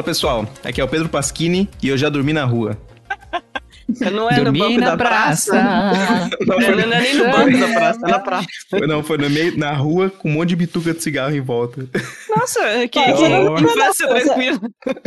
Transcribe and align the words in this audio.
Fala 0.00 0.08
pessoal, 0.08 0.46
aqui 0.64 0.80
é 0.80 0.84
o 0.84 0.88
Pedro 0.88 1.10
Pasquini 1.10 1.68
e 1.82 1.88
eu 1.90 1.98
já 1.98 2.08
dormi 2.08 2.32
na 2.32 2.42
rua. 2.46 2.74
Não 4.10 4.30
é 4.30 4.36
Dormi 4.40 4.58
no 4.60 4.64
banco 4.66 4.80
na 4.80 4.90
da 4.90 4.96
praça. 4.96 5.50
praça. 5.50 6.30
Não, 6.46 6.58
É, 6.58 6.64
foi, 6.64 6.74
não 6.76 6.92
é 6.94 7.00
nem 7.00 7.14
no 7.16 7.24
banco 7.30 7.58
da 7.58 7.68
praça, 7.68 7.98
é 8.06 8.10
na 8.10 8.18
praça. 8.18 8.46
foi- 8.70 8.86
não, 8.86 9.02
foi 9.02 9.18
no 9.18 9.28
meio, 9.28 9.58
na 9.58 9.72
rua 9.74 10.08
com 10.08 10.30
um 10.30 10.32
monte 10.32 10.48
de 10.50 10.56
bituca 10.56 10.94
de 10.94 11.02
cigarro 11.02 11.34
em 11.36 11.40
volta. 11.42 11.86
Nossa, 12.34 12.60
que, 12.88 12.98
Pô, 12.98 13.14
que 13.16 13.28
não, 13.28 13.58
infância 13.58 14.06
não, 14.06 14.14
não, 14.14 14.24
tranquila. 14.24 14.60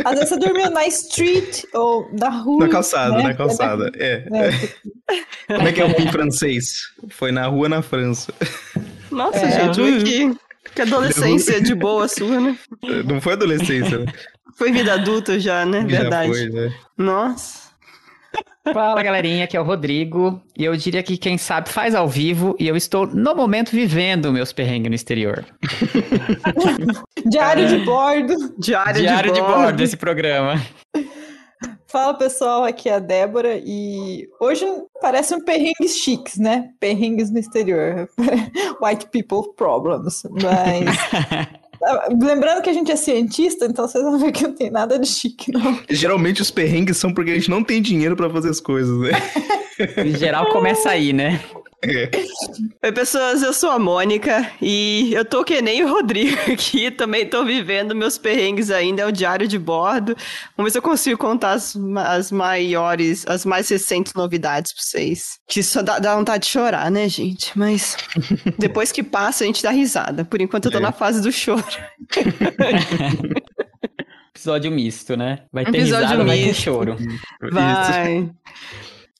Às 0.04 0.14
vezes 0.14 0.28
você 0.28 0.36
dormiu 0.38 0.70
na 0.70 0.86
street 0.86 1.62
ou 1.74 2.08
na 2.12 2.28
rua. 2.28 2.66
Na 2.66 2.68
calçada, 2.70 3.16
né? 3.16 3.22
na 3.24 3.34
calçada. 3.34 3.90
É. 3.96 4.24
É, 5.50 5.54
Como 5.56 5.66
é 5.68 5.72
que 5.72 5.80
é 5.80 5.84
o 5.86 5.90
em 5.90 6.08
francês? 6.12 6.74
Foi 7.08 7.32
na 7.32 7.46
rua 7.48 7.68
na 7.68 7.82
França. 7.82 8.32
Nossa, 9.10 9.38
É. 9.38 9.72
gente, 9.72 10.04
que, 10.04 10.70
que 10.74 10.82
adolescência 10.82 11.60
de 11.60 11.74
boa 11.74 12.06
sua, 12.06 12.38
né? 12.40 12.56
Não 13.06 13.20
foi 13.20 13.32
adolescência, 13.32 13.98
né? 13.98 14.12
Foi 14.56 14.70
vida 14.72 14.94
adulta 14.94 15.38
já, 15.38 15.64
né? 15.64 15.80
Já 15.88 16.00
Verdade. 16.02 16.28
foi, 16.28 16.48
né? 16.48 16.74
Nossa. 16.96 17.64
Fala 18.72 19.02
galerinha, 19.02 19.44
aqui 19.44 19.56
é 19.56 19.60
o 19.60 19.64
Rodrigo. 19.64 20.40
E 20.56 20.64
eu 20.64 20.74
diria 20.76 21.02
que 21.02 21.18
quem 21.18 21.36
sabe 21.36 21.68
faz 21.68 21.94
ao 21.94 22.08
vivo. 22.08 22.56
E 22.58 22.66
eu 22.66 22.76
estou 22.76 23.06
no 23.06 23.34
momento 23.34 23.70
vivendo 23.70 24.32
meus 24.32 24.52
perrengues 24.52 24.88
no 24.88 24.94
exterior. 24.94 25.44
Diário 27.26 27.68
de 27.68 27.78
bordo. 27.84 28.34
Diário, 28.58 29.02
Diário 29.02 29.32
de 29.32 29.36
de 29.38 29.40
bordo. 29.42 29.62
bordo 29.62 29.76
desse 29.76 29.96
programa. 29.96 30.60
Fala 31.86 32.14
pessoal, 32.14 32.64
aqui 32.64 32.88
é 32.88 32.94
a 32.94 32.98
Débora 32.98 33.60
e 33.64 34.26
hoje 34.40 34.66
parece 35.00 35.34
um 35.34 35.40
perrengues 35.44 35.96
chiques, 35.98 36.38
né? 36.38 36.70
Perrengues 36.80 37.30
no 37.30 37.38
exterior. 37.38 38.08
White 38.82 39.06
people 39.10 39.52
problems. 39.56 40.22
Mas. 40.32 41.54
Lembrando 42.20 42.62
que 42.62 42.70
a 42.70 42.72
gente 42.72 42.90
é 42.90 42.96
cientista, 42.96 43.66
então 43.66 43.86
vocês 43.86 44.02
vão 44.02 44.18
ver 44.18 44.32
que 44.32 44.44
não 44.44 44.52
tem 44.52 44.70
nada 44.70 44.98
de 44.98 45.06
chique, 45.06 45.52
não. 45.52 45.78
Geralmente 45.88 46.42
os 46.42 46.50
perrengues 46.50 46.96
são 46.96 47.12
porque 47.12 47.30
a 47.30 47.34
gente 47.34 47.50
não 47.50 47.62
tem 47.62 47.80
dinheiro 47.80 48.16
pra 48.16 48.30
fazer 48.30 48.50
as 48.50 48.60
coisas, 48.60 48.98
né? 48.98 49.10
Em 50.04 50.16
geral 50.16 50.50
começa 50.50 50.90
aí, 50.90 51.12
né? 51.12 51.40
Oi, 52.82 52.92
pessoas, 52.92 53.42
eu 53.42 53.52
sou 53.52 53.70
a 53.70 53.78
Mônica 53.78 54.50
e 54.60 55.12
eu 55.14 55.24
tô 55.24 55.44
que 55.44 55.60
nem 55.60 55.82
o 55.84 55.88
Rodrigo 55.88 56.36
aqui, 56.52 56.90
também 56.90 57.26
tô 57.28 57.44
vivendo 57.44 57.94
meus 57.94 58.16
perrengues 58.16 58.70
ainda, 58.70 59.02
é 59.02 59.06
o 59.06 59.12
diário 59.12 59.46
de 59.46 59.58
bordo. 59.58 60.16
Vamos 60.56 60.70
ver 60.70 60.72
se 60.72 60.78
eu 60.78 60.82
consigo 60.82 61.18
contar 61.18 61.52
as, 61.52 61.76
as 62.06 62.32
maiores, 62.32 63.26
as 63.26 63.44
mais 63.44 63.68
recentes 63.68 64.14
novidades 64.14 64.72
pra 64.72 64.82
vocês. 64.82 65.38
Que 65.46 65.62
só 65.62 65.82
dá, 65.82 65.98
dá 65.98 66.14
vontade 66.16 66.44
de 66.44 66.50
chorar, 66.50 66.90
né, 66.90 67.08
gente? 67.08 67.56
Mas 67.58 67.96
depois 68.58 68.90
que 68.90 69.02
passa, 69.02 69.44
a 69.44 69.46
gente 69.46 69.62
dá 69.62 69.70
risada. 69.70 70.24
Por 70.24 70.40
enquanto 70.40 70.66
eu 70.66 70.70
tô 70.72 70.78
É. 70.78 70.80
na 70.80 70.92
fase 70.92 71.20
do 71.20 71.30
choro. 71.32 71.64
Episódio 74.34 74.70
misto, 74.70 75.16
né? 75.16 75.44
Vai 75.52 75.64
ter 75.64 75.76
Episódio 75.78 76.06
risada, 76.06 76.24
vai 76.24 76.38
ter 76.38 76.46
misto. 76.46 76.62
choro. 76.62 76.96
Isso. 77.00 78.34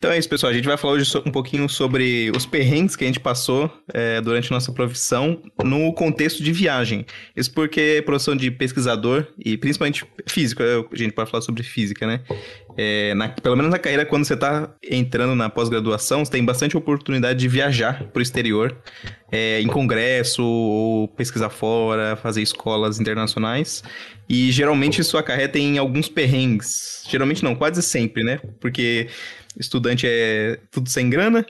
Então 0.04 0.12
é 0.12 0.18
isso, 0.18 0.28
pessoal. 0.28 0.52
A 0.52 0.54
gente 0.54 0.66
vai 0.66 0.76
falar 0.76 0.92
hoje 0.92 1.10
um 1.24 1.30
pouquinho 1.30 1.66
sobre 1.66 2.30
os 2.36 2.44
perrengues 2.44 2.94
que 2.94 3.04
a 3.04 3.06
gente 3.06 3.18
passou 3.18 3.72
é, 3.90 4.20
durante 4.20 4.50
nossa 4.50 4.70
profissão 4.70 5.40
no 5.64 5.94
contexto 5.94 6.42
de 6.42 6.52
viagem. 6.52 7.06
Isso 7.34 7.50
porque 7.50 8.02
profissão 8.04 8.36
de 8.36 8.50
pesquisador 8.50 9.26
e 9.42 9.56
principalmente 9.56 10.04
físico, 10.28 10.62
é, 10.62 10.84
a 10.92 10.94
gente 10.94 11.12
pode 11.14 11.30
falar 11.30 11.40
sobre 11.40 11.62
física, 11.62 12.06
né? 12.06 12.20
É, 12.76 13.14
na- 13.14 13.30
pelo 13.30 13.56
menos 13.56 13.70
na 13.70 13.78
carreira, 13.78 14.04
quando 14.04 14.26
você 14.26 14.34
está 14.34 14.74
entrando 14.90 15.34
na 15.34 15.48
pós-graduação, 15.48 16.22
você 16.22 16.32
tem 16.32 16.44
bastante 16.44 16.76
oportunidade 16.76 17.38
de 17.38 17.48
viajar 17.48 18.04
para 18.04 18.20
o 18.20 18.22
exterior, 18.22 18.76
é, 19.32 19.62
em 19.62 19.68
congresso, 19.68 20.44
ou 20.44 21.08
pesquisar 21.08 21.48
fora, 21.48 22.14
fazer 22.14 22.42
escolas 22.42 23.00
internacionais. 23.00 23.82
E 24.28 24.52
geralmente 24.52 25.00
isso 25.00 25.16
acarreta 25.16 25.58
em 25.58 25.78
alguns 25.78 26.10
perrengues. 26.10 27.04
Geralmente 27.08 27.42
não, 27.42 27.54
quase 27.54 27.82
sempre, 27.82 28.22
né? 28.22 28.38
Porque 28.60 29.08
estudante 29.58 30.06
é 30.08 30.58
tudo 30.70 30.88
sem 30.88 31.08
grana, 31.08 31.44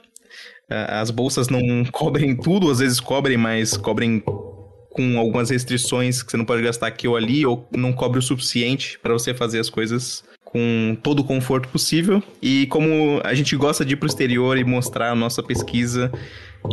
as 0.69 1.11
bolsas 1.11 1.47
não 1.49 1.85
cobrem 1.91 2.35
tudo, 2.35 2.69
às 2.69 2.79
vezes 2.79 2.99
cobrem, 2.99 3.37
mas 3.37 3.77
cobrem 3.77 4.23
com 4.95 5.19
algumas 5.19 5.49
restrições 5.49 6.23
que 6.23 6.31
você 6.31 6.37
não 6.37 6.45
pode 6.45 6.61
gastar 6.61 6.87
aqui 6.87 7.07
ou 7.07 7.17
ali, 7.17 7.45
ou 7.45 7.67
não 7.75 7.91
cobre 7.91 8.19
o 8.19 8.21
suficiente 8.21 8.97
para 8.99 9.13
você 9.13 9.33
fazer 9.33 9.59
as 9.59 9.69
coisas 9.69 10.23
com 10.45 10.97
todo 11.03 11.19
o 11.19 11.23
conforto 11.25 11.67
possível. 11.67 12.23
E 12.41 12.65
como 12.67 13.19
a 13.23 13.33
gente 13.33 13.57
gosta 13.57 13.83
de 13.83 13.93
ir 13.93 13.97
para 13.97 14.05
o 14.05 14.09
exterior 14.09 14.57
e 14.57 14.63
mostrar 14.63 15.11
a 15.11 15.15
nossa 15.15 15.43
pesquisa, 15.43 16.09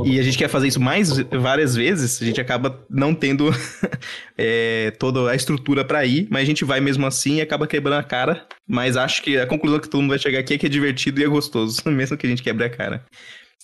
e 0.04 0.18
a 0.18 0.22
gente 0.22 0.36
quer 0.38 0.48
fazer 0.48 0.68
isso 0.68 0.80
mais 0.80 1.10
várias 1.18 1.74
vezes, 1.74 2.20
a 2.20 2.24
gente 2.24 2.40
acaba 2.40 2.84
não 2.90 3.14
tendo 3.14 3.50
é, 4.36 4.92
toda 4.98 5.30
a 5.30 5.34
estrutura 5.34 5.84
para 5.84 6.04
ir, 6.04 6.26
mas 6.30 6.42
a 6.42 6.46
gente 6.46 6.64
vai 6.64 6.80
mesmo 6.80 7.06
assim 7.06 7.36
e 7.36 7.40
acaba 7.40 7.66
quebrando 7.66 8.00
a 8.00 8.02
cara. 8.04 8.46
Mas 8.66 8.96
acho 8.96 9.22
que 9.22 9.38
a 9.38 9.46
conclusão 9.46 9.78
que 9.80 9.88
todo 9.88 10.00
mundo 10.00 10.10
vai 10.10 10.18
chegar 10.18 10.38
aqui 10.40 10.54
é 10.54 10.58
que 10.58 10.66
é 10.66 10.68
divertido 10.68 11.20
e 11.20 11.24
é 11.24 11.28
gostoso, 11.28 11.82
mesmo 11.90 12.16
que 12.16 12.26
a 12.26 12.30
gente 12.30 12.42
quebre 12.42 12.64
a 12.64 12.70
cara. 12.70 13.04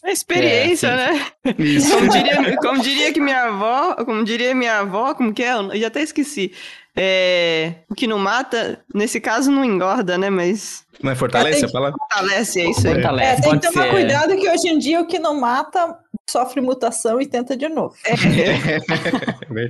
É 0.05 0.12
experiência, 0.12 0.87
É, 0.88 0.97
né? 1.12 1.27
Isso. 1.59 1.91
Como 1.91 2.09
diria, 2.09 2.56
como 2.59 2.81
diria 2.83 3.12
que 3.12 3.21
minha 3.21 3.44
avó, 3.47 3.94
como 4.05 4.25
diria 4.25 4.55
minha 4.55 4.78
avó, 4.78 5.12
como 5.15 5.34
que 5.34 5.43
é? 5.43 5.53
Eu 5.55 5.77
já 5.77 5.88
até 5.88 6.03
esqueci. 6.03 6.53
É, 6.97 7.75
o 7.88 7.94
que 7.94 8.06
não 8.06 8.19
mata, 8.19 8.81
nesse 8.94 9.21
caso 9.21 9.50
não 9.50 9.65
engorda, 9.65 10.17
né? 10.17 10.31
Mas 10.31 10.84
Mas 11.03 11.19
fortalece 11.19 11.65
a 11.65 11.69
palavra? 11.69 11.97
fortalece, 11.99 12.61
é 12.61 12.71
isso 12.71 12.88
aí. 12.88 12.94
É, 12.94 12.94
Fortalece, 12.94 13.43
tem 13.43 13.59
que 13.59 13.67
tomar 13.72 13.83
ser. 13.84 13.91
cuidado 13.91 14.37
que 14.37 14.49
hoje 14.49 14.69
em 14.69 14.78
dia 14.78 15.00
o 15.00 15.06
que 15.06 15.19
não 15.19 15.38
mata 15.38 15.97
sofre 16.31 16.61
mutação 16.61 17.21
e 17.21 17.27
tenta 17.27 17.56
de 17.56 17.69
novo. 17.69 17.94
É 18.05 18.15
verdade. 18.16 18.84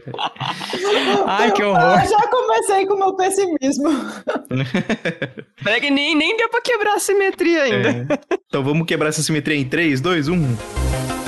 Ai, 1.26 1.52
que 1.52 1.62
Eu 1.62 1.70
horror. 1.70 2.06
já 2.06 2.28
comecei 2.28 2.86
com 2.86 2.94
o 2.94 2.98
meu 2.98 3.14
pessimismo. 3.14 3.88
Peraí 5.62 5.80
que 5.80 5.90
nem, 5.90 6.14
nem 6.14 6.36
deu 6.36 6.48
pra 6.48 6.60
quebrar 6.60 6.94
a 6.94 6.98
simetria 6.98 7.62
ainda. 7.62 7.88
É. 7.90 8.18
Então 8.48 8.62
vamos 8.64 8.86
quebrar 8.86 9.08
essa 9.08 9.22
simetria 9.22 9.56
em 9.56 9.64
um. 9.64 9.68
3, 9.68 10.00
2, 10.00 10.28
1. 10.28 11.27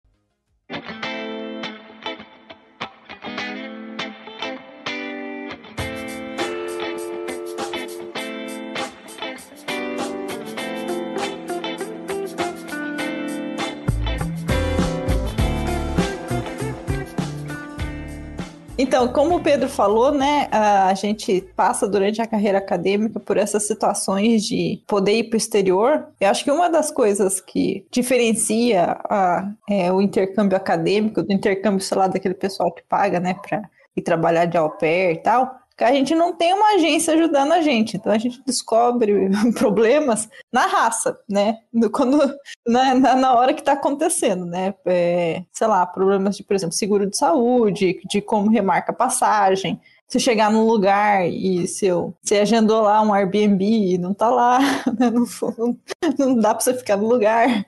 Então, 19.01 19.13
como 19.13 19.37
o 19.37 19.41
Pedro 19.41 19.67
falou, 19.67 20.11
né, 20.11 20.47
a 20.51 20.93
gente 20.93 21.41
passa 21.55 21.87
durante 21.87 22.21
a 22.21 22.27
carreira 22.27 22.59
acadêmica 22.59 23.19
por 23.19 23.35
essas 23.35 23.65
situações 23.65 24.45
de 24.45 24.79
poder 24.85 25.13
ir 25.13 25.23
para 25.23 25.37
o 25.37 25.37
exterior. 25.37 26.05
Eu 26.19 26.29
acho 26.29 26.43
que 26.43 26.51
uma 26.51 26.69
das 26.69 26.91
coisas 26.91 27.41
que 27.41 27.83
diferencia 27.89 28.99
a- 29.09 29.49
é, 29.67 29.91
o 29.91 30.01
intercâmbio 30.03 30.55
acadêmico 30.55 31.23
do 31.23 31.33
intercâmbio, 31.33 31.79
sei 31.81 31.97
lá, 31.97 32.05
daquele 32.07 32.35
pessoal 32.35 32.71
que 32.71 32.83
paga, 32.87 33.19
né, 33.19 33.33
para 33.41 33.63
ir 33.97 34.03
trabalhar 34.03 34.45
de 34.45 34.55
au 34.55 34.69
pair 34.69 35.13
e 35.13 35.17
tal, 35.17 35.51
a 35.83 35.91
gente 35.91 36.13
não 36.15 36.33
tem 36.33 36.53
uma 36.53 36.75
agência 36.75 37.13
ajudando 37.13 37.51
a 37.51 37.61
gente. 37.61 37.97
Então 37.97 38.11
a 38.11 38.17
gente 38.17 38.41
descobre 38.45 39.29
problemas 39.57 40.29
na 40.51 40.65
raça, 40.65 41.17
né? 41.29 41.57
Quando, 41.91 42.19
na, 42.67 43.15
na, 43.15 43.33
hora 43.33 43.53
que 43.53 43.61
está 43.61 43.73
acontecendo, 43.73 44.45
né? 44.45 44.73
É, 44.85 45.43
sei 45.51 45.67
lá, 45.67 45.85
problemas 45.85 46.37
de, 46.37 46.43
por 46.43 46.55
exemplo, 46.55 46.75
seguro 46.75 47.09
de 47.09 47.17
saúde, 47.17 47.99
de 48.09 48.21
como 48.21 48.49
remarca 48.49 48.91
a 48.91 48.95
passagem. 48.95 49.79
Se 50.07 50.19
chegar 50.19 50.51
num 50.51 50.65
lugar 50.67 51.25
e 51.29 51.65
seu, 51.67 52.13
você 52.21 52.39
agendou 52.39 52.81
lá 52.81 53.01
um 53.01 53.13
Airbnb 53.13 53.63
e 53.63 53.97
não 53.97 54.13
tá 54.13 54.29
lá, 54.29 54.59
né? 54.99 55.09
não, 55.09 55.25
não, 55.57 55.77
não 56.19 56.35
dá 56.35 56.53
para 56.53 56.61
você 56.61 56.73
ficar 56.73 56.97
no 56.97 57.07
lugar. 57.07 57.65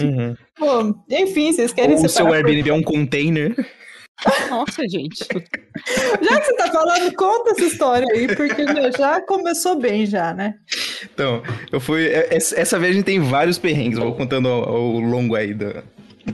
Uhum. 0.00 0.36
Pô, 0.58 0.94
enfim, 1.08 1.52
vocês 1.52 1.72
querem 1.72 1.92
Ou 1.92 1.96
o 1.98 2.00
seu 2.00 2.08
separar 2.08 2.40
por- 2.40 2.48
Airbnb 2.48 2.70
é 2.70 2.74
um 2.74 2.82
container. 2.82 3.54
Nossa, 4.50 4.88
gente. 4.88 5.24
Já 6.22 6.40
que 6.40 6.46
você 6.46 6.56
tá 6.56 6.70
falando, 6.72 7.14
conta 7.14 7.50
essa 7.50 7.64
história 7.64 8.06
aí, 8.14 8.34
porque 8.34 8.64
meu, 8.64 8.90
já 8.96 9.20
começou 9.20 9.78
bem 9.78 10.06
já, 10.06 10.32
né? 10.32 10.54
Então, 11.04 11.42
eu 11.70 11.78
fui. 11.80 12.06
é- 12.08 12.28
Essa 12.34 12.78
vez 12.78 12.92
a 12.92 12.94
gente 12.94 13.04
tem 13.04 13.20
vários 13.20 13.58
perrengues, 13.58 13.98
vou 13.98 14.14
contando 14.14 14.48
ao, 14.48 14.68
ao 14.68 14.82
longo 15.00 15.34
aí 15.34 15.52
do, 15.52 15.82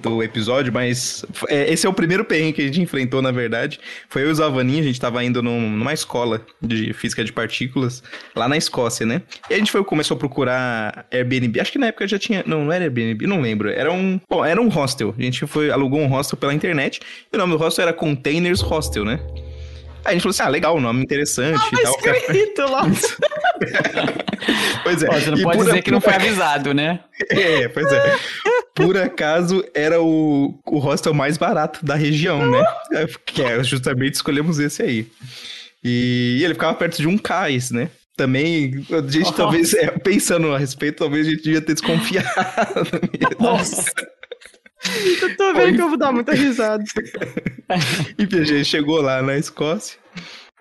do 0.01 0.23
episódio, 0.23 0.73
mas 0.73 1.25
é, 1.49 1.71
esse 1.73 1.87
é 1.87 1.89
o 1.89 1.93
primeiro 1.93 2.25
perrengue 2.25 2.55
que 2.55 2.63
a 2.63 2.67
gente 2.67 2.81
enfrentou, 2.81 3.21
na 3.21 3.31
verdade. 3.31 3.79
Foi 4.09 4.23
eu 4.23 4.29
e 4.29 4.31
o 4.31 4.35
Zavaninho, 4.35 4.81
a 4.81 4.87
gente 4.87 4.99
tava 5.01 5.23
indo 5.23 5.43
num- 5.43 5.71
numa 5.71 5.93
escola 5.93 6.41
de 6.61 6.93
física 6.95 7.23
de 7.23 7.33
partículas, 7.33 8.03
lá 8.35 8.49
na 8.49 8.57
Escócia, 8.57 9.05
né? 9.05 9.23
E 9.51 9.55
a 9.55 9.59
gente 9.59 9.71
foi, 9.71 9.85
começou 9.85 10.17
a 10.17 10.19
procurar 10.19 11.07
Airbnb. 11.13 11.61
Acho 11.61 11.73
que 11.73 11.79
na 11.79 11.89
época 11.89 12.09
já 12.09 12.19
tinha. 12.19 12.43
Não, 12.47 12.65
não 12.65 12.73
era 12.73 12.85
Airbnb, 12.85 13.27
não 13.27 13.41
lembro. 13.41 13.69
Era 13.69 13.93
um. 13.93 14.19
Bom, 14.29 14.45
era 14.45 14.61
um 14.61 14.69
hostel. 14.69 15.15
A 15.17 15.23
gente 15.23 15.47
foi, 15.47 15.71
alugou 15.71 16.01
um 16.01 16.07
hostel 16.07 16.39
pela 16.39 16.55
internet. 16.55 17.01
E 17.33 17.37
o 17.37 17.39
nome 17.39 17.53
do 17.53 17.59
hostel 17.59 17.83
era 17.83 17.93
Containers 17.93 18.61
Hostel, 18.63 19.05
né? 19.05 19.21
Aí 20.05 20.11
a 20.11 20.13
gente 20.13 20.23
falou 20.23 20.31
assim: 20.33 20.43
ah, 20.43 20.49
legal, 20.49 20.81
nome 20.81 21.03
interessante 21.03 21.61
e 21.73 21.77
Tá 21.77 21.83
tal. 21.83 22.15
escrito 22.17 22.63
lá. 22.63 22.83
Pois 24.83 25.01
é. 25.03 25.09
Ó, 25.09 25.13
você 25.13 25.31
não 25.31 25.39
E 25.39 25.43
pode 25.43 25.59
dizer 25.65 25.83
que 25.83 25.91
não 25.93 26.01
foi 26.01 26.15
avisado, 26.15 26.75
né? 26.75 26.99
É, 27.31 27.69
pois 27.69 27.87
é. 27.93 28.17
Por 28.75 28.97
acaso 28.97 29.65
era 29.73 30.03
o, 30.03 30.59
o 30.67 30.79
hostel 30.79 31.15
mais 31.15 31.37
barato 31.37 31.85
da 31.87 31.95
região, 31.95 32.51
né? 32.51 32.65
É, 32.93 33.07
Que 33.25 33.43
é, 33.43 33.63
justamente 33.63 34.15
escolhemos 34.15 34.59
esse 34.59 34.83
aí. 34.83 35.07
E 35.85 36.41
ele 36.43 36.55
ficava 36.55 36.75
perto 36.75 36.97
de 37.01 37.07
um 37.07 37.17
cais, 37.17 37.71
né? 37.71 37.89
Também, 38.17 38.85
a 38.91 39.11
gente 39.11 39.33
talvez, 39.33 39.73
é, 39.75 39.87
pensando 39.93 40.53
a 40.53 40.59
respeito, 40.59 40.99
talvez 40.99 41.27
a 41.27 41.31
gente 41.31 41.43
devia 41.45 41.61
ter 41.61 41.75
desconfiado. 41.75 42.29
Nossa. 43.39 43.85
Eu 45.21 45.37
tô 45.37 45.55
vendo 45.55 45.77
que 45.77 45.83
eu 45.83 45.89
vou 45.89 45.99
dar 45.99 46.13
muita 46.13 46.33
risada. 46.33 46.83
Enfim, 48.19 48.41
a 48.41 48.45
gente 48.45 48.65
chegou 48.65 49.01
lá 49.01 49.23
na 49.23 49.37
Escócia. 49.37 49.99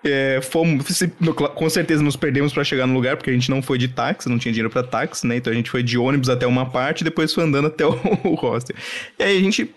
É, 0.04 0.40
fomos, 0.42 0.84
com 1.54 1.70
certeza 1.70 2.02
nos 2.02 2.16
perdemos 2.16 2.52
pra 2.52 2.64
chegar 2.64 2.86
no 2.86 2.94
lugar, 2.94 3.16
porque 3.16 3.30
a 3.30 3.32
gente 3.32 3.50
não 3.50 3.62
foi 3.62 3.78
de 3.78 3.86
táxi, 3.86 4.28
não 4.28 4.38
tinha 4.38 4.52
dinheiro 4.52 4.70
pra 4.70 4.82
táxi, 4.82 5.26
né? 5.26 5.36
Então 5.36 5.52
a 5.52 5.56
gente 5.56 5.70
foi 5.70 5.82
de 5.82 5.96
ônibus 5.96 6.28
até 6.28 6.46
uma 6.46 6.68
parte 6.68 7.02
e 7.02 7.04
depois 7.04 7.32
foi 7.32 7.44
andando 7.44 7.68
até 7.68 7.86
o, 7.86 7.96
o 8.24 8.34
hostel. 8.34 8.76
E 9.18 9.22
aí 9.22 9.38
a 9.38 9.40
gente, 9.40 9.72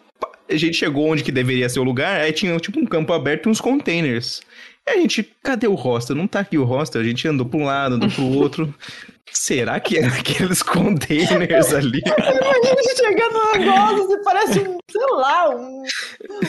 a 0.50 0.56
gente 0.56 0.78
chegou 0.78 1.08
onde 1.08 1.24
que 1.24 1.32
deveria 1.32 1.70
ser 1.70 1.80
o 1.80 1.84
lugar, 1.84 2.22
aí 2.22 2.32
tinha 2.32 2.58
tipo 2.60 2.80
um 2.80 2.86
campo 2.86 3.14
aberto 3.14 3.48
e 3.48 3.50
uns 3.50 3.62
containers. 3.62 4.42
E 4.88 4.92
a 4.92 4.98
gente, 4.98 5.28
cadê 5.44 5.68
o 5.68 5.76
hostel? 5.76 6.16
Não 6.16 6.28
tá 6.28 6.40
aqui 6.42 6.58
o 6.58 6.64
hostel. 6.64 7.02
A 7.02 7.04
gente 7.04 7.28
andou 7.28 7.46
pra 7.46 7.60
um 7.60 7.66
lado, 7.66 7.96
andou 7.96 8.10
pro 8.10 8.24
outro. 8.24 8.74
Será 9.32 9.80
que 9.80 9.98
é 9.98 10.06
aqueles 10.08 10.62
containers 10.64 11.74
ali? 11.74 12.02
Imagina 12.08 12.96
chegando 12.96 13.34
no 13.34 13.52
negócio 13.60 14.14
e 14.20 14.24
parece 14.24 14.60
um, 14.60 14.78
sei 14.90 15.06
lá, 15.12 15.50
um, 15.50 15.84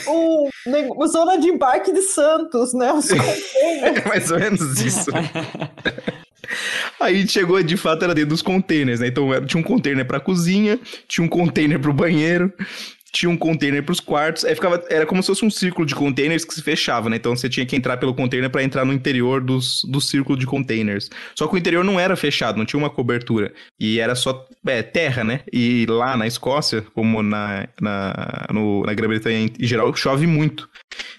um, 0.07 0.49
uma 0.93 1.07
zona 1.07 1.37
de 1.37 1.47
embarque 1.47 1.91
de 1.91 2.01
Santos, 2.03 2.73
né? 2.73 2.91
Os 2.93 3.07
containers. 3.09 4.05
É 4.05 4.07
mais 4.07 4.31
ou 4.31 4.39
menos 4.39 4.79
isso. 4.81 5.09
Aí 6.99 7.27
chegou, 7.27 7.61
de 7.61 7.75
fato, 7.77 8.03
era 8.05 8.15
dentro 8.15 8.29
dos 8.29 8.41
containers, 8.41 8.99
né? 9.01 9.07
Então 9.07 9.33
era- 9.33 9.45
tinha 9.45 9.59
um 9.59 9.63
container 9.63 10.05
pra 10.07 10.19
cozinha, 10.19 10.79
tinha 11.07 11.25
um 11.25 11.29
container 11.29 11.79
pro 11.79 11.93
banheiro, 11.93 12.51
tinha 13.11 13.29
um 13.29 13.37
container 13.37 13.83
pros 13.83 13.99
quartos. 13.99 14.45
Aí 14.45 14.53
ficava, 14.55 14.83
era 14.89 15.05
como 15.05 15.21
se 15.21 15.27
fosse 15.27 15.45
um 15.45 15.49
círculo 15.49 15.85
de 15.85 15.95
containers 15.95 16.45
que 16.45 16.53
se 16.53 16.61
fechava, 16.61 17.09
né? 17.09 17.15
Então 17.15 17.35
você 17.35 17.49
tinha 17.49 17.65
que 17.65 17.75
entrar 17.75 17.97
pelo 17.97 18.13
container 18.13 18.49
pra 18.49 18.63
entrar 18.63 18.85
no 18.85 18.93
interior 18.93 19.41
dos, 19.41 19.81
do 19.85 20.01
círculo 20.01 20.37
de 20.37 20.45
containers. 20.45 21.09
Só 21.35 21.47
que 21.47 21.55
o 21.55 21.57
interior 21.57 21.83
não 21.83 21.99
era 21.99 22.15
fechado, 22.15 22.57
não 22.57 22.65
tinha 22.65 22.79
uma 22.79 22.89
cobertura. 22.89 23.53
E 23.79 23.99
era 23.99 24.15
só 24.15 24.45
é, 24.65 24.81
terra, 24.83 25.23
né? 25.23 25.41
E 25.51 25.85
lá 25.87 26.17
na 26.17 26.27
Escócia, 26.27 26.81
como 26.93 27.21
na, 27.21 27.67
na, 27.81 28.47
na 28.85 28.93
Grã-Bretanha 28.93 29.49
em 29.59 29.65
geral, 29.65 29.93
chove 29.95 30.27
muito. 30.27 30.69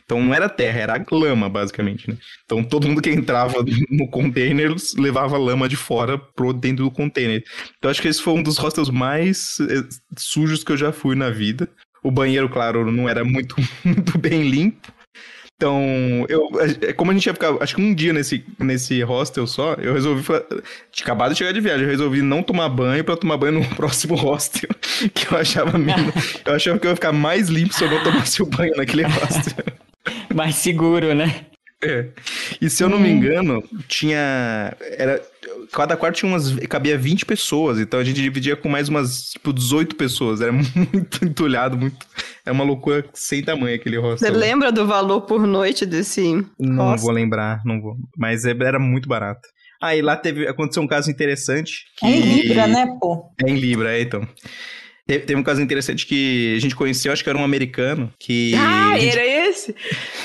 Então 0.08 0.22
não 0.22 0.32
era 0.32 0.48
terra, 0.48 0.80
era 0.80 1.04
lama, 1.12 1.50
basicamente, 1.50 2.08
né? 2.10 2.16
Então 2.46 2.64
todo 2.64 2.88
mundo 2.88 3.02
que 3.02 3.10
entrava 3.10 3.62
no 3.90 4.08
container 4.08 4.74
levava 4.96 5.36
lama 5.36 5.68
de 5.68 5.76
fora 5.76 6.16
pro 6.16 6.50
dentro 6.54 6.84
do 6.84 6.90
container. 6.90 7.44
Então 7.76 7.90
acho 7.90 8.00
que 8.00 8.08
esse 8.08 8.22
foi 8.22 8.32
um 8.32 8.42
dos 8.42 8.56
hostels 8.56 8.88
mais 8.88 9.58
eh, 9.60 9.84
sujos 10.16 10.64
que 10.64 10.72
eu 10.72 10.78
já 10.78 10.92
fui 10.92 11.14
na 11.14 11.28
vida. 11.28 11.68
O 12.02 12.10
banheiro, 12.10 12.48
claro, 12.48 12.90
não 12.90 13.06
era 13.06 13.22
muito, 13.22 13.54
muito 13.84 14.16
bem 14.16 14.48
limpo. 14.48 14.90
Então, 15.56 16.24
eu, 16.28 16.48
a- 16.60 16.92
como 16.94 17.10
a 17.10 17.14
gente 17.14 17.26
ia 17.26 17.34
ficar, 17.34 17.60
acho 17.60 17.74
que 17.74 17.82
um 17.82 17.92
dia 17.92 18.12
nesse, 18.12 18.44
nesse 18.60 19.02
hostel 19.02 19.46
só, 19.46 19.74
eu 19.74 19.92
resolvi, 19.92 20.22
acabado 21.02 21.32
de 21.32 21.38
chegar 21.38 21.52
de 21.52 21.60
viagem, 21.60 21.82
eu 21.84 21.90
resolvi 21.90 22.22
não 22.22 22.42
tomar 22.44 22.68
banho 22.68 23.02
pra 23.04 23.16
tomar 23.16 23.36
banho 23.36 23.54
no 23.60 23.64
próximo 23.74 24.14
hostel, 24.14 24.70
que 25.12 25.32
eu 25.32 25.36
achava 25.38 25.76
menos, 25.76 26.14
eu 26.46 26.54
achava 26.54 26.78
que 26.78 26.86
eu 26.86 26.90
ia 26.90 26.96
ficar 26.96 27.12
mais 27.12 27.48
limpo 27.48 27.74
se 27.74 27.84
eu 27.84 27.90
não 27.90 28.02
tomasse 28.04 28.40
o 28.42 28.46
banho 28.46 28.74
naquele 28.76 29.02
hostel. 29.02 29.64
Mais 30.34 30.54
seguro, 30.56 31.14
né? 31.14 31.46
É. 31.82 32.06
E 32.60 32.68
se 32.68 32.82
eu 32.82 32.88
não 32.88 32.98
me 32.98 33.08
engano, 33.08 33.62
tinha. 33.86 34.76
Era. 34.80 35.22
Cada 35.72 35.96
quarto 35.96 36.16
tinha 36.16 36.30
umas. 36.30 36.52
cabia 36.66 36.98
20 36.98 37.24
pessoas, 37.24 37.78
então 37.78 38.00
a 38.00 38.04
gente 38.04 38.20
dividia 38.20 38.56
com 38.56 38.68
mais 38.68 38.88
umas, 38.88 39.30
tipo, 39.30 39.52
18 39.52 39.94
pessoas. 39.94 40.40
Era 40.40 40.50
muito 40.52 41.24
entulhado, 41.24 41.76
muito. 41.76 41.96
É 42.44 42.50
uma 42.50 42.64
loucura 42.64 43.04
sem 43.14 43.42
tamanho 43.44 43.76
aquele 43.76 43.96
Você 43.98 44.26
hostel. 44.26 44.32
lembra 44.36 44.72
do 44.72 44.86
valor 44.86 45.20
por 45.22 45.46
noite 45.46 45.86
desse. 45.86 46.22
Não 46.58 46.74
Nossa. 46.74 47.02
vou 47.04 47.12
lembrar, 47.12 47.60
não 47.64 47.80
vou. 47.80 47.96
Mas 48.16 48.44
é- 48.44 48.56
era 48.60 48.78
muito 48.80 49.08
barato. 49.08 49.46
Ah, 49.80 49.94
e 49.94 50.02
lá 50.02 50.16
teve. 50.16 50.48
Aconteceu 50.48 50.82
um 50.82 50.86
caso 50.88 51.08
interessante. 51.10 51.84
Que... 51.96 52.06
É 52.06 52.10
em 52.10 52.20
Libra, 52.20 52.66
né, 52.66 52.86
pô? 53.00 53.30
É 53.44 53.48
em 53.48 53.54
Libra, 53.56 53.96
é, 53.96 54.02
então. 54.02 54.26
Teve, 55.08 55.24
teve 55.24 55.40
um 55.40 55.42
caso 55.42 55.62
interessante 55.62 56.04
que 56.04 56.54
a 56.54 56.60
gente 56.60 56.76
conheceu, 56.76 57.10
acho 57.10 57.24
que 57.24 57.30
era 57.30 57.38
um 57.38 57.42
americano, 57.42 58.12
que. 58.18 58.54
Ah, 58.54 58.92
gente- 58.98 59.18
era 59.18 59.26
esse? 59.48 59.74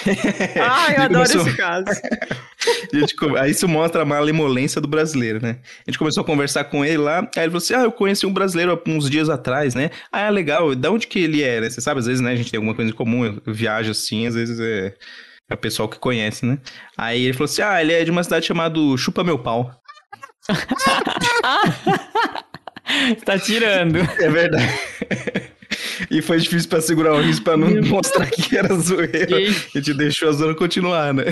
ah, 0.61 0.93
eu 0.93 1.01
adoro 1.03 1.13
começou- 1.29 1.47
esse 1.47 1.55
caso. 1.55 1.85
Gente 2.93 3.13
aí 3.37 3.51
isso 3.51 3.67
mostra 3.67 4.03
a 4.03 4.05
malemolência 4.05 4.79
do 4.79 4.87
brasileiro, 4.87 5.41
né? 5.41 5.57
A 5.85 5.91
gente 5.91 5.99
começou 5.99 6.21
a 6.21 6.25
conversar 6.25 6.63
com 6.63 6.85
ele 6.85 6.97
lá, 6.97 7.19
aí 7.19 7.43
ele 7.43 7.47
falou 7.47 7.57
assim: 7.57 7.73
Ah, 7.73 7.81
eu 7.81 7.91
conheci 7.91 8.25
um 8.25 8.31
brasileiro 8.31 8.71
há 8.71 8.89
uns 8.89 9.09
dias 9.09 9.27
atrás, 9.29 9.75
né? 9.75 9.89
Ah, 10.09 10.21
é 10.21 10.31
legal, 10.31 10.73
da 10.73 10.89
onde 10.89 11.07
que 11.07 11.19
ele 11.19 11.43
é, 11.43 11.59
né? 11.59 11.69
Você 11.69 11.81
sabe, 11.81 11.99
às 11.99 12.05
vezes, 12.05 12.21
né, 12.21 12.31
a 12.31 12.35
gente 12.37 12.49
tem 12.51 12.57
alguma 12.57 12.73
coisa 12.73 12.89
em 12.89 12.93
comum, 12.93 13.25
eu 13.45 13.53
viajo 13.53 13.91
assim, 13.91 14.27
às 14.27 14.35
vezes 14.35 14.59
é, 14.61 14.93
é 15.49 15.53
o 15.53 15.57
pessoal 15.57 15.89
que 15.89 15.99
conhece, 15.99 16.45
né? 16.45 16.57
Aí 16.97 17.23
ele 17.23 17.33
falou 17.33 17.45
assim: 17.45 17.61
Ah, 17.61 17.81
ele 17.81 17.91
é 17.91 18.03
de 18.05 18.11
uma 18.11 18.23
cidade 18.23 18.45
chamada 18.45 18.79
Chupa 18.97 19.25
Meu 19.25 19.37
Pau. 19.39 19.69
tá 23.25 23.37
tirando. 23.39 23.97
É 24.19 24.29
verdade. 24.29 24.79
E 26.09 26.21
foi 26.21 26.39
difícil 26.39 26.69
pra 26.69 26.81
segurar 26.81 27.13
o 27.13 27.21
riso 27.21 27.41
pra 27.41 27.57
não 27.57 27.69
mostrar 27.83 28.29
que 28.29 28.55
era 28.55 28.73
zoeira. 28.75 29.39
E, 29.39 29.47
A 29.47 29.77
gente 29.77 29.93
deixou 29.93 30.29
a 30.29 30.31
zona 30.33 30.53
continuar, 30.55 31.13
né? 31.13 31.25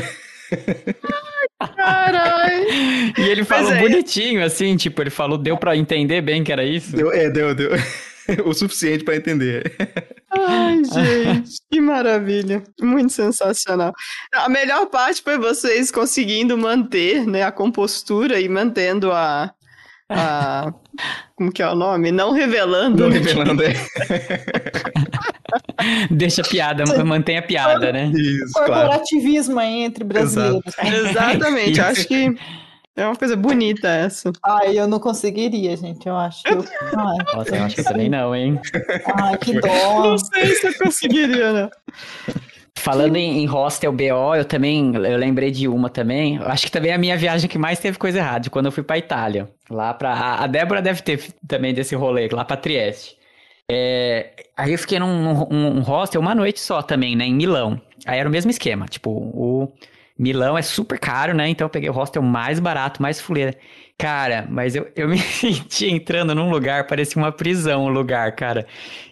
Caralho. 1.76 2.66
e 3.18 3.22
ele 3.22 3.44
falou 3.44 3.72
é. 3.72 3.80
bonitinho, 3.80 4.44
assim, 4.44 4.76
tipo, 4.76 5.02
ele 5.02 5.10
falou, 5.10 5.38
deu 5.38 5.58
pra 5.58 5.78
entender 5.78 6.22
bem 6.22 6.44
que 6.44 6.52
era 6.52 6.64
isso. 6.64 6.96
Deu, 6.96 7.12
é, 7.12 7.30
deu, 7.30 7.54
deu. 7.54 7.72
O 8.46 8.54
suficiente 8.54 9.04
pra 9.04 9.16
entender. 9.16 9.74
Ai, 10.30 10.82
gente, 10.86 11.58
que 11.70 11.82
maravilha. 11.82 12.64
Muito 12.80 13.12
sensacional. 13.12 13.94
A 14.32 14.48
melhor 14.48 14.86
parte 14.86 15.22
foi 15.22 15.38
vocês 15.38 15.92
conseguindo 15.92 16.58
manter 16.58 17.26
né, 17.26 17.44
a 17.44 17.52
compostura 17.52 18.40
e 18.40 18.48
mantendo 18.48 19.12
a. 19.12 19.52
a 20.12 20.74
como 21.36 21.52
que 21.52 21.64
é 21.64 21.68
o 21.68 21.76
nome? 21.76 22.12
Não 22.12 22.32
revelando. 22.32 23.04
Não 23.04 23.10
revelando, 23.10 23.64
é. 23.64 23.74
Deixa 26.12 26.42
a 26.44 26.48
piada, 26.48 26.84
mantém 27.04 27.40
a 27.40 27.42
piada, 27.42 27.92
né? 27.92 28.12
Isso, 28.14 28.54
claro. 28.54 28.90
Corporativismo 28.90 29.60
aí 29.60 29.82
entre 29.82 30.04
brasileiros. 30.04 30.62
Exatamente, 30.78 31.72
Isso. 31.72 31.82
acho 31.82 32.08
que 32.08 32.38
é 32.96 33.06
uma 33.06 33.16
coisa 33.16 33.36
bonita 33.36 33.88
essa. 33.88 34.32
Ai, 34.44 34.78
eu 34.78 34.88
não 34.88 35.00
conseguiria, 35.00 35.76
gente. 35.76 36.08
Eu 36.08 36.16
acho 36.16 36.44
que 36.44 36.54
eu. 36.54 36.64
Ai, 36.96 37.18
Nossa, 37.34 37.56
eu 37.56 37.64
acho 37.64 37.76
que 37.76 37.82
eu 37.82 37.86
também 37.86 38.10
não, 38.10 38.36
hein? 38.36 38.60
ai 39.16 39.38
que 39.40 39.60
dó. 39.60 40.04
Não 40.04 40.18
sei 40.20 40.54
se 40.54 40.68
eu 40.68 40.78
conseguiria, 40.78 41.54
não. 41.54 41.70
Falando 42.78 43.16
em, 43.16 43.40
em 43.44 43.46
hostel 43.46 43.92
BO, 43.92 44.34
eu 44.36 44.46
também, 44.46 44.94
eu 44.96 45.18
lembrei 45.18 45.52
de 45.52 45.68
uma 45.68 45.90
também. 45.90 46.40
Acho 46.40 46.66
que 46.66 46.72
também 46.72 46.92
é 46.92 46.96
a 46.96 46.98
minha 46.98 47.16
viagem 47.18 47.48
que 47.50 47.58
mais 47.58 47.80
teve 47.80 47.98
coisa 47.98 48.18
errada, 48.20 48.50
quando 48.50 48.66
eu 48.68 48.72
fui 48.72 48.82
pra 48.84 48.98
Itália. 48.98 49.50
Lá 49.70 49.94
pra. 49.94 50.12
A 50.14 50.44
a 50.44 50.48
Débora 50.48 50.82
deve 50.82 51.02
ter 51.02 51.22
também 51.48 51.74
desse 51.74 51.94
rolê, 51.96 52.28
lá 52.32 52.44
pra 52.44 52.58
Trieste. 52.58 53.16
É, 53.70 54.32
aí 54.58 54.72
eu 54.74 54.80
fiquei 54.80 55.00
num, 55.00 55.22
num- 55.50 55.74
num 55.76 55.82
hostel 55.82 56.20
uma 56.22 56.34
noite 56.36 56.60
só 56.60 56.82
também, 56.82 57.16
né, 57.16 57.26
em 57.26 57.34
Milão. 57.36 57.80
Aí 58.06 58.20
era 58.20 58.28
o 58.28 58.32
mesmo 58.32 58.50
esquema, 58.52 58.86
tipo, 58.88 59.10
o 59.12 59.72
Milão 60.18 60.58
é 60.58 60.62
super 60.62 60.98
caro, 61.00 61.34
né? 61.36 61.48
Então 61.50 61.66
eu 61.66 61.70
peguei 61.70 61.90
o 61.90 61.94
hostel 61.94 62.22
mais 62.24 62.60
barato, 62.60 63.02
mais 63.02 63.22
fuleira. 63.22 63.56
Cara, 64.02 64.48
mas 64.50 64.76
eu, 64.76 64.90
eu 64.96 65.08
me 65.08 65.20
senti 65.20 65.86
entrando 65.86 66.34
num 66.34 66.50
lugar, 66.50 66.88
parecia 66.88 67.22
uma 67.22 67.32
prisão 67.32 67.86
o 67.86 67.90
lugar, 67.90 68.32
cara. 68.36 68.66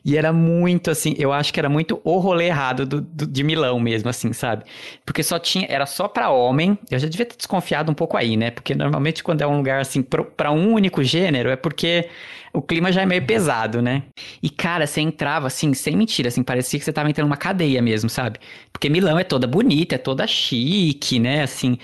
E 0.04 0.18
era 0.18 0.34
muito 0.34 0.90
assim, 0.90 1.14
eu 1.20 1.32
acho 1.32 1.54
que 1.54 1.60
era 1.60 1.70
muito 1.70 2.02
o 2.04 2.18
rolê 2.18 2.48
errado 2.48 2.88
do, 2.88 3.00
do, 3.00 3.28
de 3.28 3.44
Milão 3.44 3.80
mesmo, 3.80 4.10
assim, 4.10 4.34
sabe? 4.34 4.64
Porque 5.06 5.22
só 5.22 5.38
tinha, 5.38 5.68
era 5.70 5.86
só 5.86 6.08
pra 6.08 6.32
homem. 6.32 6.76
Eu 6.90 6.98
já 6.98 7.08
devia 7.08 7.26
ter 7.28 7.38
desconfiado 7.38 7.92
um 7.92 7.94
pouco 7.94 8.18
aí, 8.18 8.36
né? 8.36 8.50
Porque 8.50 8.74
normalmente 8.74 9.24
quando 9.24 9.42
é 9.42 9.48
um 9.48 9.58
lugar 9.58 9.80
assim, 9.80 10.02
pro, 10.02 10.26
pra 10.26 10.52
um 10.52 10.74
único 10.74 11.04
gênero, 11.04 11.50
é 11.52 11.56
porque 11.56 12.10
o 12.52 12.60
clima 12.60 12.92
já 12.92 13.04
é 13.04 13.06
meio 13.06 13.24
pesado, 13.24 13.84
né? 13.84 14.02
E, 14.42 14.50
cara, 14.50 14.88
você 14.88 15.02
entrava 15.02 15.46
assim, 15.46 15.72
sem 15.76 15.96
mentira, 15.96 16.30
assim, 16.30 16.42
parecia 16.42 16.80
que 16.80 16.86
você 16.86 16.92
tava 16.92 17.08
entrando 17.12 17.28
numa 17.28 17.38
cadeia 17.38 17.80
mesmo, 17.80 18.10
sabe? 18.10 18.40
Porque 18.74 18.90
Milão 18.90 19.20
é 19.20 19.24
toda 19.24 19.46
bonita, 19.46 19.94
é 19.94 19.98
toda 20.00 20.26
chique, 20.26 21.20
né? 21.20 21.44
Assim, 21.44 21.78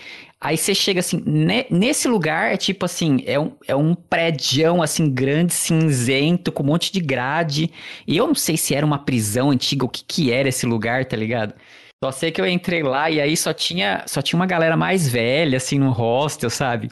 Aí 0.46 0.58
você 0.58 0.76
chega 0.76 1.00
assim, 1.00 1.24
ne, 1.26 1.66
nesse 1.72 2.08
lugar 2.08 2.54
é 2.54 2.56
tipo 2.56 2.86
assim, 2.86 3.24
é 3.26 3.40
um, 3.40 3.54
é 3.68 3.76
um 3.76 3.96
prédio 3.96 4.80
assim, 4.84 5.10
grande, 5.12 5.52
cinzento, 5.56 6.52
com 6.52 6.62
um 6.62 6.68
monte 6.68 6.94
de 6.94 7.00
grade. 7.00 7.72
E 8.06 8.16
eu 8.16 8.28
não 8.28 8.36
sei 8.36 8.56
se 8.56 8.76
era 8.76 8.86
uma 8.86 9.00
prisão 9.00 9.50
antiga, 9.50 9.86
o 9.86 9.90
que 9.90 10.04
que 10.04 10.32
era 10.32 10.48
esse 10.48 10.68
lugar, 10.68 11.04
tá 11.06 11.18
ligado? 11.18 11.56
Só 12.04 12.12
sei 12.12 12.30
que 12.30 12.40
eu 12.40 12.46
entrei 12.48 12.84
lá 12.84 13.10
e 13.10 13.20
aí 13.20 13.36
só 13.36 13.54
tinha, 13.56 14.04
só 14.06 14.22
tinha 14.22 14.38
uma 14.38 14.46
galera 14.46 14.78
mais 14.78 15.08
velha, 15.10 15.58
assim, 15.58 15.80
no 15.80 15.90
hostel, 15.90 16.52
sabe? 16.52 16.92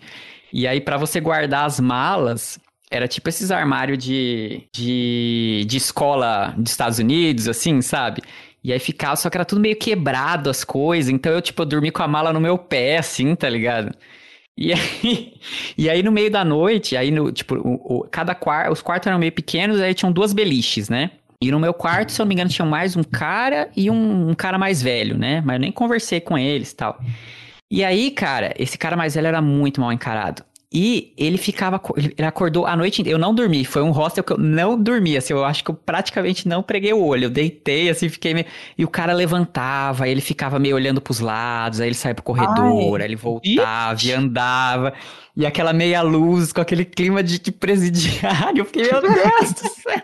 E 0.51 0.65
aí, 0.67 0.81
para 0.81 0.97
você 0.97 1.19
guardar 1.19 1.67
as 1.67 1.79
malas, 1.79 2.59
era 2.89 3.07
tipo 3.07 3.29
esses 3.29 3.51
armários 3.51 4.03
de, 4.03 4.63
de, 4.73 5.63
de 5.67 5.77
escola 5.77 6.55
dos 6.57 6.71
Estados 6.71 6.97
Unidos, 6.97 7.47
assim, 7.47 7.83
sabe? 7.83 8.23
E 8.63 8.71
aí 8.71 8.79
ficava, 8.79 9.15
só 9.15 9.29
que 9.29 9.37
era 9.37 9.45
tudo 9.45 9.61
meio 9.61 9.75
quebrado 9.75 10.49
as 10.49 10.63
coisas. 10.63 11.11
Então 11.11 11.31
eu, 11.31 11.41
tipo, 11.41 11.61
eu 11.61 11.65
dormi 11.65 11.91
com 11.91 12.01
a 12.03 12.07
mala 12.07 12.31
no 12.31 12.39
meu 12.39 12.57
pé, 12.57 12.97
assim, 12.97 13.35
tá 13.35 13.49
ligado? 13.49 13.93
E 14.57 14.71
aí, 14.73 15.33
e 15.77 15.89
aí 15.89 16.03
no 16.03 16.11
meio 16.11 16.31
da 16.31 16.45
noite, 16.45 16.95
aí 16.95 17.11
no, 17.11 17.31
tipo, 17.31 17.55
o, 17.55 17.99
o 17.99 18.07
cada 18.09 18.33
quarto, 18.33 18.71
os 18.71 18.81
quartos 18.81 19.07
eram 19.07 19.19
meio 19.19 19.31
pequenos, 19.31 19.81
aí 19.81 19.93
tinham 19.93 20.11
duas 20.11 20.33
beliches, 20.33 20.89
né? 20.89 21.11
E 21.41 21.51
no 21.51 21.59
meu 21.59 21.73
quarto, 21.73 22.11
se 22.11 22.21
eu 22.21 22.23
não 22.23 22.29
me 22.29 22.35
engano, 22.35 22.49
tinha 22.49 22.65
mais 22.65 22.95
um 22.95 23.03
cara 23.03 23.69
e 23.75 23.89
um, 23.89 24.29
um 24.29 24.33
cara 24.33 24.57
mais 24.57 24.81
velho, 24.81 25.17
né? 25.17 25.41
Mas 25.41 25.55
eu 25.55 25.59
nem 25.59 25.71
conversei 25.73 26.21
com 26.21 26.37
eles 26.37 26.73
tal. 26.73 26.97
E 27.69 27.83
aí, 27.83 28.11
cara, 28.11 28.53
esse 28.57 28.77
cara 28.77 28.95
mais 28.95 29.15
velho 29.15 29.27
era 29.27 29.41
muito 29.41 29.81
mal 29.81 29.91
encarado. 29.91 30.43
E 30.73 31.13
ele 31.15 31.37
ficava, 31.37 31.79
ele 31.95 32.25
acordou 32.25 32.65
a 32.65 32.75
noite 32.75 33.01
inteira. 33.01 33.15
Eu 33.15 33.21
não 33.21 33.35
dormi, 33.35 33.63
foi 33.63 33.83
um 33.83 33.91
hostel 33.91 34.23
que 34.23 34.33
eu 34.33 34.37
não 34.39 34.81
dormi, 34.81 35.15
assim, 35.15 35.31
eu 35.31 35.45
acho 35.45 35.63
que 35.63 35.69
eu 35.69 35.75
praticamente 35.75 36.47
não 36.47 36.63
preguei 36.63 36.91
o 36.91 37.03
olho. 37.03 37.25
Eu 37.25 37.29
deitei, 37.29 37.89
assim, 37.91 38.09
fiquei 38.09 38.33
meio... 38.33 38.47
E 38.75 38.83
o 38.83 38.87
cara 38.87 39.13
levantava, 39.13 40.07
ele 40.07 40.21
ficava 40.21 40.57
meio 40.57 40.75
olhando 40.75 40.99
pros 40.99 41.19
lados, 41.19 41.79
aí 41.79 41.87
ele 41.89 41.95
saía 41.95 42.15
pro 42.15 42.23
corredor, 42.23 42.99
Ai. 42.99 43.01
aí 43.01 43.07
ele 43.07 43.15
voltava 43.15 43.93
Ixi. 43.93 44.09
e 44.09 44.13
andava. 44.13 44.93
E 45.35 45.45
aquela 45.45 45.73
meia 45.73 46.01
luz, 46.01 46.51
com 46.51 46.61
aquele 46.61 46.85
clima 46.85 47.21
de, 47.21 47.37
de 47.39 47.51
presidiário, 47.51 48.61
eu 48.61 48.65
fiquei, 48.65 48.83
meu 48.91 49.01
Deus 49.01 49.53
do 49.53 49.69
céu. 49.69 50.01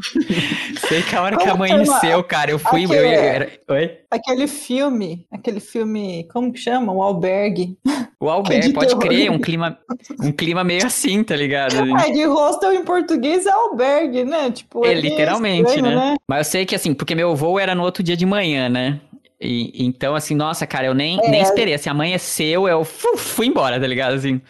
Sei 0.88 1.02
que 1.02 1.14
a 1.14 1.22
hora 1.22 1.36
como 1.36 1.46
que 1.46 1.54
amanheceu, 1.54 2.22
cara, 2.24 2.50
eu 2.50 2.58
fui. 2.58 2.84
Aquele, 2.84 2.98
eu, 3.00 3.04
era... 3.04 3.50
Oi? 3.68 3.98
Aquele 4.10 4.46
filme, 4.46 5.26
aquele 5.30 5.60
filme, 5.60 6.26
como 6.32 6.52
que 6.52 6.58
chama? 6.58 6.92
O 6.92 7.02
Albergue. 7.02 7.78
O 8.18 8.28
Albergue, 8.30 8.72
pode 8.72 8.96
crer, 8.96 9.30
um 9.30 9.38
clima, 9.38 9.78
um 10.22 10.32
clima 10.32 10.64
meio 10.64 10.86
assim, 10.86 11.22
tá 11.22 11.36
ligado? 11.36 11.74
É, 12.00 12.10
de 12.10 12.24
hostel 12.24 12.72
em 12.72 12.84
português 12.84 13.46
é 13.46 13.50
albergue, 13.50 14.24
né? 14.24 14.50
Tipo, 14.50 14.84
é, 14.84 14.92
é 14.92 14.94
literalmente, 14.94 15.68
estranho, 15.68 15.96
né? 15.96 16.10
né? 16.12 16.16
Mas 16.26 16.46
eu 16.46 16.50
sei 16.50 16.66
que 16.66 16.74
assim, 16.74 16.94
porque 16.94 17.14
meu 17.14 17.36
voo 17.36 17.58
era 17.58 17.74
no 17.74 17.82
outro 17.82 18.02
dia 18.02 18.16
de 18.16 18.24
manhã, 18.24 18.68
né? 18.68 19.00
E, 19.40 19.86
então, 19.86 20.14
assim, 20.14 20.34
nossa, 20.34 20.66
cara, 20.66 20.86
eu 20.86 20.94
nem, 20.94 21.18
é. 21.22 21.28
nem 21.30 21.40
esperei. 21.40 21.74
Assim, 21.74 21.88
amanheceu, 21.88 22.68
eu 22.68 22.84
fui 22.84 23.46
embora, 23.46 23.80
tá 23.80 23.86
ligado? 23.86 24.14
Assim. 24.14 24.40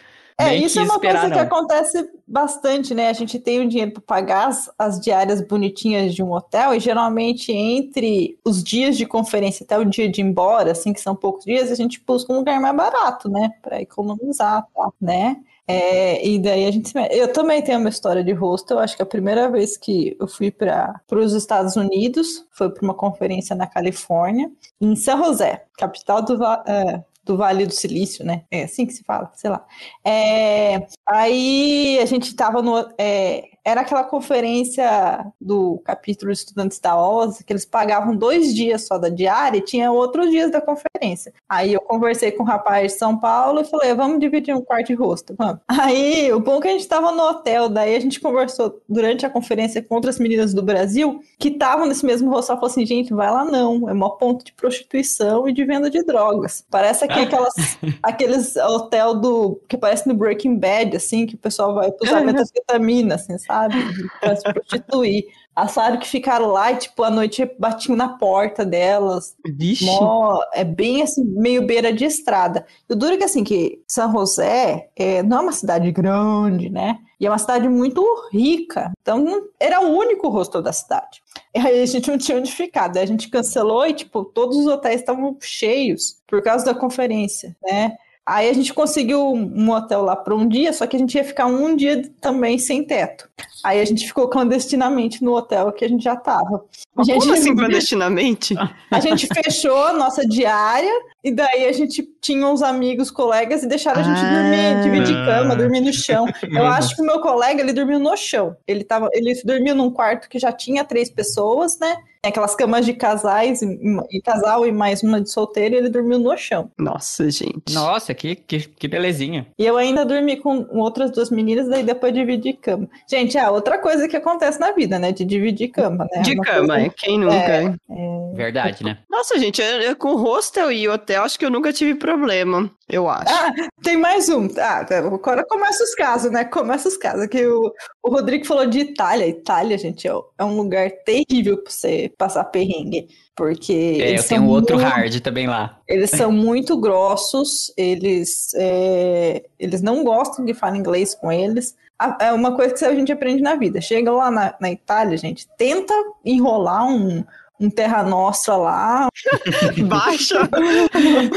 É, 0.49 0.55
isso 0.55 0.79
é 0.79 0.83
uma 0.83 0.95
esperar, 0.95 1.21
coisa 1.21 1.27
não. 1.27 1.35
que 1.35 1.43
acontece 1.43 2.09
bastante, 2.27 2.93
né? 2.93 3.09
A 3.09 3.13
gente 3.13 3.39
tem 3.39 3.59
o 3.59 3.63
um 3.63 3.67
dinheiro 3.67 3.91
para 3.91 4.01
pagar 4.01 4.47
as, 4.47 4.71
as, 4.77 4.99
diárias 4.99 5.41
bonitinhas 5.41 6.13
de 6.13 6.23
um 6.23 6.31
hotel 6.31 6.73
e 6.73 6.79
geralmente 6.79 7.51
entre 7.51 8.37
os 8.43 8.63
dias 8.63 8.97
de 8.97 9.05
conferência 9.05 9.63
até 9.63 9.77
o 9.77 9.85
dia 9.85 10.09
de 10.09 10.21
ir 10.21 10.25
embora, 10.25 10.71
assim, 10.71 10.93
que 10.93 11.01
são 11.01 11.15
poucos 11.15 11.45
dias, 11.45 11.71
a 11.71 11.75
gente 11.75 12.01
busca 12.05 12.31
um 12.31 12.37
lugar 12.37 12.59
mais 12.59 12.75
barato, 12.75 13.29
né? 13.29 13.51
Para 13.61 13.81
economizar, 13.81 14.65
tá? 14.73 14.89
né? 14.99 15.37
É, 15.67 16.27
e 16.27 16.37
daí 16.39 16.65
a 16.65 16.71
gente. 16.71 16.91
Eu 17.11 17.31
também 17.31 17.61
tenho 17.61 17.79
uma 17.79 17.89
história 17.89 18.23
de 18.23 18.33
hostel. 18.33 18.79
Acho 18.79 18.95
que 18.95 19.01
a 19.01 19.05
primeira 19.05 19.49
vez 19.49 19.77
que 19.77 20.17
eu 20.19 20.27
fui 20.27 20.51
para 20.51 21.01
os 21.11 21.33
Estados 21.33 21.75
Unidos 21.77 22.45
foi 22.51 22.69
para 22.69 22.83
uma 22.83 22.93
conferência 22.93 23.55
na 23.55 23.67
Califórnia, 23.67 24.51
em 24.81 24.95
San 24.95 25.23
José, 25.23 25.65
capital 25.77 26.21
do, 26.21 26.43
é, 26.43 27.03
do 27.23 27.37
Vale 27.37 27.65
do 27.65 27.73
Silício, 27.73 28.25
né? 28.25 28.45
É 28.51 28.63
assim 28.63 28.85
que 28.85 28.93
se 28.93 29.03
fala, 29.03 29.31
sei 29.35 29.49
lá. 29.49 29.65
É, 30.05 30.87
aí 31.05 31.99
a 32.01 32.05
gente 32.05 32.27
estava 32.27 32.61
no. 32.61 32.77
É, 32.97 33.50
era 33.63 33.81
aquela 33.81 34.03
conferência 34.03 35.25
do 35.39 35.79
capítulo 35.85 36.31
de 36.31 36.37
estudantes 36.39 36.79
da 36.79 36.99
OSA, 36.99 37.43
que 37.43 37.53
eles 37.53 37.65
pagavam 37.65 38.15
dois 38.15 38.53
dias 38.55 38.87
só 38.87 38.97
da 38.97 39.09
diária 39.09 39.57
e 39.57 39.61
tinha 39.61 39.91
outros 39.91 40.31
dias 40.31 40.51
da 40.51 40.59
conferência. 40.59 41.33
Aí 41.47 41.73
eu 41.73 41.81
conversei 41.81 42.31
com 42.31 42.43
um 42.43 42.45
rapaz 42.45 42.93
de 42.93 42.97
São 42.97 43.17
Paulo 43.17 43.61
e 43.61 43.65
falei, 43.65 43.93
vamos 43.93 44.19
dividir 44.19 44.55
um 44.55 44.61
quarto 44.61 44.87
de 44.87 44.93
rosto, 44.93 45.35
vamos. 45.37 45.59
Aí, 45.67 46.31
o 46.33 46.39
bom 46.39 46.57
é 46.57 46.61
que 46.61 46.67
a 46.67 46.71
gente 46.71 46.81
estava 46.81 47.11
no 47.11 47.23
hotel, 47.23 47.69
daí 47.69 47.95
a 47.95 47.99
gente 47.99 48.19
conversou 48.19 48.81
durante 48.87 49.25
a 49.25 49.29
conferência 49.29 49.81
com 49.81 49.95
outras 49.95 50.19
meninas 50.19 50.53
do 50.53 50.61
Brasil 50.61 51.21
que 51.39 51.49
estavam 51.49 51.85
nesse 51.85 52.05
mesmo 52.05 52.29
hostel, 52.29 52.55
falou 52.55 52.69
assim, 52.69 52.85
gente, 52.85 53.13
vai 53.13 53.29
lá 53.29 53.45
não, 53.45 53.89
é 53.89 53.93
maior 53.93 54.11
ponto 54.11 54.43
de 54.43 54.53
prostituição 54.53 55.47
e 55.47 55.53
de 55.53 55.63
venda 55.63 55.89
de 55.89 56.03
drogas. 56.03 56.65
Parece 56.69 57.05
aqui 57.05 57.19
aquelas, 57.19 57.53
aqueles 58.01 58.55
hotel 58.55 59.15
do, 59.15 59.61
que 59.67 59.77
parece 59.77 60.07
no 60.07 60.13
Breaking 60.13 60.57
Bad, 60.57 60.95
assim, 60.95 61.25
que 61.25 61.35
o 61.35 61.37
pessoal 61.37 61.73
vai 61.73 61.91
usar 62.01 62.21
metanfetamina, 62.21 63.15
assim, 63.15 63.37
sabe? 63.37 63.50
Sabe? 63.51 63.75
Pra 64.19 64.35
se 64.35 64.43
prostituir. 64.43 65.25
Assaram 65.53 65.99
que 65.99 66.07
ficaram 66.07 66.47
lá 66.47 66.71
e, 66.71 66.77
tipo, 66.77 67.03
a 67.03 67.09
noite 67.09 67.49
batiam 67.59 67.95
na 67.95 68.07
porta 68.17 68.63
delas. 68.63 69.35
Vixe. 69.45 69.85
Mó, 69.85 70.39
é 70.53 70.63
bem, 70.63 71.01
assim, 71.01 71.25
meio 71.25 71.65
beira 71.65 71.91
de 71.91 72.05
estrada. 72.05 72.65
E 72.89 72.93
o 72.93 72.95
duro 72.95 73.15
é 73.15 73.17
que, 73.17 73.23
assim, 73.25 73.43
que 73.43 73.81
São 73.85 74.11
José 74.13 74.89
é, 74.95 75.21
não 75.21 75.39
é 75.39 75.41
uma 75.41 75.51
cidade 75.51 75.91
grande, 75.91 76.69
né? 76.69 76.99
E 77.19 77.27
é 77.27 77.29
uma 77.29 77.37
cidade 77.37 77.67
muito 77.67 78.01
rica. 78.31 78.91
Então, 79.01 79.43
era 79.59 79.81
o 79.81 79.95
único 79.95 80.29
rosto 80.29 80.61
da 80.61 80.71
cidade. 80.71 81.21
E 81.53 81.59
aí 81.59 81.83
a 81.83 81.85
gente 81.85 82.09
não 82.09 82.17
tinha 82.17 82.37
onde 82.37 82.51
ficar. 82.51 82.87
Daí 82.87 83.03
a 83.03 83.07
gente 83.07 83.29
cancelou 83.29 83.85
e, 83.85 83.93
tipo, 83.93 84.23
todos 84.23 84.55
os 84.57 84.67
hotéis 84.67 85.01
estavam 85.01 85.37
cheios 85.41 86.17
por 86.25 86.41
causa 86.41 86.63
da 86.63 86.73
conferência, 86.73 87.55
né? 87.61 87.97
Aí 88.25 88.49
a 88.49 88.53
gente 88.53 88.73
conseguiu 88.73 89.33
um 89.33 89.71
hotel 89.71 90.03
lá 90.03 90.15
por 90.15 90.33
um 90.33 90.47
dia, 90.47 90.71
só 90.73 90.85
que 90.85 90.95
a 90.95 90.99
gente 90.99 91.15
ia 91.15 91.23
ficar 91.23 91.47
um 91.47 91.75
dia 91.75 92.09
também 92.21 92.57
sem 92.59 92.83
teto. 92.83 93.27
Aí 93.63 93.79
a 93.79 93.85
gente 93.85 94.05
ficou 94.05 94.27
clandestinamente 94.27 95.23
no 95.23 95.33
hotel 95.33 95.71
que 95.71 95.83
a 95.83 95.87
gente 95.87 96.03
já 96.03 96.13
estava. 96.13 96.63
A 96.95 97.03
gente, 97.03 97.19
Como 97.19 97.33
assim 97.33 97.53
clandestinamente? 97.55 98.55
A 98.91 98.99
gente 98.99 99.27
fechou 99.27 99.85
a 99.85 99.93
nossa 99.93 100.25
diária 100.27 100.93
e 101.23 101.31
daí 101.31 101.65
a 101.65 101.71
gente 101.71 102.03
tinha 102.19 102.47
uns 102.47 102.61
amigos, 102.61 103.11
colegas 103.11 103.63
e 103.63 103.67
deixaram 103.67 104.01
a 104.01 104.03
gente 104.03 104.19
ah, 104.19 104.33
dormir, 104.33 104.83
dividir 104.83 105.25
cama, 105.25 105.55
dormir 105.55 105.81
no 105.81 105.93
chão. 105.93 106.25
Eu 106.49 106.65
acho 106.65 106.95
que 106.95 107.01
o 107.01 107.05
meu 107.05 107.19
colega, 107.21 107.61
ele 107.61 107.73
dormiu 107.73 107.99
no 107.99 108.15
chão. 108.17 108.55
Ele, 108.67 108.83
tava, 108.83 109.09
ele 109.13 109.33
dormiu 109.43 109.75
num 109.75 109.91
quarto 109.91 110.27
que 110.27 110.39
já 110.39 110.51
tinha 110.51 110.83
três 110.83 111.09
pessoas, 111.09 111.77
né? 111.79 111.97
aquelas 112.23 112.55
camas 112.55 112.85
de 112.85 112.93
casais 112.93 113.61
e, 113.61 113.79
e, 114.11 114.21
casal 114.21 114.65
e 114.65 114.71
mais 114.71 115.01
uma 115.01 115.19
de 115.19 115.31
solteiro, 115.31 115.75
e 115.75 115.77
ele 115.77 115.89
dormiu 115.89 116.19
no 116.19 116.37
chão. 116.37 116.71
Nossa, 116.77 117.29
gente. 117.31 117.73
Nossa, 117.73 118.13
que, 118.13 118.35
que, 118.35 118.59
que 118.59 118.87
belezinha. 118.87 119.47
E 119.57 119.65
eu 119.65 119.75
ainda 119.77 120.05
dormi 120.05 120.37
com 120.37 120.67
outras 120.71 121.11
duas 121.11 121.31
meninas, 121.31 121.67
daí 121.67 121.83
depois 121.83 122.13
dividi 122.13 122.53
cama. 122.53 122.87
Gente, 123.09 123.37
é 123.37 123.49
outra 123.49 123.79
coisa 123.79 124.07
que 124.07 124.15
acontece 124.15 124.59
na 124.59 124.71
vida, 124.71 124.99
né? 124.99 125.11
De 125.11 125.25
dividir 125.25 125.69
cama, 125.69 126.07
né? 126.11 126.21
De 126.21 126.35
cama, 126.37 126.75
coisa... 126.75 126.93
quem 126.95 127.19
nunca? 127.19 127.35
É, 127.35 127.65
é... 127.65 128.33
Verdade, 128.35 128.83
né? 128.83 128.99
Nossa, 129.09 129.39
gente, 129.39 129.61
eu, 129.61 129.81
eu, 129.81 129.95
com 129.95 130.15
hostel 130.15 130.71
e 130.71 130.87
hotel, 130.87 131.10
acho 131.15 131.37
que 131.37 131.45
eu 131.45 131.49
nunca 131.49 131.73
tive 131.73 131.95
problema 131.95 132.71
eu 132.91 133.07
acho. 133.07 133.33
Ah, 133.33 133.53
tem 133.81 133.95
mais 133.95 134.27
um. 134.27 134.47
Ah, 134.57 134.85
agora 134.97 135.45
começa 135.45 135.81
os 135.83 135.95
casos, 135.95 136.29
né? 136.29 136.43
Começa 136.43 136.89
os 136.89 136.97
casos. 136.97 137.25
Que 137.27 137.47
o, 137.47 137.71
o 138.03 138.09
Rodrigo 138.09 138.45
falou 138.45 138.65
de 138.65 138.79
Itália. 138.79 139.27
Itália, 139.27 139.77
gente, 139.77 140.07
é, 140.07 140.11
é 140.37 140.43
um 140.43 140.57
lugar 140.57 140.91
terrível 141.05 141.57
para 141.63 141.71
você 141.71 142.11
passar 142.17 142.43
perrengue. 142.45 143.07
Porque. 143.33 143.97
É, 144.01 144.19
eu 144.19 144.27
tenho 144.27 144.45
outro 144.45 144.75
muito, 144.75 144.89
hard 144.89 145.19
também 145.21 145.47
lá. 145.47 145.79
Eles 145.87 146.09
são 146.09 146.31
muito 146.31 146.77
grossos, 146.77 147.73
eles, 147.77 148.53
é, 148.55 149.43
eles 149.57 149.81
não 149.81 150.03
gostam 150.03 150.43
de 150.43 150.53
falar 150.53 150.75
inglês 150.75 151.15
com 151.15 151.31
eles. 151.31 151.75
É 152.19 152.33
uma 152.33 152.55
coisa 152.55 152.73
que 152.73 152.83
a 152.83 152.95
gente 152.95 153.11
aprende 153.11 153.41
na 153.41 153.55
vida. 153.55 153.79
Chega 153.79 154.11
lá 154.11 154.29
na, 154.29 154.55
na 154.59 154.71
Itália, 154.71 155.15
gente, 155.17 155.47
tenta 155.55 155.93
enrolar 156.25 156.87
um 156.87 157.23
um 157.61 157.69
Terra 157.69 158.03
Nostra 158.03 158.55
lá. 158.57 159.07
Baixa. 159.87 160.49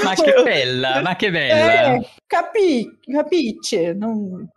ma 0.03 0.17
que 0.17 0.43
bella, 0.43 1.03
ma 1.03 1.15
que 1.15 1.31
bella. 1.31 1.55
É, 1.55 2.01
capi, 2.29 2.91
capite, 3.13 3.95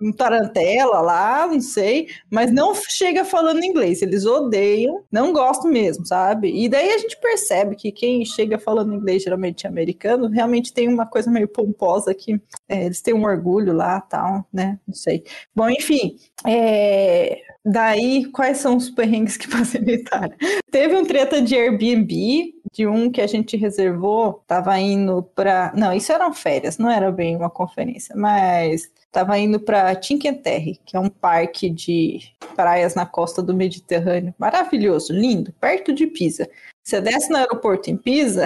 um 0.02 0.12
tarantela 0.14 1.02
lá, 1.02 1.46
não 1.48 1.60
sei, 1.60 2.08
mas 2.32 2.52
não 2.52 2.74
chega 2.74 3.26
falando 3.26 3.64
inglês. 3.64 4.02
Eles 4.02 4.26
odeiam, 4.26 5.04
não 5.12 5.34
gostam 5.34 5.70
mesmo, 5.70 6.06
sabe? 6.06 6.50
E 6.50 6.70
daí 6.70 6.90
a 6.92 6.98
gente 6.98 7.20
percebe 7.20 7.76
que 7.76 7.92
quem 7.92 8.24
chega 8.24 8.58
falando 8.58 8.94
inglês, 8.94 9.24
geralmente 9.24 9.66
é 9.66 9.70
americano, 9.70 10.30
realmente 10.30 10.74
tem 10.74 10.88
uma 10.88 11.06
coisa 11.06 11.30
meio 11.30 11.50
pomposa 11.50 12.14
que 12.16 12.40
é, 12.70 12.86
eles 12.86 13.02
têm 13.02 13.14
um 13.14 13.26
orgulho 13.26 13.74
lá, 13.74 14.00
tal, 14.00 14.46
né? 14.54 14.80
Não 14.88 14.96
sei. 14.96 15.24
Bom, 15.54 15.70
enfim, 15.70 16.16
é, 16.46 17.42
daí 17.72 18.26
quais 18.32 18.58
são 18.58 18.78
os 18.78 18.90
perrengues 18.90 19.38
que 19.38 19.48
Itália? 19.92 20.36
Teve 20.72 20.96
um 20.96 21.06
treta 21.06 21.42
de 21.42 21.56
Airbnb, 21.56 22.54
de 22.72 22.88
um 22.88 23.12
que 23.12 23.22
a 23.22 23.28
gente 23.28 23.58
reservou, 23.58 24.44
tava 24.48 24.78
indo 24.80 25.24
para, 25.36 25.74
não, 25.76 25.94
isso 25.94 26.12
eram 26.12 26.34
férias, 26.34 26.78
não 26.78 26.90
era 26.90 27.12
bem 27.12 27.36
uma 27.36 27.50
conferência, 27.50 28.16
mas 28.16 28.92
tava 29.12 29.38
indo 29.38 29.60
para 29.60 30.02
Cinque 30.02 30.32
Terre, 30.34 30.80
que 30.86 30.96
é 30.96 31.00
um 31.00 31.10
parque 31.10 31.70
de 31.70 32.20
praias 32.56 32.96
na 32.96 33.06
costa 33.06 33.42
do 33.42 33.54
Mediterrâneo, 33.54 34.34
maravilhoso, 34.38 35.14
lindo, 35.14 35.54
perto 35.60 35.94
de 35.94 36.08
Pisa. 36.08 36.50
Você 36.88 37.02
desce 37.02 37.30
no 37.30 37.36
aeroporto 37.36 37.90
em 37.90 37.98
Pisa 37.98 38.46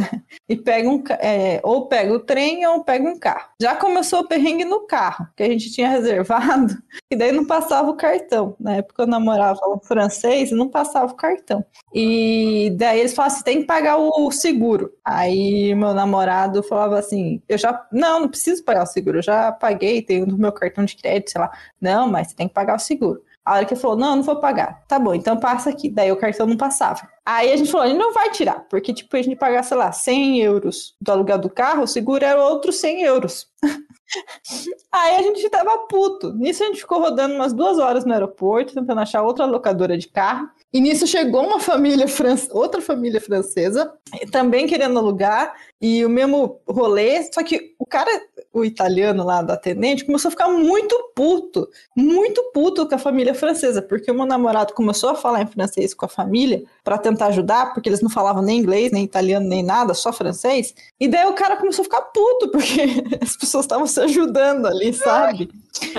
e 0.50 0.57
pega 0.57 0.89
um 0.89 1.03
é, 1.19 1.62
ou 1.63 1.88
pega 1.88 2.12
o 2.12 2.19
trem 2.19 2.65
ou 2.65 2.83
pega 2.83 3.07
um 3.07 3.19
carro. 3.19 3.48
Já 3.62 3.75
começou 3.75 4.21
o 4.21 4.27
perrengue 4.27 4.65
no 4.65 4.88
carro, 4.88 5.27
que 5.38 5.43
a 5.43 5.48
gente 5.48 5.71
tinha 5.71 5.88
reservado, 5.93 6.75
e 7.12 7.15
daí 7.15 7.31
não 7.31 7.45
passava 7.45 7.91
o 7.91 7.95
cartão. 7.95 8.55
Na 8.60 8.77
época 8.77 9.03
eu 9.03 9.07
namorava 9.07 9.60
um 9.67 9.77
francês 9.77 10.50
e 10.50 10.55
não 10.55 10.67
passava 10.67 11.12
o 11.12 11.15
cartão. 11.15 11.63
E 11.93 12.74
daí 12.79 13.01
eles 13.01 13.13
falavam 13.13 13.36
assim: 13.36 13.43
tem 13.43 13.62
que 13.62 13.67
pagar 13.67 13.98
o 13.98 14.31
seguro. 14.31 14.91
Aí 15.05 15.75
meu 15.75 15.93
namorado 15.93 16.63
falava 16.63 16.98
assim: 16.98 17.43
eu 17.48 17.60
já. 17.60 17.88
Não, 17.91 18.21
não 18.21 18.27
preciso 18.27 18.63
pagar 18.63 18.86
o 18.86 18.88
seguro, 18.88 19.19
eu 19.19 19.24
já 19.24 19.51
paguei, 19.51 20.01
tenho 20.01 20.25
no 20.25 20.36
meu 20.36 20.51
cartão 20.51 20.83
de 20.83 20.98
crédito, 20.98 21.29
sei 21.29 21.41
lá. 21.41 21.51
Não, 21.79 22.10
mas 22.10 22.29
você 22.29 22.36
tem 22.36 22.48
que 22.48 22.55
pagar 22.55 22.75
o 22.75 22.79
seguro. 22.79 23.21
A 23.43 23.55
hora 23.55 23.65
que 23.65 23.74
ele 23.74 23.81
falou, 23.81 23.98
não, 23.98 24.15
não 24.15 24.24
vou 24.24 24.39
pagar. 24.39 24.83
Tá 24.88 25.00
bom, 25.00 25.15
então 25.15 25.36
passa 25.39 25.69
aqui. 25.69 25.89
Daí 25.89 26.12
o 26.12 26.15
cartão 26.15 26.45
não 26.45 26.55
passava. 26.55 27.10
Aí 27.25 27.53
a 27.53 27.57
gente 27.57 27.71
falou, 27.71 27.87
ele 27.87 27.97
não 27.97 28.13
vai 28.13 28.31
tirar, 28.31 28.67
porque 28.67 28.93
tipo, 28.93 29.15
a 29.15 29.21
gente 29.21 29.35
pagar, 29.35 29.63
sei 29.63 29.77
lá, 29.77 29.91
100 29.91 30.41
euros 30.41 30.95
do 30.99 31.11
aluguel 31.11 31.37
do 31.37 31.49
carro, 31.49 31.83
o 31.83 31.87
seguro 31.87 32.25
era 32.25 32.43
outros 32.43 32.77
100 32.77 33.03
euros. 33.03 33.47
Aí 34.91 35.15
a 35.15 35.21
gente 35.21 35.49
tava 35.49 35.77
puto. 35.87 36.33
Nisso 36.33 36.63
a 36.63 36.67
gente 36.67 36.81
ficou 36.81 36.99
rodando 36.99 37.35
umas 37.35 37.53
duas 37.53 37.79
horas 37.79 38.03
no 38.03 38.11
aeroporto, 38.11 38.73
tentando 38.73 38.99
achar 38.99 39.21
outra 39.21 39.45
locadora 39.45 39.97
de 39.97 40.09
carro. 40.09 40.49
E 40.73 40.79
nisso 40.79 41.05
chegou 41.05 41.45
uma 41.45 41.59
família, 41.59 42.05
outra 42.51 42.81
família 42.81 43.19
francesa, 43.19 43.93
também 44.31 44.67
querendo 44.67 44.97
alugar, 44.97 45.53
e 45.81 46.05
o 46.05 46.09
mesmo 46.09 46.61
rolê, 46.65 47.23
só 47.31 47.43
que 47.43 47.75
o 47.77 47.85
cara, 47.85 48.09
o 48.53 48.63
italiano 48.63 49.23
lá 49.25 49.41
do 49.41 49.51
atendente, 49.51 50.05
começou 50.05 50.29
a 50.29 50.31
ficar 50.31 50.47
muito 50.47 50.95
puto, 51.13 51.67
muito 51.95 52.41
puto 52.53 52.87
com 52.87 52.95
a 52.95 52.99
família 52.99 53.33
francesa, 53.33 53.81
porque 53.81 54.09
o 54.11 54.13
meu 54.13 54.25
namorado 54.25 54.73
começou 54.73 55.09
a 55.09 55.15
falar 55.15 55.41
em 55.41 55.47
francês 55.47 55.93
com 55.93 56.05
a 56.05 56.09
família 56.09 56.63
para 56.83 56.97
tentar 57.11 57.27
ajudar, 57.27 57.73
porque 57.73 57.89
eles 57.89 58.01
não 58.01 58.09
falavam 58.09 58.41
nem 58.41 58.59
inglês, 58.59 58.91
nem 58.91 59.03
italiano, 59.03 59.47
nem 59.47 59.63
nada, 59.63 59.93
só 59.93 60.11
francês. 60.11 60.73
E 60.99 61.07
daí 61.07 61.25
o 61.25 61.33
cara 61.33 61.57
começou 61.57 61.83
a 61.83 61.85
ficar 61.85 62.01
puto, 62.01 62.49
porque 62.49 62.81
as 63.21 63.35
pessoas 63.35 63.65
estavam 63.65 63.87
se 63.87 63.99
ajudando 63.99 64.65
ali, 64.65 64.93
sabe? 64.93 65.49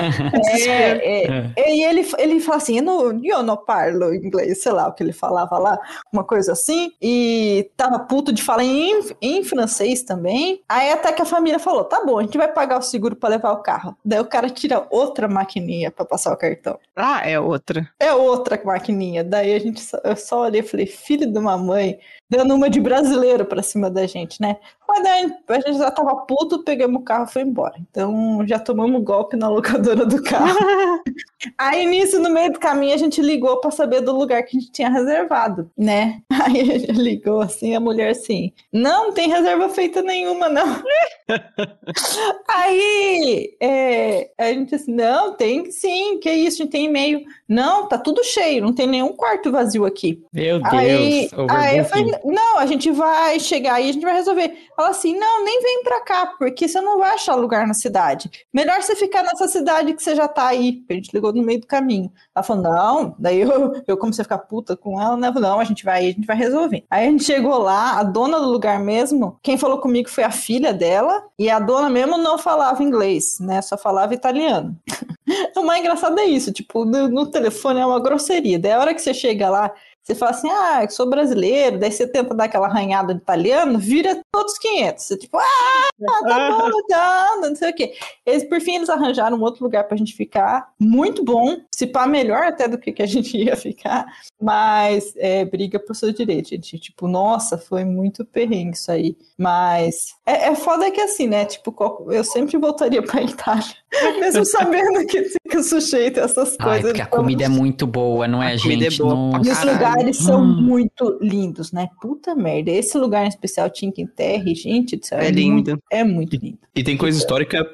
é, 0.69 1.25
é, 1.25 1.53
é, 1.57 1.75
e 1.75 1.83
ele, 1.83 2.07
ele 2.19 2.41
fala 2.41 2.59
assim: 2.59 2.79
eu 2.79 2.83
não, 2.83 3.25
eu 3.25 3.43
não 3.43 3.57
parlo 3.57 4.15
inglês, 4.15 4.63
sei 4.63 4.73
lá 4.73 4.89
o 4.89 4.93
que 4.93 5.03
ele 5.03 5.13
falava 5.13 5.59
lá, 5.59 5.79
uma 6.13 6.23
coisa 6.25 6.53
assim, 6.53 6.93
e 7.01 7.71
tava 7.77 7.99
puto 7.99 8.33
de 8.33 8.43
falar 8.43 8.65
em, 8.65 9.01
em 9.21 9.43
francês 9.43 10.03
também. 10.03 10.63
Aí 10.69 10.91
até 10.93 11.13
que 11.13 11.23
a 11.23 11.27
família 11.27 11.59
falou: 11.59 11.85
tá 11.85 12.05
bom, 12.05 12.19
a 12.19 12.23
gente 12.23 12.37
vai 12.37 12.49
pagar 12.49 12.79
o 12.79 12.83
seguro 12.83 13.17
para 13.17 13.31
levar 13.31 13.53
o 13.53 13.63
carro. 13.63 13.97
Daí 14.05 14.21
o 14.21 14.27
cara 14.27 14.51
tira 14.51 14.87
outra 14.91 15.27
maquininha 15.27 15.91
para 15.91 16.05
passar 16.05 16.33
o 16.33 16.37
cartão. 16.37 16.79
Ah, 16.95 17.23
é 17.29 17.41
outra. 17.41 17.89
É 17.99 18.13
outra 18.13 18.61
maquininha. 18.63 19.25
Daí 19.25 19.55
a 19.55 19.59
gente 19.59 19.81
só, 19.81 19.99
eu 20.05 20.17
só 20.17 20.43
olhei 20.43 20.61
e 20.61 20.65
falei: 20.65 20.87
filho 21.05 21.31
de 21.31 21.39
uma 21.39 21.57
mãe, 21.59 21.99
dando 22.33 22.55
uma 22.55 22.71
de 22.71 22.81
brasileiro 22.81 23.45
pra 23.45 23.63
cima 23.63 23.91
da 23.91 24.07
gente, 24.07 24.41
né? 24.41 24.57
Mas 24.89 25.03
daí 25.03 25.33
a 25.49 25.61
gente 25.61 25.79
já 25.79 25.91
tava 25.91 26.17
puto, 26.17 26.63
pegamos 26.65 27.01
o 27.01 27.05
carro 27.05 27.27
e 27.29 27.33
foi 27.33 27.43
embora. 27.43 27.75
Então 27.79 28.43
já 28.47 28.59
tomamos 28.59 29.03
golpe 29.03 29.37
na 29.37 29.49
locadora 29.49 30.05
do 30.07 30.23
carro. 30.23 30.59
Aí 31.59 31.87
nisso, 31.87 32.21
no 32.21 32.31
meio 32.31 32.53
do 32.53 32.61
caminho, 32.61 32.95
a 32.95 32.99
gente 32.99 33.21
ligou 33.21 33.59
para 33.59 33.71
saber 33.71 34.01
do 34.01 34.13
lugar 34.13 34.43
que 34.45 34.57
a 34.57 34.61
gente 34.61 34.73
tinha 34.73 34.89
reservado, 34.89 35.71
né? 35.77 36.21
Aí 36.31 36.61
a 36.61 36.79
gente 36.79 36.93
ligou 36.93 37.41
assim, 37.41 37.75
a 37.75 37.81
mulher 37.81 38.11
assim, 38.11 38.53
não 38.73 39.13
tem 39.13 39.29
reserva 39.29 39.69
feita 39.69 40.03
nenhuma, 40.03 40.49
não. 40.49 40.83
Aí 42.49 43.57
é, 43.61 44.31
a 44.39 44.53
gente 44.53 44.75
assim, 44.75 44.93
não, 44.93 45.35
tem 45.35 45.71
sim, 45.71 46.19
que 46.19 46.31
isso, 46.31 46.63
a 46.63 46.65
gente 46.65 46.73
tem 46.73 46.87
e-mail. 46.87 47.25
Não, 47.49 47.89
tá 47.89 47.99
tudo 47.99 48.23
cheio, 48.25 48.63
não 48.63 48.73
tem 48.73 48.87
nenhum 48.87 49.13
quarto 49.13 49.51
vazio 49.51 49.85
aqui. 49.85 50.23
Meu 50.33 50.61
Deus. 50.61 50.73
Aí, 50.73 51.31
aí 51.49 51.79
eu 51.79 51.85
falei, 51.85 52.15
não, 52.25 52.59
a 52.59 52.67
gente 52.67 52.91
vai 52.91 53.39
chegar 53.41 53.75
aí, 53.75 53.91
a 53.91 53.93
gente 53.93 54.05
vai 54.05 54.15
resolver. 54.15 54.69
Fala 54.77 54.91
assim, 54.91 55.19
não, 55.19 55.45
nem 55.45 55.61
vem 55.63 55.83
pra 55.83 56.01
cá, 56.03 56.35
porque 56.39 56.69
você 56.69 56.81
não 56.81 56.99
vai 56.99 57.11
achar 57.11 57.35
lugar 57.35 57.67
na 57.67 57.75
cidade. 57.75 58.31
Melhor 58.53 58.81
você 58.83 58.97
ficar 58.97 59.23
nessa 59.23 59.49
cidade 59.49 59.95
que 59.95 60.03
você 60.03 60.15
já 60.15 60.29
tá 60.29 60.47
aí. 60.47 60.83
A 60.89 60.95
gente 60.95 61.11
ligou 61.13 61.33
no 61.33 61.43
meio 61.43 61.61
do 61.61 61.67
caminho. 61.67 62.11
Ela 62.35 62.43
falou, 62.43 62.63
não, 62.63 63.15
daí 63.19 63.41
eu, 63.41 63.83
eu 63.87 63.97
comecei 63.97 64.23
a 64.23 64.25
ficar 64.25 64.39
puta 64.39 64.77
com 64.77 65.01
ela, 65.01 65.17
né? 65.17 65.31
Não, 65.31 65.61
a 65.61 65.65
gente 65.65 65.85
vai, 65.85 66.07
a 66.07 66.13
gente 66.13 66.27
vai 66.27 66.37
resolver. 66.37 66.85
Aí 66.91 67.07
a 67.07 67.11
gente 67.11 67.25
chegou 67.25 67.59
lá, 67.59 67.99
a 67.99 68.03
dona 68.03 68.41
do 68.41 68.49
lugar 68.49 68.79
mesmo, 68.79 69.39
quem 69.43 69.59
falou 69.59 69.79
comigo 69.79 70.09
foi 70.09 70.25
a 70.25 70.31
filha 70.31 70.73
dela, 70.73 71.25
e 71.39 71.51
a 71.51 71.59
dona 71.59 71.89
mesmo 71.89 72.17
não 72.19 72.39
falava 72.39 72.83
inglês, 72.83 73.39
né? 73.41 73.61
Só 73.63 73.77
falava 73.77 74.15
italiano. 74.15 74.77
o 75.57 75.63
mais 75.63 75.81
engraçado 75.81 76.19
é 76.19 76.25
isso, 76.25 76.53
tipo, 76.53 76.85
no, 76.85 77.09
no 77.09 77.27
telefone 77.31 77.81
é 77.81 77.87
uma 77.87 78.01
grosseria. 78.01 78.59
Daí 78.59 78.73
a 78.73 78.81
hora 78.81 78.95
que 78.95 79.01
você 79.01 79.15
chega 79.15 79.49
lá, 79.49 79.73
você 80.03 80.17
fala 80.17 80.33
assim, 80.33 80.51
ah, 80.51 80.81
eu 80.83 80.91
sou 80.91 81.09
brasileiro, 81.09 81.79
daí 81.79 81.93
você 81.93 82.07
tenta 82.07 82.35
dar 82.35 82.45
aquela 82.45 82.67
arranhada 82.67 83.15
de 83.15 83.21
italiano, 83.21 83.79
vira 83.79 84.21
todos 84.33 84.59
500. 84.59 85.05
Você 85.05 85.17
tipo, 85.17 85.39
ah, 85.39 85.89
tá 86.01 86.21
bom, 86.23 86.71
tá, 86.89 87.37
não 87.41 87.55
sei 87.55 87.71
o 87.71 87.75
quê. 87.75 87.93
Eles, 88.27 88.45
por 88.45 88.61
fim, 88.61 88.77
eles 88.77 88.91
arranjaram 88.91 89.37
um 89.37 89.43
outro 89.43 89.63
lugar 89.63 89.85
pra 89.85 89.97
gente 89.97 90.15
ficar, 90.15 90.73
muito 90.79 91.25
bom, 91.25 91.57
se 91.73 91.87
pá 91.87 92.07
melhor 92.07 92.43
até 92.43 92.67
do 92.67 92.79
que, 92.79 92.91
que 92.91 93.03
a 93.03 93.07
gente 93.07 93.37
ia 93.39 93.57
ficar, 93.57 94.07
mas 94.41 95.13
é, 95.17 95.45
briga 95.45 95.79
pro 95.79 95.95
seu 95.95 96.13
direito, 96.13 96.49
gente. 96.51 96.79
Tipo, 96.79 97.07
nossa, 97.07 97.57
foi 97.57 97.85
muito 97.85 98.25
perrengue 98.25 98.77
isso 98.77 98.91
aí. 98.91 99.17
Mas 99.39 100.15
é, 100.27 100.49
é 100.49 100.55
foda 100.57 100.91
que 100.91 101.01
assim, 101.01 101.29
né, 101.29 101.45
tipo, 101.45 101.73
eu 102.11 102.25
sempre 102.25 102.59
voltaria 102.59 103.03
pra 103.03 103.23
Itália, 103.23 103.65
mesmo 104.19 104.45
sabendo 104.45 105.07
que 105.07 105.25
fica 105.25 105.63
sujeito 105.63 106.19
a 106.19 106.25
essas 106.25 106.57
Ai, 106.59 106.67
coisas. 106.67 106.83
porque 106.87 107.03
a 107.03 107.07
comida 107.07 107.45
é 107.45 107.49
muito 107.49 107.87
boa, 107.87 108.27
não 108.27 108.43
é, 108.43 108.55
A 108.55 108.61
comida 108.61 108.91
gente? 108.91 109.01
é 109.01 109.05
boa. 109.05 109.41
E 109.45 109.51
lugares 109.97 110.17
são 110.19 110.41
Hum. 110.43 110.63
muito 110.63 111.19
lindos, 111.21 111.73
né? 111.73 111.89
Puta 112.01 112.35
merda. 112.35 112.71
Esse 112.71 112.97
lugar 112.99 113.25
em 113.25 113.29
especial, 113.29 113.71
Cinque 113.75 114.07
Terre, 114.07 114.55
gente 114.55 114.97
do 114.97 115.05
céu, 115.07 115.19
É 115.19 115.25
muito- 115.25 115.37
lindo. 115.39 115.83
é 115.91 116.05
muito 116.05 116.37
lindo. 116.37 116.59
E 116.75 116.83
tem 116.83 116.97
coisa 116.97 117.19
histórica 117.19 117.67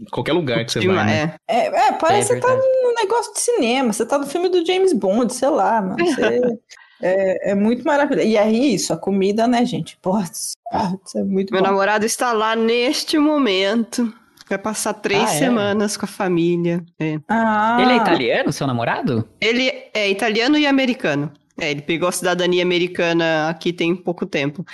em 0.00 0.04
qualquer 0.10 0.32
lugar 0.32 0.64
que 0.64 0.72
você 0.72 0.86
vai, 0.86 1.06
né? 1.06 1.34
É. 1.48 1.56
É, 1.56 1.88
é 1.88 1.92
parece 1.92 2.32
É 2.32 2.36
que 2.36 2.40
você 2.40 2.46
tá 2.46 2.54
num 2.56 2.94
negócio 2.94 3.32
de 3.34 3.40
cinema, 3.40 3.92
você 3.92 4.04
tá 4.06 4.18
no 4.18 4.26
filme 4.26 4.48
do 4.48 4.64
James 4.64 4.92
Bond, 4.92 5.32
sei 5.32 5.48
lá, 5.48 5.80
mano. 5.82 5.96
Você- 6.42 6.58
é, 7.04 7.50
é 7.50 7.54
muito 7.54 7.82
maravilhoso. 7.84 8.26
E 8.28 8.38
aí, 8.38 8.74
isso, 8.74 8.92
a 8.92 8.96
comida, 8.96 9.48
né, 9.48 9.64
gente? 9.64 9.96
Porra, 10.00 10.22
isso 10.24 10.54
é 11.18 11.22
muito 11.24 11.52
Meu 11.52 11.60
bom. 11.62 11.68
namorado 11.68 12.06
está 12.06 12.32
lá 12.32 12.54
neste 12.54 13.18
momento. 13.18 14.12
Vai 14.48 14.58
passar 14.58 14.92
três 14.94 15.22
Ah, 15.30 15.34
é? 15.34 15.38
semanas 15.38 15.96
com 15.96 16.04
a 16.04 16.08
família. 16.08 16.84
É. 17.00 17.16
Ah, 17.26 17.78
Ele 17.80 17.92
é 17.92 17.96
italiano, 17.96 18.52
seu 18.52 18.66
namorado? 18.66 19.26
Ele 19.40 19.72
é 19.94 20.10
italiano 20.10 20.58
e 20.58 20.66
americano. 20.66 21.32
É, 21.62 21.70
ele 21.70 21.80
pegou 21.82 22.08
a 22.08 22.12
cidadania 22.12 22.60
americana 22.62 23.48
aqui 23.48 23.72
tem 23.72 23.94
pouco 23.94 24.26
tempo. 24.26 24.64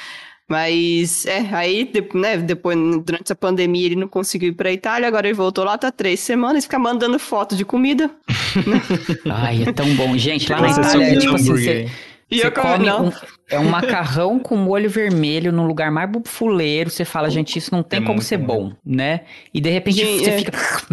Mas, 0.48 1.26
é, 1.26 1.40
aí, 1.54 1.92
né, 2.14 2.38
depois, 2.38 2.74
durante 3.04 3.24
essa 3.24 3.34
pandemia, 3.36 3.84
ele 3.84 3.96
não 3.96 4.08
conseguiu 4.08 4.48
ir 4.48 4.52
pra 4.54 4.72
Itália, 4.72 5.06
agora 5.06 5.26
ele 5.28 5.34
voltou 5.36 5.62
lá, 5.62 5.76
tá 5.76 5.92
três 5.92 6.20
semanas, 6.20 6.64
fica 6.64 6.78
mandando 6.78 7.18
foto 7.18 7.54
de 7.54 7.66
comida. 7.66 8.10
Ai, 9.30 9.64
é 9.64 9.72
tão 9.72 9.94
bom. 9.94 10.16
Gente, 10.16 10.50
lá 10.50 10.62
na 10.62 10.70
Itália, 10.70 11.04
é 11.04 11.16
tipo 11.18 11.34
assim, 11.34 11.50
você, 11.52 11.90
E 12.30 12.40
você 12.40 12.50
come 12.50 12.86
não. 12.86 13.08
um, 13.08 13.12
é 13.50 13.58
um 13.58 13.68
macarrão 13.68 14.38
com 14.38 14.56
molho 14.56 14.88
vermelho 14.88 15.52
num 15.52 15.66
lugar 15.66 15.90
mais 15.90 16.10
bufuleiro. 16.10 16.88
Você 16.88 17.04
fala, 17.04 17.28
gente, 17.28 17.58
isso 17.58 17.70
não 17.70 17.82
tem 17.82 18.00
É 18.00 18.02
como 18.06 18.22
ser 18.22 18.38
bom. 18.38 18.70
bom, 18.70 18.72
né? 18.84 19.20
E 19.52 19.60
de 19.60 19.68
repente 19.68 19.98
Gente, 19.98 20.24
você 20.24 20.30
é. 20.30 20.38
fica. 20.38 20.52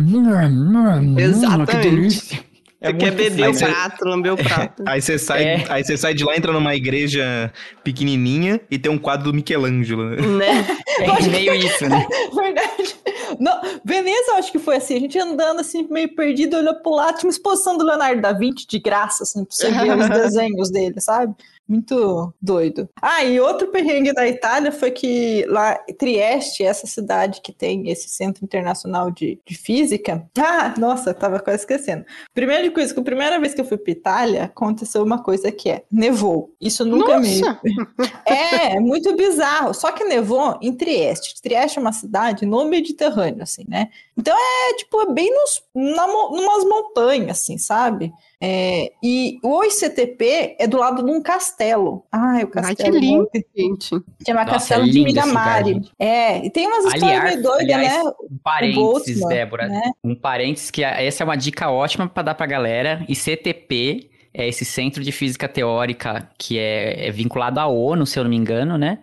Que 1.15 1.21
Exatamente. 1.21 1.89
delícia. 1.89 2.54
É 2.85 2.91
Você 2.91 2.97
quer 2.99 3.11
beber 3.11 3.49
o 3.49 3.57
prato, 3.57 4.05
lamber 4.05 4.33
o 4.33 4.37
prato. 4.37 4.83
Aí 4.85 5.01
você 5.01 5.17
sai, 5.17 5.43
É. 5.43 5.65
aí 5.69 5.83
você 5.83 5.97
sai 5.97 6.13
de 6.13 6.23
lá, 6.23 6.35
entra 6.37 6.51
numa 6.53 6.75
igreja 6.75 7.51
pequenininha 7.83 8.61
e 8.69 8.77
tem 8.77 8.91
um 8.91 8.97
quadro 8.97 9.31
do 9.31 9.33
Michelangelo. 9.33 10.11
né? 10.11 10.61
né? 10.61 10.77
É 10.97 11.27
meio 11.27 11.53
isso, 11.53 11.89
né? 11.89 12.07
Verdade. 12.33 12.95
Não, 13.39 13.59
Veneza, 13.83 14.31
eu 14.31 14.35
acho 14.35 14.51
que 14.51 14.59
foi 14.59 14.77
assim. 14.77 14.95
A 14.95 14.99
gente 14.99 15.19
andando 15.19 15.59
assim, 15.59 15.85
meio 15.89 16.15
perdido, 16.15 16.55
olhou 16.57 16.75
pro 16.75 16.91
lado, 16.93 17.17
tinha 17.17 17.27
uma 17.27 17.31
exposição 17.33 17.77
do 17.77 17.83
Leonardo 17.83 18.21
da 18.21 18.31
Vinci 18.31 18.65
de 18.67 18.79
graça, 18.79 19.23
assim, 19.23 19.43
pra 19.43 19.53
você 19.53 19.71
ver 19.71 19.97
os 19.97 20.09
desenhos 20.09 20.71
dele, 20.71 21.01
sabe? 21.01 21.33
Muito 21.67 22.33
doido. 22.39 22.87
Ah, 23.01 23.23
e 23.23 23.39
outro 23.39 23.67
perrengue 23.69 24.13
da 24.13 24.27
Itália 24.27 24.71
foi 24.71 24.91
que 24.91 25.43
lá, 25.47 25.75
Trieste, 25.97 26.63
essa 26.63 26.85
cidade 26.85 27.41
que 27.41 27.51
tem 27.51 27.89
esse 27.89 28.07
centro 28.07 28.45
internacional 28.45 29.09
de, 29.09 29.39
de 29.45 29.57
física. 29.57 30.29
Ah, 30.37 30.75
nossa, 30.77 31.13
tava 31.13 31.39
quase 31.39 31.59
esquecendo. 31.59 32.05
Primeira 32.33 32.69
coisa, 32.69 32.93
que 32.93 32.99
a 32.99 33.03
primeira 33.03 33.39
vez 33.39 33.53
que 33.53 33.61
eu 33.61 33.65
fui 33.65 33.77
pra 33.77 33.91
Itália, 33.91 34.43
aconteceu 34.43 35.03
uma 35.03 35.23
coisa 35.23 35.51
que 35.51 35.69
é, 35.69 35.83
nevou. 35.91 36.53
Isso 36.61 36.85
nunca 36.85 37.19
Nossa! 37.19 37.59
me. 37.63 37.75
É, 38.25 38.79
muito 38.79 39.15
bizarro. 39.15 39.73
Só 39.73 39.91
que 39.91 40.03
nevou 40.03 40.57
em 40.61 40.73
Trieste. 40.73 41.41
Trieste 41.41 41.77
é 41.77 41.81
uma 41.81 41.93
cidade 41.93 42.45
no 42.45 42.65
Mediterrâneo, 42.65 43.43
assim, 43.43 43.63
né? 43.67 43.89
Então 44.17 44.35
é, 44.35 44.73
tipo, 44.75 45.01
é 45.01 45.13
bem 45.13 45.31
nos, 45.31 45.63
na, 45.73 46.07
numas 46.07 46.63
montanhas, 46.63 47.41
assim, 47.41 47.57
sabe? 47.57 48.11
É, 48.41 48.91
e 49.01 49.39
o 49.41 49.63
ICTP 49.63 50.57
é 50.59 50.67
do 50.67 50.77
lado 50.77 51.03
de 51.03 51.11
um 51.11 51.21
castelo. 51.21 52.03
Ai, 52.11 52.43
o 52.43 52.47
castelo. 52.47 52.95
Ai, 52.95 52.99
que 52.99 52.99
lindo, 52.99 53.29
gente. 53.55 53.89
Chama 54.25 54.41
Nossa, 54.41 54.51
Castelo 54.51 54.83
é 54.83 54.85
de 54.87 54.93
gente. 54.93 55.91
é, 55.97 56.45
e 56.45 56.49
tem 56.49 56.67
umas 56.67 56.85
histórias 56.85 57.03
Aliás, 57.03 57.23
meio 57.23 57.43
doidas, 57.43 57.75
aliás, 57.75 58.03
né? 58.03 58.11
um 58.29 58.37
parênteses, 58.43 58.83
Boltzmann, 58.83 59.29
Débora. 59.29 59.67
né? 59.67 59.91
Um 60.03 60.15
parênteses 60.15 60.69
que 60.69 60.83
essa 60.83 61.23
é 61.23 61.25
uma 61.25 61.37
dica 61.37 61.69
ótima 61.69 62.07
para 62.07 62.23
dar 62.23 62.35
pra 62.35 62.45
galera. 62.45 63.05
ICTP 63.07 64.09
é 64.33 64.47
esse 64.47 64.65
centro 64.65 65.01
de 65.01 65.11
física 65.11 65.47
teórica 65.47 66.29
que 66.37 66.59
é, 66.59 67.07
é 67.07 67.11
vinculado 67.11 67.59
à 67.59 67.67
ONU, 67.67 68.05
se 68.05 68.19
eu 68.19 68.23
não 68.23 68.29
me 68.29 68.35
engano, 68.35 68.77
né? 68.77 68.99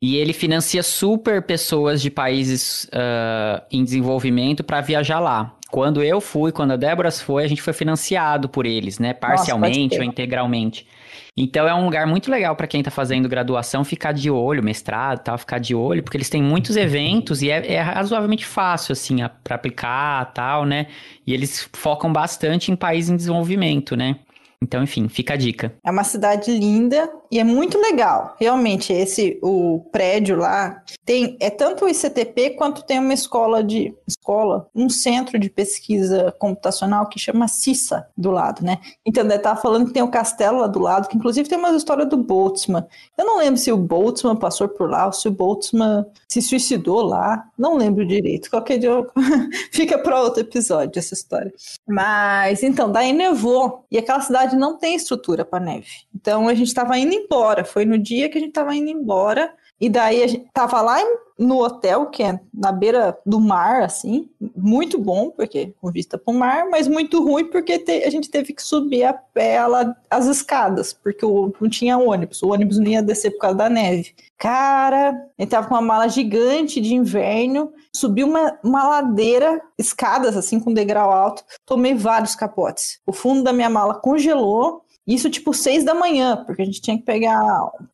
E 0.00 0.16
ele 0.16 0.32
financia 0.32 0.82
super 0.82 1.42
pessoas 1.42 2.02
de 2.02 2.10
países 2.10 2.88
ah, 2.92 3.62
em 3.70 3.84
desenvolvimento 3.84 4.64
para 4.64 4.80
viajar 4.80 5.20
lá. 5.20 5.56
Quando 5.72 6.02
eu 6.02 6.20
fui, 6.20 6.52
quando 6.52 6.72
a 6.72 6.76
Débora 6.76 7.10
foi, 7.10 7.44
a 7.44 7.48
gente 7.48 7.62
foi 7.62 7.72
financiado 7.72 8.46
por 8.46 8.66
eles, 8.66 8.98
né? 8.98 9.14
Parcialmente 9.14 9.96
crer. 9.96 10.00
ou 10.00 10.04
integralmente. 10.04 10.86
Então 11.34 11.66
é 11.66 11.74
um 11.74 11.86
lugar 11.86 12.06
muito 12.06 12.30
legal 12.30 12.54
para 12.54 12.66
quem 12.66 12.82
tá 12.82 12.90
fazendo 12.90 13.26
graduação 13.26 13.82
ficar 13.82 14.12
de 14.12 14.30
olho, 14.30 14.62
mestrado 14.62 15.24
tal, 15.24 15.38
ficar 15.38 15.56
de 15.56 15.74
olho, 15.74 16.02
porque 16.02 16.18
eles 16.18 16.28
têm 16.28 16.42
muitos 16.42 16.76
eventos 16.76 17.40
e 17.40 17.50
é, 17.50 17.72
é 17.72 17.80
razoavelmente 17.80 18.44
fácil, 18.44 18.92
assim, 18.92 19.16
para 19.42 19.54
aplicar 19.54 20.30
tal, 20.34 20.66
né? 20.66 20.88
E 21.26 21.32
eles 21.32 21.66
focam 21.72 22.12
bastante 22.12 22.70
em 22.70 22.76
países 22.76 23.08
em 23.10 23.16
desenvolvimento, 23.16 23.96
né? 23.96 24.16
Então, 24.62 24.82
enfim, 24.82 25.08
fica 25.08 25.32
a 25.32 25.36
dica. 25.38 25.74
É 25.82 25.90
uma 25.90 26.04
cidade 26.04 26.50
linda 26.50 27.10
e 27.32 27.38
é 27.38 27.44
muito 27.44 27.78
legal. 27.78 28.36
Realmente, 28.38 28.92
esse 28.92 29.38
o 29.42 29.80
prédio 29.90 30.36
lá 30.36 30.82
tem 31.02 31.34
é 31.40 31.48
tanto 31.48 31.86
o 31.86 31.88
ICTP 31.88 32.50
quanto 32.50 32.84
tem 32.84 32.98
uma 32.98 33.14
escola 33.14 33.64
de 33.64 33.94
escola, 34.06 34.68
um 34.74 34.90
centro 34.90 35.38
de 35.38 35.48
pesquisa 35.48 36.30
computacional 36.38 37.08
que 37.08 37.18
chama 37.18 37.48
CISA 37.48 38.06
do 38.14 38.30
lado, 38.30 38.62
né? 38.62 38.78
Então, 39.06 39.24
eu 39.26 39.40
tava 39.40 39.58
falando 39.58 39.86
que 39.86 39.94
tem 39.94 40.02
o 40.02 40.10
castelo 40.10 40.60
lá 40.60 40.66
do 40.66 40.78
lado, 40.78 41.08
que 41.08 41.16
inclusive 41.16 41.48
tem 41.48 41.56
uma 41.56 41.70
história 41.70 42.04
do 42.04 42.18
Boltzmann. 42.18 42.84
Eu 43.16 43.24
não 43.24 43.38
lembro 43.38 43.58
se 43.58 43.72
o 43.72 43.78
Boltzmann 43.78 44.36
passou 44.36 44.68
por 44.68 44.90
lá 44.90 45.06
ou 45.06 45.12
se 45.12 45.26
o 45.26 45.30
Boltzmann 45.30 46.04
se 46.28 46.42
suicidou 46.42 47.00
lá. 47.00 47.44
Não 47.56 47.78
lembro 47.78 48.04
direito. 48.06 48.50
Qualquer 48.50 48.76
dia 48.76 48.90
eu- 48.90 49.10
fica 49.72 49.96
para 49.96 50.20
outro 50.20 50.42
episódio 50.42 50.98
essa 50.98 51.14
história. 51.14 51.50
Mas 51.88 52.62
então, 52.62 52.92
daí 52.92 53.14
nevou 53.14 53.86
e 53.90 53.96
aquela 53.96 54.20
cidade 54.20 54.54
não 54.54 54.76
tem 54.76 54.94
estrutura 54.94 55.46
para 55.46 55.64
neve. 55.64 55.86
Então 56.14 56.46
a 56.46 56.54
gente 56.54 56.68
estava 56.68 56.98
indo 56.98 57.21
embora. 57.24 57.64
Foi 57.64 57.84
no 57.84 57.98
dia 57.98 58.28
que 58.28 58.38
a 58.38 58.40
gente 58.40 58.50
estava 58.50 58.74
indo 58.74 58.90
embora. 58.90 59.52
E 59.80 59.88
daí 59.88 60.22
a 60.22 60.26
gente 60.28 60.46
tava 60.54 60.80
lá 60.80 60.98
no 61.36 61.58
hotel, 61.60 62.06
que 62.06 62.22
é 62.22 62.38
na 62.54 62.70
beira 62.70 63.18
do 63.26 63.40
mar, 63.40 63.82
assim, 63.82 64.28
muito 64.54 64.96
bom, 64.96 65.30
porque 65.30 65.74
com 65.80 65.90
vista 65.90 66.16
para 66.16 66.32
o 66.32 66.36
mar, 66.38 66.66
mas 66.70 66.86
muito 66.86 67.20
ruim 67.24 67.46
porque 67.46 67.80
te- 67.80 68.04
a 68.04 68.10
gente 68.10 68.30
teve 68.30 68.52
que 68.52 68.62
subir 68.62 69.02
a 69.02 69.12
pé 69.12 69.66
lá, 69.66 69.92
as 70.08 70.26
escadas, 70.26 70.92
porque 70.92 71.26
o- 71.26 71.52
não 71.60 71.68
tinha 71.68 71.98
ônibus, 71.98 72.40
o 72.44 72.52
ônibus 72.52 72.78
não 72.78 72.86
ia 72.86 73.02
descer 73.02 73.32
por 73.32 73.38
causa 73.40 73.56
da 73.56 73.68
neve. 73.68 74.14
Cara, 74.38 75.12
gente 75.36 75.48
tava 75.50 75.66
com 75.66 75.74
uma 75.74 75.82
mala 75.82 76.06
gigante 76.08 76.80
de 76.80 76.94
inverno, 76.94 77.72
subi 77.92 78.22
uma, 78.22 78.56
uma 78.62 78.86
ladeira, 78.86 79.60
escadas 79.76 80.36
assim, 80.36 80.60
com 80.60 80.72
degrau 80.72 81.10
alto, 81.10 81.42
tomei 81.66 81.94
vários 81.94 82.36
capotes. 82.36 83.00
O 83.04 83.12
fundo 83.12 83.42
da 83.42 83.52
minha 83.52 83.70
mala 83.70 83.94
congelou, 83.94 84.84
isso 85.06 85.28
tipo 85.30 85.52
seis 85.52 85.84
da 85.84 85.94
manhã, 85.94 86.42
porque 86.46 86.62
a 86.62 86.64
gente 86.64 86.80
tinha 86.80 86.96
que 86.96 87.02
pegar, 87.04 87.40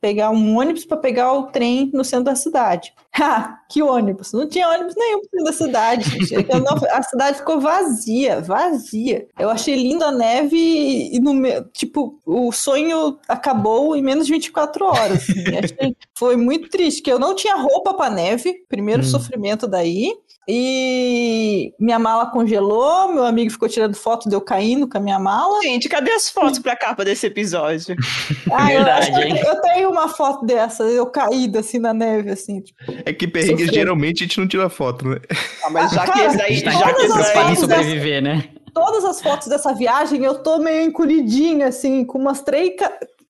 pegar 0.00 0.30
um 0.30 0.56
ônibus 0.58 0.84
para 0.84 0.96
pegar 0.98 1.32
o 1.32 1.44
trem 1.44 1.90
no 1.94 2.04
centro 2.04 2.24
da 2.26 2.36
cidade. 2.36 2.92
Ah, 3.20 3.58
que 3.68 3.82
ônibus? 3.82 4.32
Não 4.32 4.48
tinha 4.48 4.68
ônibus 4.68 4.94
nenhum 4.96 5.16
no 5.18 5.24
centro 5.24 5.44
da 5.46 5.52
cidade. 5.52 6.04
Então, 6.32 6.60
não- 6.60 6.76
a 6.92 7.02
cidade 7.02 7.38
ficou 7.38 7.60
vazia, 7.60 8.40
vazia. 8.40 9.26
Eu 9.36 9.50
achei 9.50 9.74
linda 9.74 10.06
a 10.06 10.12
neve 10.12 10.56
e, 10.56 11.16
e 11.16 11.18
no 11.20 11.34
me- 11.34 11.62
tipo, 11.72 12.20
o 12.24 12.52
sonho 12.52 13.18
acabou 13.26 13.96
em 13.96 14.02
menos 14.02 14.26
de 14.26 14.32
24 14.34 14.84
horas. 14.84 15.24
assim. 15.28 15.96
Foi 16.16 16.36
muito 16.36 16.68
triste, 16.68 17.02
que 17.02 17.10
eu 17.10 17.18
não 17.18 17.34
tinha 17.34 17.56
roupa 17.56 17.92
para 17.92 18.08
neve, 18.14 18.54
primeiro 18.68 19.02
Hum. 19.02 19.06
sofrimento 19.06 19.66
daí. 19.66 20.12
E 20.50 21.74
minha 21.78 21.98
mala 21.98 22.26
congelou, 22.30 23.12
meu 23.12 23.24
amigo 23.24 23.50
ficou 23.50 23.68
tirando 23.68 23.94
foto 23.94 24.30
de 24.30 24.34
eu 24.34 24.40
caindo 24.40 24.88
com 24.88 24.96
a 24.96 25.00
minha 25.00 25.18
mala. 25.18 25.60
Gente, 25.60 25.88
cadê 25.90 26.10
as 26.12 26.30
fotos 26.30 26.58
pra 26.58 26.74
capa 26.74 27.04
desse 27.04 27.26
episódio? 27.26 27.94
Ah, 28.50 28.72
eu, 28.72 28.78
Verdade, 28.82 29.12
que 29.12 29.20
hein? 29.20 29.42
eu 29.46 29.60
tenho 29.60 29.90
uma 29.90 30.08
foto 30.08 30.46
dessa, 30.46 30.82
eu 30.84 31.04
caída 31.06 31.60
assim 31.60 31.78
na 31.78 31.92
neve, 31.92 32.30
assim. 32.30 32.62
Tipo, 32.62 32.78
É 33.04 33.12
que 33.12 33.28
perrengue 33.28 33.66
Sofreu. 33.66 33.74
geralmente 33.74 34.22
a 34.22 34.26
gente 34.26 34.40
não 34.40 34.48
tira 34.48 34.70
foto, 34.70 35.06
né? 35.06 35.18
Ah, 35.62 35.70
mas 35.70 35.92
já 35.92 36.06
que 36.10 36.18
esse 36.18 36.34
A 36.36 36.38
daí, 36.38 36.62
tá 36.62 36.70
já 36.70 36.94
que 36.94 37.02
esse 37.02 37.60
sobreviver, 37.60 38.22
né? 38.22 38.48
todas 38.72 39.04
as 39.04 39.20
fotos 39.20 39.48
dessa 39.48 39.74
viagem 39.74 40.24
eu 40.24 40.38
tô 40.38 40.58
meio 40.58 40.82
encolhidinha, 40.82 41.66
assim, 41.66 42.04
com 42.04 42.18
umas 42.18 42.40
três. 42.40 42.72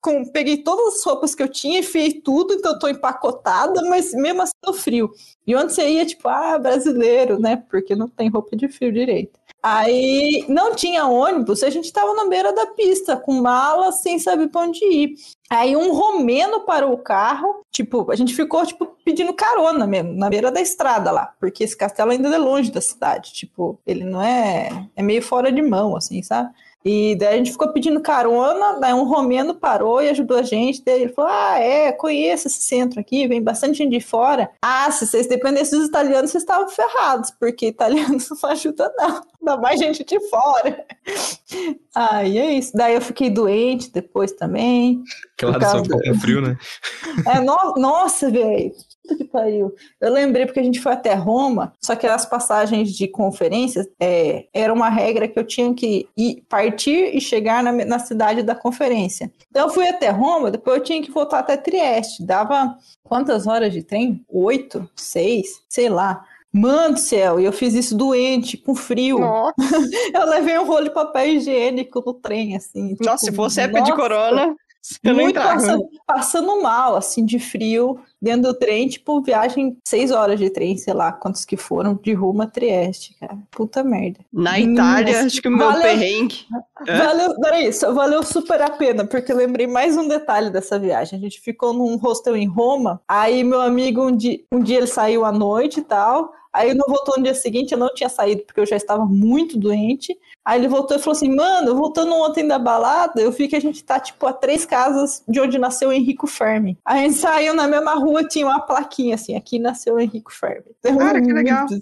Com, 0.01 0.25
peguei 0.25 0.59
todas 0.59 0.95
as 0.95 1.05
roupas 1.05 1.35
que 1.35 1.43
eu 1.43 1.49
tinha, 1.49 1.81
enfiei 1.81 2.21
tudo, 2.21 2.55
então 2.55 2.73
eu 2.73 2.79
tô 2.79 2.89
empacotada, 2.89 3.83
mas 3.89 4.13
mesmo 4.13 4.43
assim 4.43 4.53
tô 4.61 4.73
frio. 4.73 5.11
E 5.47 5.57
onde 5.57 5.73
você 5.73 5.89
ia, 5.89 6.07
tipo, 6.07 6.29
ah, 6.29 6.59
brasileiro, 6.59 7.39
né? 7.39 7.57
Porque 7.69 7.97
não 7.97 8.09
tem 8.09 8.29
roupa 8.29 8.57
de 8.57 8.69
frio 8.69 8.93
direito. 8.93 9.39
Aí 9.61 10.45
não 10.49 10.75
tinha 10.75 11.07
ônibus, 11.07 11.65
a 11.65 11.71
gente 11.71 11.93
tava 11.93 12.15
na 12.15 12.27
beira 12.27 12.53
da 12.53 12.67
pista, 12.67 13.17
com 13.17 13.33
mala, 13.33 13.91
sem 13.91 14.19
saber 14.19 14.49
pra 14.49 14.61
onde 14.61 14.85
ir. 14.85 15.15
Aí 15.51 15.75
um 15.75 15.93
romeno 15.93 16.61
parou 16.61 16.93
o 16.93 16.99
carro, 16.99 17.65
tipo, 17.73 18.11
a 18.11 18.15
gente 18.15 18.37
ficou, 18.37 18.65
tipo, 18.65 18.87
pedindo 19.05 19.35
carona 19.35 19.85
mesmo, 19.87 20.13
na 20.13 20.31
beira 20.31 20.53
da 20.53 20.61
estrada 20.61 21.11
lá, 21.11 21.35
porque 21.41 21.65
esse 21.65 21.77
castelo 21.77 22.13
ainda 22.13 22.29
é 22.29 22.39
longe 22.39 22.71
da 22.71 22.81
cidade, 22.81 23.33
tipo, 23.33 23.81
ele 23.85 24.05
não 24.05 24.23
é, 24.23 24.89
é 24.95 25.03
meio 25.03 25.23
fora 25.23 25.51
de 25.51 25.63
mão, 25.63 25.97
assim, 25.97 26.23
sabe? 26.23 26.51
E 26.85 27.17
daí 27.17 27.35
a 27.35 27.37
gente 27.37 27.53
ficou 27.53 27.73
pedindo 27.73 28.01
carona, 28.01 28.79
daí 28.81 28.95
um 28.95 29.05
romeno 29.05 29.55
parou 29.55 30.01
e 30.01 30.09
ajudou 30.09 30.39
a 30.39 30.43
gente, 30.43 30.83
daí 30.85 31.03
ele 31.03 31.13
falou, 31.13 31.31
ah, 31.33 31.59
é, 31.59 31.91
conheço 31.93 32.47
esse 32.47 32.63
centro 32.63 33.01
aqui, 33.01 33.27
vem 33.27 33.43
bastante 33.43 33.79
gente 33.79 33.91
de 33.91 34.01
fora. 34.01 34.49
Ah, 34.63 34.91
se 34.91 35.07
vocês 35.07 35.27
dependessem 35.27 35.79
dos 35.79 35.89
italianos, 35.89 36.31
vocês 36.31 36.43
estavam 36.45 36.69
ferrados, 36.69 37.31
porque 37.39 37.67
italianos 37.67 38.29
não 38.43 38.51
ajuda 38.51 38.93
não, 38.97 39.23
ainda 39.41 39.57
mais 39.61 39.81
gente 39.81 40.05
de 40.05 40.21
fora. 40.29 40.85
Ah, 41.95 42.23
e 42.23 42.39
é 42.39 42.53
isso. 42.53 42.73
Daí 42.77 42.95
eu 42.95 43.01
fiquei 43.01 43.29
doente 43.29 43.91
depois 43.91 44.31
também. 44.31 45.03
Que 45.37 45.45
lá 45.47 45.59
Por 45.59 45.83
do 45.83 45.99
com 45.99 46.21
frio, 46.21 46.41
né? 46.41 46.57
É, 47.27 47.41
no- 47.41 47.75
nossa, 47.77 48.31
velho. 48.31 48.73
Puta 49.09 49.17
que 49.17 49.25
pariu. 49.25 49.75
Eu 49.99 50.13
lembrei 50.13 50.45
porque 50.45 50.61
a 50.61 50.63
gente 50.63 50.81
foi 50.81 50.93
até 50.93 51.15
Roma, 51.15 51.73
só 51.81 51.97
que 51.97 52.07
as 52.07 52.27
passagens 52.27 52.91
de 52.91 53.09
conferências 53.09 53.89
é, 53.99 54.47
era 54.53 54.73
uma 54.73 54.91
regra 54.91 55.27
que 55.27 55.39
eu 55.39 55.45
tinha 55.45 55.73
que 55.73 56.07
ir, 56.15 56.45
partir 56.49 57.17
e 57.17 57.21
chegar 57.21 57.63
na, 57.63 57.73
na 57.73 57.99
cidade 57.99 58.43
da 58.43 58.55
conferência. 58.55 59.33
Então 59.51 59.67
eu 59.67 59.73
fui 59.73 59.89
até 59.89 60.11
Roma, 60.11 60.51
depois 60.51 60.77
eu 60.77 60.85
tinha 60.85 61.03
que 61.03 61.11
voltar 61.11 61.39
até 61.39 61.57
Trieste. 61.57 62.23
Dava 62.23 62.77
quantas 63.03 63.47
horas 63.47 63.73
de 63.73 63.83
trem? 63.83 64.23
Oito? 64.29 64.89
Seis? 64.95 65.63
Sei 65.69 65.89
lá. 65.89 66.23
Mano 66.51 66.95
do 66.95 67.01
céu, 67.01 67.39
e 67.39 67.45
eu 67.45 67.53
fiz 67.53 67.75
isso 67.75 67.95
doente, 67.95 68.57
com 68.57 68.75
frio. 68.75 69.19
Nossa, 69.19 69.55
Eu 70.15 70.27
levei 70.27 70.59
um 70.59 70.65
rolo 70.65 70.85
de 70.85 70.91
papel 70.91 71.27
higiênico 71.27 72.03
no 72.05 72.15
trem, 72.15 72.57
assim. 72.57 72.95
tipo, 72.95 73.05
nossa, 73.05 73.27
se 73.27 73.33
fosse 73.33 73.61
época 73.61 73.83
de 73.83 73.91
nossa. 73.91 74.03
corona, 74.03 74.57
eu 75.05 75.15
Muito 75.15 75.35
passando, 75.35 75.89
passando 76.07 76.63
mal, 76.63 76.97
assim, 76.97 77.25
de 77.25 77.39
frio, 77.39 78.01
dentro 78.21 78.53
do 78.53 78.55
trem, 78.55 78.89
tipo, 78.89 79.21
viagem 79.23 79.77
seis 79.87 80.11
horas 80.11 80.39
de 80.39 80.51
trem, 80.51 80.77
sei 80.77 80.95
lá 80.95 81.13
quantos 81.13 81.45
que 81.45 81.57
foram, 81.57 81.95
de 81.95 82.13
Roma 82.13 82.45
a 82.45 82.47
Trieste, 82.47 83.15
cara. 83.19 83.39
Puta 83.51 83.83
merda. 83.85 84.21
Na 84.33 84.59
Itália, 84.59 85.15
Nossa, 85.15 85.27
acho 85.27 85.43
que 85.43 85.49
o 85.49 85.51
meu 85.51 85.67
valeu. 85.67 85.83
perrengue. 85.83 86.47
É? 86.87 86.99
Valeu, 86.99 87.41
peraí, 87.41 87.73
só 87.73 87.93
valeu 87.93 88.23
super 88.23 88.61
a 88.63 88.71
pena, 88.71 89.05
porque 89.05 89.33
eu 89.33 89.37
lembrei 89.37 89.67
mais 89.67 89.97
um 89.97 90.09
detalhe 90.09 90.51
dessa 90.51 90.79
viagem. 90.79 91.19
A 91.19 91.23
gente 91.23 91.41
ficou 91.41 91.73
num 91.73 91.97
hostel 91.97 92.37
em 92.37 92.47
Roma, 92.47 93.01
aí 93.07 93.45
meu 93.45 93.61
amigo, 93.61 94.03
um 94.03 94.17
dia, 94.17 94.39
um 94.53 94.61
dia 94.61 94.79
ele 94.79 94.87
saiu 94.87 95.25
à 95.25 95.33
noite 95.33 95.81
e 95.81 95.85
tal, 95.85 96.33
aí 96.59 96.75
não 96.75 96.87
voltou 96.89 97.15
no 97.17 97.23
dia 97.23 97.35
seguinte, 97.35 97.73
eu 97.73 97.79
não 97.79 97.93
tinha 97.95 98.09
saído 98.09 98.43
porque 98.43 98.61
eu 98.61 98.67
já 98.67 98.77
estava 98.77 99.05
muito 99.05 99.59
doente. 99.59 100.17
Aí 100.45 100.61
ele 100.61 100.69
voltou 100.69 100.97
e 100.97 101.01
falou 101.01 101.17
assim: 101.17 101.35
Mano, 101.35 101.75
voltando 101.75 102.15
ontem 102.15 102.47
da 102.47 102.59
balada, 102.59 103.21
eu 103.21 103.31
vi 103.31 103.49
que 103.49 103.57
a 103.57 103.61
gente 103.61 103.83
tá, 103.85 104.01
tipo, 104.01 104.27
a 104.27 104.33
três 104.33 104.67
casas 104.67 105.23
de 105.29 105.41
onde 105.41 105.59
nasceu 105.59 105.91
o 105.91 105.93
Henrico 105.93 106.27
Fermi. 106.27 106.77
Aí 106.85 107.01
a 107.01 107.03
gente 107.03 107.19
saiu 107.19 107.55
na 107.55 107.69
mesma 107.69 107.95
rua 107.95 108.25
tinha 108.25 108.47
uma 108.47 108.61
plaquinha 108.61 109.15
assim, 109.15 109.37
aqui 109.37 109.59
nasceu 109.59 109.99
Henrico 109.99 110.33
Fermi. 110.33 110.75
Cara, 110.83 111.21
que 111.21 111.33
legal. 111.33 111.67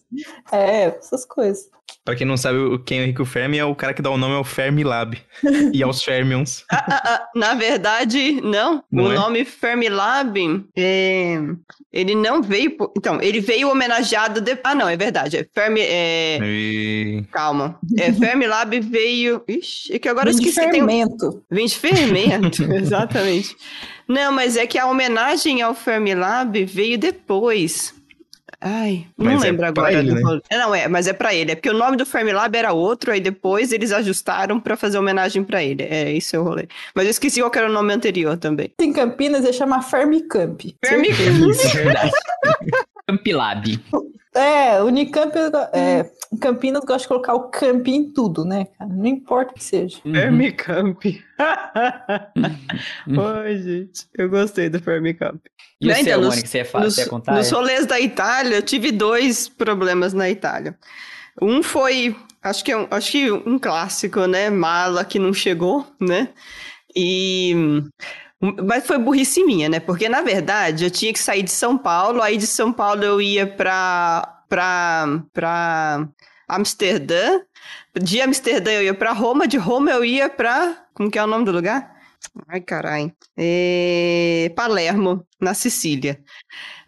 É, 0.52 0.96
essas 0.98 1.24
coisas. 1.24 1.68
Pra 2.04 2.14
quem 2.14 2.26
não 2.26 2.36
sabe, 2.36 2.56
o- 2.58 2.78
quem 2.78 3.00
é 3.00 3.02
o 3.02 3.06
Rico 3.06 3.24
Fermi 3.24 3.58
é 3.58 3.64
o 3.64 3.74
cara 3.74 3.92
que 3.92 4.00
dá 4.00 4.10
o 4.10 4.16
nome 4.16 4.34
ao 4.34 4.44
Fermilab 4.44 5.18
e 5.74 5.82
aos 5.82 6.02
Fermions. 6.04 6.64
Ah, 6.70 6.84
ah, 6.88 7.02
ah, 7.04 7.28
na 7.34 7.54
verdade, 7.54 8.40
não. 8.42 8.82
Não 8.90 9.04
o 9.06 9.12
é? 9.12 9.14
nome 9.16 9.44
Fermilab, 9.44 10.36
é, 10.76 11.36
ele 11.92 12.14
não 12.14 12.40
veio. 12.42 12.76
por- 12.76 12.92
Então, 12.96 13.20
ele 13.20 13.40
veio 13.40 13.68
homenageado. 13.70 14.40
De... 14.40 14.56
Ah, 14.62 14.74
não, 14.74 14.88
é 14.88 14.96
verdade. 14.96 15.36
É 15.36 15.46
Fermi. 15.52 15.80
é, 15.82 16.38
E... 16.42 17.24
Calma. 17.32 17.76
É, 17.98 18.12
Fermilab 18.12 18.78
veio. 18.80 19.42
Ixi, 19.48 19.94
é 19.94 19.98
que 19.98 20.08
agora 20.08 20.30
eu 20.30 20.34
Vem 20.34 20.42
de 20.44 20.48
esqueci. 20.48 20.70
Tem... 20.70 20.82
um- 20.82 20.86
fermento. 20.86 21.44
Vem 21.50 21.66
de 21.66 21.74
fermento, 21.76 22.62
exatamente. 22.72 23.56
Não, 24.08 24.30
mas 24.30 24.56
é 24.56 24.64
que 24.66 24.78
a 24.78 24.86
homenagem 24.86 25.60
ao 25.60 25.74
Fermilab 25.74 26.64
veio 26.64 26.96
depois. 26.96 27.92
Ai, 28.68 29.06
não 29.16 29.26
Mas 29.26 29.42
é 29.42 29.46
lembro 29.46 29.58
pra 29.60 29.68
agora. 29.68 29.92
ele, 29.92 30.08
do 30.08 30.14
né? 30.20 30.40
É, 30.50 30.58
Não, 30.58 30.74
é, 30.74 30.88
mas 30.88 31.06
é 31.06 31.12
pra 31.12 31.32
ele. 31.32 31.52
É 31.52 31.54
porque 31.54 31.70
o 31.70 31.72
nome 31.72 31.96
do 31.96 32.04
Fermilab 32.04 32.56
era 32.56 32.72
outro, 32.72 33.12
aí 33.12 33.20
depois 33.20 33.70
eles 33.70 33.92
ajustaram 33.92 34.58
pra 34.58 34.76
fazer 34.76 34.98
homenagem 34.98 35.44
pra 35.44 35.62
ele. 35.62 35.84
É, 35.84 36.10
isso 36.10 36.34
é 36.34 36.38
o 36.38 36.42
rolê. 36.42 36.66
Mas 36.94 37.04
eu 37.04 37.10
esqueci 37.12 37.40
qual 37.40 37.52
era 37.54 37.68
o 37.68 37.72
nome 37.72 37.92
anterior 37.92 38.36
também. 38.36 38.72
Em 38.80 38.92
Campinas 38.92 39.44
ia 39.44 39.52
chamar 39.52 39.82
Fermicamp. 39.82 40.60
Fermicamp. 40.84 41.50
Isso, 41.50 41.76
verdade. 41.76 42.10
Campilab. 43.06 43.78
É, 44.36 44.82
Unicamp, 44.82 45.32
é, 45.72 46.10
em 46.32 46.36
Campinas 46.36 46.84
gosta 46.84 47.02
de 47.02 47.08
colocar 47.08 47.34
o 47.34 47.48
camp 47.48 47.88
em 47.88 48.12
tudo, 48.12 48.44
né, 48.44 48.66
cara? 48.78 48.90
Não 48.92 49.06
importa 49.06 49.52
o 49.52 49.54
que 49.54 49.64
seja. 49.64 49.98
Uhum. 50.04 50.12
Fermicamp. 50.14 51.02
Oi, 53.08 53.58
gente. 53.58 54.06
Eu 54.16 54.28
gostei 54.28 54.68
do 54.68 54.80
Fermicamp. 54.80 55.40
E 55.80 55.88
o 55.90 55.94
seu, 55.94 56.02
então, 56.02 56.20
nos- 56.20 56.28
Mônica, 56.30 56.48
você 56.48 56.58
ia, 56.58 56.64
fa- 56.64 56.80
Nos, 56.80 56.94
você 56.94 57.02
ia 57.02 57.08
contar? 57.08 57.32
nos 57.34 57.50
rolês 57.50 57.86
da 57.86 58.00
Itália, 58.00 58.56
eu 58.56 58.62
tive 58.62 58.92
dois 58.92 59.48
problemas 59.48 60.12
na 60.12 60.28
Itália. 60.30 60.76
Um 61.40 61.62
foi, 61.62 62.16
acho 62.42 62.64
que, 62.64 62.72
é 62.72 62.76
um, 62.76 62.86
acho 62.90 63.12
que 63.12 63.30
um 63.30 63.58
clássico, 63.58 64.26
né? 64.26 64.48
Mala 64.50 65.04
que 65.04 65.18
não 65.18 65.32
chegou, 65.32 65.86
né? 66.00 66.28
E. 66.94 67.54
Mas 68.40 68.86
foi 68.86 68.98
burrice 68.98 69.42
minha, 69.44 69.68
né? 69.68 69.80
Porque, 69.80 70.08
na 70.08 70.20
verdade, 70.22 70.84
eu 70.84 70.90
tinha 70.90 71.12
que 71.12 71.18
sair 71.18 71.42
de 71.42 71.50
São 71.50 71.76
Paulo, 71.78 72.20
aí 72.20 72.36
de 72.36 72.46
São 72.46 72.72
Paulo 72.72 73.02
eu 73.02 73.20
ia 73.20 73.46
pra. 73.46 74.42
pra. 74.48 75.22
pra 75.32 76.08
Amsterdã. 76.48 77.40
De 77.98 78.20
Amsterdã 78.20 78.72
eu 78.72 78.82
ia 78.82 78.94
pra 78.94 79.12
Roma, 79.12 79.48
de 79.48 79.56
Roma 79.56 79.90
eu 79.90 80.04
ia 80.04 80.28
pra. 80.28 80.84
Como 80.94 81.10
que 81.10 81.18
é 81.18 81.24
o 81.24 81.26
nome 81.26 81.44
do 81.44 81.52
lugar? 81.52 81.96
Ai, 82.48 82.60
caralho. 82.60 83.12
É... 83.36 84.52
Palermo, 84.54 85.26
na 85.40 85.54
Sicília. 85.54 86.20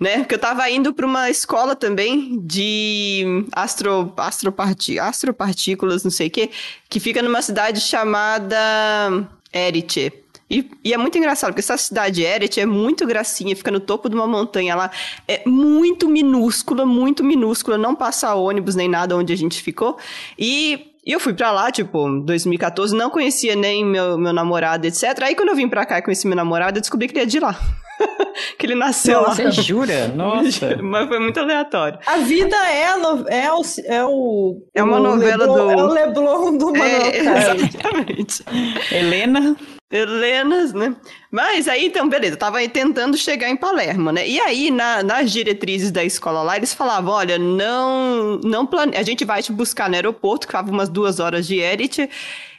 Né? 0.01 0.19
Porque 0.19 0.35
eu 0.35 0.39
tava 0.39 0.69
indo 0.71 0.93
para 0.93 1.07
uma 1.07 1.31
escola 1.31 1.75
também 1.75 2.39
de 2.45 3.47
astro, 3.53 4.13
astroparti, 4.17 4.99
astropartículas, 4.99 6.05
não 6.05 6.11
sei 6.11 6.29
o 6.29 6.31
quê, 6.31 6.51
que 6.89 7.01
fica 7.01 7.23
numa 7.23 7.43
cidade 7.43 7.81
chamada 7.81 9.29
Erice. 9.55 10.13
E, 10.51 10.71
e 10.83 10.95
é 10.95 10.97
muito 10.97 11.19
engraçado, 11.19 11.51
porque 11.51 11.61
essa 11.61 11.77
cidade 11.77 12.23
Eret 12.23 12.59
é 12.59 12.65
muito 12.67 13.07
gracinha, 13.07 13.55
fica 13.55 13.71
no 13.71 13.81
topo 13.81 14.09
de 14.09 14.15
uma 14.15 14.27
montanha 14.27 14.75
lá. 14.75 14.91
É 15.27 15.43
muito 15.47 16.09
minúscula, 16.09 16.87
muito 16.87 17.23
minúscula, 17.23 17.77
não 17.77 17.95
passa 17.95 18.35
ônibus 18.35 18.75
nem 18.75 18.89
nada 18.89 19.15
onde 19.17 19.33
a 19.33 19.37
gente 19.37 19.63
ficou. 19.63 19.99
E, 20.39 20.87
e 21.05 21.13
eu 21.13 21.21
fui 21.21 21.35
pra 21.35 21.51
lá, 21.51 21.71
tipo, 21.71 22.09
em 22.09 22.21
2014, 22.23 22.97
não 22.97 23.11
conhecia 23.11 23.55
nem 23.55 23.85
meu, 23.85 24.17
meu 24.17 24.33
namorado, 24.33 24.87
etc. 24.87 25.05
Aí 25.23 25.35
quando 25.35 25.51
eu 25.51 25.57
vim 25.57 25.69
pra 25.69 25.85
cá 25.85 25.99
e 25.99 26.03
conheci 26.03 26.27
meu 26.27 26.37
namorado, 26.37 26.79
eu 26.79 26.81
descobri 26.81 27.09
que 27.09 27.15
ele 27.15 27.23
é 27.25 27.27
de 27.27 27.41
lá. 27.41 27.59
que 28.59 28.65
ele 28.65 28.75
nasceu 28.75 29.21
lá. 29.21 29.35
Você 29.35 29.51
jura? 29.51 30.09
Nossa. 30.09 30.79
Mas 30.83 31.09
foi 31.09 31.19
muito 31.19 31.39
aleatório. 31.41 31.99
A 32.07 32.19
vida 32.19 32.57
é, 32.69 32.87
a 32.89 32.97
no- 32.97 33.29
é 33.29 33.53
o. 33.53 33.61
É, 33.85 34.05
o, 34.05 34.63
É 34.75 34.83
uma 34.83 34.99
o 34.99 35.03
novela 35.03 35.45
Leblon, 35.47 35.55
do- 35.67 35.71
É 35.73 35.77
o 35.85 35.87
Leblon 35.89 36.57
do 36.57 36.67
Manuel 36.67 37.03
É, 37.03 37.19
exatamente. 37.19 38.45
Helena. 38.93 39.57
Helenas, 39.91 40.75
né? 40.75 40.95
Mas 41.31 41.67
aí, 41.67 41.87
então, 41.87 42.09
beleza, 42.09 42.37
tava 42.37 42.67
tentando 42.69 43.17
chegar 43.17 43.49
em 43.49 43.57
Palermo, 43.57 44.13
né? 44.13 44.29
E 44.29 44.39
aí, 44.39 44.71
na- 44.71 45.03
nas 45.03 45.33
diretrizes 45.33 45.91
da 45.91 46.05
escola 46.05 46.43
lá, 46.43 46.57
eles 46.59 46.75
falavam, 46.75 47.15
olha, 47.15 47.39
não, 47.39 48.39
não 48.45 48.67
plane... 48.67 48.95
a 48.97 49.03
gente 49.03 49.25
vai 49.25 49.43
te 49.43 49.51
buscar 49.51 49.89
no 49.89 49.95
aeroporto, 49.95 50.47
que 50.47 50.53
ficava 50.53 50.71
umas 50.71 50.91
duas 50.91 51.21
horas 51.21 51.47
de 51.47 51.57
Erit, 51.59 52.09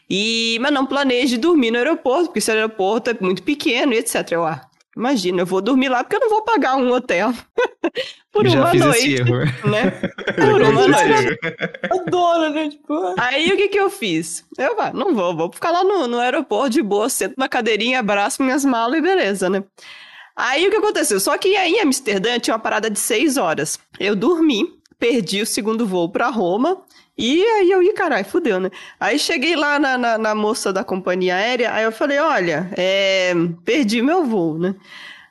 e... 0.09 0.57
mas 0.59 0.71
não 0.73 0.85
planeje 0.87 1.37
dormir 1.37 1.69
no 1.71 1.77
aeroporto, 1.77 2.25
porque 2.25 2.39
esse 2.39 2.51
aeroporto 2.51 3.11
é 3.11 3.17
muito 3.21 3.43
pequeno 3.43 3.93
etc. 3.93 4.31
Eu, 4.31 4.45
ah, 4.45 4.67
imagina, 4.99 5.41
eu 5.41 5.45
vou 5.45 5.61
dormir 5.61 5.89
lá 5.89 6.03
porque 6.03 6.15
eu 6.17 6.19
não 6.19 6.29
vou 6.29 6.43
pagar 6.43 6.75
um 6.75 6.91
hotel 6.91 7.33
por 8.31 8.47
Já 8.47 8.59
uma 8.59 8.71
fiz 8.71 8.81
noite, 8.81 8.97
esse 8.99 9.15
erro. 9.15 9.37
né? 9.69 9.91
Por 10.35 10.61
uma 10.61 10.87
noite. 10.87 11.39
Adoro, 11.89 12.49
né? 12.53 12.69
Tipo, 12.69 13.15
Aí 13.17 13.51
o 13.51 13.57
que 13.57 13.69
que 13.69 13.79
eu 13.79 13.89
fiz? 13.89 14.45
Eu, 14.57 14.79
ah, 14.79 14.91
não 14.93 15.15
vou, 15.15 15.35
vou 15.35 15.51
ficar 15.51 15.71
lá 15.71 15.83
no, 15.83 16.07
no 16.07 16.19
aeroporto 16.19 16.69
de 16.69 16.81
boa, 16.81 17.09
sento 17.09 17.33
na 17.37 17.49
cadeirinha, 17.49 17.99
abraço 17.99 18.43
minhas 18.43 18.63
malas 18.63 18.99
e 18.99 19.01
beleza, 19.01 19.49
né? 19.49 19.63
Aí 20.35 20.67
o 20.67 20.69
que 20.69 20.77
aconteceu? 20.77 21.19
Só 21.19 21.37
que 21.37 21.55
aí 21.55 21.73
em 21.73 21.81
Amsterdã 21.81 22.39
tinha 22.39 22.53
uma 22.53 22.59
parada 22.61 22.89
de 22.89 22.97
seis 22.99 23.35
horas. 23.35 23.77
Eu 23.99 24.15
dormi, 24.15 24.65
perdi 24.97 25.41
o 25.41 25.45
segundo 25.45 25.85
voo 25.85 26.09
pra 26.09 26.27
Roma. 26.29 26.81
E 27.21 27.43
aí 27.43 27.69
eu, 27.69 27.83
ih, 27.83 27.91
caralho, 27.91 28.23
fudeu, 28.23 28.61
né? 28.61 28.71
Aí 28.97 29.19
cheguei 29.19 29.53
lá 29.53 29.77
na, 29.77 29.97
na, 29.97 30.17
na 30.17 30.33
moça 30.33 30.71
da 30.71 30.85
companhia 30.85 31.35
aérea, 31.35 31.73
aí 31.73 31.83
eu 31.83 31.91
falei, 31.91 32.17
olha, 32.17 32.71
é, 32.77 33.33
perdi 33.65 34.01
meu 34.01 34.23
voo, 34.23 34.57
né? 34.57 34.73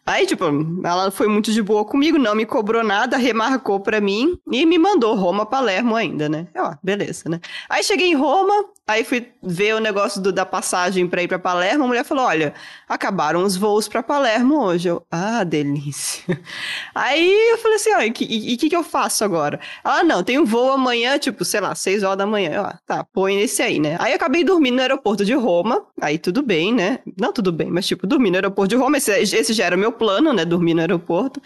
Aí, 0.04 0.26
tipo, 0.26 0.44
ela 0.84 1.10
foi 1.10 1.28
muito 1.28 1.50
de 1.50 1.62
boa 1.62 1.84
comigo, 1.86 2.18
não 2.18 2.34
me 2.34 2.44
cobrou 2.44 2.84
nada, 2.84 3.16
remarcou 3.16 3.80
pra 3.80 4.02
mim 4.02 4.38
e 4.52 4.66
me 4.66 4.78
mandou 4.78 5.14
Roma, 5.14 5.46
Palermo 5.46 5.96
ainda, 5.96 6.28
né? 6.28 6.46
Ó, 6.56 6.74
beleza, 6.82 7.28
né? 7.28 7.40
Aí 7.70 7.82
cheguei 7.82 8.08
em 8.08 8.14
Roma, 8.14 8.66
aí 8.88 9.04
fui 9.04 9.28
ver 9.42 9.74
o 9.74 9.78
negócio 9.80 10.20
do- 10.20 10.32
da 10.32 10.44
passagem 10.46 11.06
pra 11.06 11.22
ir 11.22 11.28
pra 11.28 11.38
Palermo, 11.38 11.84
a 11.84 11.86
mulher 11.86 12.04
falou, 12.04 12.24
olha, 12.24 12.54
acabaram 12.88 13.44
os 13.44 13.56
voos 13.56 13.86
pra 13.86 14.02
Palermo 14.02 14.56
hoje. 14.60 14.88
Eu, 14.88 15.06
ah, 15.10 15.44
delícia. 15.44 16.24
Aí 16.94 17.50
eu 17.50 17.58
falei 17.58 17.76
assim, 17.76 17.94
ó, 17.94 18.00
e 18.02 18.08
o 18.10 18.12
que, 18.12 18.56
que 18.56 18.68
que 18.70 18.76
eu 18.76 18.82
faço 18.82 19.24
agora? 19.24 19.60
Ela, 19.84 20.02
não, 20.02 20.22
tem 20.24 20.38
um 20.38 20.44
voo 20.44 20.72
amanhã, 20.72 21.18
tipo, 21.18 21.44
sei 21.44 21.60
lá, 21.60 21.74
seis 21.74 22.02
horas 22.02 22.18
da 22.18 22.26
manhã. 22.26 22.50
Eu, 22.50 22.62
ah, 22.62 22.78
tá, 22.86 23.04
põe 23.04 23.36
nesse 23.36 23.62
aí, 23.62 23.78
né? 23.78 23.96
Aí 24.00 24.12
acabei 24.12 24.42
dormindo 24.42 24.76
no 24.76 24.82
aeroporto 24.82 25.24
de 25.24 25.34
Roma, 25.34 25.84
aí 26.00 26.18
tudo 26.18 26.42
bem, 26.42 26.72
né? 26.74 26.98
Não 27.18 27.32
tudo 27.32 27.52
bem, 27.52 27.70
mas 27.70 27.86
tipo, 27.86 28.06
dormi 28.06 28.30
no 28.30 28.36
aeroporto 28.36 28.70
de 28.70 28.76
Roma, 28.76 28.96
esse, 28.96 29.12
esse 29.12 29.52
já 29.52 29.64
era 29.66 29.76
o 29.76 29.78
meu 29.78 29.92
plano, 29.92 30.32
né? 30.32 30.44
Dormir 30.44 30.74
no 30.74 30.80
aeroporto. 30.80 31.40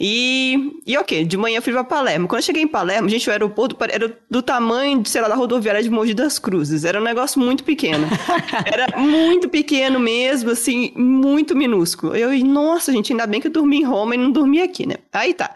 E, 0.00 0.80
e 0.86 0.96
ok, 0.96 1.24
de 1.24 1.36
manhã 1.36 1.58
eu 1.58 1.62
fui 1.62 1.72
pra 1.72 1.82
Palermo. 1.82 2.28
Quando 2.28 2.38
eu 2.38 2.44
cheguei 2.44 2.62
em 2.62 2.68
Palermo, 2.68 3.08
gente, 3.08 3.28
o 3.28 3.32
aeroporto 3.32 3.76
era 3.90 4.16
do 4.30 4.40
tamanho, 4.40 5.02
de, 5.02 5.08
sei 5.08 5.20
lá, 5.20 5.28
da 5.28 5.34
rodoviária 5.34 5.82
de 5.82 5.90
Mogi 5.90 6.14
das 6.14 6.38
Cruzes. 6.38 6.84
Era 6.84 7.00
um 7.00 7.04
negócio 7.04 7.40
muito 7.40 7.64
pequeno. 7.64 8.06
Era 8.64 8.96
muito 8.96 9.48
pequeno 9.48 9.98
mesmo, 9.98 10.50
assim, 10.50 10.92
muito 10.94 11.56
minúsculo. 11.56 12.14
Eu, 12.14 12.30
nossa, 12.44 12.92
gente, 12.92 13.12
ainda 13.12 13.26
bem 13.26 13.40
que 13.40 13.48
eu 13.48 13.52
dormi 13.52 13.78
em 13.78 13.84
Roma 13.84 14.14
e 14.14 14.18
não 14.18 14.30
dormi 14.30 14.62
aqui, 14.62 14.86
né? 14.86 14.96
Aí 15.12 15.34
tá. 15.34 15.52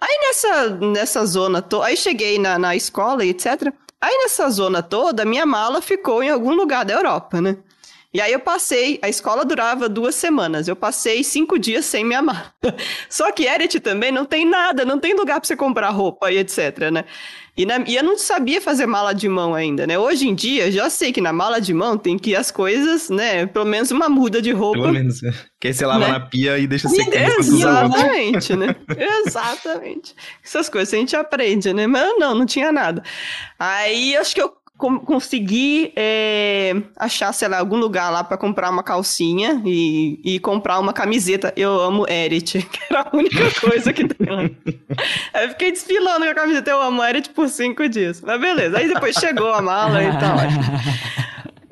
Aí 0.00 0.18
nessa, 0.22 0.68
nessa 0.76 1.26
zona 1.26 1.60
toda, 1.60 1.86
aí 1.86 1.96
cheguei 1.96 2.38
na, 2.38 2.58
na 2.58 2.76
escola 2.76 3.24
e 3.24 3.30
etc. 3.30 3.72
Aí 4.00 4.16
nessa 4.22 4.48
zona 4.48 4.82
toda, 4.82 5.24
minha 5.24 5.44
mala 5.44 5.82
ficou 5.82 6.22
em 6.22 6.30
algum 6.30 6.54
lugar 6.54 6.84
da 6.84 6.94
Europa, 6.94 7.40
né? 7.40 7.56
E 8.12 8.20
aí 8.20 8.32
eu 8.32 8.40
passei, 8.40 8.98
a 9.02 9.08
escola 9.08 9.44
durava 9.44 9.88
duas 9.88 10.16
semanas, 10.16 10.66
eu 10.66 10.74
passei 10.74 11.22
cinco 11.22 11.56
dias 11.58 11.84
sem 11.84 12.04
minha 12.04 12.20
mala. 12.20 12.52
Só 13.08 13.30
que 13.30 13.44
Eret 13.46 13.78
também 13.78 14.10
não 14.10 14.24
tem 14.24 14.44
nada, 14.44 14.84
não 14.84 14.98
tem 14.98 15.14
lugar 15.14 15.38
para 15.40 15.46
você 15.46 15.54
comprar 15.54 15.90
roupa 15.90 16.30
e 16.32 16.38
etc, 16.38 16.90
né? 16.92 17.04
E, 17.56 17.64
na- 17.66 17.84
e 17.86 17.94
eu 17.94 18.02
não 18.02 18.16
sabia 18.18 18.60
fazer 18.60 18.86
mala 18.86 19.12
de 19.12 19.28
mão 19.28 19.54
ainda, 19.54 19.86
né? 19.86 19.96
Hoje 19.98 20.26
em 20.26 20.34
dia, 20.34 20.72
já 20.72 20.90
sei 20.90 21.12
que 21.12 21.20
na 21.20 21.32
mala 21.32 21.60
de 21.60 21.72
mão 21.74 21.96
tem 21.96 22.18
que 22.18 22.30
ir 22.30 22.36
as 22.36 22.50
coisas, 22.50 23.10
né? 23.10 23.46
Pelo 23.46 23.66
menos 23.66 23.90
uma 23.92 24.08
muda 24.08 24.40
de 24.42 24.50
roupa. 24.50 24.80
Pelo 24.80 24.92
menos. 24.92 25.20
Que 25.60 25.68
aí 25.68 25.74
você 25.74 25.84
lava 25.86 26.00
Né? 26.00 26.08
na 26.08 26.20
pia 26.20 26.58
e 26.58 26.66
deixa 26.66 26.88
outra. 26.88 27.04
Exatamente, 27.38 28.56
né? 28.56 28.74
Exatamente. 29.26 30.14
Essas 30.44 30.68
coisas 30.68 30.92
a 30.92 30.96
gente 30.96 31.14
aprende, 31.14 31.72
né? 31.72 31.86
Mas 31.86 32.12
não, 32.18 32.34
não 32.34 32.46
tinha 32.46 32.72
nada. 32.72 33.02
Aí 33.58 34.16
acho 34.16 34.34
que 34.34 34.40
eu 34.42 34.52
com- 34.80 34.98
consegui 34.98 35.92
é, 35.94 36.74
achar, 36.96 37.32
sei 37.32 37.46
lá, 37.48 37.58
algum 37.58 37.76
lugar 37.76 38.10
lá 38.10 38.24
pra 38.24 38.36
comprar 38.38 38.70
uma 38.70 38.82
calcinha 38.82 39.60
e, 39.64 40.18
e 40.24 40.38
comprar 40.40 40.78
uma 40.80 40.92
camiseta. 40.92 41.52
Eu 41.56 41.78
amo 41.80 42.06
Eret, 42.08 42.62
que 42.66 42.80
era 42.88 43.02
a 43.02 43.16
única 43.16 43.60
coisa 43.60 43.92
que 43.92 44.08
tem 44.08 44.26
lá. 44.28 44.40
Aí 45.34 45.44
eu 45.44 45.50
fiquei 45.50 45.70
desfilando 45.70 46.24
com 46.24 46.30
a 46.30 46.34
camiseta. 46.34 46.70
Eu 46.70 46.80
amo 46.82 47.04
Eret 47.04 47.28
por 47.30 47.48
cinco 47.48 47.86
dias. 47.88 48.20
Mas 48.22 48.40
beleza. 48.40 48.78
Aí 48.78 48.88
depois 48.88 49.14
chegou 49.16 49.52
a 49.52 49.60
mala 49.60 50.02
e 50.02 50.08
ótimo. 50.08 51.19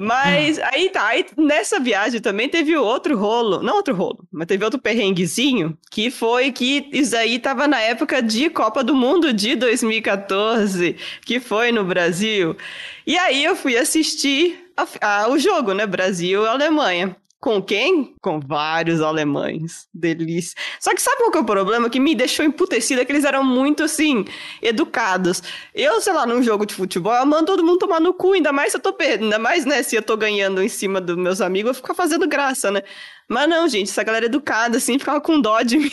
Mas 0.00 0.60
aí 0.60 0.90
tá, 0.90 1.08
aí 1.08 1.26
nessa 1.36 1.80
viagem 1.80 2.20
também 2.20 2.48
teve 2.48 2.76
outro 2.76 3.18
rolo, 3.18 3.60
não 3.62 3.74
outro 3.74 3.94
rolo, 3.96 4.24
mas 4.30 4.46
teve 4.46 4.64
outro 4.64 4.80
perrenguezinho, 4.80 5.76
que 5.90 6.08
foi 6.08 6.52
que 6.52 6.88
isso 6.92 7.16
aí 7.16 7.38
tava 7.40 7.66
na 7.66 7.80
época 7.80 8.22
de 8.22 8.48
Copa 8.48 8.84
do 8.84 8.94
Mundo 8.94 9.32
de 9.32 9.56
2014, 9.56 10.96
que 11.24 11.40
foi 11.40 11.72
no 11.72 11.84
Brasil. 11.84 12.56
E 13.04 13.18
aí 13.18 13.44
eu 13.44 13.56
fui 13.56 13.76
assistir 13.76 14.70
a- 14.76 15.22
a- 15.24 15.28
o 15.30 15.38
jogo, 15.38 15.72
né, 15.74 15.84
Brasil 15.86 16.44
e 16.44 16.48
Alemanha. 16.48 17.16
Com 17.40 17.62
quem? 17.62 18.16
Com 18.20 18.40
vários 18.40 19.00
alemães. 19.00 19.86
Delícia. 19.94 20.56
Só 20.80 20.92
que 20.92 21.00
sabe 21.00 21.18
qual 21.18 21.30
que 21.30 21.38
é 21.38 21.40
o 21.40 21.44
problema? 21.44 21.88
Que 21.88 22.00
me 22.00 22.14
deixou 22.14 22.44
emputecida 22.44 23.04
que 23.04 23.12
eles 23.12 23.24
eram 23.24 23.44
muito, 23.44 23.84
assim, 23.84 24.24
educados. 24.60 25.40
Eu, 25.72 26.00
sei 26.00 26.12
lá, 26.12 26.26
num 26.26 26.42
jogo 26.42 26.66
de 26.66 26.74
futebol, 26.74 27.14
eu 27.14 27.24
mando 27.24 27.46
todo 27.46 27.64
mundo 27.64 27.78
tomar 27.78 28.00
no 28.00 28.12
cu, 28.12 28.32
ainda 28.32 28.52
mais 28.52 28.72
se 28.72 28.78
eu 28.78 28.82
tô 28.82 28.92
perdendo, 28.92 29.24
ainda 29.24 29.38
mais, 29.38 29.64
né, 29.64 29.82
se 29.84 29.94
eu 29.94 30.02
tô 30.02 30.16
ganhando 30.16 30.60
em 30.60 30.68
cima 30.68 31.00
dos 31.00 31.16
meus 31.16 31.40
amigos, 31.40 31.70
eu 31.70 31.74
fico 31.74 31.94
fazendo 31.94 32.26
graça, 32.26 32.72
né? 32.72 32.82
Mas 33.28 33.48
não, 33.48 33.68
gente, 33.68 33.90
essa 33.90 34.02
galera 34.02 34.26
educada, 34.26 34.78
assim, 34.78 34.98
ficava 34.98 35.20
com 35.20 35.40
dó 35.40 35.62
de 35.62 35.78
mim. 35.78 35.90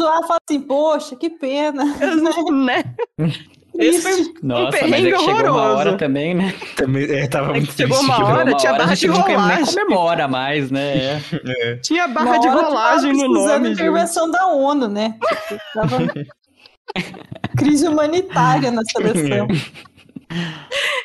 Lá 0.00 0.22
fala 0.22 0.38
assim, 0.48 0.60
poxa, 0.60 1.14
que 1.14 1.30
pena. 1.30 1.84
né? 2.50 2.82
Esse 3.80 4.02
foi 4.02 4.12
um 4.22 4.34
Nossa, 4.42 4.64
mas 4.64 4.74
é 4.74 4.78
perrengue 4.80 5.12
que 5.12 5.18
chegou 5.18 5.34
uma 5.34 5.52
hora 5.52 5.70
horroroso. 5.72 5.96
também, 5.96 6.34
né? 6.34 6.54
Também, 6.76 7.04
é, 7.10 7.26
tava 7.26 7.50
É 7.50 7.54
muito 7.54 7.72
chegou 7.72 7.96
triste. 7.98 8.12
uma 8.12 8.24
hora, 8.26 8.54
tinha 8.54 8.72
a 8.72 8.76
barra 8.76 8.94
de 8.94 9.00
gente 9.00 9.10
não, 9.10 9.20
rolagem. 9.22 9.64
comemora 9.66 10.28
mais, 10.28 10.70
né? 10.70 11.22
É. 11.62 11.76
Tinha 11.76 12.06
barra 12.08 12.26
Uma 12.26 12.38
de 12.40 12.48
rolagem 12.48 13.12
no 13.12 13.28
nome, 13.28 13.70
intervenção 13.70 14.30
da 14.30 14.46
ONU, 14.46 14.88
né? 14.88 15.14
Tava 15.74 15.98
crise 17.56 17.88
humanitária 17.88 18.70
na 18.70 18.82
seleção. 18.84 19.48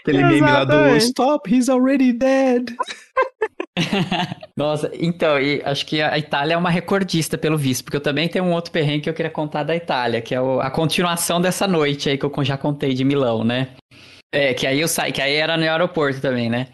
Aquele 0.02 0.24
meme 0.24 0.42
lá 0.42 0.64
do. 0.64 0.96
Stop, 0.98 1.50
he's 1.54 1.70
already 1.70 2.12
dead. 2.14 2.76
Nossa, 4.56 4.90
então, 5.00 5.40
e 5.40 5.62
acho 5.66 5.86
que 5.86 6.02
a 6.02 6.18
Itália 6.18 6.54
é 6.54 6.58
uma 6.58 6.70
recordista 6.70 7.38
pelo 7.38 7.58
visto, 7.58 7.84
porque 7.84 7.98
eu 7.98 8.02
também 8.02 8.28
tenho 8.28 8.46
um 8.46 8.54
outro 8.54 8.72
perrengue 8.72 9.02
que 9.02 9.10
eu 9.10 9.14
queria 9.14 9.32
contar 9.32 9.64
da 9.64 9.76
Itália, 9.76 10.22
que 10.22 10.34
é 10.34 10.38
a 10.38 10.72
continuação 10.72 11.42
dessa 11.42 11.68
noite 11.68 12.10
aí 12.10 12.18
que 12.18 12.26
eu 12.26 12.32
já 12.44 12.58
contei 12.58 12.94
de 12.94 13.04
Milão, 13.04 13.44
né? 13.44 13.70
É, 14.34 14.54
que 14.54 14.66
aí 14.66 14.80
eu 14.80 14.88
saí, 14.88 15.12
que 15.12 15.22
aí 15.22 15.36
era 15.36 15.58
no 15.58 15.64
aeroporto 15.64 16.22
também, 16.22 16.50
né? 16.50 16.68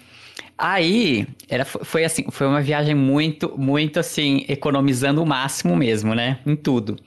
Aí, 0.57 1.27
era, 1.49 1.65
foi 1.65 2.05
assim, 2.05 2.25
foi 2.29 2.45
uma 2.45 2.61
viagem 2.61 2.93
muito, 2.93 3.57
muito 3.57 3.99
assim, 3.99 4.45
economizando 4.47 5.23
o 5.23 5.25
máximo 5.25 5.75
mesmo, 5.75 6.13
né? 6.13 6.39
Em 6.45 6.55
tudo. 6.55 6.97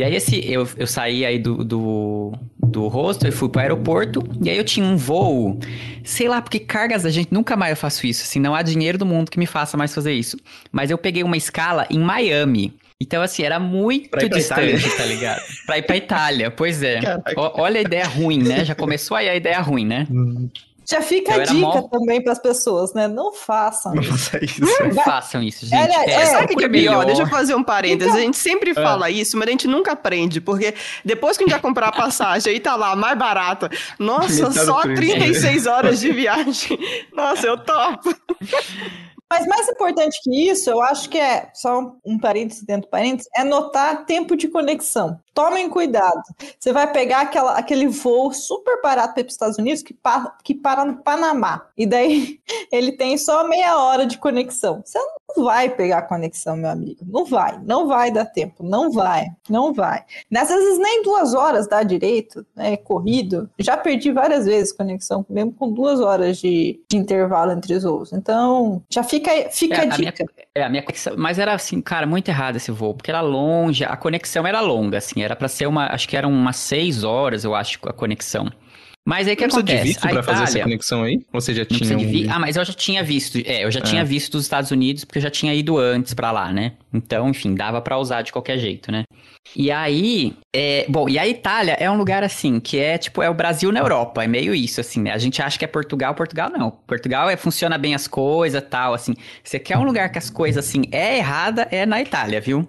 E 0.00 0.04
aí 0.04 0.14
esse, 0.16 0.40
eu, 0.50 0.66
eu 0.78 0.86
saí 0.86 1.26
aí 1.26 1.38
do, 1.38 1.62
do, 1.62 2.32
do 2.58 2.88
hostel 2.88 3.28
e 3.28 3.32
fui 3.32 3.50
pro 3.50 3.60
aeroporto, 3.60 4.22
e 4.42 4.48
aí 4.48 4.56
eu 4.56 4.64
tinha 4.64 4.86
um 4.86 4.96
voo, 4.96 5.58
sei 6.02 6.26
lá, 6.26 6.40
porque 6.40 6.58
cargas 6.58 7.02
da 7.02 7.10
gente, 7.10 7.28
nunca 7.30 7.54
mais 7.54 7.72
eu 7.72 7.76
faço 7.76 8.06
isso, 8.06 8.22
assim, 8.22 8.40
não 8.40 8.54
há 8.54 8.62
dinheiro 8.62 8.96
do 8.96 9.04
mundo 9.04 9.30
que 9.30 9.38
me 9.38 9.44
faça 9.44 9.76
mais 9.76 9.94
fazer 9.94 10.14
isso. 10.14 10.38
Mas 10.72 10.90
eu 10.90 10.96
peguei 10.96 11.22
uma 11.22 11.36
escala 11.36 11.86
em 11.90 11.98
Miami. 11.98 12.72
Então, 12.98 13.20
assim, 13.22 13.42
era 13.42 13.60
muito 13.60 14.08
Pra 14.08 14.22
ir 14.24 14.28
pra 14.30 14.38
distante, 14.38 14.74
Itália. 14.76 14.96
tá 14.96 15.04
ligado? 15.04 15.42
Pra 15.66 15.78
ir 15.78 15.82
pra 15.82 15.96
Itália, 15.96 16.50
pois 16.50 16.82
é. 16.82 17.00
Ó- 17.36 17.60
olha 17.62 17.78
a 17.78 17.82
ideia 17.82 18.06
ruim, 18.06 18.42
né? 18.42 18.64
Já 18.64 18.74
começou 18.74 19.16
aí 19.18 19.28
a 19.28 19.36
ideia 19.36 19.60
ruim, 19.60 19.84
né? 19.84 20.06
Já 20.90 21.00
fica 21.02 21.34
Eu 21.34 21.40
a 21.42 21.44
dica 21.44 21.60
mó- 21.60 21.82
também 21.88 22.22
para 22.22 22.32
as 22.32 22.38
pessoas, 22.38 22.92
né? 22.92 23.06
Não 23.06 23.32
façam. 23.32 23.94
Não 23.94 24.02
faça 24.02 24.44
isso. 24.44 24.60
Não 24.60 24.94
façam 25.04 25.42
isso, 25.42 25.64
gente. 25.66 25.80
Era- 25.80 26.04
é, 26.10 26.26
Sabe 26.26 26.54
o 26.54 26.56
que 26.56 26.64
é 26.64 26.68
melhor. 26.68 27.04
Deixa 27.06 27.22
eu 27.22 27.26
fazer 27.28 27.54
um 27.54 27.62
parênteses. 27.62 28.08
Então- 28.08 28.18
a 28.18 28.24
gente 28.24 28.36
sempre 28.36 28.74
fala 28.74 29.08
isso, 29.10 29.36
mas 29.36 29.46
a 29.46 29.50
gente 29.52 29.68
nunca 29.68 29.92
aprende, 29.92 30.40
porque 30.40 30.74
depois 31.04 31.36
que 31.36 31.44
a 31.44 31.46
gente 31.46 31.52
vai 31.52 31.60
comprar 31.62 31.88
a 31.88 31.92
passagem 31.92 32.52
aí 32.52 32.60
tá 32.60 32.74
lá, 32.76 32.96
mais 32.96 33.16
barata. 33.18 33.70
Nossa, 33.98 34.48
Metade 34.48 34.64
só 34.66 34.82
do 34.82 34.94
preço. 34.94 35.12
36 35.16 35.66
horas 35.68 36.00
de 36.00 36.10
viagem. 36.12 36.78
Nossa, 37.12 37.46
eu 37.46 37.56
topo. 37.56 38.12
Mas 39.32 39.46
mais 39.46 39.68
importante 39.68 40.18
que 40.24 40.50
isso, 40.50 40.68
eu 40.68 40.82
acho 40.82 41.08
que 41.08 41.16
é, 41.16 41.50
só 41.54 41.92
um 42.04 42.18
parênteses 42.18 42.64
dentro 42.64 42.88
do 42.88 42.90
parênteses, 42.90 43.30
é 43.36 43.44
notar 43.44 44.04
tempo 44.04 44.34
de 44.36 44.48
conexão. 44.48 45.20
Tomem 45.40 45.70
cuidado. 45.70 46.20
Você 46.58 46.72
vai 46.72 46.90
pegar 46.92 47.22
aquela, 47.22 47.56
aquele 47.56 47.86
voo 47.88 48.32
super 48.32 48.80
barato 48.82 49.14
para 49.14 49.24
os 49.26 49.32
Estados 49.32 49.56
Unidos 49.58 49.82
que, 49.82 49.94
pa, 49.94 50.36
que 50.44 50.54
para 50.54 50.84
no 50.84 50.96
Panamá. 51.02 51.66
E 51.76 51.86
daí 51.86 52.38
ele 52.70 52.92
tem 52.92 53.16
só 53.16 53.46
meia 53.48 53.76
hora 53.78 54.04
de 54.06 54.18
conexão. 54.18 54.82
Você 54.84 54.98
não 54.98 55.44
vai 55.44 55.70
pegar 55.70 55.98
a 55.98 56.02
conexão, 56.02 56.56
meu 56.56 56.68
amigo. 56.68 57.00
Não 57.06 57.24
vai. 57.24 57.58
Não 57.64 57.86
vai 57.88 58.10
dar 58.10 58.26
tempo. 58.26 58.62
Não 58.62 58.90
vai. 58.90 59.26
Não 59.48 59.72
vai. 59.72 60.04
Nessas 60.30 60.56
vezes 60.62 60.78
nem 60.78 61.02
duas 61.02 61.32
horas 61.34 61.66
dá 61.68 61.82
direito, 61.82 62.44
né? 62.54 62.76
Corrido. 62.76 63.48
Já 63.58 63.76
perdi 63.76 64.12
várias 64.12 64.44
vezes 64.44 64.72
conexão, 64.72 65.24
mesmo 65.28 65.52
com 65.52 65.72
duas 65.72 66.00
horas 66.00 66.38
de, 66.38 66.80
de 66.90 66.96
intervalo 66.96 67.52
entre 67.52 67.74
os 67.74 67.84
voos. 67.84 68.12
Então, 68.12 68.82
já 68.90 69.02
fica, 69.02 69.30
fica 69.50 69.82
É, 69.82 69.86
a 69.86 69.94
a 69.94 69.98
minha, 69.98 70.12
dica. 70.12 70.26
é, 70.54 70.62
a 70.64 70.68
minha 70.68 70.82
conexão, 70.82 71.14
mas 71.16 71.38
era 71.38 71.54
assim, 71.54 71.80
cara, 71.80 72.06
muito 72.06 72.28
errado 72.28 72.56
esse 72.56 72.70
voo, 72.72 72.94
porque 72.94 73.10
era 73.10 73.20
longe, 73.20 73.84
a 73.84 73.96
conexão 73.96 74.46
era 74.46 74.60
longa, 74.60 74.98
assim, 74.98 75.22
era 75.22 75.29
pra 75.36 75.48
ser 75.48 75.66
uma, 75.66 75.86
acho 75.92 76.08
que 76.08 76.16
eram 76.16 76.30
umas 76.32 76.56
seis 76.56 77.04
horas, 77.04 77.44
eu 77.44 77.54
acho, 77.54 77.78
a 77.84 77.92
conexão. 77.92 78.50
Mas 79.08 79.26
aí 79.26 79.32
o 79.32 79.36
que 79.36 79.46
Não 79.46 79.56
acontece? 79.56 79.82
visto 79.82 80.04
a 80.04 80.10
pra 80.10 80.22
fazer 80.22 80.42
essa 80.44 80.60
conexão 80.60 81.02
aí? 81.02 81.18
Ou 81.32 81.40
você 81.40 81.54
já 81.54 81.66
não 81.68 81.78
tinha 81.78 81.96
um... 81.96 82.06
vi- 82.06 82.28
Ah, 82.28 82.38
mas 82.38 82.54
eu 82.56 82.64
já 82.64 82.72
tinha 82.74 83.02
visto, 83.02 83.38
é, 83.46 83.64
eu 83.64 83.70
já 83.70 83.80
Ah. 83.80 83.82
tinha 83.82 84.04
visto 84.04 84.34
os 84.34 84.42
Estados 84.44 84.70
Unidos, 84.70 85.06
porque 85.06 85.18
eu 85.18 85.22
já 85.22 85.30
tinha 85.30 85.54
ido 85.54 85.78
antes 85.78 86.12
pra 86.12 86.30
lá, 86.30 86.52
né? 86.52 86.72
Então, 86.92 87.30
enfim, 87.30 87.54
dava 87.54 87.80
pra 87.80 87.96
usar 87.96 88.20
de 88.20 88.30
qualquer 88.30 88.58
jeito, 88.58 88.92
né? 88.92 89.04
E 89.56 89.70
aí, 89.70 90.34
é, 90.54 90.84
bom, 90.86 91.08
e 91.08 91.18
a 91.18 91.26
Itália 91.26 91.72
é 91.80 91.90
um 91.90 91.96
lugar 91.96 92.22
assim, 92.22 92.60
que 92.60 92.78
é 92.78 92.98
tipo, 92.98 93.22
é 93.22 93.30
o 93.30 93.34
Brasil 93.34 93.72
na 93.72 93.80
Europa, 93.80 94.22
é 94.22 94.26
meio 94.28 94.54
isso, 94.54 94.82
assim, 94.82 95.00
né? 95.00 95.12
A 95.12 95.18
gente 95.18 95.40
acha 95.40 95.58
que 95.58 95.64
é 95.64 95.68
Portugal, 95.68 96.14
Portugal 96.14 96.50
não. 96.50 96.70
Portugal 96.70 97.28
é, 97.30 97.36
funciona 97.38 97.78
bem 97.78 97.94
as 97.94 98.06
coisas, 98.06 98.62
tal, 98.68 98.92
assim. 98.92 99.14
Você 99.42 99.58
quer 99.58 99.78
um 99.78 99.82
lugar 99.82 100.12
que 100.12 100.18
as 100.18 100.28
coisas, 100.28 100.64
assim, 100.68 100.82
é 100.92 101.16
errada, 101.16 101.66
é 101.70 101.86
na 101.86 102.02
Itália, 102.02 102.38
viu? 102.40 102.68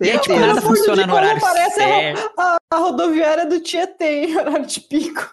E 0.00 0.10
aí, 0.10 0.18
tipo, 0.18 0.34
Certeza. 0.34 0.46
nada 0.46 0.62
funciona 0.62 1.06
no 1.06 1.14
horário 1.14 1.40
parece 1.40 1.74
certo. 1.74 2.30
A, 2.38 2.56
a 2.70 2.78
rodoviária 2.78 3.46
do 3.46 3.60
Tietê 3.60 4.34
horário 4.38 4.66
de 4.66 4.80
pico. 4.80 5.30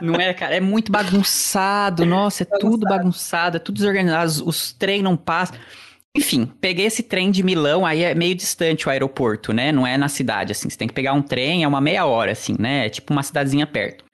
Não 0.00 0.14
é, 0.16 0.34
cara? 0.34 0.56
É 0.56 0.60
muito 0.60 0.92
bagunçado. 0.92 2.04
Nossa, 2.04 2.42
é 2.42 2.46
tudo 2.58 2.86
bagunçado, 2.86 3.56
é 3.56 3.60
tudo 3.60 3.76
desorganizado. 3.76 4.26
Os, 4.26 4.40
os 4.40 4.72
trem 4.72 5.02
não 5.02 5.16
passam. 5.16 5.56
Enfim, 6.16 6.50
peguei 6.60 6.86
esse 6.86 7.02
trem 7.02 7.30
de 7.30 7.42
Milão, 7.42 7.84
aí 7.84 8.02
é 8.02 8.14
meio 8.14 8.34
distante 8.34 8.86
o 8.86 8.90
aeroporto, 8.90 9.52
né? 9.52 9.70
Não 9.70 9.86
é 9.86 9.98
na 9.98 10.08
cidade, 10.08 10.52
assim. 10.52 10.68
Você 10.70 10.76
tem 10.76 10.88
que 10.88 10.94
pegar 10.94 11.12
um 11.12 11.20
trem, 11.20 11.62
é 11.62 11.68
uma 11.68 11.80
meia 11.80 12.06
hora, 12.06 12.32
assim, 12.32 12.56
né? 12.58 12.86
É 12.86 12.88
tipo 12.88 13.12
uma 13.12 13.22
cidadezinha 13.22 13.66
perto. 13.66 14.04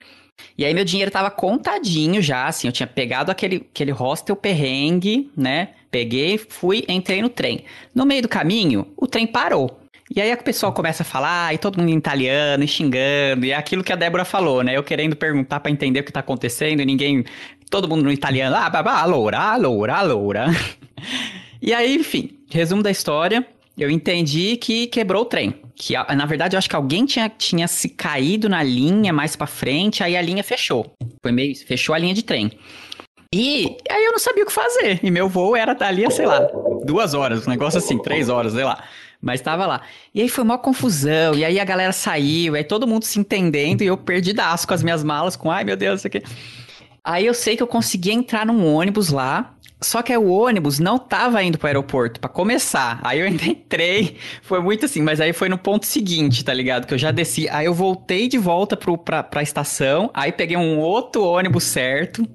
E 0.57 0.65
aí 0.65 0.73
meu 0.73 0.83
dinheiro 0.83 1.11
tava 1.11 1.31
contadinho 1.31 2.21
já, 2.21 2.47
assim. 2.47 2.67
Eu 2.67 2.71
tinha 2.71 2.87
pegado 2.87 3.31
aquele, 3.31 3.67
aquele 3.71 3.91
hostel 3.91 4.35
perrengue, 4.35 5.31
né? 5.35 5.69
Peguei, 5.89 6.37
fui, 6.37 6.83
entrei 6.87 7.21
no 7.21 7.29
trem. 7.29 7.63
No 7.93 8.05
meio 8.05 8.21
do 8.23 8.27
caminho, 8.27 8.87
o 8.97 9.07
trem 9.07 9.27
parou. 9.27 9.79
E 10.15 10.21
aí 10.21 10.31
o 10.33 10.43
pessoal 10.43 10.73
começa 10.73 11.01
a 11.01 11.05
falar, 11.05 11.53
e 11.53 11.57
todo 11.57 11.79
mundo 11.79 11.89
em 11.89 11.97
italiano, 11.97 12.63
e 12.63 12.67
xingando, 12.67 13.45
e 13.45 13.51
é 13.51 13.55
aquilo 13.55 13.83
que 13.83 13.91
a 13.91 13.95
Débora 13.95 14.25
falou, 14.25 14.63
né? 14.63 14.77
Eu 14.77 14.83
querendo 14.83 15.15
perguntar 15.15 15.59
pra 15.59 15.71
entender 15.71 16.01
o 16.01 16.03
que 16.03 16.11
tá 16.11 16.19
acontecendo, 16.19 16.81
e 16.81 16.85
ninguém. 16.85 17.23
Todo 17.69 17.87
mundo 17.87 18.03
no 18.03 18.11
italiano, 18.11 18.55
ah, 18.55 18.69
babá, 18.69 19.01
aloura, 19.01 19.39
aloura, 19.39 19.95
aloura. 19.95 20.45
E 21.65 21.73
aí, 21.73 21.95
enfim, 21.95 22.37
resumo 22.49 22.83
da 22.83 22.91
história, 22.91 23.47
eu 23.77 23.89
entendi 23.89 24.57
que 24.57 24.87
quebrou 24.87 25.23
o 25.23 25.25
trem. 25.25 25.55
Que, 25.75 25.93
na 26.15 26.25
verdade, 26.25 26.55
eu 26.55 26.57
acho 26.57 26.69
que 26.69 26.75
alguém 26.75 27.05
tinha, 27.05 27.27
tinha 27.29 27.67
se 27.67 27.89
caído 27.89 28.47
na 28.47 28.61
linha 28.61 29.11
mais 29.11 29.35
pra 29.35 29.47
frente, 29.47 30.03
aí 30.03 30.15
a 30.15 30.21
linha 30.21 30.43
fechou. 30.43 30.93
Foi 31.21 31.31
meio, 31.31 31.55
fechou 31.55 31.95
a 31.95 31.97
linha 31.97 32.13
de 32.13 32.23
trem. 32.23 32.51
E 33.33 33.75
aí 33.89 34.05
eu 34.05 34.11
não 34.11 34.19
sabia 34.19 34.43
o 34.43 34.45
que 34.45 34.53
fazer. 34.53 34.99
E 35.01 35.09
meu 35.09 35.27
voo 35.27 35.55
era 35.55 35.73
dali 35.73 36.05
a, 36.05 36.11
sei 36.11 36.27
lá, 36.27 36.47
duas 36.85 37.15
horas, 37.15 37.47
um 37.47 37.49
negócio 37.49 37.79
assim, 37.79 37.97
três 37.97 38.29
horas, 38.29 38.53
sei 38.53 38.63
lá. 38.63 38.83
Mas 39.19 39.41
tava 39.41 39.65
lá. 39.65 39.81
E 40.13 40.21
aí 40.21 40.29
foi 40.29 40.43
uma 40.43 40.57
confusão, 40.57 41.33
e 41.33 41.43
aí 41.43 41.59
a 41.59 41.63
galera 41.63 41.93
saiu, 41.93 42.55
aí 42.55 42.63
todo 42.63 42.85
mundo 42.85 43.05
se 43.05 43.19
entendendo, 43.19 43.81
e 43.81 43.87
eu 43.87 43.97
perdidaço 43.97 44.67
com 44.67 44.73
as 44.73 44.83
minhas 44.83 45.03
malas, 45.03 45.35
com 45.35 45.49
ai 45.49 45.63
meu 45.63 45.75
Deus, 45.75 46.01
isso 46.01 46.07
aqui. 46.07 46.21
Aí 47.03 47.25
eu 47.25 47.33
sei 47.33 47.57
que 47.57 47.63
eu 47.63 47.67
consegui 47.67 48.11
entrar 48.11 48.45
num 48.45 48.71
ônibus 48.71 49.09
lá, 49.09 49.55
só 49.83 50.01
que 50.01 50.15
o 50.15 50.29
ônibus 50.31 50.79
não 50.79 50.97
tava 50.97 51.43
indo 51.43 51.57
pro 51.57 51.67
aeroporto 51.67 52.19
pra 52.19 52.29
começar. 52.29 52.99
Aí 53.03 53.19
eu 53.19 53.27
ainda 53.27 53.43
entrei, 53.45 54.17
foi 54.41 54.59
muito 54.61 54.85
assim, 54.85 55.01
mas 55.01 55.19
aí 55.21 55.33
foi 55.33 55.49
no 55.49 55.57
ponto 55.57 55.85
seguinte, 55.85 56.43
tá 56.43 56.53
ligado? 56.53 56.87
Que 56.87 56.93
eu 56.93 56.97
já 56.97 57.11
desci. 57.11 57.47
Aí 57.49 57.65
eu 57.65 57.73
voltei 57.73 58.27
de 58.27 58.37
volta 58.37 58.75
pro, 58.75 58.97
pra, 58.97 59.21
pra 59.21 59.43
estação, 59.43 60.09
aí 60.13 60.31
peguei 60.31 60.57
um 60.57 60.79
outro 60.79 61.23
ônibus 61.23 61.65
certo. 61.65 62.27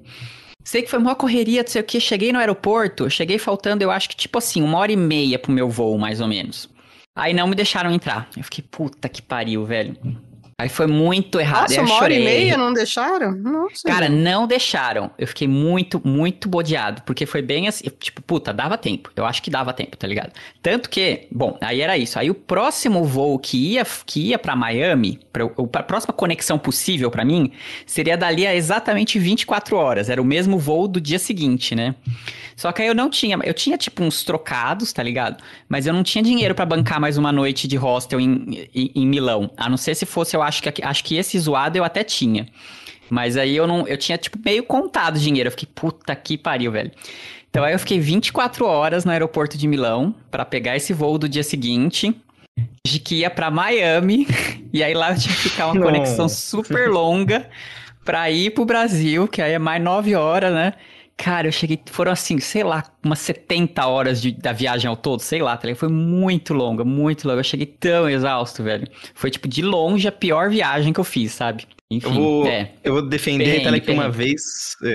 Sei 0.63 0.83
que 0.83 0.89
foi 0.89 0.99
uma 0.99 1.15
correria, 1.15 1.63
não 1.63 1.69
sei 1.69 1.81
o 1.81 1.85
que. 1.85 1.99
Cheguei 1.99 2.31
no 2.31 2.39
aeroporto, 2.39 3.09
cheguei 3.09 3.39
faltando, 3.39 3.83
eu 3.83 3.89
acho 3.89 4.09
que 4.09 4.15
tipo 4.15 4.37
assim, 4.37 4.61
uma 4.61 4.77
hora 4.77 4.91
e 4.91 4.95
meia 4.95 5.39
pro 5.39 5.51
meu 5.51 5.69
voo, 5.69 5.97
mais 5.97 6.21
ou 6.21 6.27
menos. 6.27 6.69
Aí 7.15 7.33
não 7.33 7.47
me 7.47 7.55
deixaram 7.55 7.91
entrar. 7.91 8.29
Eu 8.37 8.43
fiquei, 8.43 8.63
puta 8.69 9.09
que 9.09 9.21
pariu, 9.21 9.65
velho. 9.65 9.97
Aí 10.59 10.67
foi 10.67 10.87
muito 10.87 11.39
errado. 11.39 11.69
Nossa, 11.69 11.81
uma 11.81 11.95
hora 12.03 12.13
e 12.13 12.21
meia 12.21 12.57
não 12.57 12.73
deixaram? 12.73 13.31
Nossa. 13.31 13.87
Cara, 13.87 14.09
não 14.09 14.45
deixaram. 14.45 15.09
Eu 15.17 15.25
fiquei 15.25 15.47
muito, 15.47 16.05
muito 16.05 16.49
bodeado, 16.49 17.01
porque 17.03 17.25
foi 17.25 17.41
bem 17.41 17.69
assim, 17.69 17.85
tipo, 17.97 18.21
puta, 18.21 18.51
dava 18.51 18.77
tempo. 18.77 19.09
Eu 19.15 19.25
acho 19.25 19.41
que 19.41 19.49
dava 19.49 19.71
tempo, 19.71 19.95
tá 19.95 20.05
ligado? 20.05 20.33
Tanto 20.61 20.89
que, 20.89 21.29
bom, 21.31 21.57
aí 21.61 21.79
era 21.79 21.97
isso. 21.97 22.19
Aí 22.19 22.29
o 22.29 22.35
próximo 22.35 23.05
voo 23.05 23.39
que 23.39 23.55
ia, 23.75 23.87
que 24.05 24.19
ia 24.31 24.37
para 24.37 24.53
Miami, 24.53 25.21
pra, 25.31 25.45
a 25.45 25.83
próxima 25.83 26.11
conexão 26.11 26.59
possível 26.59 27.09
pra 27.09 27.23
mim, 27.23 27.53
seria 27.85 28.17
dali 28.17 28.45
a 28.45 28.53
exatamente 28.53 29.17
24 29.17 29.77
horas. 29.77 30.09
Era 30.09 30.21
o 30.21 30.25
mesmo 30.25 30.59
voo 30.59 30.89
do 30.89 30.99
dia 30.99 31.19
seguinte, 31.19 31.73
né? 31.73 31.95
Só 32.59 32.73
que 32.73 32.81
aí 32.81 32.89
eu 32.89 32.93
não 32.93 33.09
tinha, 33.09 33.39
eu 33.45 33.53
tinha 33.53 33.77
tipo 33.77 34.03
uns 34.03 34.21
trocados, 34.25 34.91
tá 34.91 35.01
ligado? 35.01 35.41
Mas 35.69 35.87
eu 35.87 35.93
não 35.93 36.03
tinha 36.03 36.21
dinheiro 36.21 36.53
pra 36.53 36.65
bancar 36.65 36.99
mais 36.99 37.17
uma 37.17 37.31
noite 37.31 37.65
de 37.65 37.77
hostel 37.77 38.19
em, 38.19 38.67
em, 38.75 38.91
em 38.93 39.07
Milão. 39.07 39.49
A 39.55 39.69
não 39.69 39.77
ser 39.77 39.95
se 39.95 40.05
fosse, 40.05 40.35
eu 40.35 40.41
acho 40.49 40.61
que 40.61 40.83
acho 40.83 41.03
que 41.03 41.15
esse 41.15 41.39
zoado 41.39 41.77
eu 41.77 41.83
até 41.83 42.03
tinha. 42.03 42.47
Mas 43.09 43.37
aí 43.37 43.55
eu 43.55 43.65
não, 43.65 43.87
eu 43.87 43.97
tinha 43.97 44.17
tipo 44.17 44.37
meio 44.43 44.63
contado 44.63 45.17
dinheiro. 45.19 45.47
Eu 45.47 45.51
fiquei, 45.51 45.69
puta 45.73 46.15
que 46.15 46.37
pariu, 46.37 46.71
velho. 46.71 46.91
Então 47.49 47.63
aí 47.63 47.73
eu 47.73 47.79
fiquei 47.79 47.99
24 47.99 48.65
horas 48.65 49.05
no 49.05 49.11
aeroporto 49.11 49.57
de 49.57 49.67
Milão 49.67 50.13
para 50.29 50.45
pegar 50.45 50.75
esse 50.75 50.93
voo 50.93 51.17
do 51.17 51.27
dia 51.27 51.43
seguinte, 51.43 52.15
de 52.85 52.99
que 52.99 53.15
ia 53.15 53.29
para 53.29 53.49
Miami, 53.49 54.27
e 54.71 54.83
aí 54.83 54.93
lá 54.93 55.11
eu 55.11 55.17
tinha 55.17 55.33
que 55.33 55.49
ficar 55.49 55.67
uma 55.67 55.81
conexão 55.81 56.29
super 56.29 56.89
longa 56.89 57.49
para 58.05 58.29
ir 58.29 58.51
pro 58.51 58.65
Brasil, 58.65 59.27
que 59.27 59.41
aí 59.41 59.53
é 59.53 59.59
mais 59.59 59.81
9 59.81 60.15
horas, 60.15 60.53
né? 60.53 60.73
Cara, 61.21 61.49
eu 61.49 61.51
cheguei, 61.51 61.77
foram 61.91 62.13
assim, 62.13 62.39
sei 62.39 62.63
lá, 62.63 62.81
umas 63.03 63.19
70 63.19 63.85
horas 63.85 64.21
de, 64.21 64.31
da 64.31 64.53
viagem 64.53 64.87
ao 64.87 64.95
todo, 64.95 65.19
sei 65.19 65.41
lá, 65.41 65.57
tá 65.57 65.67
ligado? 65.67 65.77
Foi 65.77 65.89
muito 65.89 66.53
longa, 66.53 66.85
muito 66.85 67.27
longa. 67.27 67.41
Eu 67.41 67.43
cheguei 67.43 67.65
tão 67.65 68.09
exausto, 68.09 68.63
velho. 68.63 68.87
Foi, 69.13 69.29
tipo, 69.29 69.45
de 69.45 69.61
longe 69.61 70.07
a 70.07 70.13
pior 70.13 70.49
viagem 70.49 70.93
que 70.93 70.99
eu 70.99 71.03
fiz, 71.03 71.33
sabe? 71.33 71.65
Enfim, 71.91 72.07
eu 72.07 72.13
vou, 72.13 72.47
é. 72.47 72.71
eu 72.85 72.93
vou 72.93 73.01
defender 73.01 73.51
a 73.51 73.55
Itália 73.57 73.81
que 73.81 73.91
uma 73.91 74.09
vez. 74.09 74.41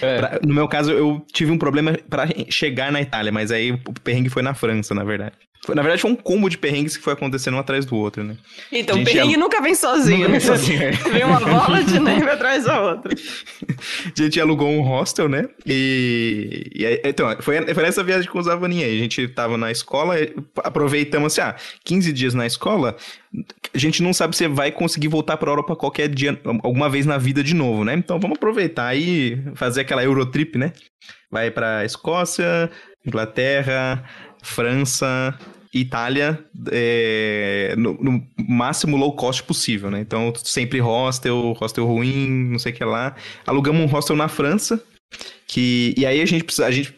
É. 0.00 0.18
pra, 0.18 0.40
no 0.46 0.54
meu 0.54 0.68
caso, 0.68 0.92
eu 0.92 1.24
tive 1.32 1.50
um 1.50 1.58
problema 1.58 1.98
para 2.08 2.28
chegar 2.48 2.92
na 2.92 3.00
Itália, 3.00 3.32
mas 3.32 3.50
aí 3.50 3.72
o 3.72 3.78
perrengue 4.04 4.28
foi 4.28 4.42
na 4.42 4.54
França, 4.54 4.94
na 4.94 5.02
verdade. 5.02 5.34
Na 5.74 5.82
verdade, 5.82 6.02
foi 6.02 6.10
um 6.10 6.16
combo 6.16 6.48
de 6.48 6.58
perrengues 6.58 6.96
que 6.96 7.02
foi 7.02 7.12
acontecendo 7.12 7.54
um 7.54 7.60
atrás 7.60 7.84
do 7.84 7.96
outro, 7.96 8.22
né? 8.22 8.36
Então, 8.70 9.00
o 9.00 9.04
perrengue 9.04 9.32
ia... 9.32 9.38
nunca 9.38 9.60
vem 9.60 9.74
sozinho. 9.74 10.28
Nunca 10.28 10.30
vem 10.30 10.40
sozinho. 10.40 10.82
É. 10.82 10.90
vem 10.90 11.24
uma 11.24 11.40
bola 11.40 11.82
de 11.82 11.98
neve 12.00 12.28
atrás 12.28 12.64
da 12.64 12.80
outra. 12.80 13.14
A 13.14 14.22
gente 14.22 14.40
alugou 14.40 14.68
um 14.68 14.82
hostel, 14.82 15.28
né? 15.28 15.48
E, 15.66 16.70
e 16.74 17.00
então, 17.04 17.36
foi, 17.40 17.74
foi 17.74 17.82
nessa 17.82 18.02
viagem 18.02 18.30
com 18.30 18.38
os 18.38 18.48
Avaninha 18.48 18.86
aí. 18.86 18.96
A 18.96 19.02
gente 19.02 19.28
tava 19.28 19.56
na 19.56 19.70
escola, 19.70 20.16
aproveitamos 20.58 21.32
assim, 21.32 21.48
ah, 21.48 21.56
15 21.84 22.12
dias 22.12 22.34
na 22.34 22.46
escola, 22.46 22.96
a 23.72 23.78
gente 23.78 24.02
não 24.02 24.12
sabe 24.12 24.36
se 24.36 24.48
vai 24.48 24.72
conseguir 24.72 25.08
voltar 25.08 25.36
pra 25.36 25.50
Europa 25.50 25.76
qualquer 25.76 26.08
dia, 26.08 26.38
alguma 26.62 26.88
vez 26.88 27.06
na 27.06 27.16
vida 27.16 27.42
de 27.42 27.54
novo, 27.54 27.84
né? 27.84 27.94
Então 27.94 28.18
vamos 28.18 28.36
aproveitar 28.36 28.96
e 28.96 29.40
fazer 29.54 29.82
aquela 29.82 30.02
Eurotrip, 30.02 30.56
né? 30.58 30.72
Vai 31.30 31.50
pra 31.50 31.84
Escócia, 31.84 32.70
Inglaterra, 33.06 34.04
França, 34.42 35.38
Itália 35.72 36.44
é, 36.72 37.74
no, 37.76 37.94
no, 37.94 38.26
máximo 38.36 38.96
low 38.96 39.12
cost 39.14 39.42
possível, 39.44 39.90
né? 39.90 40.00
Então, 40.00 40.32
sempre 40.36 40.80
hostel, 40.80 41.52
hostel 41.52 41.86
ruim, 41.86 42.28
não 42.50 42.58
sei 42.58 42.72
o 42.72 42.74
que 42.74 42.84
lá. 42.84 43.14
Alugamos 43.46 43.80
um 43.80 43.86
hostel 43.86 44.16
na 44.16 44.26
França, 44.26 44.82
que... 45.46 45.94
E 45.96 46.04
aí 46.04 46.20
a 46.20 46.26
gente. 46.26 46.62
A 46.62 46.70
gente 46.70 46.94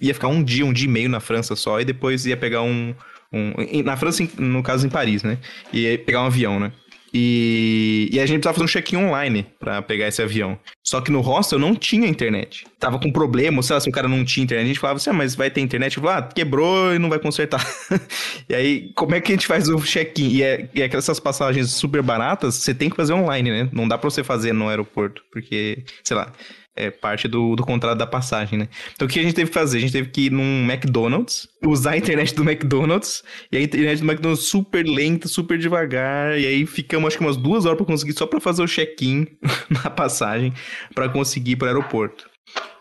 ia 0.00 0.12
ficar 0.12 0.28
um 0.28 0.42
dia, 0.42 0.66
um 0.66 0.72
dia 0.72 0.86
e 0.86 0.90
meio 0.90 1.08
na 1.08 1.20
França 1.20 1.54
só, 1.54 1.80
e 1.80 1.84
depois 1.84 2.26
ia 2.26 2.36
pegar 2.36 2.62
um... 2.62 2.94
um 3.32 3.52
na 3.84 3.96
França, 3.96 4.26
no 4.38 4.62
caso 4.62 4.86
em 4.86 4.90
Paris, 4.90 5.22
né? 5.22 5.38
Ia 5.72 5.96
pegar 5.96 6.22
um 6.22 6.26
avião, 6.26 6.58
né? 6.58 6.72
E, 7.18 8.10
e 8.12 8.20
a 8.20 8.26
gente 8.26 8.40
precisava 8.40 8.56
fazer 8.56 8.64
um 8.64 8.68
check-in 8.68 8.96
online 8.98 9.46
para 9.58 9.80
pegar 9.80 10.06
esse 10.06 10.20
avião. 10.20 10.58
Só 10.84 11.00
que 11.00 11.10
no 11.10 11.22
hostel 11.22 11.58
não 11.58 11.74
tinha 11.74 12.06
internet. 12.06 12.66
Tava 12.78 12.98
com 12.98 13.10
problema, 13.10 13.62
sei 13.62 13.72
lá, 13.72 13.80
se 13.80 13.88
o 13.88 13.92
cara 13.92 14.06
não 14.06 14.22
tinha 14.22 14.44
internet, 14.44 14.66
a 14.66 14.68
gente 14.68 14.78
falava 14.78 14.98
assim, 14.98 15.08
ah, 15.08 15.14
mas 15.14 15.34
vai 15.34 15.50
ter 15.50 15.62
internet? 15.62 15.96
Eu 15.96 16.02
falava, 16.02 16.26
ah, 16.26 16.30
quebrou 16.30 16.94
e 16.94 16.98
não 16.98 17.08
vai 17.08 17.18
consertar. 17.18 17.66
e 18.46 18.54
aí, 18.54 18.92
como 18.94 19.14
é 19.14 19.20
que 19.22 19.32
a 19.32 19.34
gente 19.34 19.46
faz 19.46 19.66
o 19.66 19.80
check-in? 19.80 20.28
E, 20.28 20.42
é, 20.42 20.68
e 20.74 20.82
é 20.82 20.90
essas 20.94 21.18
passagens 21.18 21.70
super 21.70 22.02
baratas, 22.02 22.56
você 22.56 22.74
tem 22.74 22.90
que 22.90 22.96
fazer 22.96 23.14
online, 23.14 23.50
né? 23.50 23.70
Não 23.72 23.88
dá 23.88 23.96
pra 23.96 24.10
você 24.10 24.22
fazer 24.22 24.52
no 24.52 24.68
aeroporto, 24.68 25.22
porque, 25.32 25.84
sei 26.04 26.18
lá, 26.18 26.30
é 26.76 26.90
parte 26.90 27.26
do, 27.26 27.56
do 27.56 27.64
contrato 27.64 27.96
da 27.96 28.06
passagem, 28.06 28.58
né? 28.58 28.68
Então 28.94 29.06
o 29.06 29.10
que 29.10 29.18
a 29.18 29.22
gente 29.22 29.34
teve 29.34 29.48
que 29.48 29.54
fazer? 29.54 29.78
A 29.78 29.80
gente 29.80 29.92
teve 29.92 30.10
que 30.10 30.26
ir 30.26 30.30
num 30.30 30.70
McDonald's, 30.70 31.48
usar 31.64 31.92
a 31.92 31.96
internet 31.96 32.34
do 32.34 32.42
McDonald's, 32.42 33.24
e 33.50 33.56
a 33.56 33.60
internet 33.60 34.00
do 34.00 34.10
McDonald's 34.10 34.46
super 34.46 34.86
lenta, 34.86 35.26
super 35.26 35.58
devagar, 35.58 36.38
e 36.38 36.46
aí 36.46 36.66
ficamos 36.66 37.08
acho 37.08 37.18
que 37.18 37.24
umas 37.24 37.36
duas 37.36 37.64
horas 37.64 37.78
para 37.78 37.86
conseguir 37.86 38.12
só 38.12 38.26
para 38.26 38.40
fazer 38.40 38.62
o 38.62 38.68
check-in 38.68 39.26
na 39.70 39.90
passagem 39.90 40.52
para 40.94 41.08
conseguir 41.08 41.52
ir 41.52 41.56
para 41.56 41.66
o 41.66 41.68
aeroporto. 41.68 42.28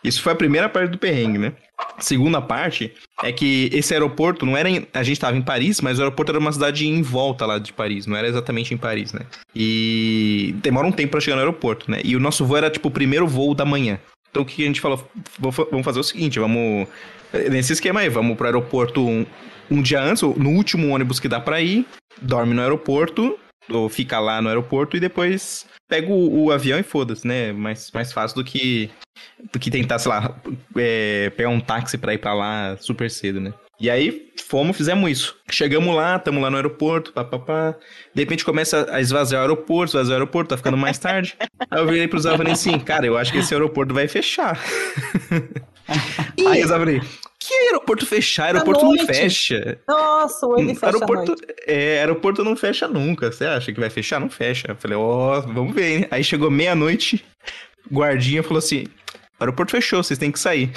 Isso 0.04 0.22
foi 0.22 0.34
a 0.34 0.36
primeira 0.36 0.70
parte 0.70 0.91
do 0.91 0.98
perrengue, 0.98 1.38
né? 1.39 1.54
Segunda 1.99 2.41
parte 2.41 2.93
é 3.23 3.32
que 3.32 3.69
esse 3.73 3.93
aeroporto 3.93 4.45
não 4.45 4.55
era. 4.55 4.69
Em, 4.69 4.86
a 4.93 5.03
gente 5.03 5.13
estava 5.13 5.38
em 5.38 5.41
Paris, 5.41 5.80
mas 5.82 5.97
o 5.97 6.01
aeroporto 6.01 6.32
era 6.32 6.39
uma 6.39 6.51
cidade 6.51 6.88
em 6.88 7.01
volta 7.01 7.45
lá 7.45 7.57
de 7.57 7.71
Paris, 7.71 8.05
não 8.05 8.17
era 8.17 8.28
exatamente 8.28 8.73
em 8.73 8.78
Paris, 8.78 9.13
né? 9.13 9.21
E 9.55 10.53
demora 10.61 10.88
um 10.88 10.91
tempo 10.91 11.11
para 11.11 11.21
chegar 11.21 11.36
no 11.36 11.41
aeroporto, 11.41 11.89
né? 11.89 12.01
E 12.03 12.15
o 12.15 12.19
nosso 12.19 12.45
voo 12.45 12.57
era 12.57 12.69
tipo 12.69 12.89
o 12.89 12.91
primeiro 12.91 13.28
voo 13.28 13.53
da 13.53 13.65
manhã. 13.65 13.99
Então 14.30 14.43
o 14.43 14.45
que 14.45 14.63
a 14.63 14.67
gente 14.67 14.82
falou? 14.82 15.07
Vamos 15.39 15.86
fazer 15.86 15.99
o 15.99 16.03
seguinte, 16.03 16.39
vamos. 16.39 16.88
Nesse 17.49 17.73
esquema 17.73 18.01
aí, 18.01 18.09
vamos 18.09 18.36
pro 18.36 18.45
aeroporto 18.45 19.05
um, 19.05 19.26
um 19.71 19.82
dia 19.82 20.01
antes, 20.01 20.21
no 20.21 20.49
último 20.49 20.93
ônibus 20.93 21.19
que 21.19 21.28
dá 21.28 21.39
para 21.39 21.61
ir, 21.61 21.86
dorme 22.21 22.53
no 22.53 22.61
aeroporto, 22.61 23.38
ou 23.70 23.89
fica 23.89 24.20
lá 24.20 24.41
no 24.41 24.49
aeroporto 24.49 24.95
e 24.95 24.99
depois 24.99 25.66
pega 25.88 26.11
o, 26.11 26.45
o 26.45 26.51
avião 26.51 26.80
e 26.80 26.84
foda-se, 26.84 27.28
né? 27.28 27.51
Mais, 27.51 27.91
mais 27.91 28.11
fácil 28.11 28.36
do 28.36 28.43
que, 28.43 28.89
do 29.51 29.59
que 29.59 29.72
tentar, 29.72 29.99
sei 29.99 30.11
lá, 30.11 30.36
é, 30.76 31.30
pegar 31.32 31.49
um 31.49 31.59
táxi 31.59 31.97
pra 31.97 32.13
ir 32.13 32.18
pra 32.18 32.34
lá 32.34 32.78
super 32.78 33.09
cedo, 33.09 33.39
né? 33.39 33.53
E 33.80 33.89
aí, 33.89 34.32
fomos, 34.47 34.78
fizemos 34.78 35.11
isso. 35.11 35.36
Chegamos 35.51 35.93
lá, 35.93 36.16
estamos 36.16 36.41
lá 36.41 36.49
no 36.49 36.55
aeroporto, 36.55 37.11
papapá. 37.11 37.76
De 38.13 38.22
repente 38.22 38.45
começa 38.45 38.88
a 38.89 39.01
esvaziar 39.01 39.41
o 39.41 39.43
aeroporto, 39.43 39.91
esvaziar 39.91 40.13
o 40.18 40.22
aeroporto, 40.22 40.49
tá 40.49 40.57
ficando 40.57 40.78
mais 40.78 40.97
tarde. 40.97 41.36
aí 41.70 41.80
eu 41.80 41.86
virei 41.86 42.07
pros 42.07 42.26
Avani 42.26 42.51
assim, 42.51 42.80
cara, 42.80 43.05
eu 43.05 43.18
acho 43.18 43.34
que 43.34 43.39
esse 43.39 43.53
aeroporto 43.53 43.93
vai 43.93 44.07
fechar. 44.07 44.57
aí 46.48 46.64
os 46.64 46.72
Avani, 46.72 47.02
que 47.40 47.54
aeroporto 47.54 48.06
fechar? 48.06 48.46
Aeroporto 48.46 48.86
não 48.86 49.06
fecha. 49.06 49.80
Nossa, 49.88 50.48
ele 50.58 50.74
fecha 50.74 50.86
aeroporto, 50.88 51.36
é, 51.68 52.00
aeroporto 52.00 52.44
não 52.44 52.56
fecha 52.56 52.88
nunca. 52.88 53.32
Você 53.32 53.46
acha 53.46 53.72
que 53.72 53.80
vai 53.80 53.90
fechar? 53.90 54.20
Não 54.20 54.30
fecha. 54.30 54.68
Eu 54.70 54.76
falei, 54.76 54.98
ó, 54.98 55.38
oh, 55.38 55.42
vamos 55.42 55.74
ver, 55.74 55.98
hein? 55.98 56.08
Aí 56.10 56.24
chegou 56.24 56.50
meia-noite, 56.50 57.24
guardinha 57.92 58.42
falou 58.42 58.60
assim: 58.60 58.86
aeroporto 59.40 59.72
fechou, 59.72 60.04
vocês 60.04 60.18
têm 60.18 60.32
que 60.32 60.40
sair. 60.40 60.72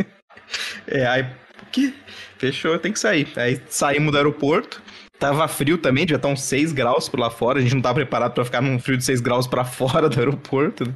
é, 0.86 1.06
aí, 1.06 1.26
que? 1.70 1.94
Fechou, 2.38 2.78
tem 2.78 2.92
que 2.92 2.98
sair. 2.98 3.28
Aí 3.36 3.60
saímos 3.68 4.10
do 4.10 4.16
aeroporto. 4.16 4.82
Tava 5.18 5.46
frio 5.46 5.78
também, 5.78 6.06
já 6.08 6.18
tá 6.18 6.28
uns 6.28 6.42
6 6.42 6.72
graus 6.72 7.08
por 7.08 7.20
lá 7.20 7.30
fora. 7.30 7.58
A 7.58 7.62
gente 7.62 7.74
não 7.74 7.82
tá 7.82 7.94
preparado 7.94 8.32
para 8.32 8.44
ficar 8.44 8.60
num 8.60 8.78
frio 8.78 8.96
de 8.96 9.04
6 9.04 9.20
graus 9.20 9.46
para 9.46 9.64
fora 9.64 10.08
do 10.08 10.18
aeroporto. 10.18 10.86
Né? 10.86 10.94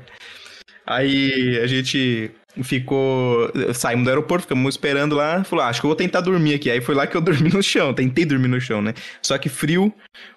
Aí 0.87 1.59
a 1.63 1.67
gente 1.67 2.31
ficou. 2.63 3.51
Saímos 3.75 4.05
do 4.05 4.11
aeroporto, 4.11 4.43
ficamos 4.43 4.75
esperando 4.75 5.15
lá. 5.15 5.45
Falou, 5.45 5.65
ah, 5.65 5.69
acho 5.69 5.81
que 5.81 5.87
eu 5.87 5.89
vou 5.89 5.97
tentar 5.97 6.21
dormir 6.21 6.55
aqui. 6.55 6.71
Aí 6.71 6.81
foi 6.81 6.95
lá 6.95 7.07
que 7.07 7.17
eu 7.17 7.21
dormi 7.23 7.51
no 7.51 7.63
chão, 7.63 7.93
tentei 7.95 8.25
dormir 8.25 8.49
no 8.49 8.61
chão, 8.61 8.81
né? 8.83 8.95
Só 9.23 9.37
que 9.39 9.49
frio, 9.49 9.93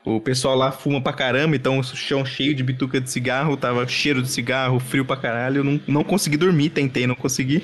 o 0.06 0.20
pessoal 0.20 0.56
lá 0.56 0.72
fuma 0.72 1.02
pra 1.02 1.14
caramba, 1.14 1.56
então 1.56 1.80
o 1.80 1.84
chão 1.84 2.26
cheio 2.26 2.54
de 2.54 2.64
bituca 2.64 3.00
de 3.00 3.10
cigarro, 3.10 3.58
tava 3.58 3.88
cheiro 3.88 4.22
de 4.22 4.30
cigarro, 4.30 4.80
frio 4.80 5.06
pra 5.06 5.18
caralho. 5.18 5.60
Eu 5.60 5.64
não, 5.64 5.82
não 5.88 6.04
consegui 6.04 6.38
dormir, 6.38 6.70
tentei, 6.70 7.06
não 7.06 7.16
consegui. 7.16 7.64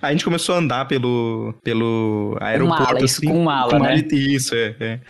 Aí 0.00 0.10
a 0.10 0.12
gente 0.12 0.24
começou 0.24 0.54
a 0.54 0.58
andar 0.58 0.84
pelo, 0.86 1.54
pelo 1.64 2.36
aeroporto. 2.40 2.84
Com 2.84 2.92
mala, 2.92 3.04
isso 3.04 3.16
assim, 3.18 3.26
com 3.28 3.44
mala, 3.44 3.70
com 3.70 3.78
né? 3.78 3.96
Isso, 4.12 4.54
é, 4.54 4.76
é. 4.78 5.00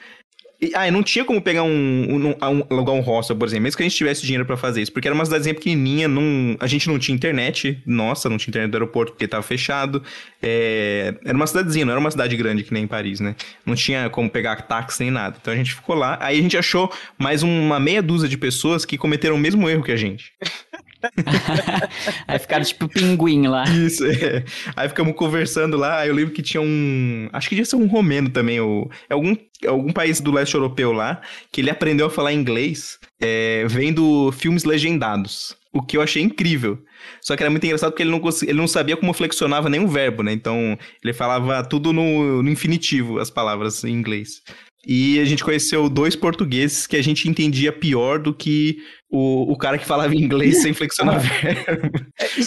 E, 0.67 0.73
ah, 0.75 0.91
não 0.91 1.03
tinha 1.03 1.25
como 1.25 1.41
pegar 1.41 1.63
um, 1.63 1.69
um, 1.69 2.29
um, 2.31 2.35
alugar 2.71 2.95
um 2.95 3.01
hostel, 3.01 3.37
por 3.37 3.47
exemplo, 3.47 3.63
mesmo 3.65 3.77
que 3.77 3.83
a 3.83 3.89
gente 3.89 3.97
tivesse 3.97 4.23
dinheiro 4.23 4.45
para 4.45 4.57
fazer 4.57 4.83
isso, 4.83 4.93
porque 4.93 5.07
era 5.07 5.15
uma 5.15 5.25
cidadezinha 5.25 5.55
pequenininha, 5.55 6.09
não, 6.09 6.57
a 6.59 6.67
gente 6.67 6.89
não 6.89 6.99
tinha 6.99 7.15
internet, 7.15 7.81
nossa, 7.87 8.29
não 8.29 8.37
tinha 8.37 8.51
internet 8.51 8.71
do 8.71 8.75
aeroporto 8.75 9.13
porque 9.13 9.29
tava 9.29 9.43
fechado. 9.43 10.03
É, 10.43 11.15
era 11.25 11.37
uma 11.37 11.47
cidadezinha, 11.47 11.85
não 11.85 11.93
era 11.93 12.01
uma 12.01 12.11
cidade 12.11 12.37
grande 12.37 12.65
que 12.65 12.73
nem 12.73 12.85
em 12.85 12.87
Paris, 12.87 13.21
né? 13.21 13.37
Não 13.65 13.75
tinha 13.75 14.11
como 14.11 14.29
pegar 14.29 14.63
táxi 14.63 15.03
nem 15.03 15.11
nada. 15.11 15.37
Então 15.41 15.53
a 15.53 15.57
gente 15.57 15.75
ficou 15.75 15.95
lá, 15.95 16.19
aí 16.21 16.39
a 16.39 16.43
gente 16.43 16.57
achou 16.57 16.93
mais 17.17 17.43
uma 17.43 17.79
meia 17.79 18.03
dúzia 18.03 18.29
de 18.29 18.37
pessoas 18.37 18.85
que 18.85 18.99
cometeram 18.99 19.37
o 19.37 19.39
mesmo 19.39 19.69
erro 19.69 19.85
que 19.85 19.93
a 19.93 19.97
gente. 19.97 20.33
aí 22.27 22.39
ficaram 22.39 22.65
tipo 22.65 22.89
pinguim 22.89 23.47
lá. 23.47 23.65
Isso, 23.65 24.05
é. 24.07 24.45
Aí 24.75 24.89
ficamos 24.89 25.15
conversando 25.15 25.77
lá. 25.77 26.07
Eu 26.07 26.15
lembro 26.15 26.33
que 26.33 26.43
tinha 26.43 26.61
um. 26.61 27.29
Acho 27.33 27.49
que 27.49 27.55
devia 27.55 27.69
ser 27.69 27.77
um 27.77 27.87
romeno 27.87 28.31
também, 28.31 28.61
ou. 28.61 28.91
É 29.09 29.15
algum, 29.15 29.37
algum 29.67 29.93
país 29.93 30.21
do 30.21 30.33
leste 30.33 30.55
europeu 30.55 30.93
lá, 30.93 31.21
que 31.53 31.61
ele 31.61 31.71
aprendeu 31.71 32.07
a 32.07 32.11
falar 32.11 32.33
inglês 32.33 32.99
é, 33.21 33.65
vendo 33.69 34.33
filmes 34.33 34.65
legendados. 34.65 35.57
O 35.73 35.83
que 35.83 35.97
eu 35.97 36.03
achei 36.03 36.23
incrível. 36.23 36.83
Só 37.21 37.37
que 37.37 37.43
era 37.43 37.51
muito 37.51 37.65
engraçado 37.65 37.91
porque 37.91 38.03
ele 38.03 38.11
não, 38.11 38.21
ele 38.43 38.55
não 38.55 38.67
sabia 38.67 38.97
como 38.97 39.13
flexionava 39.13 39.69
nenhum 39.69 39.87
verbo, 39.87 40.23
né? 40.23 40.33
Então, 40.33 40.79
ele 41.05 41.13
falava 41.13 41.63
tudo 41.63 41.93
no, 41.93 42.43
no 42.43 42.51
infinitivo, 42.51 43.19
as 43.19 43.31
palavras 43.31 43.85
em 43.85 43.93
inglês. 43.93 44.43
E 44.89 45.19
a 45.19 45.25
gente 45.25 45.43
conheceu 45.43 45.89
dois 45.89 46.15
portugueses 46.15 46.87
que 46.87 46.97
a 46.97 47.03
gente 47.03 47.29
entendia 47.29 47.73
pior 47.73 48.21
do 48.21 48.33
que 48.33 48.79
o, 49.11 49.53
o 49.53 49.59
cara 49.59 49.79
que 49.79 49.85
falava 49.85 50.15
inglês 50.15 50.63
sem 50.63 50.73
flexionar 50.73 51.19
verbo. 51.19 51.91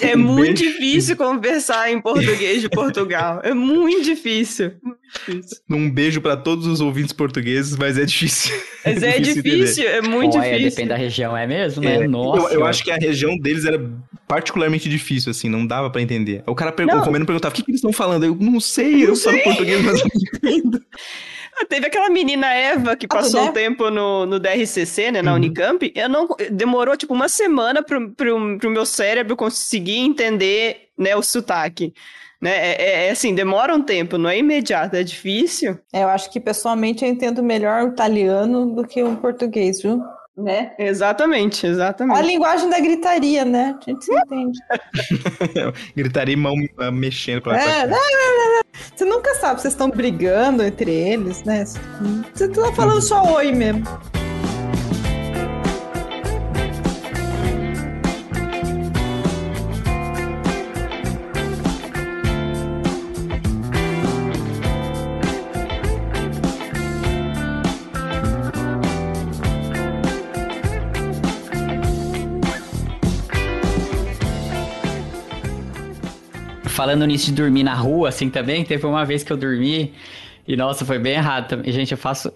É, 0.02 0.12
é 0.12 0.16
muito 0.16 0.62
beijo. 0.62 0.74
difícil 0.74 1.18
conversar 1.18 1.92
em 1.92 2.00
português 2.00 2.62
de 2.62 2.70
Portugal. 2.72 3.42
É 3.44 3.54
muito 3.54 4.04
difícil. 4.04 4.72
Um 5.70 5.92
beijo 5.92 6.22
para 6.22 6.38
todos 6.38 6.66
os 6.66 6.80
ouvintes 6.80 7.12
portugueses, 7.12 7.76
mas 7.76 7.98
é 7.98 8.06
difícil. 8.06 8.56
Mas 8.86 9.04
é, 9.04 9.20
difícil, 9.20 9.44
difícil 9.44 9.88
é 9.90 10.02
muito 10.02 10.38
Olha, 10.38 10.50
difícil. 10.50 10.70
Depende 10.70 10.90
da 10.90 10.96
região, 10.96 11.36
é 11.36 11.46
mesmo, 11.46 11.84
né? 11.84 11.96
É, 11.96 12.08
Nossa. 12.08 12.54
Eu, 12.54 12.62
eu 12.62 12.66
acho 12.66 12.86
que 12.86 12.92
a 12.92 12.96
região 12.96 13.38
deles 13.38 13.66
era 13.66 13.82
particularmente 14.28 14.88
difícil, 14.88 15.32
assim, 15.32 15.50
não 15.50 15.68
dava 15.68 15.90
para 15.90 16.02
entender. 16.02 16.44
O 16.48 16.56
cara 16.56 16.72
perguntou, 16.72 17.02
comendo 17.02 17.26
perguntava: 17.26 17.54
o 17.54 17.56
que, 17.56 17.64
que 17.64 17.72
eles 17.72 17.80
estão 17.80 17.92
falando? 17.92 18.24
Eu 18.24 18.36
não 18.36 18.62
sei, 18.62 19.04
eu, 19.04 19.10
eu 19.10 19.16
falo 19.18 19.44
português, 19.44 19.84
mas 19.84 20.00
eu 20.00 20.08
não 20.14 20.52
entendo. 20.52 20.82
Teve 21.68 21.88
aquela 21.88 22.10
menina 22.10 22.54
Eva 22.54 22.96
que 22.96 23.06
Ah, 23.10 23.16
passou 23.16 23.44
né? 23.44 23.50
um 23.50 23.54
tempo 23.54 23.90
no, 23.90 24.26
no 24.26 24.40
DRCC, 24.40 25.12
né, 25.12 25.22
na 25.22 25.32
Uhum. 25.32 25.38
Unicamp. 25.38 25.92
Eu 25.96 26.08
não, 26.10 26.28
demorou, 26.52 26.96
tipo, 26.96 27.14
uma 27.14 27.28
semana 27.28 27.84
pro, 27.84 28.12
pro, 28.12 28.58
pro 28.58 28.70
meu 28.70 28.86
cérebro 28.86 29.36
conseguir 29.36 29.98
entender, 29.98 30.90
né, 30.98 31.16
o 31.16 31.22
sotaque. 31.22 31.94
Né? 32.42 32.52
É, 32.52 32.82
é- 32.82 33.08
é 33.08 33.10
assim, 33.12 33.36
demora 33.36 33.76
um 33.76 33.82
tempo, 33.82 34.18
não 34.18 34.30
é 34.30 34.38
imediato, 34.38 34.96
é 34.96 35.04
difícil. 35.04 35.78
É, 35.92 36.04
eu 36.04 36.08
acho 36.10 36.32
que 36.32 36.40
pessoalmente 36.40 37.04
eu 37.04 37.10
entendo 37.12 37.44
melhor 37.44 37.84
o 37.84 37.88
italiano 37.90 38.74
do 38.74 38.88
que 38.88 39.04
o 39.04 39.18
português, 39.18 39.82
viu? 39.82 40.02
Né? 40.40 40.72
Exatamente, 40.80 41.66
A 41.66 41.70
exatamente. 41.70 42.22
linguagem 42.26 42.70
da 42.70 42.80
gritaria, 42.80 43.44
né? 43.44 43.76
A 43.86 43.90
gente 43.90 44.06
se 44.06 44.14
entende. 44.16 44.58
Gritaria 45.96 46.34
e 46.34 46.38
mão 46.38 46.54
mexendo 46.94 47.42
pra 47.42 47.54
lá 47.54 47.58
pra 47.60 47.68
É, 47.72 47.82
cá. 47.82 47.88
não, 47.88 47.98
não, 47.98 48.38
não, 48.38 48.54
não. 48.56 48.62
Você 48.96 49.06
nunca 49.06 49.36
sabe, 49.36 49.60
vocês 49.62 49.74
estão 49.74 49.90
brigando 49.90 50.64
entre 50.64 50.92
eles, 50.92 51.44
né? 51.44 51.66
Você 52.34 52.48
tá 52.48 52.72
falando 52.74 53.02
só 53.02 53.22
oi 53.36 53.52
mesmo. 53.52 53.84
Falando 76.80 77.06
nisso 77.06 77.26
de 77.26 77.34
dormir 77.34 77.64
na 77.64 77.74
rua, 77.74 78.08
assim, 78.08 78.30
também, 78.30 78.64
teve 78.64 78.86
uma 78.86 79.04
vez 79.04 79.22
que 79.22 79.34
eu 79.34 79.36
dormi 79.36 79.92
e, 80.48 80.56
nossa, 80.56 80.86
foi 80.86 80.98
bem 80.98 81.16
errado 81.16 81.50
também. 81.50 81.70
Gente, 81.74 81.92
eu 81.92 81.98
faço... 81.98 82.32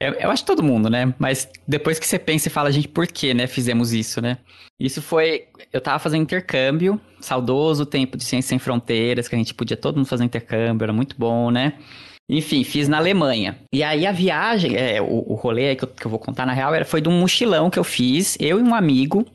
Eu, 0.00 0.12
eu 0.12 0.30
acho 0.30 0.44
todo 0.44 0.62
mundo, 0.62 0.88
né? 0.88 1.12
Mas 1.18 1.48
depois 1.66 1.98
que 1.98 2.06
você 2.06 2.16
pensa 2.16 2.46
e 2.46 2.52
fala, 2.52 2.70
gente, 2.70 2.86
por 2.86 3.04
que, 3.08 3.34
né, 3.34 3.48
fizemos 3.48 3.92
isso, 3.92 4.22
né? 4.22 4.38
Isso 4.78 5.02
foi... 5.02 5.46
Eu 5.72 5.80
tava 5.80 5.98
fazendo 5.98 6.22
intercâmbio, 6.22 7.00
saudoso 7.20 7.84
tempo 7.84 8.16
de 8.16 8.22
Ciência 8.22 8.50
Sem 8.50 8.60
Fronteiras, 8.60 9.26
que 9.26 9.34
a 9.34 9.38
gente 9.38 9.52
podia 9.52 9.76
todo 9.76 9.96
mundo 9.96 10.06
fazer 10.06 10.22
intercâmbio, 10.22 10.84
era 10.84 10.92
muito 10.92 11.16
bom, 11.18 11.50
né? 11.50 11.72
Enfim, 12.28 12.62
fiz 12.62 12.86
na 12.86 12.98
Alemanha. 12.98 13.58
E 13.74 13.82
aí 13.82 14.06
a 14.06 14.12
viagem, 14.12 14.76
é, 14.76 15.02
o, 15.02 15.32
o 15.32 15.34
rolê 15.34 15.74
que 15.74 15.82
eu, 15.82 15.88
que 15.88 16.06
eu 16.06 16.10
vou 16.12 16.20
contar 16.20 16.46
na 16.46 16.52
real, 16.52 16.72
era, 16.72 16.84
foi 16.84 17.00
de 17.00 17.08
um 17.08 17.18
mochilão 17.18 17.68
que 17.68 17.78
eu 17.78 17.82
fiz, 17.82 18.36
eu 18.38 18.60
e 18.60 18.62
um 18.62 18.72
amigo, 18.72 19.26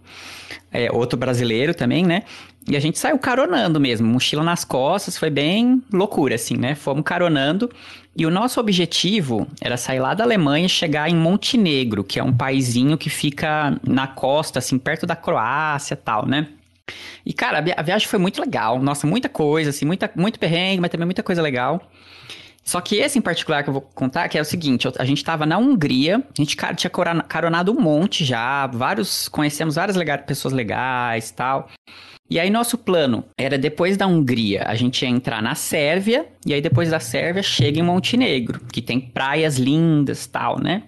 é, 0.72 0.90
outro 0.90 1.20
brasileiro 1.20 1.74
também, 1.74 2.06
né? 2.06 2.24
E 2.68 2.76
a 2.76 2.80
gente 2.80 2.98
saiu 2.98 3.20
caronando 3.20 3.80
mesmo, 3.80 4.08
mochila 4.08 4.44
nas 4.44 4.66
costas, 4.66 5.18
foi 5.18 5.30
bem 5.30 5.84
loucura, 5.94 6.36
assim, 6.36 6.58
né? 6.58 6.74
Fomos 6.74 7.04
caronando. 7.04 7.70
E 8.18 8.26
o 8.26 8.32
nosso 8.32 8.60
objetivo 8.60 9.46
era 9.62 9.78
sair 9.78 10.00
lá 10.00 10.14
da 10.14 10.24
Alemanha 10.24 10.66
e 10.66 10.70
chegar 10.70 11.10
em 11.10 11.16
Montenegro, 11.16 12.04
que 12.04 12.20
é 12.20 12.24
um 12.24 12.34
paizinho 12.34 12.98
que 12.98 13.10
fica 13.10 13.78
na 13.88 14.08
costa, 14.08 14.60
assim, 14.60 14.80
perto 14.80 15.06
da 15.06 15.16
Croácia 15.16 15.96
tal, 15.96 16.26
né? 16.26 16.48
E, 17.26 17.34
cara, 17.34 17.58
a 17.60 17.62
vi- 17.62 17.74
a 17.76 17.82
viagem 17.82 18.08
foi 18.08 18.18
muito 18.20 18.40
legal. 18.42 18.80
Nossa, 18.82 19.06
muita 19.06 19.28
coisa, 19.30 19.70
assim, 19.70 19.86
muita, 19.86 20.10
muito 20.16 20.40
perrengue, 20.40 20.82
mas 20.82 20.90
também 20.90 21.06
muita 21.06 21.22
coisa 21.24 21.42
legal. 21.42 21.82
Só 22.64 22.82
que 22.82 22.96
esse 22.96 23.20
em 23.20 23.22
particular 23.22 23.62
que 23.64 23.70
eu 23.70 23.74
vou 23.74 23.82
contar, 23.82 24.28
que 24.28 24.38
é 24.40 24.42
o 24.42 24.46
seguinte, 24.46 24.88
a 24.98 25.06
gente 25.06 25.24
tava 25.24 25.46
na 25.46 25.58
Hungria, 25.58 26.18
a 26.18 26.42
gente 26.42 26.58
tinha 26.76 26.90
caronado 27.28 27.72
um 27.72 27.80
monte 27.80 28.26
já, 28.26 28.66
vários, 28.68 29.28
conhecemos 29.28 29.76
várias 29.76 29.98
pessoas 30.26 30.52
legais 30.52 31.30
tal. 31.30 31.70
E 32.30 32.40
aí 32.40 32.50
nosso 32.50 32.78
plano 32.78 33.24
era 33.38 33.58
depois 33.58 33.98
da 33.98 34.08
Hungria, 34.08 34.64
a 34.66 34.74
gente 34.74 35.04
ia 35.04 35.10
entrar 35.10 35.44
na 35.44 35.54
Sérvia, 35.54 36.26
e 36.46 36.54
aí 36.54 36.62
depois 36.62 36.90
da 36.90 37.00
Sérvia 37.00 37.44
chega 37.44 37.80
em 37.80 37.84
Montenegro, 37.84 38.62
que 38.72 38.82
tem 38.82 39.00
praias 39.00 39.58
lindas 39.58 40.26
tal, 40.26 40.60
né? 40.60 40.84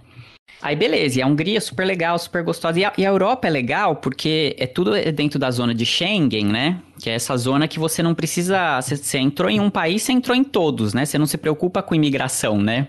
Aí 0.59 0.75
beleza, 0.75 1.19
e 1.19 1.21
a 1.21 1.27
Hungria 1.27 1.57
é 1.57 1.61
super 1.61 1.85
legal, 1.85 2.17
super 2.17 2.43
gostosa. 2.43 2.79
E 2.79 2.85
a, 2.85 2.91
e 2.97 3.05
a 3.05 3.09
Europa 3.09 3.47
é 3.47 3.51
legal 3.51 3.97
porque 3.97 4.55
é 4.57 4.65
tudo 4.65 4.91
dentro 5.11 5.37
da 5.37 5.51
zona 5.51 5.75
de 5.75 5.85
Schengen, 5.85 6.45
né? 6.45 6.81
Que 6.99 7.11
é 7.11 7.13
essa 7.13 7.37
zona 7.37 7.67
que 7.67 7.77
você 7.77 8.01
não 8.01 8.15
precisa. 8.15 8.81
Você, 8.81 9.19
entrou 9.19 9.51
em 9.51 9.59
um 9.59 9.69
país, 9.69 10.01
você 10.01 10.13
entrou 10.13 10.35
em 10.35 10.43
todos, 10.43 10.95
né? 10.95 11.05
Você 11.05 11.19
não 11.19 11.27
se 11.27 11.37
preocupa 11.37 11.83
com 11.83 11.93
imigração, 11.93 12.57
né? 12.59 12.87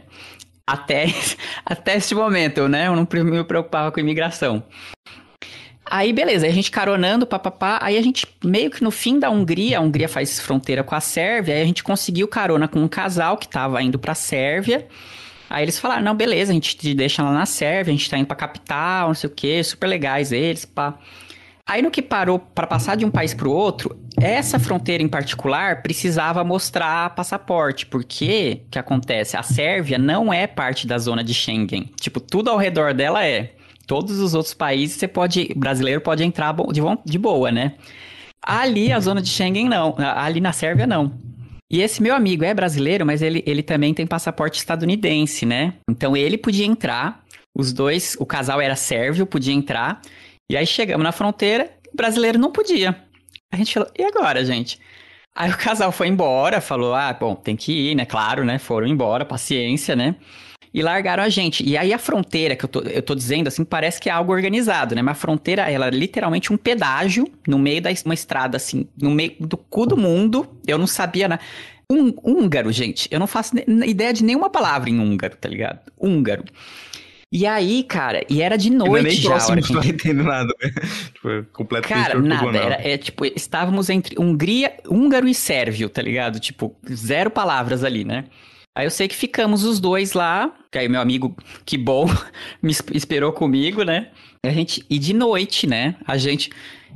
Até, 0.66 1.06
até 1.64 1.96
este 1.96 2.14
momento, 2.14 2.66
né? 2.68 2.86
Eu 2.86 2.96
não 2.96 3.06
me 3.24 3.44
preocupava 3.44 3.92
com 3.92 4.00
imigração. 4.00 4.62
Aí, 5.90 6.12
beleza, 6.12 6.46
a 6.46 6.50
gente 6.50 6.70
caronando, 6.70 7.26
papapá. 7.26 7.78
Aí 7.80 7.96
a 7.96 8.02
gente, 8.02 8.26
meio 8.44 8.70
que 8.70 8.82
no 8.82 8.90
fim 8.90 9.18
da 9.18 9.30
Hungria, 9.30 9.78
a 9.78 9.80
Hungria 9.80 10.08
faz 10.08 10.38
fronteira 10.38 10.84
com 10.84 10.94
a 10.94 11.00
Sérvia, 11.00 11.54
aí 11.54 11.62
a 11.62 11.64
gente 11.64 11.82
conseguiu 11.82 12.28
carona 12.28 12.68
com 12.68 12.80
um 12.80 12.88
casal 12.88 13.36
que 13.36 13.48
tava 13.48 13.82
indo 13.82 13.98
pra 13.98 14.14
Sérvia. 14.14 14.86
Aí 15.48 15.64
eles 15.64 15.78
falaram, 15.78 16.02
não, 16.02 16.14
beleza, 16.14 16.52
a 16.52 16.54
gente 16.54 16.76
te 16.76 16.94
deixa 16.94 17.22
lá 17.22 17.32
na 17.32 17.46
Sérvia, 17.46 17.92
a 17.92 17.96
gente 17.96 18.10
tá 18.10 18.18
indo 18.18 18.26
pra 18.26 18.36
capital, 18.36 19.08
não 19.08 19.14
sei 19.14 19.30
o 19.30 19.32
quê, 19.32 19.64
super 19.64 19.86
legais 19.86 20.30
eles, 20.30 20.66
pá. 20.66 20.98
Aí 21.66 21.82
no 21.82 21.90
que 21.90 22.02
parou 22.02 22.38
pra 22.38 22.66
passar 22.66 22.96
de 22.96 23.04
um 23.04 23.10
país 23.10 23.34
pro 23.34 23.50
outro, 23.50 23.98
essa 24.20 24.58
fronteira 24.58 25.02
em 25.02 25.08
particular 25.08 25.82
precisava 25.82 26.42
mostrar 26.42 27.14
passaporte, 27.14 27.86
porque 27.86 28.62
o 28.66 28.70
que 28.70 28.78
acontece? 28.78 29.36
A 29.36 29.42
Sérvia 29.42 29.98
não 29.98 30.32
é 30.32 30.46
parte 30.46 30.86
da 30.86 30.98
zona 30.98 31.22
de 31.22 31.34
Schengen. 31.34 31.90
Tipo, 32.00 32.20
tudo 32.20 32.50
ao 32.50 32.56
redor 32.56 32.94
dela 32.94 33.24
é. 33.26 33.52
Todos 33.88 34.20
os 34.20 34.34
outros 34.34 34.52
países 34.52 34.98
você 34.98 35.08
pode, 35.08 35.50
brasileiro 35.56 36.02
pode 36.02 36.22
entrar 36.22 36.54
de, 36.54 36.82
de 37.06 37.18
boa, 37.18 37.50
né? 37.50 37.74
Ali 38.42 38.92
a 38.92 39.00
zona 39.00 39.22
de 39.22 39.30
Schengen 39.30 39.66
não, 39.66 39.96
ali 39.98 40.42
na 40.42 40.52
Sérvia 40.52 40.86
não. 40.86 41.10
E 41.70 41.80
esse 41.80 42.02
meu 42.02 42.14
amigo 42.14 42.44
é 42.44 42.52
brasileiro, 42.52 43.06
mas 43.06 43.22
ele, 43.22 43.42
ele 43.46 43.62
também 43.62 43.94
tem 43.94 44.06
passaporte 44.06 44.58
estadunidense, 44.58 45.46
né? 45.46 45.72
Então 45.90 46.14
ele 46.14 46.36
podia 46.36 46.66
entrar, 46.66 47.24
os 47.56 47.72
dois, 47.72 48.14
o 48.20 48.26
casal 48.26 48.60
era 48.60 48.76
sérvio, 48.76 49.24
podia 49.24 49.54
entrar. 49.54 50.02
E 50.52 50.56
aí 50.56 50.66
chegamos 50.66 51.02
na 51.02 51.10
fronteira, 51.10 51.70
o 51.90 51.96
brasileiro 51.96 52.38
não 52.38 52.52
podia. 52.52 52.94
A 53.50 53.56
gente 53.56 53.72
falou, 53.72 53.90
e 53.98 54.04
agora, 54.04 54.44
gente? 54.44 54.78
Aí 55.34 55.50
o 55.50 55.56
casal 55.56 55.92
foi 55.92 56.08
embora, 56.08 56.60
falou, 56.60 56.94
ah, 56.94 57.14
bom, 57.14 57.34
tem 57.34 57.56
que 57.56 57.72
ir, 57.72 57.94
né? 57.94 58.04
Claro, 58.04 58.44
né? 58.44 58.58
Foram 58.58 58.86
embora, 58.86 59.24
paciência, 59.24 59.96
né? 59.96 60.14
E 60.78 60.82
largaram 60.82 61.24
a 61.24 61.28
gente. 61.28 61.68
E 61.68 61.76
aí 61.76 61.92
a 61.92 61.98
fronteira, 61.98 62.54
que 62.54 62.64
eu 62.64 62.68
tô, 62.68 62.80
eu 62.82 63.02
tô 63.02 63.12
dizendo 63.12 63.48
assim, 63.48 63.64
parece 63.64 64.00
que 64.00 64.08
é 64.08 64.12
algo 64.12 64.32
organizado, 64.32 64.94
né? 64.94 65.02
Mas 65.02 65.16
a 65.16 65.20
fronteira, 65.20 65.68
ela 65.68 65.88
é 65.88 65.90
literalmente 65.90 66.52
um 66.52 66.56
pedágio 66.56 67.26
no 67.48 67.58
meio 67.58 67.82
da 67.82 67.90
uma 68.04 68.14
estrada, 68.14 68.56
assim, 68.56 68.86
no 68.96 69.10
meio 69.10 69.34
do 69.40 69.56
cu 69.56 69.86
do 69.86 69.96
mundo. 69.96 70.48
Eu 70.64 70.78
não 70.78 70.86
sabia, 70.86 71.26
né? 71.26 71.40
Um, 71.90 72.14
húngaro, 72.22 72.70
gente. 72.70 73.08
Eu 73.10 73.18
não 73.18 73.26
faço 73.26 73.56
ideia 73.84 74.12
de 74.12 74.22
nenhuma 74.22 74.50
palavra 74.50 74.88
em 74.88 75.00
húngaro, 75.00 75.36
tá 75.36 75.48
ligado? 75.48 75.80
Húngaro. 75.98 76.44
E 77.32 77.44
aí, 77.44 77.82
cara, 77.82 78.24
e 78.30 78.40
era 78.40 78.56
de 78.56 78.70
noite 78.70 79.02
nem 79.02 79.16
já. 79.16 79.30
próximo 79.30 79.52
a 79.54 79.56
não 79.56 79.82
gente- 79.82 79.94
entendo 79.94 80.22
nada, 80.22 80.54
né? 80.62 80.70
Tipo, 81.12 81.44
completamente 81.52 82.06
Cara, 82.06 82.20
nada. 82.20 82.56
Era, 82.56 82.88
é, 82.88 82.96
tipo, 82.96 83.24
estávamos 83.26 83.90
entre 83.90 84.14
Hungria, 84.16 84.74
húngaro 84.88 85.26
e 85.26 85.34
sérvio, 85.34 85.88
tá 85.88 86.00
ligado? 86.00 86.38
Tipo, 86.38 86.76
zero 86.88 87.30
palavras 87.30 87.82
ali, 87.82 88.04
né? 88.04 88.26
Aí 88.78 88.86
eu 88.86 88.90
sei 88.92 89.08
que 89.08 89.16
ficamos 89.16 89.64
os 89.64 89.80
dois 89.80 90.12
lá, 90.12 90.52
que 90.70 90.78
aí 90.78 90.88
meu 90.88 91.00
amigo, 91.00 91.36
que 91.66 91.76
bom, 91.76 92.06
me 92.62 92.70
es- 92.70 92.80
esperou 92.94 93.32
comigo, 93.32 93.82
né? 93.82 94.06
A 94.46 94.50
gente, 94.50 94.86
e 94.88 95.00
de 95.00 95.12
noite, 95.12 95.66
né? 95.66 95.96
A 96.06 96.16
gente. 96.16 96.48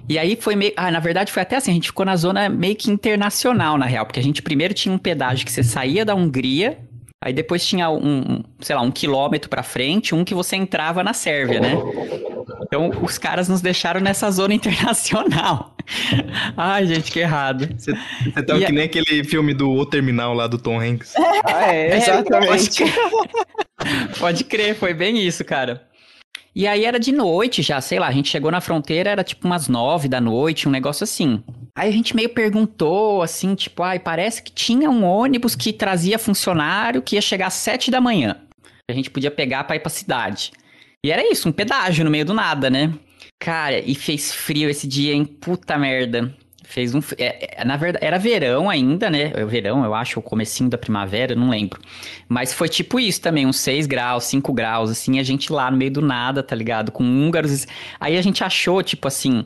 E 0.09 0.16
aí 0.16 0.39
foi 0.41 0.55
meio. 0.55 0.72
Ah, 0.76 0.93
na 0.93 1.01
verdade 1.01 1.33
foi 1.33 1.43
até 1.43 1.57
assim, 1.57 1.72
a 1.72 1.74
gente 1.74 1.89
ficou 1.89 2.07
na 2.07 2.14
zona 2.14 2.49
meio 2.49 2.76
que 2.76 2.89
internacional, 2.89 3.76
na 3.76 3.85
real, 3.87 4.07
porque 4.07 4.20
a 4.20 4.22
gente 4.22 4.41
primeiro 4.43 4.72
tinha 4.72 4.95
um 4.95 4.99
pedágio 4.99 5.45
que 5.45 5.51
você 5.51 5.64
saía 5.64 6.05
da 6.05 6.14
Hungria, 6.14 6.78
aí 7.20 7.33
depois 7.33 7.66
tinha 7.66 7.91
um, 7.91 7.97
um, 8.35 8.45
sei 8.61 8.76
lá, 8.76 8.83
um 8.83 8.93
quilômetro 8.93 9.51
pra 9.51 9.64
frente, 9.64 10.14
um 10.14 10.24
que 10.24 10.35
você 10.37 10.55
entrava 10.55 11.03
na 11.03 11.12
Sérvia, 11.12 11.59
né? 11.59 11.74
Então 12.62 12.90
os 13.02 13.18
caras 13.18 13.48
nos 13.48 13.60
deixaram 13.60 14.00
nessa 14.00 14.30
zona 14.30 14.54
internacional. 14.54 15.76
Ai, 16.56 16.86
gente, 16.86 17.10
que 17.10 17.20
errado. 17.20 17.68
Você, 17.76 17.92
você 17.92 18.42
tava 18.42 18.60
E 18.60 18.64
a- 18.64 18.66
que 18.68 18.72
nem 18.72 18.84
aquele 18.84 19.24
filme 19.24 19.52
do 19.54 19.70
O 19.70 19.84
Terminal 19.86 20.32
lá 20.34 20.46
do 20.46 20.58
Tom 20.58 20.80
Hanks. 20.80 21.12
Ah, 21.44 21.72
é, 21.74 21.88
É, 21.90 21.96
exatamente. 21.96 22.46
pode, 22.48 22.70
crer. 22.70 22.94
Pode 24.18 24.44
crer, 24.44 24.74
foi 24.76 24.94
bem 24.94 25.18
isso, 25.26 25.44
cara. 25.44 25.88
E 26.54 26.66
aí 26.68 26.84
era 26.84 27.00
de 27.00 27.10
noite 27.12 27.62
já, 27.62 27.80
sei 27.80 27.98
lá, 27.98 28.06
a 28.08 28.12
gente 28.12 28.28
chegou 28.28 28.50
na 28.50 28.60
fronteira, 28.60 29.10
era 29.10 29.24
tipo 29.24 29.46
umas 29.46 29.68
nove 29.68 30.06
da 30.08 30.20
noite, 30.20 30.68
um 30.68 30.70
negócio 30.70 31.02
assim. 31.02 31.42
Aí 31.76 31.88
a 31.88 31.92
gente 31.92 32.14
meio 32.14 32.28
perguntou, 32.28 33.22
assim, 33.22 33.54
tipo, 33.54 33.82
ai, 33.82 33.98
parece 33.98 34.42
que 34.42 34.52
tinha 34.52 34.90
um 34.90 35.02
ônibus 35.04 35.54
que 35.56 35.72
trazia 35.72 36.18
funcionário 36.18 37.00
que 37.02 37.16
ia 37.16 37.22
chegar 37.22 37.46
às 37.46 37.54
sete 37.54 37.90
da 37.90 38.00
manhã. 38.00 38.36
A 38.88 38.92
gente 38.92 39.10
podia 39.10 39.30
pegar 39.30 39.64
pra 39.64 39.76
ir 39.76 39.80
pra 39.80 39.88
cidade. 39.90 40.52
E 41.05 41.11
era 41.11 41.28
isso, 41.28 41.48
um 41.48 41.53
pedágio 41.53 42.05
no 42.05 42.11
meio 42.12 42.24
do 42.24 42.32
nada, 42.32 42.70
né? 42.70 42.94
Cara, 43.36 43.80
e 43.80 43.92
fez 43.92 44.32
frio 44.32 44.70
esse 44.70 44.86
dia, 44.86 45.12
hein? 45.12 45.24
Puta 45.24 45.76
merda. 45.76 46.32
Fez 46.62 46.94
um. 46.94 47.00
é, 47.18 47.61
é, 47.61 47.64
na 47.64 47.76
verdade, 47.76 48.07
era 48.07 48.18
verão 48.18 48.70
ainda, 48.70 49.11
né? 49.11 49.32
É 49.34 49.44
Verão, 49.44 49.84
eu 49.84 49.94
acho, 49.94 50.20
o 50.20 50.22
comecinho 50.22 50.70
da 50.70 50.78
primavera, 50.78 51.34
não 51.34 51.50
lembro. 51.50 51.80
Mas 52.28 52.53
foi 52.55 52.68
tipo 52.68 53.00
isso 53.00 53.20
também, 53.20 53.44
uns 53.44 53.59
6 53.59 53.88
graus, 53.88 54.24
5 54.24 54.53
graus, 54.53 54.90
assim, 54.92 55.18
a 55.18 55.24
gente 55.24 55.53
lá 55.53 55.68
no 55.72 55.76
meio 55.76 55.90
do 55.90 56.00
nada, 56.00 56.40
tá 56.40 56.55
ligado? 56.55 56.92
Com 56.92 57.03
húngaros. 57.03 57.66
Aí 57.98 58.16
a 58.16 58.22
gente 58.22 58.44
achou, 58.44 58.80
tipo 58.80 59.09
assim, 59.09 59.44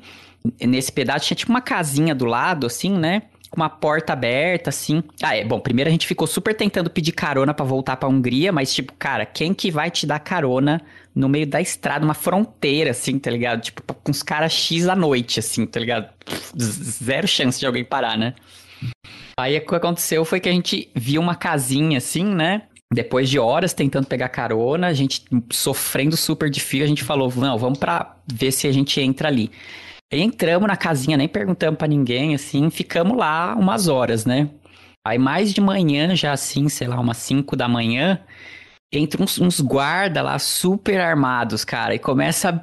nesse 0.61 0.93
pedaço 0.93 1.27
tinha 1.27 1.37
tipo 1.37 1.51
uma 1.51 1.63
casinha 1.63 2.15
do 2.15 2.27
lado, 2.27 2.67
assim, 2.67 2.93
né? 2.93 3.23
com 3.49 3.57
uma 3.57 3.71
porta 3.71 4.13
aberta, 4.13 4.71
assim. 4.71 5.03
Ah, 5.23 5.35
é, 5.37 5.45
bom, 5.45 5.59
primeiro 5.59 5.89
a 5.89 5.91
gente 5.91 6.07
ficou 6.07 6.27
super 6.27 6.55
tentando 6.55 6.91
pedir 6.91 7.13
carona 7.13 7.55
para 7.55 7.65
voltar 7.65 7.97
pra 7.97 8.09
Hungria, 8.09 8.53
mas 8.53 8.75
tipo, 8.75 8.93
cara, 8.99 9.25
quem 9.25 9.55
que 9.55 9.71
vai 9.71 9.91
te 9.91 10.07
dar 10.07 10.19
carona 10.19 10.83
no 11.17 11.31
meio 11.31 11.47
da 11.47 11.63
estrada, 11.63 12.05
uma 12.05 12.13
fronteira, 12.13 12.91
assim, 12.91 13.19
tá 13.19 13.31
ligado? 13.31 13.63
Tipo, 13.63 13.95
com 13.95 14.11
os 14.11 14.23
caras 14.23 14.53
X 14.53 14.87
à 14.87 14.95
noite, 14.95 15.41
assim, 15.41 15.65
tá 15.65 15.81
ligado? 15.81 16.11
Zero 16.59 17.27
chance 17.27 17.59
de 17.59 17.65
alguém 17.65 17.83
parar, 17.83 18.19
né? 18.19 18.35
Aí 19.41 19.57
o 19.57 19.67
que 19.67 19.75
aconteceu 19.75 20.27
foi 20.27 20.41
que 20.41 20.49
a 20.49 20.53
gente 20.53 20.91
viu 20.95 21.23
uma 21.23 21.35
casinha 21.35 21.97
assim, 21.97 22.25
né? 22.25 22.63
Depois 22.93 23.31
de 23.31 23.39
horas 23.39 23.73
tentando 23.73 24.07
pegar 24.07 24.29
carona, 24.29 24.89
a 24.89 24.93
gente 24.93 25.25
sofrendo 25.51 26.17
super 26.19 26.51
de 26.51 26.61
fio, 26.61 26.85
a 26.85 26.87
gente 26.87 27.03
falou, 27.03 27.33
não, 27.35 27.57
vamos 27.57 27.79
pra 27.79 28.17
ver 28.31 28.53
se 28.53 28.69
a 28.69 28.73
gente 28.73 29.01
entra 29.01 29.29
ali. 29.29 29.51
E 30.13 30.21
entramos 30.21 30.69
na 30.69 30.77
casinha, 30.77 31.17
nem 31.17 31.27
perguntamos 31.27 31.79
para 31.79 31.89
ninguém, 31.89 32.35
assim, 32.35 32.69
ficamos 32.69 33.17
lá 33.17 33.57
umas 33.57 33.89
horas, 33.89 34.27
né? 34.27 34.51
Aí 35.05 35.19
mais 35.19 35.55
de 35.55 35.61
manhã, 35.63 36.15
já 36.15 36.33
assim, 36.33 36.69
sei 36.69 36.87
lá, 36.87 37.01
umas 37.01 37.17
5 37.17 37.57
da 37.57 37.69
manhã, 37.69 38.21
entra 38.93 39.23
uns, 39.23 39.39
uns 39.39 39.61
guarda 39.61 40.23
lá 40.23 40.39
super 40.39 41.01
armados, 41.01 41.65
cara, 41.65 41.95
e 41.95 41.99
começa 41.99 42.51
a 42.51 42.61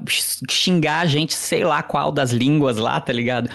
xingar 0.50 1.02
a 1.02 1.06
gente, 1.06 1.34
sei 1.34 1.64
lá 1.66 1.84
qual 1.84 2.12
das 2.12 2.32
línguas 2.32 2.78
lá, 2.78 3.00
tá 3.02 3.12
ligado? 3.12 3.50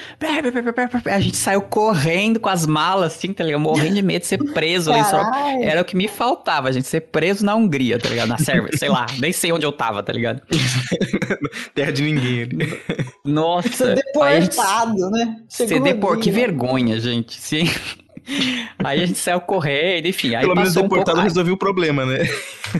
A 1.07 1.21
gente 1.21 1.37
saiu 1.37 1.62
correndo 1.62 2.39
com 2.39 2.49
as 2.49 2.66
malas, 2.66 3.14
assim, 3.14 3.33
tá 3.33 3.43
ligado? 3.43 3.61
Morrendo 3.61 3.95
de 3.95 4.03
medo 4.03 4.21
de 4.21 4.27
ser 4.27 4.39
preso 4.53 4.93
ali. 4.93 5.05
Só... 5.05 5.23
Era 5.62 5.81
o 5.81 5.85
que 5.85 5.97
me 5.97 6.09
faltava, 6.09 6.69
a 6.69 6.73
gente 6.73 6.87
ser 6.87 7.01
preso 7.01 7.45
na 7.45 7.55
Hungria, 7.55 7.99
tá 7.99 8.09
ligado? 8.09 8.29
Na 8.29 8.39
Sérvia, 8.39 8.77
sei 8.77 8.89
lá, 8.89 9.07
nem 9.19 9.33
sei 9.33 9.51
onde 9.51 9.64
eu 9.64 9.73
tava, 9.73 10.03
tá 10.03 10.12
ligado? 10.12 10.43
Terra 11.75 11.93
de 11.93 12.03
ninguém 12.03 12.43
ali. 12.43 12.81
Nossa. 13.25 13.69
Ser 13.71 13.95
deportado, 13.95 14.93
gente... 14.93 15.11
né? 15.11 15.37
Ser 15.49 15.81
depor... 15.81 16.19
Que 16.19 16.31
vergonha, 16.31 17.01
gente. 17.01 17.41
Sim. 17.41 17.69
Aí 18.83 19.03
a 19.03 19.07
gente 19.07 19.18
saiu 19.18 19.41
correndo, 19.41 20.07
enfim. 20.07 20.35
Aí 20.35 20.43
Pelo 20.43 20.55
menos 20.55 20.74
deportado 20.74 21.01
um 21.01 21.05
pouco... 21.05 21.20
resolveu 21.20 21.55
o 21.55 21.59
problema, 21.59 22.05
né? 22.05 22.18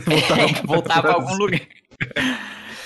Voltar, 0.05 0.39
é, 0.39 0.47
voltar 0.63 1.01
pra 1.01 1.13
algum 1.13 1.35
lugar. 1.35 1.61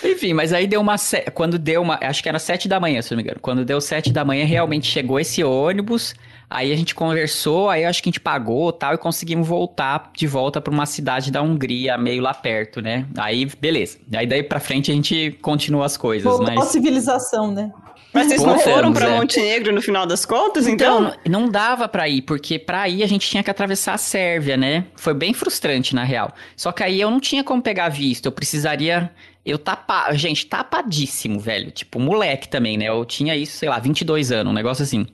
Enfim, 0.03 0.33
mas 0.33 0.51
aí 0.51 0.67
deu 0.67 0.81
uma. 0.81 0.95
Quando 1.33 1.57
deu 1.57 1.81
uma. 1.81 1.97
Acho 2.01 2.21
que 2.21 2.29
era 2.29 2.39
sete 2.39 2.67
da 2.67 2.79
manhã, 2.79 3.01
se 3.01 3.11
não 3.11 3.17
me 3.17 3.23
engano. 3.23 3.39
Quando 3.41 3.63
deu 3.63 3.79
sete 3.79 4.11
da 4.11 4.25
manhã, 4.25 4.45
realmente 4.45 4.87
chegou 4.87 5.19
esse 5.19 5.43
ônibus. 5.43 6.13
Aí 6.49 6.71
a 6.71 6.75
gente 6.75 6.93
conversou, 6.93 7.67
aí 7.67 7.83
acho 7.83 8.03
que 8.03 8.09
a 8.09 8.11
gente 8.11 8.19
pagou 8.19 8.71
tal, 8.71 8.93
e 8.93 8.97
conseguimos 8.97 9.47
voltar 9.47 10.11
de 10.15 10.27
volta 10.27 10.61
para 10.61 10.71
uma 10.71 10.85
cidade 10.85 11.31
da 11.31 11.41
Hungria, 11.41 11.97
meio 11.97 12.21
lá 12.21 12.31
perto, 12.31 12.79
né? 12.79 13.07
Aí, 13.17 13.47
beleza. 13.59 13.97
Aí 14.13 14.27
daí 14.27 14.43
pra 14.43 14.59
frente 14.59 14.91
a 14.91 14.93
gente 14.93 15.35
continua 15.41 15.85
as 15.85 15.97
coisas. 15.97 16.23
Voltou 16.23 16.53
mas... 16.53 16.67
a 16.67 16.69
civilização, 16.69 17.51
né? 17.51 17.71
Mas 18.13 18.27
vocês 18.27 18.43
não 18.43 18.59
foram 18.59 18.93
para 18.93 19.07
é. 19.07 19.17
Montenegro 19.17 19.73
no 19.73 19.81
final 19.81 20.05
das 20.05 20.25
contas, 20.25 20.67
então? 20.67 21.07
Então, 21.07 21.19
não 21.27 21.49
dava 21.49 21.87
para 21.87 22.07
ir, 22.07 22.21
porque 22.21 22.59
para 22.59 22.87
ir 22.87 23.03
a 23.03 23.07
gente 23.07 23.27
tinha 23.27 23.41
que 23.41 23.49
atravessar 23.49 23.93
a 23.93 23.97
Sérvia, 23.97 24.55
né? 24.55 24.85
Foi 24.95 25.13
bem 25.13 25.33
frustrante, 25.33 25.95
na 25.95 26.03
real. 26.03 26.31
Só 26.55 26.71
que 26.71 26.83
aí 26.83 27.01
eu 27.01 27.09
não 27.09 27.19
tinha 27.19 27.43
como 27.43 27.61
pegar 27.61 27.89
visto, 27.89 28.27
eu 28.27 28.31
precisaria... 28.31 29.11
Eu 29.45 29.57
tapa... 29.57 30.13
Gente, 30.13 30.45
tapadíssimo, 30.45 31.37
velho. 31.37 31.69
Tipo, 31.69 31.99
moleque 31.99 32.47
também, 32.47 32.77
né? 32.77 32.87
Eu 32.87 33.03
tinha 33.03 33.35
isso, 33.35 33.57
sei 33.57 33.67
lá, 33.67 33.77
22 33.77 34.31
anos, 34.31 34.51
um 34.51 34.55
negócio 34.55 34.83
assim. 34.83 35.05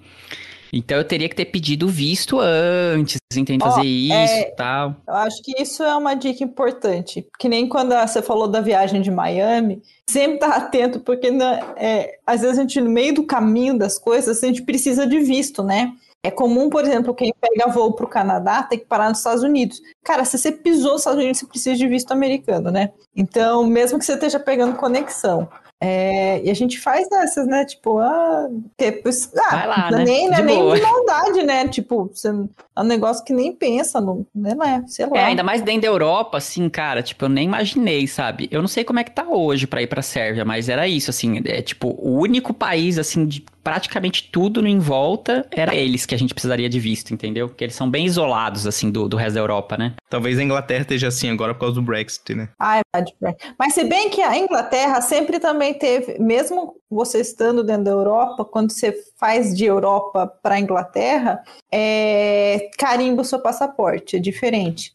Então 0.71 0.97
eu 0.97 1.03
teria 1.03 1.27
que 1.27 1.35
ter 1.35 1.45
pedido 1.45 1.87
visto 1.87 2.39
antes, 2.39 3.17
entende? 3.35 3.63
Fazer 3.63 3.81
oh, 3.81 3.83
isso 3.83 4.11
e 4.11 4.41
é, 4.41 4.51
tal. 4.51 4.95
Eu 5.07 5.13
acho 5.15 5.41
que 5.41 5.61
isso 5.61 5.83
é 5.83 5.95
uma 5.95 6.13
dica 6.13 6.43
importante. 6.43 7.25
Que 7.39 7.49
nem 7.49 7.67
quando 7.67 7.93
você 7.95 8.21
falou 8.21 8.47
da 8.47 8.61
viagem 8.61 9.01
de 9.01 9.11
Miami, 9.11 9.81
sempre 10.09 10.39
tá 10.39 10.55
atento, 10.55 10.99
porque 10.99 11.31
né, 11.31 11.59
é, 11.75 12.17
às 12.25 12.41
vezes 12.41 12.57
a 12.57 12.61
gente, 12.61 12.79
no 12.81 12.89
meio 12.89 13.13
do 13.13 13.25
caminho 13.25 13.77
das 13.77 13.97
coisas, 13.97 14.43
a 14.43 14.47
gente 14.47 14.63
precisa 14.63 15.07
de 15.07 15.19
visto, 15.19 15.63
né? 15.63 15.93
É 16.21 16.29
comum, 16.29 16.69
por 16.69 16.83
exemplo, 16.83 17.15
quem 17.15 17.33
pega 17.39 17.71
voo 17.71 17.93
para 17.93 18.05
o 18.05 18.09
Canadá 18.09 18.61
tem 18.61 18.77
que 18.77 18.85
parar 18.85 19.07
nos 19.07 19.19
Estados 19.19 19.41
Unidos. 19.41 19.81
Cara, 20.03 20.25
se 20.25 20.37
você 20.37 20.51
pisou 20.51 20.91
nos 20.91 21.01
Estados 21.01 21.19
Unidos, 21.19 21.39
você 21.39 21.45
precisa 21.45 21.77
de 21.77 21.87
visto 21.87 22.11
americano, 22.11 22.69
né? 22.69 22.91
Então, 23.15 23.65
mesmo 23.65 23.97
que 23.97 24.03
você 24.03 24.13
esteja 24.13 24.37
pegando 24.37 24.75
conexão, 24.75 25.47
é, 25.81 26.43
e 26.43 26.49
a 26.49 26.53
gente 26.53 26.77
faz 26.77 27.09
essas, 27.09 27.47
né? 27.47 27.63
Tipo, 27.63 27.99
ah, 27.99 28.49
que, 28.77 29.01
ah 29.49 29.65
lá, 29.65 29.91
né? 29.91 30.03
nem, 30.03 30.29
de 30.29 30.41
nem 30.41 30.73
de 30.73 30.81
maldade, 30.81 31.43
né? 31.43 31.67
Tipo, 31.69 32.11
você, 32.13 32.27
é 32.27 32.81
um 32.81 32.83
negócio 32.83 33.23
que 33.23 33.31
nem 33.31 33.55
pensa, 33.55 34.01
não, 34.01 34.25
né? 34.35 34.55
É, 34.65 34.87
sei 34.87 35.05
lá. 35.05 35.17
É, 35.17 35.23
ainda 35.25 35.41
mais 35.41 35.61
dentro 35.61 35.83
da 35.83 35.87
Europa, 35.87 36.37
assim, 36.37 36.67
cara, 36.67 37.01
tipo, 37.01 37.23
eu 37.23 37.29
nem 37.29 37.45
imaginei, 37.45 38.05
sabe? 38.07 38.49
Eu 38.51 38.59
não 38.59 38.67
sei 38.67 38.83
como 38.83 38.99
é 38.99 39.05
que 39.05 39.11
tá 39.11 39.23
hoje 39.23 39.67
para 39.67 39.81
ir 39.81 39.87
pra 39.87 40.01
Sérvia, 40.01 40.43
mas 40.43 40.67
era 40.67 40.85
isso, 40.85 41.09
assim, 41.11 41.41
é 41.45 41.61
tipo, 41.61 41.95
o 41.97 42.19
único 42.19 42.53
país, 42.53 42.97
assim, 42.97 43.25
de 43.25 43.45
praticamente 43.69 44.31
tudo 44.31 44.65
em 44.65 44.79
volta 44.79 45.45
era 45.51 45.75
eles 45.75 46.03
que 46.03 46.15
a 46.15 46.17
gente 46.17 46.33
precisaria 46.33 46.67
de 46.67 46.79
visto, 46.79 47.13
entendeu? 47.13 47.47
Porque 47.47 47.63
eles 47.63 47.75
são 47.75 47.87
bem 47.87 48.03
isolados, 48.03 48.65
assim, 48.65 48.89
do, 48.89 49.07
do 49.07 49.15
resto 49.15 49.35
da 49.35 49.41
Europa, 49.41 49.77
né? 49.77 49.93
Talvez 50.09 50.39
a 50.39 50.43
Inglaterra 50.43 50.81
esteja 50.81 51.09
assim 51.09 51.29
agora 51.29 51.53
por 51.53 51.59
causa 51.59 51.75
do 51.75 51.83
Brexit, 51.83 52.33
né? 52.33 52.49
Ah, 52.57 52.79
é 52.79 52.81
verdade. 52.95 53.37
Mas 53.59 53.75
se 53.75 53.83
bem 53.83 54.09
que 54.09 54.23
a 54.23 54.35
Inglaterra 54.35 55.01
sempre 55.01 55.39
também 55.39 55.75
teve, 55.75 56.17
mesmo 56.17 56.77
você 56.89 57.21
estando 57.21 57.63
dentro 57.63 57.83
da 57.83 57.91
Europa, 57.91 58.43
quando 58.43 58.71
você 58.71 58.91
faz 59.19 59.55
de 59.55 59.65
Europa 59.65 60.25
para 60.41 60.59
Inglaterra, 60.59 61.43
é, 61.71 62.71
carimba 62.75 63.21
o 63.21 63.25
seu 63.25 63.37
passaporte, 63.37 64.15
é 64.15 64.19
diferente. 64.19 64.93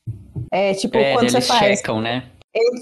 É 0.51 0.75
tipo 0.75 0.97
é, 0.97 1.13
quando 1.13 1.31
você 1.31 1.41
faz. 1.41 1.79
Checam, 1.79 2.01
né? 2.01 2.25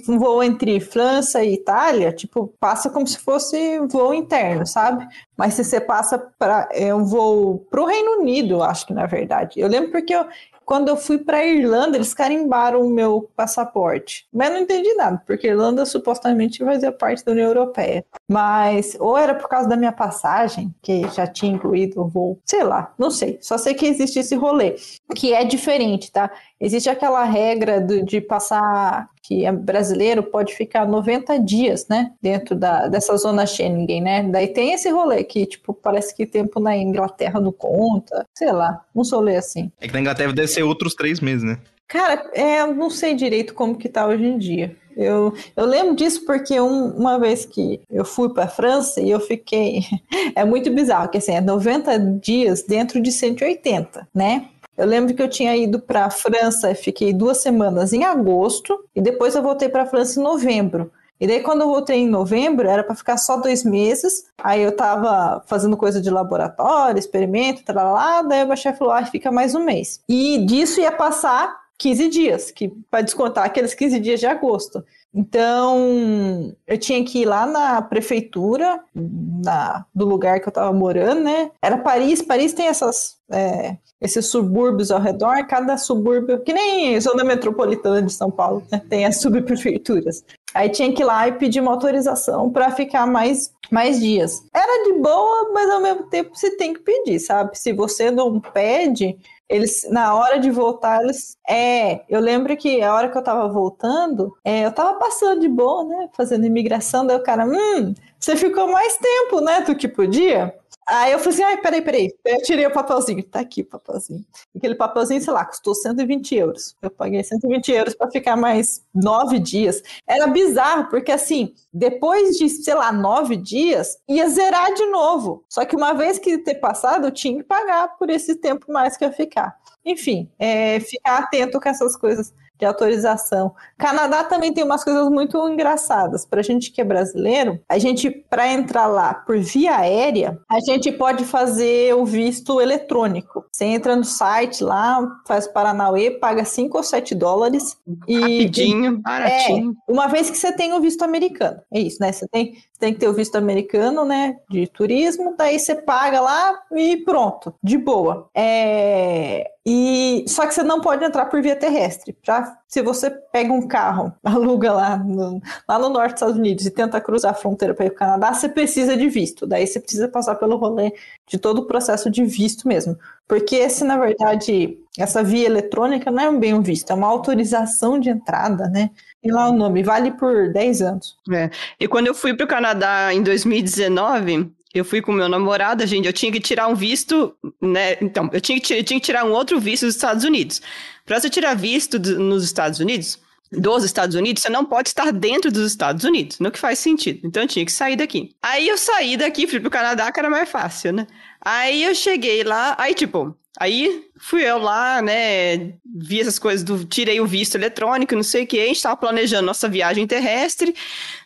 Um 0.08 0.18
voo 0.18 0.42
entre 0.42 0.78
França 0.80 1.42
e 1.42 1.54
Itália, 1.54 2.12
tipo, 2.12 2.52
passa 2.60 2.90
como 2.90 3.06
se 3.06 3.18
fosse 3.18 3.78
voo 3.88 4.12
interno, 4.12 4.66
sabe? 4.66 5.06
Mas 5.36 5.54
se 5.54 5.64
você 5.64 5.80
passa 5.80 6.18
para 6.38 6.68
é 6.72 6.94
um 6.94 7.04
voo 7.04 7.66
para 7.70 7.82
o 7.82 7.86
Reino 7.86 8.20
Unido, 8.20 8.62
acho 8.62 8.86
que 8.86 8.92
na 8.92 9.06
verdade. 9.06 9.58
Eu 9.58 9.68
lembro 9.68 9.90
porque 9.90 10.14
eu, 10.14 10.26
quando 10.64 10.88
eu 10.88 10.96
fui 10.96 11.18
para 11.18 11.44
Irlanda, 11.44 11.96
eles 11.96 12.14
carimbaram 12.14 12.82
o 12.82 12.90
meu 12.90 13.30
passaporte. 13.34 14.26
Mas 14.32 14.50
não 14.50 14.58
entendi 14.58 14.92
nada, 14.94 15.22
porque 15.26 15.48
Irlanda 15.48 15.84
supostamente 15.84 16.64
fazia 16.64 16.92
parte 16.92 17.24
da 17.24 17.32
União 17.32 17.48
Europeia. 17.48 18.04
Mas, 18.30 18.96
ou 19.00 19.16
era 19.16 19.34
por 19.34 19.48
causa 19.48 19.68
da 19.68 19.76
minha 19.76 19.92
passagem, 19.92 20.74
que 20.82 21.08
já 21.08 21.26
tinha 21.26 21.52
incluído 21.52 22.00
o 22.00 22.08
voo, 22.08 22.38
sei 22.44 22.62
lá, 22.62 22.92
não 22.98 23.10
sei. 23.10 23.38
Só 23.40 23.58
sei 23.58 23.74
que 23.74 23.86
existe 23.86 24.18
esse 24.18 24.34
rolê, 24.34 24.76
que 25.14 25.32
é 25.34 25.44
diferente, 25.44 26.10
tá? 26.12 26.30
Existe 26.60 26.88
aquela 26.88 27.24
regra 27.24 27.80
do, 27.80 28.04
de 28.04 28.20
passar 28.20 29.08
que 29.22 29.46
é 29.46 29.52
brasileiro 29.52 30.22
pode 30.22 30.54
ficar 30.54 30.86
90 30.86 31.38
dias, 31.38 31.86
né, 31.88 32.12
dentro 32.20 32.54
da, 32.56 32.88
dessa 32.88 33.16
zona 33.16 33.46
Schengen, 33.46 34.02
né? 34.02 34.22
Daí 34.24 34.48
tem 34.48 34.72
esse 34.72 34.90
rolê 34.90 35.22
que, 35.22 35.46
tipo, 35.46 35.72
parece 35.72 36.14
que 36.14 36.26
tempo 36.26 36.58
na 36.58 36.76
Inglaterra 36.76 37.40
não 37.40 37.52
conta, 37.52 38.26
sei 38.36 38.50
lá, 38.52 38.84
um 38.94 39.02
rolê 39.02 39.36
assim. 39.36 39.70
É 39.80 39.86
que 39.86 39.94
na 39.94 40.00
Inglaterra 40.00 40.32
deve 40.32 40.48
ser 40.48 40.62
outros 40.62 40.94
três 40.94 41.20
meses, 41.20 41.44
né? 41.44 41.58
Cara, 41.86 42.30
é, 42.32 42.62
eu 42.62 42.74
não 42.74 42.88
sei 42.88 43.14
direito 43.14 43.54
como 43.54 43.76
que 43.76 43.88
tá 43.88 44.06
hoje 44.06 44.24
em 44.24 44.38
dia. 44.38 44.74
Eu, 44.96 45.34
eu 45.56 45.64
lembro 45.64 45.94
disso 45.94 46.24
porque 46.24 46.58
um, 46.60 46.88
uma 46.96 47.18
vez 47.18 47.44
que 47.44 47.80
eu 47.90 48.04
fui 48.04 48.32
para 48.32 48.44
a 48.44 48.48
França 48.48 49.00
e 49.00 49.10
eu 49.10 49.20
fiquei. 49.20 49.82
É 50.34 50.44
muito 50.44 50.70
bizarro, 50.70 51.10
que 51.10 51.18
assim, 51.18 51.32
é 51.32 51.40
90 51.40 51.98
dias 52.22 52.62
dentro 52.62 53.02
de 53.02 53.12
180, 53.12 54.08
né? 54.14 54.48
Eu 54.76 54.86
lembro 54.86 55.14
que 55.14 55.22
eu 55.22 55.28
tinha 55.28 55.56
ido 55.56 55.78
para 55.78 56.06
a 56.06 56.10
França, 56.10 56.74
fiquei 56.74 57.12
duas 57.12 57.42
semanas 57.42 57.92
em 57.92 58.04
agosto 58.04 58.84
e 58.94 59.00
depois 59.00 59.34
eu 59.34 59.42
voltei 59.42 59.68
para 59.68 59.82
a 59.82 59.86
França 59.86 60.18
em 60.18 60.22
novembro. 60.22 60.90
E 61.20 61.26
daí, 61.26 61.40
quando 61.40 61.60
eu 61.60 61.68
voltei 61.68 61.98
em 61.98 62.08
novembro, 62.08 62.68
era 62.68 62.82
para 62.82 62.96
ficar 62.96 63.16
só 63.16 63.36
dois 63.36 63.62
meses. 63.62 64.24
Aí 64.42 64.60
eu 64.60 64.74
tava 64.74 65.40
fazendo 65.46 65.76
coisa 65.76 66.00
de 66.00 66.10
laboratório, 66.10 66.98
experimento, 66.98 67.62
lá. 67.72 68.22
Daí 68.22 68.44
o 68.44 68.56
chefe 68.56 68.78
falou: 68.78 68.92
ah, 68.92 69.06
fica 69.06 69.30
mais 69.30 69.54
um 69.54 69.64
mês. 69.64 70.00
E 70.08 70.44
disso 70.44 70.80
ia 70.80 70.90
passar 70.90 71.62
15 71.78 72.08
dias, 72.08 72.50
que 72.50 72.68
para 72.90 73.02
descontar 73.02 73.44
aqueles 73.44 73.72
15 73.72 74.00
dias 74.00 74.18
de 74.18 74.26
agosto. 74.26 74.84
Então, 75.14 76.54
eu 76.66 76.78
tinha 76.78 77.04
que 77.04 77.20
ir 77.20 77.24
lá 77.24 77.46
na 77.46 77.82
prefeitura 77.82 78.80
na, 78.94 79.84
do 79.94 80.06
lugar 80.06 80.40
que 80.40 80.48
eu 80.48 80.50
estava 80.50 80.72
morando, 80.72 81.22
né? 81.22 81.50
Era 81.60 81.76
Paris. 81.76 82.22
Paris 82.22 82.52
tem 82.52 82.66
essas, 82.66 83.16
é, 83.30 83.76
esses 84.02 84.26
subúrbios 84.26 84.90
ao 84.90 85.00
redor. 85.00 85.46
Cada 85.46 85.78
subúrbio, 85.78 86.40
que 86.40 86.52
nem 86.52 87.00
zona 87.00 87.24
metropolitana 87.24 88.02
de 88.02 88.12
São 88.12 88.30
Paulo, 88.30 88.62
né? 88.70 88.82
tem 88.88 89.06
as 89.06 89.20
subprefeituras. 89.20 90.24
Aí 90.52 90.68
tinha 90.68 90.92
que 90.92 91.02
ir 91.02 91.06
lá 91.06 91.28
e 91.28 91.32
pedir 91.32 91.60
uma 91.60 91.70
autorização 91.70 92.50
para 92.50 92.70
ficar 92.72 93.06
mais, 93.06 93.52
mais 93.70 93.98
dias. 94.00 94.42
Era 94.52 94.84
de 94.84 94.98
boa, 94.98 95.50
mas 95.54 95.70
ao 95.70 95.80
mesmo 95.80 96.04
tempo 96.10 96.36
você 96.36 96.56
tem 96.56 96.74
que 96.74 96.80
pedir, 96.80 97.20
sabe? 97.20 97.58
Se 97.58 97.72
você 97.72 98.10
não 98.10 98.38
pede, 98.38 99.16
eles, 99.48 99.86
na 99.90 100.14
hora 100.14 100.38
de 100.38 100.50
voltar, 100.50 101.02
eles. 101.02 101.36
É, 101.48 102.00
eu 102.08 102.20
lembro 102.20 102.56
que 102.56 102.82
a 102.82 102.94
hora 102.94 103.08
que 103.08 103.16
eu 103.16 103.22
tava 103.22 103.48
voltando, 103.48 104.34
é, 104.44 104.64
eu 104.64 104.72
tava 104.72 104.98
passando 104.98 105.40
de 105.40 105.48
boa, 105.48 105.84
né? 105.84 106.08
Fazendo 106.16 106.46
imigração, 106.46 107.06
daí 107.06 107.16
o 107.16 107.22
cara, 107.22 107.46
hum, 107.46 107.94
você 108.22 108.36
ficou 108.36 108.70
mais 108.70 108.96
tempo, 108.98 109.40
né, 109.40 109.62
do 109.62 109.74
que 109.74 109.88
podia? 109.88 110.54
Aí 110.86 111.12
eu 111.12 111.18
falei 111.18 111.34
assim, 111.34 111.42
ai, 111.42 111.56
peraí, 111.56 111.82
peraí. 111.82 112.14
Eu 112.24 112.42
tirei 112.42 112.66
o 112.66 112.72
papelzinho. 112.72 113.22
Tá 113.22 113.40
aqui 113.40 113.62
o 113.62 113.64
papelzinho. 113.64 114.24
Aquele 114.56 114.74
papelzinho, 114.74 115.20
sei 115.20 115.32
lá, 115.32 115.44
custou 115.44 115.74
120 115.74 116.34
euros. 116.36 116.76
Eu 116.80 116.90
paguei 116.90 117.22
120 117.22 117.72
euros 117.72 117.94
para 117.94 118.10
ficar 118.10 118.36
mais 118.36 118.84
nove 118.94 119.38
dias. 119.38 119.82
Era 120.06 120.26
bizarro, 120.26 120.88
porque 120.88 121.10
assim, 121.10 121.54
depois 121.72 122.36
de, 122.36 122.48
sei 122.48 122.74
lá, 122.74 122.92
nove 122.92 123.36
dias, 123.36 123.96
ia 124.08 124.28
zerar 124.28 124.72
de 124.74 124.86
novo. 124.86 125.44
Só 125.48 125.64
que 125.64 125.76
uma 125.76 125.92
vez 125.92 126.18
que 126.18 126.38
ter 126.38 126.56
passado, 126.56 127.06
eu 127.06 127.12
tinha 127.12 127.38
que 127.38 127.44
pagar 127.44 127.96
por 127.96 128.10
esse 128.10 128.36
tempo 128.36 128.72
mais 128.72 128.96
que 128.96 129.04
ia 129.04 129.12
ficar. 129.12 129.56
Enfim, 129.84 130.30
é, 130.38 130.78
ficar 130.80 131.18
atento 131.18 131.60
com 131.60 131.68
essas 131.68 131.96
coisas 131.96 132.32
de 132.62 132.66
autorização. 132.66 133.52
Canadá 133.76 134.22
também 134.22 134.52
tem 134.52 134.62
umas 134.62 134.84
coisas 134.84 135.08
muito 135.08 135.36
engraçadas. 135.48 136.24
Para 136.24 136.38
a 136.38 136.44
gente 136.44 136.70
que 136.70 136.80
é 136.80 136.84
brasileiro, 136.84 137.60
a 137.68 137.76
gente, 137.76 138.08
para 138.08 138.52
entrar 138.52 138.86
lá 138.86 139.12
por 139.12 139.36
via 139.38 139.78
aérea, 139.78 140.38
a 140.48 140.60
gente 140.60 140.92
pode 140.92 141.24
fazer 141.24 141.92
o 141.94 142.06
visto 142.06 142.60
eletrônico. 142.60 143.44
Você 143.50 143.64
entra 143.64 143.96
no 143.96 144.04
site 144.04 144.62
lá, 144.62 145.04
faz 145.26 145.48
Paranauê, 145.48 146.12
paga 146.12 146.44
5 146.44 146.76
ou 146.76 146.84
7 146.84 147.16
dólares. 147.16 147.76
E, 148.06 148.20
Rapidinho, 148.20 148.98
baratinho. 148.98 149.76
É, 149.88 149.92
uma 149.92 150.06
vez 150.06 150.30
que 150.30 150.38
você 150.38 150.52
tem 150.52 150.72
o 150.72 150.80
visto 150.80 151.02
americano. 151.02 151.60
É 151.72 151.80
isso, 151.80 151.98
né? 152.00 152.12
Você 152.12 152.28
tem, 152.28 152.54
tem 152.82 152.92
que 152.92 152.98
ter 152.98 153.06
o 153.06 153.14
visto 153.14 153.36
americano, 153.36 154.04
né? 154.04 154.38
De 154.50 154.66
turismo, 154.66 155.36
daí 155.38 155.56
você 155.56 155.76
paga 155.76 156.20
lá 156.20 156.52
e 156.72 156.96
pronto, 156.96 157.54
de 157.62 157.78
boa. 157.78 158.28
É, 158.34 159.52
e 159.64 160.24
só 160.26 160.48
que 160.48 160.52
você 160.52 160.64
não 160.64 160.80
pode 160.80 161.04
entrar 161.04 161.26
por 161.26 161.40
via 161.40 161.54
terrestre. 161.54 162.18
Já 162.24 162.58
se 162.72 162.80
você 162.80 163.10
pega 163.10 163.52
um 163.52 163.68
carro, 163.68 164.14
aluga 164.24 164.72
lá 164.72 164.96
no, 164.96 165.42
lá 165.68 165.78
no 165.78 165.90
norte 165.90 166.12
dos 166.12 166.22
Estados 166.22 166.36
Unidos 166.36 166.64
e 166.64 166.70
tenta 166.70 167.02
cruzar 167.02 167.32
a 167.32 167.34
fronteira 167.34 167.74
para 167.74 167.84
ir 167.84 167.90
para 167.90 167.96
o 167.96 167.98
Canadá, 167.98 168.32
você 168.32 168.48
precisa 168.48 168.96
de 168.96 169.10
visto. 169.10 169.46
Daí 169.46 169.66
você 169.66 169.78
precisa 169.78 170.08
passar 170.08 170.36
pelo 170.36 170.56
rolê 170.56 170.94
de 171.28 171.36
todo 171.36 171.58
o 171.58 171.66
processo 171.66 172.10
de 172.10 172.24
visto 172.24 172.66
mesmo. 172.66 172.96
Porque 173.28 173.56
esse, 173.56 173.84
na 173.84 173.98
verdade, 173.98 174.78
essa 174.98 175.22
via 175.22 175.44
eletrônica 175.44 176.10
não 176.10 176.22
é 176.22 176.38
bem 176.38 176.54
um 176.54 176.62
visto, 176.62 176.90
é 176.90 176.94
uma 176.94 177.08
autorização 177.08 177.98
de 177.98 178.08
entrada, 178.08 178.66
né? 178.68 178.88
E 179.22 179.30
lá 179.30 179.50
o 179.50 179.52
nome, 179.52 179.82
vale 179.82 180.10
por 180.12 180.50
10 180.50 180.80
anos. 180.80 181.16
É. 181.30 181.50
E 181.78 181.86
quando 181.86 182.06
eu 182.06 182.14
fui 182.14 182.32
para 182.34 182.44
o 182.44 182.48
Canadá 182.48 183.12
em 183.12 183.22
2019, 183.22 184.50
eu 184.74 184.84
fui 184.86 185.02
com 185.02 185.12
meu 185.12 185.28
namorado, 185.28 185.86
gente, 185.86 186.06
eu 186.06 186.12
tinha 186.12 186.32
que 186.32 186.40
tirar 186.40 186.66
um 186.68 186.74
visto, 186.74 187.36
né? 187.60 187.98
Então, 188.00 188.30
eu 188.32 188.40
tinha 188.40 188.58
que, 188.58 188.82
tinha 188.82 188.98
que 188.98 189.04
tirar 189.04 189.24
um 189.26 189.32
outro 189.32 189.60
visto 189.60 189.84
dos 189.84 189.94
Estados 189.94 190.24
Unidos. 190.24 190.62
Para 191.04 191.20
você 191.20 191.28
tirar 191.28 191.54
visto 191.54 191.98
nos 191.98 192.44
Estados 192.44 192.80
Unidos, 192.80 193.18
dos 193.52 193.84
Estados 193.84 194.16
Unidos, 194.16 194.42
você 194.42 194.48
não 194.48 194.64
pode 194.64 194.88
estar 194.88 195.12
dentro 195.12 195.52
dos 195.52 195.70
Estados 195.70 196.04
Unidos, 196.04 196.38
no 196.38 196.50
que 196.50 196.58
faz 196.58 196.78
sentido. 196.78 197.20
Então 197.24 197.42
eu 197.42 197.48
tinha 197.48 197.64
que 197.64 197.72
sair 197.72 197.96
daqui. 197.96 198.34
Aí 198.42 198.66
eu 198.66 198.78
saí 198.78 199.16
daqui, 199.16 199.46
fui 199.46 199.60
pro 199.60 199.70
Canadá, 199.70 200.10
que 200.10 200.18
era 200.18 200.30
mais 200.30 200.48
fácil, 200.48 200.92
né? 200.92 201.06
Aí 201.40 201.84
eu 201.84 201.94
cheguei 201.94 202.42
lá, 202.44 202.74
aí 202.78 202.94
tipo, 202.94 203.36
aí 203.58 204.06
fui 204.18 204.42
eu 204.42 204.58
lá, 204.58 205.02
né? 205.02 205.74
Vi 205.84 206.20
essas 206.20 206.38
coisas 206.38 206.64
do. 206.64 206.84
Tirei 206.84 207.20
o 207.20 207.26
visto 207.26 207.56
eletrônico, 207.56 208.14
não 208.14 208.22
sei 208.22 208.44
o 208.44 208.46
que, 208.46 208.60
a 208.60 208.66
gente 208.66 208.82
tava 208.82 208.96
planejando 208.96 209.46
nossa 209.46 209.68
viagem 209.68 210.06
terrestre. 210.06 210.74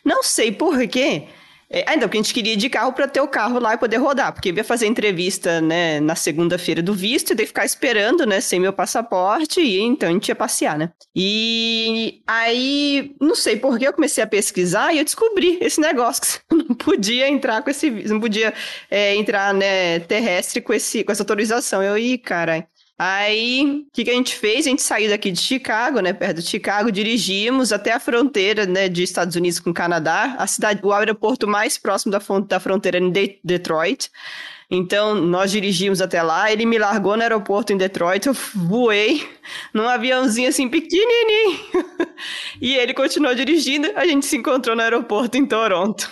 Não 0.03 0.21
sei 0.21 0.51
por 0.51 0.85
quê. 0.87 1.27
É, 1.69 1.83
ainda 1.87 2.07
porque 2.07 2.17
a 2.17 2.21
gente 2.21 2.33
queria 2.33 2.53
ir 2.53 2.57
de 2.57 2.69
carro 2.69 2.93
para 2.93 3.07
ter 3.07 3.19
o 3.19 3.27
carro 3.27 3.59
lá 3.59 3.73
e 3.73 3.77
poder 3.77 3.97
rodar, 3.97 4.31
porque 4.31 4.51
ia 4.51 4.63
fazer 4.63 4.87
entrevista, 4.87 5.59
né, 5.59 5.99
na 5.99 6.15
segunda-feira 6.15 6.81
do 6.81 6.93
visto 6.93 7.31
e 7.31 7.35
daí 7.35 7.45
ficar 7.45 7.65
esperando, 7.65 8.25
né, 8.25 8.39
sem 8.39 8.57
meu 8.59 8.71
passaporte, 8.71 9.59
e 9.59 9.79
então 9.79 10.07
a 10.07 10.11
gente 10.13 10.29
ia 10.29 10.35
passear, 10.35 10.77
né. 10.77 10.91
E 11.13 12.21
aí, 12.25 13.13
não 13.19 13.35
sei 13.35 13.57
por 13.57 13.77
que 13.77 13.85
eu 13.85 13.93
comecei 13.93 14.23
a 14.23 14.27
pesquisar 14.27 14.93
e 14.93 14.99
eu 14.99 15.03
descobri 15.03 15.57
esse 15.61 15.81
negócio 15.81 16.21
que 16.21 16.27
você 16.49 16.63
não 16.69 16.75
podia 16.75 17.27
entrar 17.27 17.61
com 17.61 17.69
esse, 17.69 17.89
não 17.89 18.19
podia 18.19 18.53
é, 18.89 19.15
entrar, 19.15 19.53
né, 19.53 19.99
terrestre 19.99 20.61
com, 20.61 20.73
esse, 20.73 21.03
com 21.03 21.11
essa 21.11 21.23
autorização. 21.23 21.83
Eu, 21.83 21.97
ih, 21.97 22.17
caralho. 22.17 22.65
Aí, 22.99 23.85
o 23.87 23.91
que, 23.93 24.03
que, 24.05 24.09
a 24.09 24.13
gente 24.13 24.35
fez? 24.35 24.65
A 24.65 24.69
gente 24.69 24.81
saiu 24.81 25.09
daqui 25.09 25.29
de 25.31 25.39
Chicago, 25.39 25.99
né, 25.99 26.13
perto 26.13 26.41
de 26.41 26.47
Chicago, 26.47 26.91
dirigimos 26.91 27.71
até 27.71 27.91
a 27.91 27.99
fronteira, 27.99 28.65
né, 28.65 28.89
de 28.89 29.03
Estados 29.03 29.35
Unidos 29.35 29.59
com 29.59 29.71
Canadá, 29.71 30.35
a 30.39 30.47
cidade, 30.47 30.79
o 30.83 30.91
aeroporto 30.91 31.47
mais 31.47 31.77
próximo 31.77 32.11
da, 32.11 32.19
da 32.47 32.59
fronteira 32.59 32.97
em 32.97 33.11
de 33.11 33.39
Detroit. 33.43 34.09
Então, 34.69 35.13
nós 35.13 35.51
dirigimos 35.51 36.01
até 36.01 36.23
lá, 36.23 36.51
ele 36.51 36.65
me 36.65 36.79
largou 36.79 37.15
no 37.15 37.21
aeroporto 37.21 37.71
em 37.71 37.77
Detroit, 37.77 38.25
eu 38.25 38.33
voei 38.33 39.29
num 39.71 39.87
aviãozinho 39.87 40.49
assim 40.49 40.67
pequenininho. 40.67 41.59
e 42.59 42.75
ele 42.75 42.95
continuou 42.95 43.35
dirigindo, 43.35 43.91
a 43.95 44.05
gente 44.07 44.25
se 44.25 44.37
encontrou 44.37 44.75
no 44.75 44.81
aeroporto 44.81 45.37
em 45.37 45.45
Toronto. 45.45 46.11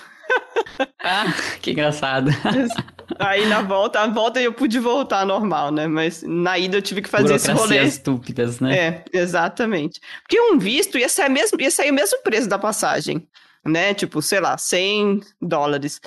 ah, 1.04 1.34
que 1.62 1.72
engraçado. 1.72 2.30
Aí 3.20 3.45
na 3.45 3.62
volta, 3.62 3.99
a 3.99 4.08
volta 4.08 4.41
eu 4.41 4.53
pude 4.53 4.80
voltar 4.80 5.26
normal, 5.26 5.72
né? 5.72 5.88
Mas 5.88 6.24
na 6.24 6.58
ida 6.58 6.78
eu 6.78 6.82
tive 6.82 7.01
que 7.01 7.10
fazer 7.10 7.36
esse 7.36 7.51
rolê. 7.51 7.84
estúpidas, 7.84 8.60
né? 8.60 8.78
É, 8.78 9.06
exatamente. 9.14 9.99
Porque 10.22 10.39
um 10.39 10.58
visto 10.58 10.97
ia 10.97 11.10
sair, 11.10 11.30
mesmo, 11.30 11.60
ia 11.60 11.72
sair 11.72 11.91
o 11.91 11.93
mesmo 11.93 12.22
preço 12.24 12.49
da 12.49 12.58
passagem, 12.58 13.28
né? 13.66 13.93
Tipo, 13.93 14.22
sei 14.22 14.39
lá, 14.39 14.58
100 14.58 15.22
dólares. 15.41 16.01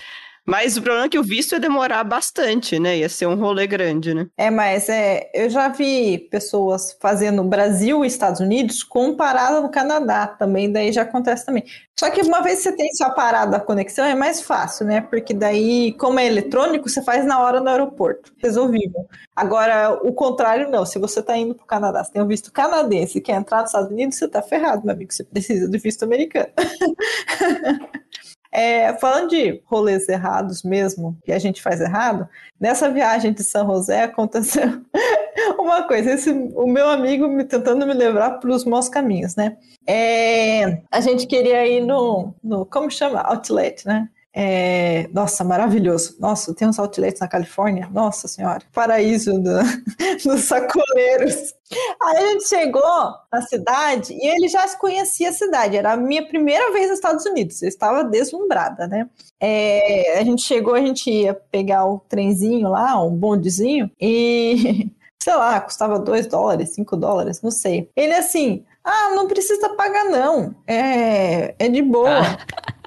Mas 0.48 0.78
o 0.78 0.82
problema 0.82 1.04
é 1.04 1.08
que 1.10 1.18
o 1.18 1.22
visto 1.22 1.52
ia 1.52 1.60
demorar 1.60 2.02
bastante, 2.04 2.78
né? 2.78 2.96
Ia 2.96 3.08
ser 3.10 3.26
um 3.26 3.34
rolê 3.34 3.66
grande, 3.66 4.14
né? 4.14 4.28
É, 4.34 4.50
mas 4.50 4.88
é, 4.88 5.30
eu 5.34 5.50
já 5.50 5.68
vi 5.68 6.16
pessoas 6.30 6.96
fazendo 6.98 7.44
Brasil 7.44 8.02
e 8.02 8.08
Estados 8.08 8.40
Unidos 8.40 8.82
comparada 8.82 9.60
no 9.60 9.70
Canadá 9.70 10.26
também, 10.26 10.72
daí 10.72 10.90
já 10.90 11.02
acontece 11.02 11.44
também. 11.44 11.64
Só 12.00 12.08
que 12.10 12.22
uma 12.22 12.40
vez 12.40 12.58
que 12.58 12.62
você 12.62 12.72
tem 12.72 12.90
sua 12.94 13.10
parada 13.10 13.58
a 13.58 13.60
conexão, 13.60 14.06
é 14.06 14.14
mais 14.14 14.40
fácil, 14.40 14.86
né? 14.86 15.02
Porque 15.02 15.34
daí, 15.34 15.92
como 15.98 16.18
é 16.18 16.26
eletrônico, 16.26 16.88
você 16.88 17.02
faz 17.02 17.26
na 17.26 17.38
hora 17.42 17.60
no 17.60 17.68
aeroporto. 17.68 18.32
Resolvível. 18.38 19.06
Agora, 19.36 20.00
o 20.02 20.14
contrário, 20.14 20.70
não. 20.70 20.86
Se 20.86 20.98
você 20.98 21.20
está 21.20 21.36
indo 21.36 21.54
para 21.54 21.64
o 21.64 21.66
Canadá, 21.66 22.02
você 22.02 22.12
tem 22.12 22.22
um 22.22 22.26
visto 22.26 22.50
canadense 22.50 23.18
e 23.18 23.20
quer 23.20 23.36
entrar 23.36 23.60
nos 23.60 23.68
Estados 23.68 23.90
Unidos, 23.90 24.16
você 24.16 24.24
está 24.24 24.40
ferrado, 24.40 24.86
meu 24.86 24.94
amigo. 24.94 25.12
Você 25.12 25.24
precisa 25.24 25.68
do 25.68 25.78
visto 25.78 26.04
americano. 26.04 26.48
É, 28.50 28.94
falando 28.94 29.30
de 29.30 29.60
rolês 29.66 30.08
errados 30.08 30.62
mesmo, 30.62 31.16
que 31.22 31.32
a 31.32 31.38
gente 31.38 31.60
faz 31.60 31.80
errado, 31.80 32.28
nessa 32.58 32.90
viagem 32.90 33.32
de 33.32 33.44
São 33.44 33.66
José 33.66 34.04
aconteceu 34.04 34.80
uma 35.58 35.82
coisa, 35.82 36.12
esse, 36.12 36.30
o 36.30 36.66
meu 36.66 36.88
amigo 36.88 37.28
me 37.28 37.44
tentando 37.44 37.86
me 37.86 37.92
levar 37.92 38.40
para 38.40 38.50
os 38.50 38.64
maus 38.64 38.88
caminhos, 38.88 39.36
né? 39.36 39.56
É, 39.86 40.82
a 40.90 41.00
gente 41.00 41.26
queria 41.26 41.66
ir 41.66 41.80
no, 41.80 42.34
no, 42.42 42.64
como 42.66 42.90
chama? 42.90 43.20
Outlet, 43.20 43.86
né? 43.86 44.08
É, 44.34 45.08
nossa, 45.12 45.42
maravilhoso. 45.42 46.16
Nossa, 46.20 46.54
tem 46.54 46.68
uns 46.68 46.78
outlets 46.78 47.20
na 47.20 47.28
Califórnia. 47.28 47.88
Nossa 47.92 48.28
senhora, 48.28 48.62
paraíso 48.72 49.32
do, 49.40 49.58
dos 50.24 50.42
sacoleiros. 50.42 51.54
Aí 52.02 52.16
a 52.16 52.26
gente 52.32 52.48
chegou 52.48 52.82
na 53.32 53.42
cidade 53.42 54.12
e 54.12 54.26
ele 54.26 54.48
já 54.48 54.68
conhecia 54.76 55.30
a 55.30 55.32
cidade. 55.32 55.76
Era 55.76 55.92
a 55.92 55.96
minha 55.96 56.26
primeira 56.26 56.72
vez 56.72 56.88
nos 56.88 56.98
Estados 56.98 57.24
Unidos. 57.26 57.62
Eu 57.62 57.68
estava 57.68 58.04
deslumbrada, 58.04 58.86
né? 58.86 59.08
É, 59.40 60.18
a 60.18 60.24
gente 60.24 60.42
chegou, 60.42 60.74
a 60.74 60.80
gente 60.80 61.10
ia 61.10 61.34
pegar 61.34 61.86
o 61.86 61.98
trenzinho 62.00 62.68
lá, 62.68 63.00
um 63.02 63.10
bondezinho, 63.10 63.90
e 64.00 64.90
sei 65.22 65.34
lá, 65.34 65.60
custava 65.60 65.98
2 65.98 66.26
dólares, 66.26 66.74
5 66.74 66.96
dólares, 66.96 67.42
não 67.42 67.50
sei. 67.50 67.90
Ele 67.94 68.14
assim, 68.14 68.64
ah, 68.84 69.10
não 69.14 69.28
precisa 69.28 69.68
pagar 69.70 70.04
não, 70.06 70.54
é, 70.66 71.54
é 71.58 71.68
de 71.68 71.82
boa. 71.82 72.18
É, 72.18 72.38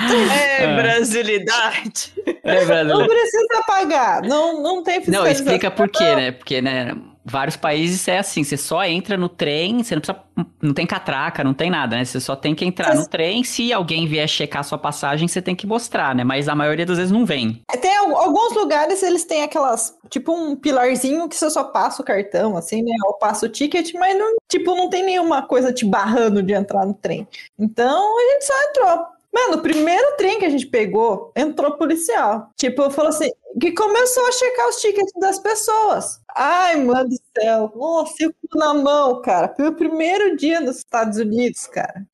é 0.58 0.76
brasilidade. 0.76 2.12
É 2.26 2.64
brasilidade. 2.64 2.88
Não 2.88 3.06
precisa 3.06 3.64
pagar, 3.66 4.22
não, 4.22 4.62
não 4.62 4.82
tem 4.82 5.02
Não, 5.08 5.26
explica 5.26 5.70
por 5.70 5.88
quê, 5.88 6.14
né? 6.14 6.32
Porque, 6.32 6.60
né, 6.62 6.94
vários 7.24 7.56
países 7.56 8.06
é 8.08 8.18
assim, 8.18 8.42
você 8.42 8.56
só 8.56 8.84
entra 8.84 9.16
no 9.16 9.28
trem, 9.28 9.82
você 9.82 9.94
não 9.94 10.00
precisa, 10.00 10.24
não 10.60 10.74
tem 10.74 10.86
catraca, 10.86 11.44
não 11.44 11.54
tem 11.54 11.70
nada, 11.70 11.96
né? 11.96 12.04
Você 12.04 12.20
só 12.20 12.34
tem 12.34 12.54
que 12.54 12.64
entrar 12.64 12.94
no 12.94 13.06
trem, 13.08 13.44
se 13.44 13.72
alguém 13.72 14.06
vier 14.06 14.28
checar 14.28 14.64
sua 14.64 14.78
passagem, 14.78 15.28
você 15.28 15.40
tem 15.40 15.54
que 15.54 15.66
mostrar, 15.66 16.14
né? 16.14 16.24
Mas 16.24 16.48
a 16.48 16.54
maioria 16.54 16.86
das 16.86 16.98
vezes 16.98 17.12
não 17.12 17.24
vem. 17.24 17.62
É, 17.70 17.76
tem 17.76 17.94
alguns 17.96 18.54
lugares, 18.54 19.02
eles 19.02 19.24
têm 19.24 19.42
aquelas, 19.42 19.96
tipo 20.08 20.32
um 20.32 20.56
pilarzinho 20.56 21.28
que 21.28 21.36
você 21.36 21.50
só 21.50 21.64
passa 21.64 22.02
o 22.02 22.04
cartão, 22.04 22.56
assim, 22.56 22.82
né? 22.82 22.94
Ou 23.04 23.14
passa 23.14 23.46
o 23.46 23.48
ticket, 23.48 23.92
mas 23.94 24.18
não, 24.18 24.36
tipo, 24.48 24.74
não 24.74 24.88
tem 24.88 25.04
nenhuma 25.04 25.42
coisa 25.42 25.72
te 25.72 25.84
barrando 25.84 26.42
de 26.42 26.52
entrar 26.52 26.86
no 26.86 26.94
trem. 26.94 27.26
Então, 27.58 28.18
a 28.18 28.32
gente 28.32 28.44
só 28.44 28.54
entrou. 28.70 29.19
Mano, 29.32 29.56
o 29.58 29.62
primeiro 29.62 30.16
trem 30.16 30.38
que 30.38 30.44
a 30.44 30.50
gente 30.50 30.66
pegou, 30.66 31.32
entrou 31.36 31.76
policial. 31.76 32.50
Tipo, 32.56 32.90
falou 32.90 33.10
assim, 33.10 33.30
que 33.60 33.72
começou 33.72 34.26
a 34.26 34.32
checar 34.32 34.68
os 34.68 34.76
tickets 34.76 35.12
das 35.18 35.38
pessoas. 35.38 36.20
Ai, 36.36 36.76
mano 36.76 37.08
do 37.08 37.16
céu. 37.38 37.72
Nossa, 37.74 38.14
eu 38.20 38.34
na 38.54 38.74
mão, 38.74 39.22
cara. 39.22 39.52
Foi 39.56 39.68
o 39.68 39.74
primeiro 39.74 40.36
dia 40.36 40.60
nos 40.60 40.78
Estados 40.78 41.18
Unidos, 41.18 41.66
cara. 41.66 42.06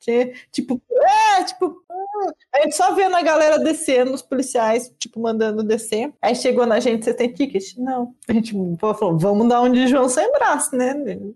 Tipo, 0.53 0.81
é, 1.39 1.45
tipo, 1.45 1.83
a 2.55 2.63
gente 2.63 2.77
só 2.77 2.95
vendo 2.95 3.17
a 3.17 3.23
galera 3.23 3.59
descendo, 3.59 4.13
os 4.13 4.23
policiais, 4.23 4.93
tipo, 4.99 5.21
mandando 5.21 5.63
descer. 5.63 6.13
Aí 6.21 6.35
chegou 6.35 6.67
na 6.67 6.81
gente, 6.81 7.05
você 7.05 7.15
tem 7.15 7.33
ticket? 7.33 7.77
Não. 7.77 8.15
A 8.29 8.33
gente 8.33 8.53
falou, 8.79 9.19
vamos 9.19 9.49
dar 9.49 9.63
um 9.63 9.71
de 9.71 9.87
João 9.87 10.09
sem 10.09 10.31
braço, 10.33 10.77
né? 10.77 10.95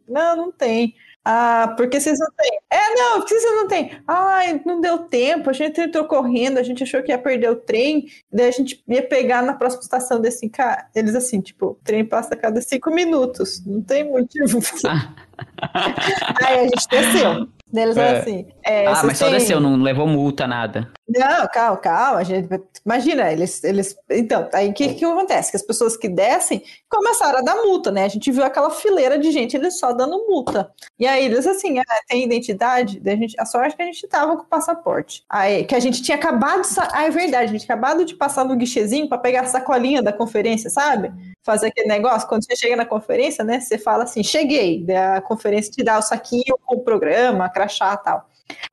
Não, 0.08 0.36
não 0.36 0.52
tem. 0.52 0.94
Ah, 1.24 1.74
porque 1.76 2.00
vocês 2.00 2.18
não 2.18 2.28
têm. 2.36 2.60
É, 2.70 2.94
não, 2.94 3.18
porque 3.18 3.38
vocês 3.38 3.54
não 3.54 3.68
têm. 3.68 4.02
Ai, 4.06 4.60
não 4.64 4.80
deu 4.80 4.98
tempo, 5.00 5.50
a 5.50 5.52
gente 5.52 5.80
entrou 5.80 6.04
correndo, 6.06 6.58
a 6.58 6.62
gente 6.62 6.82
achou 6.82 7.02
que 7.02 7.12
ia 7.12 7.18
perder 7.18 7.50
o 7.50 7.56
trem, 7.56 8.06
daí 8.32 8.48
a 8.48 8.50
gente 8.50 8.82
ia 8.88 9.06
pegar 9.06 9.42
na 9.42 9.54
próxima 9.54 9.82
estação 9.82 10.20
desse 10.20 10.48
cara. 10.48 10.88
Eles 10.94 11.14
assim, 11.14 11.40
tipo, 11.40 11.66
o 11.66 11.74
trem 11.84 12.04
passa 12.04 12.34
a 12.34 12.38
cada 12.38 12.60
cinco 12.62 12.90
minutos, 12.90 13.64
não 13.66 13.82
tem 13.82 14.04
motivo. 14.04 14.60
Aí 16.42 16.58
a 16.58 16.62
gente 16.64 16.88
desceu. 16.88 17.59
Deles 17.72 17.96
é. 17.96 18.18
assim. 18.18 18.46
É, 18.64 18.86
ah, 18.86 19.02
mas 19.04 19.18
só 19.18 19.28
desceu, 19.28 19.60
não 19.60 19.76
levou 19.76 20.06
multa, 20.06 20.46
nada. 20.46 20.90
Não, 21.08 21.48
calma, 21.48 21.76
calma. 21.76 22.24
Gente, 22.24 22.48
imagina, 22.84 23.32
eles, 23.32 23.62
eles. 23.64 23.96
Então, 24.10 24.48
aí 24.52 24.70
o 24.70 24.72
que, 24.72 24.94
que 24.94 25.04
acontece? 25.04 25.50
Que 25.50 25.56
as 25.56 25.62
pessoas 25.62 25.96
que 25.96 26.08
descem 26.08 26.62
começaram 26.88 27.38
a 27.38 27.42
dar 27.42 27.56
multa, 27.56 27.90
né? 27.90 28.04
A 28.04 28.08
gente 28.08 28.30
viu 28.30 28.44
aquela 28.44 28.70
fileira 28.70 29.18
de 29.18 29.30
gente, 29.30 29.56
eles 29.56 29.78
só 29.78 29.92
dando 29.92 30.26
multa. 30.28 30.70
E 30.98 31.06
aí 31.06 31.24
eles 31.24 31.46
assim, 31.46 31.78
ah, 31.78 31.84
tem 32.08 32.24
identidade? 32.24 33.00
a, 33.04 33.10
gente, 33.10 33.34
a 33.38 33.44
sorte 33.44 33.74
é 33.74 33.76
que 33.76 33.82
a 33.82 33.86
gente 33.86 34.06
tava 34.08 34.36
com 34.36 34.42
o 34.42 34.46
passaporte. 34.46 35.24
Aí, 35.28 35.64
que 35.64 35.74
a 35.74 35.80
gente 35.80 36.02
tinha 36.02 36.16
acabado 36.16 36.62
de. 36.62 36.68
Ah, 36.92 37.04
é 37.04 37.10
verdade, 37.10 37.44
a 37.44 37.52
gente 37.52 37.64
acabado 37.64 38.04
de 38.04 38.14
passar 38.14 38.44
no 38.44 38.56
guichezinho 38.56 39.08
para 39.08 39.18
pegar 39.18 39.42
a 39.42 39.46
sacolinha 39.46 40.02
da 40.02 40.12
conferência, 40.12 40.70
sabe? 40.70 41.12
Fazer 41.42 41.68
aquele 41.68 41.88
negócio. 41.88 42.28
Quando 42.28 42.44
você 42.44 42.56
chega 42.56 42.76
na 42.76 42.84
conferência, 42.84 43.42
né? 43.42 43.60
Você 43.60 43.78
fala 43.78 44.04
assim, 44.04 44.22
cheguei. 44.22 44.84
A 44.94 45.20
conferência 45.20 45.72
te 45.72 45.82
dá 45.82 45.98
o 45.98 46.02
saquinho 46.02 46.58
com 46.64 46.76
o 46.76 46.80
programa, 46.80 47.48
crachá 47.48 47.94
e 47.94 48.04
tal. 48.04 48.28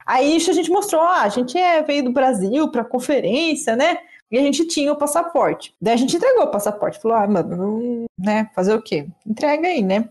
Aí 0.05 0.35
a 0.35 0.53
gente 0.53 0.69
mostrou, 0.69 1.01
ah, 1.01 1.21
a 1.21 1.29
gente 1.29 1.57
é, 1.57 1.81
veio 1.81 2.03
do 2.03 2.11
Brasil 2.11 2.69
para 2.69 2.83
conferência, 2.83 3.75
né? 3.75 3.97
E 4.29 4.37
a 4.37 4.41
gente 4.41 4.65
tinha 4.65 4.91
o 4.91 4.97
passaporte. 4.97 5.73
Daí 5.81 5.93
a 5.93 5.97
gente 5.97 6.15
entregou 6.15 6.43
o 6.43 6.51
passaporte. 6.51 6.99
Falou, 6.99 7.17
ah, 7.17 7.27
mano, 7.27 7.55
não, 7.55 8.05
né? 8.19 8.49
Fazer 8.53 8.73
o 8.73 8.81
quê? 8.81 9.07
Entrega 9.25 9.67
aí, 9.67 9.81
né? 9.81 10.09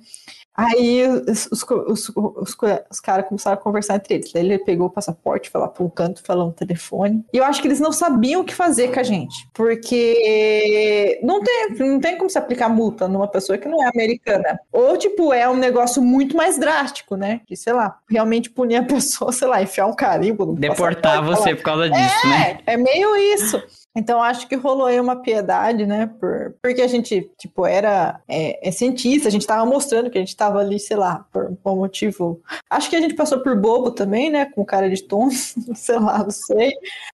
Aí 0.57 1.07
os, 1.07 1.47
os, 1.53 2.09
os, 2.09 2.57
os 2.91 3.01
caras 3.01 3.27
começaram 3.27 3.59
a 3.59 3.61
conversar 3.61 3.97
entre 3.97 4.15
eles. 4.15 4.33
Daí 4.33 4.45
ele 4.45 4.59
pegou 4.59 4.87
o 4.87 4.91
passaporte, 4.91 5.51
foi 5.51 5.61
lá 5.61 5.69
para 5.69 5.85
um 5.85 5.89
canto, 5.91 6.23
falou 6.25 6.47
no 6.47 6.53
telefone. 6.53 7.25
E 7.33 7.37
eu 7.37 7.45
acho 7.45 7.61
que 7.61 7.69
eles 7.69 7.81
não 7.81 7.93
sabiam 7.93 8.41
o 8.41 8.45
que 8.45 8.55
fazer 8.55 8.93
com 8.93 9.01
a 9.01 9.03
gente. 9.03 9.49
Porque 9.53 11.21
não 11.23 11.43
tem, 11.43 11.69
não 11.79 12.01
tem 12.01 12.17
como 12.17 12.31
se 12.31 12.39
aplicar 12.39 12.69
multa 12.69 13.07
numa 13.07 13.29
pessoa 13.29 13.59
que 13.59 13.69
não 13.69 13.83
é 13.83 13.89
americana. 13.89 14.59
Ou, 14.73 14.97
tipo, 14.97 15.33
é 15.33 15.49
um 15.49 15.57
negócio 15.57 16.01
muito 16.03 16.37
mais 16.37 16.59
drástico, 16.59 17.17
né? 17.17 17.43
De, 17.49 17.57
sei 17.57 17.73
lá, 17.73 17.99
realmente 18.09 18.49
punir 18.49 18.77
a 18.77 18.83
pessoa, 18.83 19.31
sei 19.33 19.49
lá, 19.49 19.63
enfiar 19.63 19.87
um 19.87 19.95
carimbo. 19.95 20.55
Deportar 20.55 21.23
você 21.23 21.55
por 21.55 21.63
causa 21.63 21.91
disso, 21.91 22.27
é, 22.27 22.29
né? 22.29 22.59
É 22.67 22.77
meio 22.77 23.15
isso. 23.35 23.63
Então 23.97 24.23
acho 24.23 24.47
que 24.47 24.55
rolou 24.55 24.87
aí 24.87 25.01
uma 25.01 25.17
piedade, 25.17 25.87
né? 25.87 26.11
Por, 26.21 26.55
porque 26.61 26.83
a 26.83 26.87
gente, 26.87 27.31
tipo, 27.39 27.65
era 27.65 28.21
é, 28.29 28.69
é 28.69 28.71
cientista, 28.71 29.29
a 29.29 29.31
gente 29.31 29.47
tava 29.47 29.65
mostrando 29.65 30.11
que 30.11 30.19
a 30.19 30.21
gente 30.21 30.37
tava 30.37 30.61
ali, 30.61 30.79
sei 30.79 30.99
lá, 30.99 31.25
por 31.33 31.57
um 31.65 31.77
motivo. 31.77 32.43
Acho 32.69 32.91
que 32.91 32.97
a 32.97 33.01
gente 33.01 33.15
passou 33.15 33.41
por 33.41 33.57
bobo 33.57 33.91
também, 33.91 34.29
né? 34.29 34.45
Com 34.45 34.67
cara 34.67 34.91
de 34.91 35.03
tom, 35.03 35.31
sei 35.75 35.99
lá, 35.99 36.19
não 36.19 36.31
sei. 36.31 36.73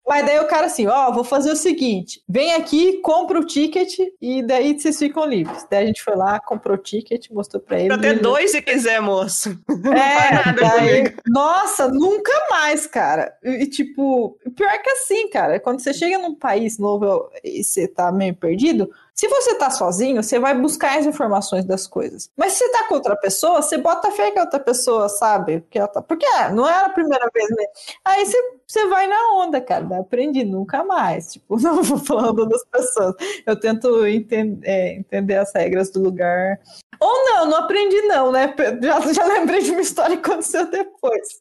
Mas 0.09 0.25
daí 0.25 0.39
o 0.41 0.49
cara 0.49 0.67
assim, 0.67 0.87
ó, 0.87 1.09
oh, 1.09 1.13
vou 1.13 1.23
fazer 1.23 1.53
o 1.53 1.57
seguinte: 1.57 2.23
vem 2.27 2.55
aqui, 2.55 2.99
compra 3.03 3.39
o 3.39 3.45
ticket 3.45 3.99
e 4.21 4.43
daí 4.43 4.79
vocês 4.79 4.99
ficam 4.99 5.27
livres. 5.27 5.67
Daí 5.71 5.85
a 5.85 5.87
gente 5.87 6.03
foi 6.03 6.17
lá, 6.17 6.41
comprou 6.41 6.77
o 6.77 6.81
ticket, 6.81 7.29
mostrou 7.31 7.63
pra 7.63 7.79
ele. 7.79 7.93
Até 7.93 8.15
dois 8.15 8.53
se 8.53 8.63
quiser, 8.63 9.01
moço. 9.03 9.59
É, 9.91 10.53
daí, 10.53 11.15
nossa, 11.27 11.89
nunca 11.89 12.33
mais, 12.49 12.87
cara. 12.87 13.35
E 13.43 13.67
tipo, 13.67 14.39
pior 14.55 14.71
que 14.83 14.91
assim, 14.91 15.29
cara, 15.29 15.59
quando 15.59 15.81
você 15.81 15.93
chega 15.93 16.19
num 16.19 16.35
país 16.35 16.70
novo 16.79 17.31
e 17.43 17.65
você 17.65 17.89
tá 17.89 18.13
meio 18.13 18.35
perdido, 18.35 18.91
se 19.15 19.29
você 19.29 19.55
tá 19.55 19.71
sozinho, 19.71 20.23
você 20.23 20.39
vai 20.39 20.59
buscar 20.59 20.99
as 20.99 21.05
informações 21.05 21.65
das 21.65 21.87
coisas. 21.87 22.31
Mas 22.37 22.55
se 22.55 22.65
você 22.65 22.73
tá 22.73 22.89
com 22.89 22.95
outra 22.95 23.15
pessoa, 23.17 23.61
você 23.61 23.77
bota 23.77 24.11
fé 24.11 24.31
que 24.31 24.39
a 24.39 24.45
outra 24.45 24.59
pessoa 24.59 25.09
sabe 25.09 25.63
que 25.69 25.79
ela 25.79 25.89
tá. 25.89 26.01
Porque 26.01 26.25
é, 26.25 26.51
não 26.51 26.67
era 26.67 26.87
a 26.87 26.91
primeira 26.91 27.29
vez, 27.35 27.49
né? 27.51 27.65
Aí 28.05 28.25
você, 28.25 28.39
você 28.71 28.87
vai 28.87 29.09
na 29.09 29.35
onda, 29.35 29.61
cara. 29.61 29.99
Aprendi 29.99 30.45
nunca 30.45 30.85
mais. 30.85 31.33
Tipo, 31.33 31.59
não 31.61 31.83
vou 31.83 31.99
falando 31.99 32.49
das 32.49 32.65
pessoas. 32.67 33.15
Eu 33.45 33.59
tento 33.59 34.07
entender, 34.07 34.69
é, 34.69 34.95
entender 34.95 35.37
as 35.37 35.53
regras 35.53 35.91
do 35.91 36.01
lugar 36.01 36.61
ou 37.01 37.25
não, 37.25 37.47
não 37.47 37.57
aprendi 37.57 38.03
não, 38.03 38.31
né? 38.31 38.55
Já, 38.83 39.01
já 39.13 39.25
lembrei 39.25 39.63
de 39.63 39.71
uma 39.71 39.81
história 39.81 40.19
que 40.19 40.31
aconteceu 40.31 40.71
depois. 40.71 41.41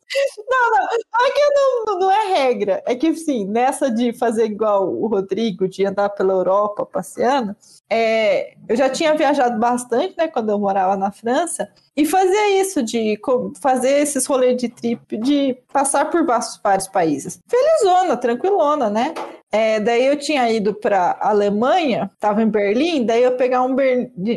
Não, 0.50 0.72
não, 0.72 0.88
é 1.26 1.32
que 1.32 1.50
não, 1.50 2.00
não 2.00 2.12
é 2.12 2.28
regra. 2.34 2.82
É 2.86 2.96
que, 2.96 3.14
sim, 3.14 3.46
nessa 3.46 3.92
de 3.92 4.14
fazer 4.14 4.46
igual 4.46 4.90
o 4.90 5.06
Rodrigo, 5.08 5.68
de 5.68 5.86
andar 5.86 6.10
pela 6.12 6.32
Europa 6.32 6.86
passeando, 6.86 7.54
é, 7.90 8.54
eu 8.68 8.76
já 8.76 8.90
tinha 8.90 9.16
viajado 9.16 9.60
bastante, 9.60 10.16
né, 10.18 10.28
quando 10.28 10.50
eu 10.50 10.60
morava 10.60 10.96
na 10.96 11.12
França, 11.12 11.68
e 11.98 12.06
fazia 12.06 12.62
isso, 12.62 12.84
de 12.84 13.20
fazer 13.60 14.02
esses 14.02 14.26
rolês 14.26 14.56
de 14.58 14.70
trip, 14.70 15.18
de 15.18 15.58
passar 15.74 16.06
por 16.06 16.26
vários 16.26 16.88
países. 16.88 17.40
Felizona, 17.48 18.16
tranquilona, 18.16 18.90
né? 18.90 19.14
É, 19.52 19.80
daí 19.80 20.06
eu 20.06 20.16
tinha 20.16 20.50
ido 20.52 20.76
para 20.76 21.18
Alemanha, 21.20 22.12
estava 22.14 22.44
em 22.44 22.48
Berlim, 22.48 23.06
daí 23.06 23.24
eu 23.24 23.36
pegar 23.36 23.64
um, 23.64 23.76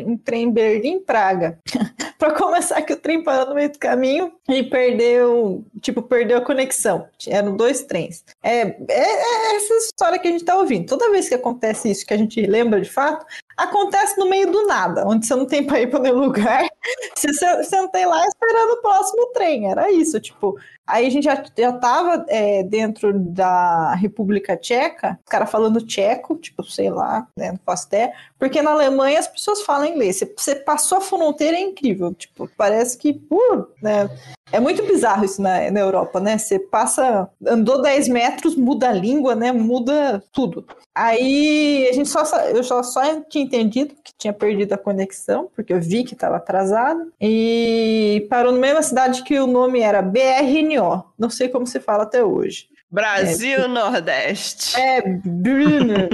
um 0.07 0.17
trem 0.17 0.51
Berlim-Praga. 0.51 1.59
para 2.23 2.35
começar, 2.35 2.81
que 2.81 2.93
o 2.93 2.97
trem 2.97 3.21
parou 3.21 3.47
no 3.47 3.55
meio 3.55 3.69
do 3.69 3.77
caminho 3.77 4.31
e 4.47 4.63
perdeu, 4.63 5.61
tipo, 5.81 6.01
perdeu 6.01 6.37
a 6.37 6.41
conexão. 6.41 7.05
Eram 7.27 7.57
dois 7.57 7.83
trens. 7.83 8.23
É, 8.41 8.61
é, 8.61 8.75
é 8.87 9.55
essa 9.57 9.73
história 9.73 10.17
que 10.17 10.29
a 10.29 10.31
gente 10.31 10.39
está 10.39 10.55
ouvindo. 10.55 10.87
Toda 10.87 11.11
vez 11.11 11.27
que 11.27 11.35
acontece 11.35 11.91
isso, 11.91 12.05
que 12.05 12.13
a 12.13 12.17
gente 12.17 12.41
lembra 12.45 12.79
de 12.79 12.89
fato, 12.89 13.25
acontece 13.57 14.19
no 14.19 14.27
meio 14.27 14.51
do 14.51 14.65
nada, 14.67 15.07
onde 15.07 15.25
você 15.25 15.35
não 15.35 15.45
tem 15.45 15.65
para 15.65 15.81
ir 15.81 15.89
para 15.89 15.99
nenhum 15.99 16.19
lugar. 16.19 16.63
Você 17.15 17.63
sentei 17.63 18.05
lá 18.05 18.25
esperando 18.27 18.71
o 18.73 18.81
próximo 18.81 19.27
trem. 19.27 19.71
Era 19.71 19.89
isso, 19.91 20.19
tipo, 20.19 20.57
Aí 20.85 21.07
a 21.07 21.09
gente 21.09 21.23
já, 21.23 21.41
já 21.57 21.71
tava 21.71 22.25
é, 22.27 22.61
dentro 22.61 23.17
da 23.17 23.95
República 23.95 24.57
Tcheca, 24.57 25.17
os 25.23 25.29
caras 25.29 25.49
falando 25.49 25.85
tcheco, 25.85 26.35
tipo, 26.35 26.61
sei 26.63 26.89
lá, 26.89 27.25
né, 27.37 27.51
não 27.51 27.57
posso 27.57 27.87
até, 27.87 28.13
porque 28.37 28.61
na 28.61 28.71
Alemanha 28.71 29.17
as 29.17 29.27
pessoas 29.27 29.61
falam 29.61 29.87
inglês. 29.87 30.17
Você, 30.17 30.33
você 30.35 30.55
passou 30.55 30.97
a 30.97 31.01
fronteira, 31.01 31.55
é 31.55 31.61
incrível, 31.61 32.13
tipo, 32.13 32.49
parece 32.57 32.97
que, 32.97 33.21
uh, 33.31 33.65
né, 33.81 34.09
é 34.51 34.59
muito 34.59 34.83
bizarro 34.85 35.25
isso 35.25 35.41
na, 35.41 35.71
na 35.71 35.79
Europa, 35.79 36.19
né? 36.19 36.37
Você 36.37 36.59
passa, 36.59 37.29
andou 37.45 37.81
10 37.81 38.07
metros, 38.07 38.55
muda 38.55 38.89
a 38.89 38.93
língua, 38.93 39.35
né? 39.35 39.51
Muda 39.51 40.23
tudo. 40.31 40.65
Aí 40.93 41.87
a 41.89 41.93
gente 41.93 42.09
só, 42.09 42.23
eu 42.49 42.63
só, 42.63 42.83
só 42.83 43.21
tinha 43.21 43.43
entendido 43.43 43.95
que 44.03 44.13
tinha 44.17 44.31
perdido 44.31 44.73
a 44.73 44.77
conexão, 44.77 45.49
porque 45.55 45.73
eu 45.73 45.81
vi 45.81 46.03
que 46.03 46.13
estava 46.13 46.37
atrasado. 46.37 47.11
E 47.19 48.27
parou 48.29 48.51
na 48.51 48.59
mesma 48.59 48.83
cidade 48.83 49.23
que 49.23 49.39
o 49.39 49.47
nome 49.47 49.79
era 49.81 50.01
BRNO. 50.01 51.03
Não 51.17 51.29
sei 51.29 51.49
como 51.49 51.65
se 51.65 51.79
fala 51.79 52.03
até 52.03 52.23
hoje. 52.23 52.67
Brasil 52.91 53.63
é, 53.63 53.67
Nordeste. 53.67 54.79
É, 54.79 55.01
Bruno. 55.01 56.09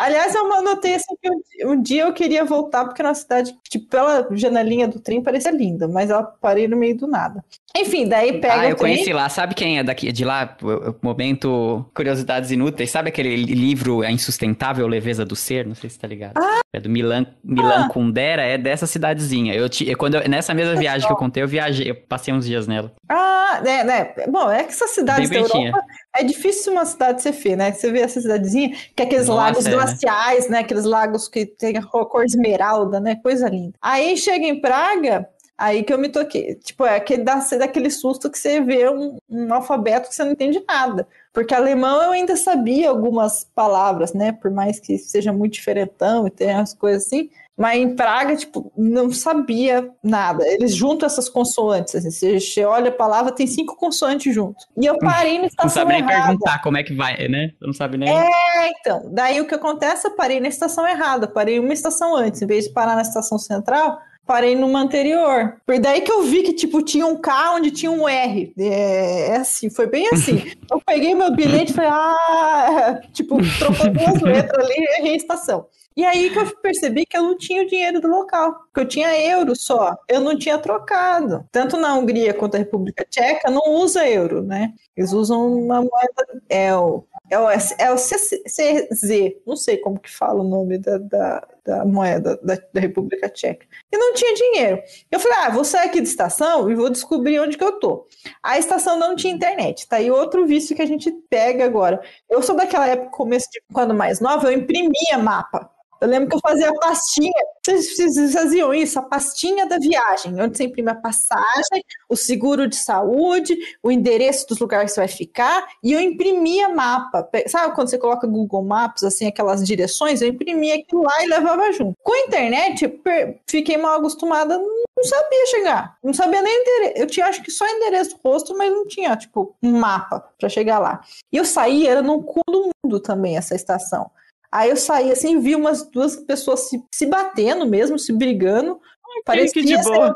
Aliás, 0.00 0.34
eu 0.34 0.50
anotei 0.50 0.94
assim 0.94 1.14
que 1.20 1.66
um, 1.66 1.82
dia 1.82 2.04
eu 2.04 2.12
queria 2.14 2.42
voltar, 2.42 2.86
porque 2.86 3.02
na 3.02 3.12
cidade, 3.12 3.54
tipo, 3.68 3.86
pela 3.86 4.26
janelinha 4.32 4.88
do 4.88 4.98
trem 4.98 5.22
parecia 5.22 5.50
linda, 5.50 5.86
mas 5.86 6.08
ela 6.08 6.22
parei 6.22 6.66
no 6.66 6.74
meio 6.74 6.96
do 6.96 7.06
nada. 7.06 7.44
Enfim, 7.76 8.08
daí 8.08 8.40
pega. 8.40 8.62
Ah, 8.62 8.70
eu 8.70 8.76
conheci 8.76 9.12
lá, 9.12 9.28
sabe 9.28 9.54
quem 9.54 9.78
é 9.78 9.84
daqui 9.84 10.10
de 10.10 10.24
lá? 10.24 10.56
Momento 11.02 11.84
Curiosidades 11.94 12.50
Inúteis. 12.50 12.90
Sabe 12.90 13.10
aquele 13.10 13.36
livro 13.36 14.00
A 14.00 14.10
Insustentável 14.10 14.86
Leveza 14.88 15.22
do 15.24 15.36
Ser? 15.36 15.66
Não 15.66 15.74
sei 15.74 15.90
se 15.90 15.98
tá 15.98 16.08
ligado. 16.08 16.32
Ah, 16.38 16.60
é 16.72 16.80
do 16.80 16.88
Milan, 16.88 17.26
Milan 17.44 17.86
ah. 17.86 17.88
Kundera, 17.88 18.42
é 18.42 18.56
dessa 18.56 18.86
cidadezinha. 18.86 19.54
Eu, 19.54 19.68
te, 19.68 19.94
quando 19.96 20.14
eu, 20.14 20.28
nessa 20.28 20.54
mesma 20.54 20.76
viagem 20.76 21.06
que 21.06 21.12
eu 21.12 21.16
contei, 21.16 21.42
eu 21.42 21.48
viajei, 21.48 21.90
eu 21.90 21.94
passei 21.94 22.32
uns 22.32 22.46
dias 22.46 22.66
nela. 22.66 22.90
Ah, 23.08 23.60
né, 23.62 23.84
né. 23.84 24.14
Bom, 24.28 24.50
é 24.50 24.64
que 24.64 24.70
essa 24.70 24.88
cidade 24.88 25.28
da 25.28 25.36
Europa 25.36 25.80
é 26.16 26.24
difícil 26.24 26.72
uma 26.72 26.84
cidade 26.84 27.22
ser 27.22 27.32
feia, 27.32 27.56
né? 27.56 27.72
Você 27.72 27.90
vê 27.90 28.00
essa 28.00 28.20
cidadezinha, 28.20 28.76
que 28.94 29.02
é 29.02 29.06
aqueles 29.06 29.28
Nossa, 29.28 29.40
lagos 29.40 29.66
é, 29.66 29.70
glaciais, 29.70 30.48
né? 30.48 30.58
Aqueles 30.60 30.84
lagos 30.84 31.28
que 31.28 31.46
tem 31.46 31.76
a 31.76 31.82
cor 31.82 32.24
esmeralda, 32.24 32.98
né? 32.98 33.16
Coisa 33.16 33.48
linda. 33.48 33.74
Aí 33.80 34.16
chega 34.16 34.44
em 34.44 34.60
Praga, 34.60 35.28
aí 35.56 35.84
que 35.84 35.92
eu 35.92 35.98
me 35.98 36.08
toquei. 36.08 36.56
Tipo, 36.56 36.84
é 36.84 36.96
aquele, 36.96 37.22
dá, 37.22 37.36
daquele 37.58 37.90
susto 37.90 38.28
que 38.28 38.38
você 38.38 38.60
vê 38.60 38.88
um, 38.90 39.18
um 39.28 39.54
alfabeto 39.54 40.08
que 40.08 40.14
você 40.14 40.24
não 40.24 40.32
entende 40.32 40.62
nada. 40.66 41.06
Porque 41.32 41.54
alemão 41.54 42.02
eu 42.02 42.10
ainda 42.10 42.36
sabia 42.36 42.88
algumas 42.88 43.44
palavras, 43.54 44.12
né? 44.12 44.32
Por 44.32 44.50
mais 44.50 44.80
que 44.80 44.98
seja 44.98 45.32
muito 45.32 45.52
diferentão 45.52 46.26
e 46.26 46.30
tenha 46.30 46.60
as 46.60 46.74
coisas 46.74 47.06
assim. 47.06 47.30
Mas 47.60 47.78
em 47.78 47.94
Praga, 47.94 48.34
tipo, 48.34 48.72
não 48.74 49.12
sabia 49.12 49.90
nada. 50.02 50.42
Eles 50.48 50.74
juntam 50.74 51.06
essas 51.06 51.28
consoantes. 51.28 51.94
Assim, 51.94 52.40
você 52.40 52.64
olha 52.64 52.88
a 52.88 52.92
palavra, 52.92 53.32
tem 53.32 53.46
cinco 53.46 53.76
consoantes 53.76 54.34
juntos. 54.34 54.66
E 54.80 54.86
eu 54.86 54.96
parei 54.96 55.38
na 55.38 55.44
estação 55.44 55.68
Não 55.68 55.70
sabe 55.70 55.92
nem 55.92 56.00
errada. 56.00 56.28
perguntar 56.28 56.62
como 56.62 56.78
é 56.78 56.82
que 56.82 56.94
vai, 56.94 57.28
né? 57.28 57.50
Não 57.60 57.74
sabe 57.74 57.98
nem. 57.98 58.08
É, 58.08 58.70
então. 58.70 59.10
Daí 59.12 59.42
o 59.42 59.46
que 59.46 59.54
acontece? 59.54 60.06
Eu 60.06 60.12
parei 60.12 60.40
na 60.40 60.48
estação 60.48 60.88
errada. 60.88 61.28
parei 61.28 61.58
uma 61.58 61.74
estação 61.74 62.16
antes. 62.16 62.40
Em 62.40 62.46
vez 62.46 62.64
de 62.64 62.72
parar 62.72 62.96
na 62.96 63.02
estação 63.02 63.36
central, 63.36 63.98
parei 64.24 64.56
numa 64.56 64.80
anterior. 64.80 65.56
Foi 65.66 65.78
daí 65.78 66.00
que 66.00 66.10
eu 66.10 66.22
vi 66.22 66.42
que, 66.42 66.54
tipo, 66.54 66.80
tinha 66.80 67.04
um 67.04 67.16
K 67.20 67.56
onde 67.56 67.70
tinha 67.72 67.90
um 67.90 68.08
R. 68.08 68.54
É, 68.58 69.32
é 69.32 69.36
assim, 69.36 69.68
foi 69.68 69.86
bem 69.86 70.08
assim. 70.10 70.50
eu 70.72 70.80
peguei 70.80 71.14
meu 71.14 71.30
bilhete 71.36 71.72
e 71.72 71.74
falei, 71.74 71.90
ah, 71.92 73.00
tipo, 73.12 73.36
trocou 73.58 73.90
duas 73.90 74.20
letras 74.24 74.64
ali 74.64 74.76
e 74.78 74.98
errei 75.00 75.12
a 75.12 75.16
estação. 75.16 75.66
E 75.96 76.04
aí 76.04 76.30
que 76.30 76.38
eu 76.38 76.56
percebi 76.58 77.04
que 77.04 77.16
eu 77.16 77.22
não 77.22 77.36
tinha 77.36 77.62
o 77.62 77.66
dinheiro 77.66 78.00
do 78.00 78.08
local, 78.08 78.64
que 78.72 78.80
eu 78.80 78.86
tinha 78.86 79.14
euro 79.18 79.56
só, 79.56 79.98
eu 80.08 80.20
não 80.20 80.38
tinha 80.38 80.56
trocado. 80.56 81.44
Tanto 81.50 81.76
na 81.76 81.94
Hungria 81.94 82.32
quanto 82.32 82.52
na 82.52 82.60
República 82.60 83.04
Tcheca 83.04 83.50
não 83.50 83.74
usa 83.74 84.08
euro, 84.08 84.40
né? 84.40 84.72
Eles 84.96 85.12
usam 85.12 85.52
uma 85.52 85.80
moeda, 85.80 86.42
é 86.48 86.74
o, 86.74 87.04
é 87.28 87.38
o, 87.38 87.50
é 87.50 87.92
o 87.92 87.96
CZ, 87.96 89.34
não 89.44 89.56
sei 89.56 89.78
como 89.78 89.98
que 89.98 90.10
fala 90.10 90.40
o 90.40 90.48
nome 90.48 90.78
da, 90.78 90.96
da, 90.98 91.48
da 91.64 91.84
moeda 91.84 92.38
da, 92.42 92.56
da, 92.72 92.80
República 92.80 93.28
Tcheca. 93.28 93.66
E 93.92 93.98
não 93.98 94.14
tinha 94.14 94.32
dinheiro. 94.34 94.80
Eu 95.10 95.18
falei, 95.18 95.38
ah, 95.38 95.50
vou 95.50 95.64
sair 95.64 95.88
aqui 95.88 96.00
da 96.00 96.08
estação 96.08 96.70
e 96.70 96.74
vou 96.74 96.88
descobrir 96.88 97.40
onde 97.40 97.58
que 97.58 97.64
eu 97.64 97.80
tô. 97.80 98.06
A 98.42 98.58
estação 98.58 98.96
não 98.96 99.16
tinha 99.16 99.34
internet, 99.34 99.88
tá 99.88 99.96
aí 99.96 100.10
outro 100.10 100.46
vício 100.46 100.76
que 100.76 100.82
a 100.82 100.86
gente 100.86 101.10
pega 101.28 101.64
agora. 101.64 102.00
Eu 102.28 102.42
sou 102.42 102.54
daquela 102.54 102.86
época, 102.86 103.10
começo 103.10 103.48
de 103.50 103.60
quando 103.72 103.92
mais 103.92 104.20
nova, 104.20 104.46
eu 104.46 104.58
imprimia 104.58 105.18
mapa. 105.18 105.79
Eu 106.00 106.08
lembro 106.08 106.28
que 106.30 106.36
eu 106.36 106.40
fazia 106.40 106.70
a 106.70 106.74
pastinha, 106.74 107.32
vocês, 107.62 108.32
faziam 108.32 108.72
isso, 108.72 108.98
a 108.98 109.02
pastinha 109.02 109.66
da 109.66 109.78
viagem, 109.78 110.40
onde 110.40 110.56
você 110.56 110.64
imprime 110.64 110.90
a 110.90 110.94
passagem, 110.94 111.84
o 112.08 112.16
seguro 112.16 112.66
de 112.66 112.76
saúde, 112.76 113.56
o 113.82 113.90
endereço 113.90 114.46
dos 114.48 114.58
lugares 114.58 114.90
que 114.90 114.94
você 114.94 115.00
vai 115.00 115.08
ficar, 115.08 115.66
e 115.84 115.92
eu 115.92 116.00
imprimia 116.00 116.70
mapa. 116.70 117.28
Sabe 117.46 117.74
quando 117.74 117.88
você 117.88 117.98
coloca 117.98 118.26
Google 118.26 118.64
Maps, 118.64 119.04
assim, 119.04 119.26
aquelas 119.26 119.62
direções? 119.62 120.22
Eu 120.22 120.28
imprimia 120.28 120.76
aquilo 120.76 121.02
lá 121.02 121.22
e 121.22 121.28
levava 121.28 121.70
junto. 121.72 121.94
Com 122.02 122.14
a 122.14 122.20
internet, 122.20 123.00
fiquei 123.46 123.76
mal 123.76 123.98
acostumada, 123.98 124.56
não 124.56 125.04
sabia 125.04 125.46
chegar, 125.46 125.98
não 126.02 126.14
sabia 126.14 126.40
nem 126.40 126.62
endereço. 126.62 126.94
Eu 126.96 127.06
tinha, 127.06 127.26
acho 127.26 127.42
que 127.42 127.50
só 127.50 127.66
endereço 127.68 128.18
rosto, 128.24 128.56
mas 128.56 128.72
não 128.72 128.86
tinha, 128.86 129.14
tipo, 129.16 129.54
um 129.62 129.78
mapa 129.78 130.26
para 130.38 130.48
chegar 130.48 130.78
lá. 130.78 131.02
E 131.30 131.36
eu 131.36 131.44
saí, 131.44 131.86
era 131.86 132.00
no 132.00 132.22
cu 132.22 132.40
do 132.48 132.70
mundo 132.82 133.00
também 133.00 133.36
essa 133.36 133.54
estação. 133.54 134.10
Aí 134.52 134.70
eu 134.70 134.76
saí 134.76 135.12
assim, 135.12 135.40
vi 135.40 135.54
umas 135.54 135.88
duas 135.88 136.16
pessoas 136.16 136.68
se, 136.68 136.82
se 136.92 137.06
batendo 137.06 137.66
mesmo, 137.66 137.98
se 137.98 138.12
brigando. 138.12 138.80
Parecia 139.24 139.62
que 139.62 139.64
de 139.64 139.82
boa. 139.82 140.14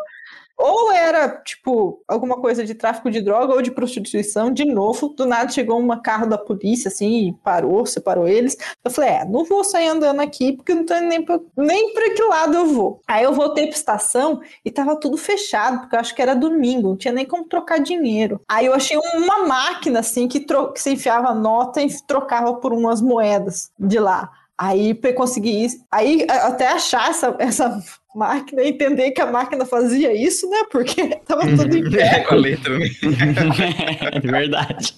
Ou 0.57 0.93
era, 0.93 1.29
tipo, 1.29 2.03
alguma 2.07 2.41
coisa 2.41 2.65
de 2.65 2.75
tráfico 2.75 3.11
de 3.11 3.21
droga 3.21 3.55
ou 3.55 3.63
de 3.63 3.73
prostituição, 3.73 4.53
de 4.53 4.65
novo, 4.65 5.09
do 5.09 5.27
nada 5.27 5.51
chegou 5.51 5.81
um 5.81 6.01
carro 6.01 6.27
da 6.27 6.39
polícia, 6.39 6.89
assim, 6.89 7.29
e 7.29 7.33
parou, 7.33 7.85
separou 7.85 8.29
eles. 8.29 8.57
Eu 8.85 8.91
falei, 8.91 9.11
é, 9.11 9.25
não 9.25 9.45
vou 9.45 9.65
sair 9.65 9.89
andando 9.89 10.21
aqui, 10.21 10.53
porque 10.53 10.75
não 10.75 10.87
tô 10.87 10.95
nem 11.01 11.25
pra, 11.25 11.41
nem 11.57 11.93
pra 11.93 12.15
que 12.15 12.23
lado 12.23 12.55
eu 12.55 12.67
vou. 12.67 13.01
Aí 13.07 13.25
eu 13.25 13.33
voltei 13.33 13.67
pra 13.67 13.77
estação 13.77 14.41
e 14.65 14.71
tava 14.71 14.97
tudo 14.97 15.17
fechado, 15.17 15.81
porque 15.81 15.97
eu 15.97 16.01
acho 16.01 16.15
que 16.15 16.23
era 16.23 16.35
domingo, 16.35 16.91
não 16.91 16.97
tinha 16.97 17.13
nem 17.13 17.27
como 17.27 17.49
trocar 17.49 17.81
dinheiro. 17.81 18.41
Aí 18.49 18.67
eu 18.67 18.75
achei 18.75 18.97
uma 18.97 19.47
máquina, 19.47 20.01
assim, 20.01 20.29
que, 20.29 20.41
tro 20.41 20.73
que 20.73 20.81
você 20.81 20.93
enfiava 20.93 21.35
nota 21.35 21.83
e 21.83 21.89
trocava 22.07 22.55
por 22.55 22.73
umas 22.73 23.01
moedas 23.01 23.73
de 23.79 23.99
lá. 23.99 24.31
Aí 24.57 24.95
consegui 25.15 25.67
aí 25.91 26.25
até 26.29 26.69
achar 26.69 27.11
essa, 27.11 27.35
essa 27.41 27.83
máquina 28.15 28.63
e 28.63 28.69
entender 28.69 29.11
que 29.11 29.21
a 29.21 29.27
máquina 29.27 29.65
fazia 29.67 30.13
isso, 30.13 30.49
né? 30.49 30.65
Porque 30.71 31.17
tava 31.27 31.43
tudo 31.43 31.77
em 31.77 31.91
pé. 31.91 32.03
É, 32.03 32.21
com 32.21 32.35
a 32.35 32.39
letra. 32.39 32.79
é 34.13 34.21
verdade. 34.21 34.95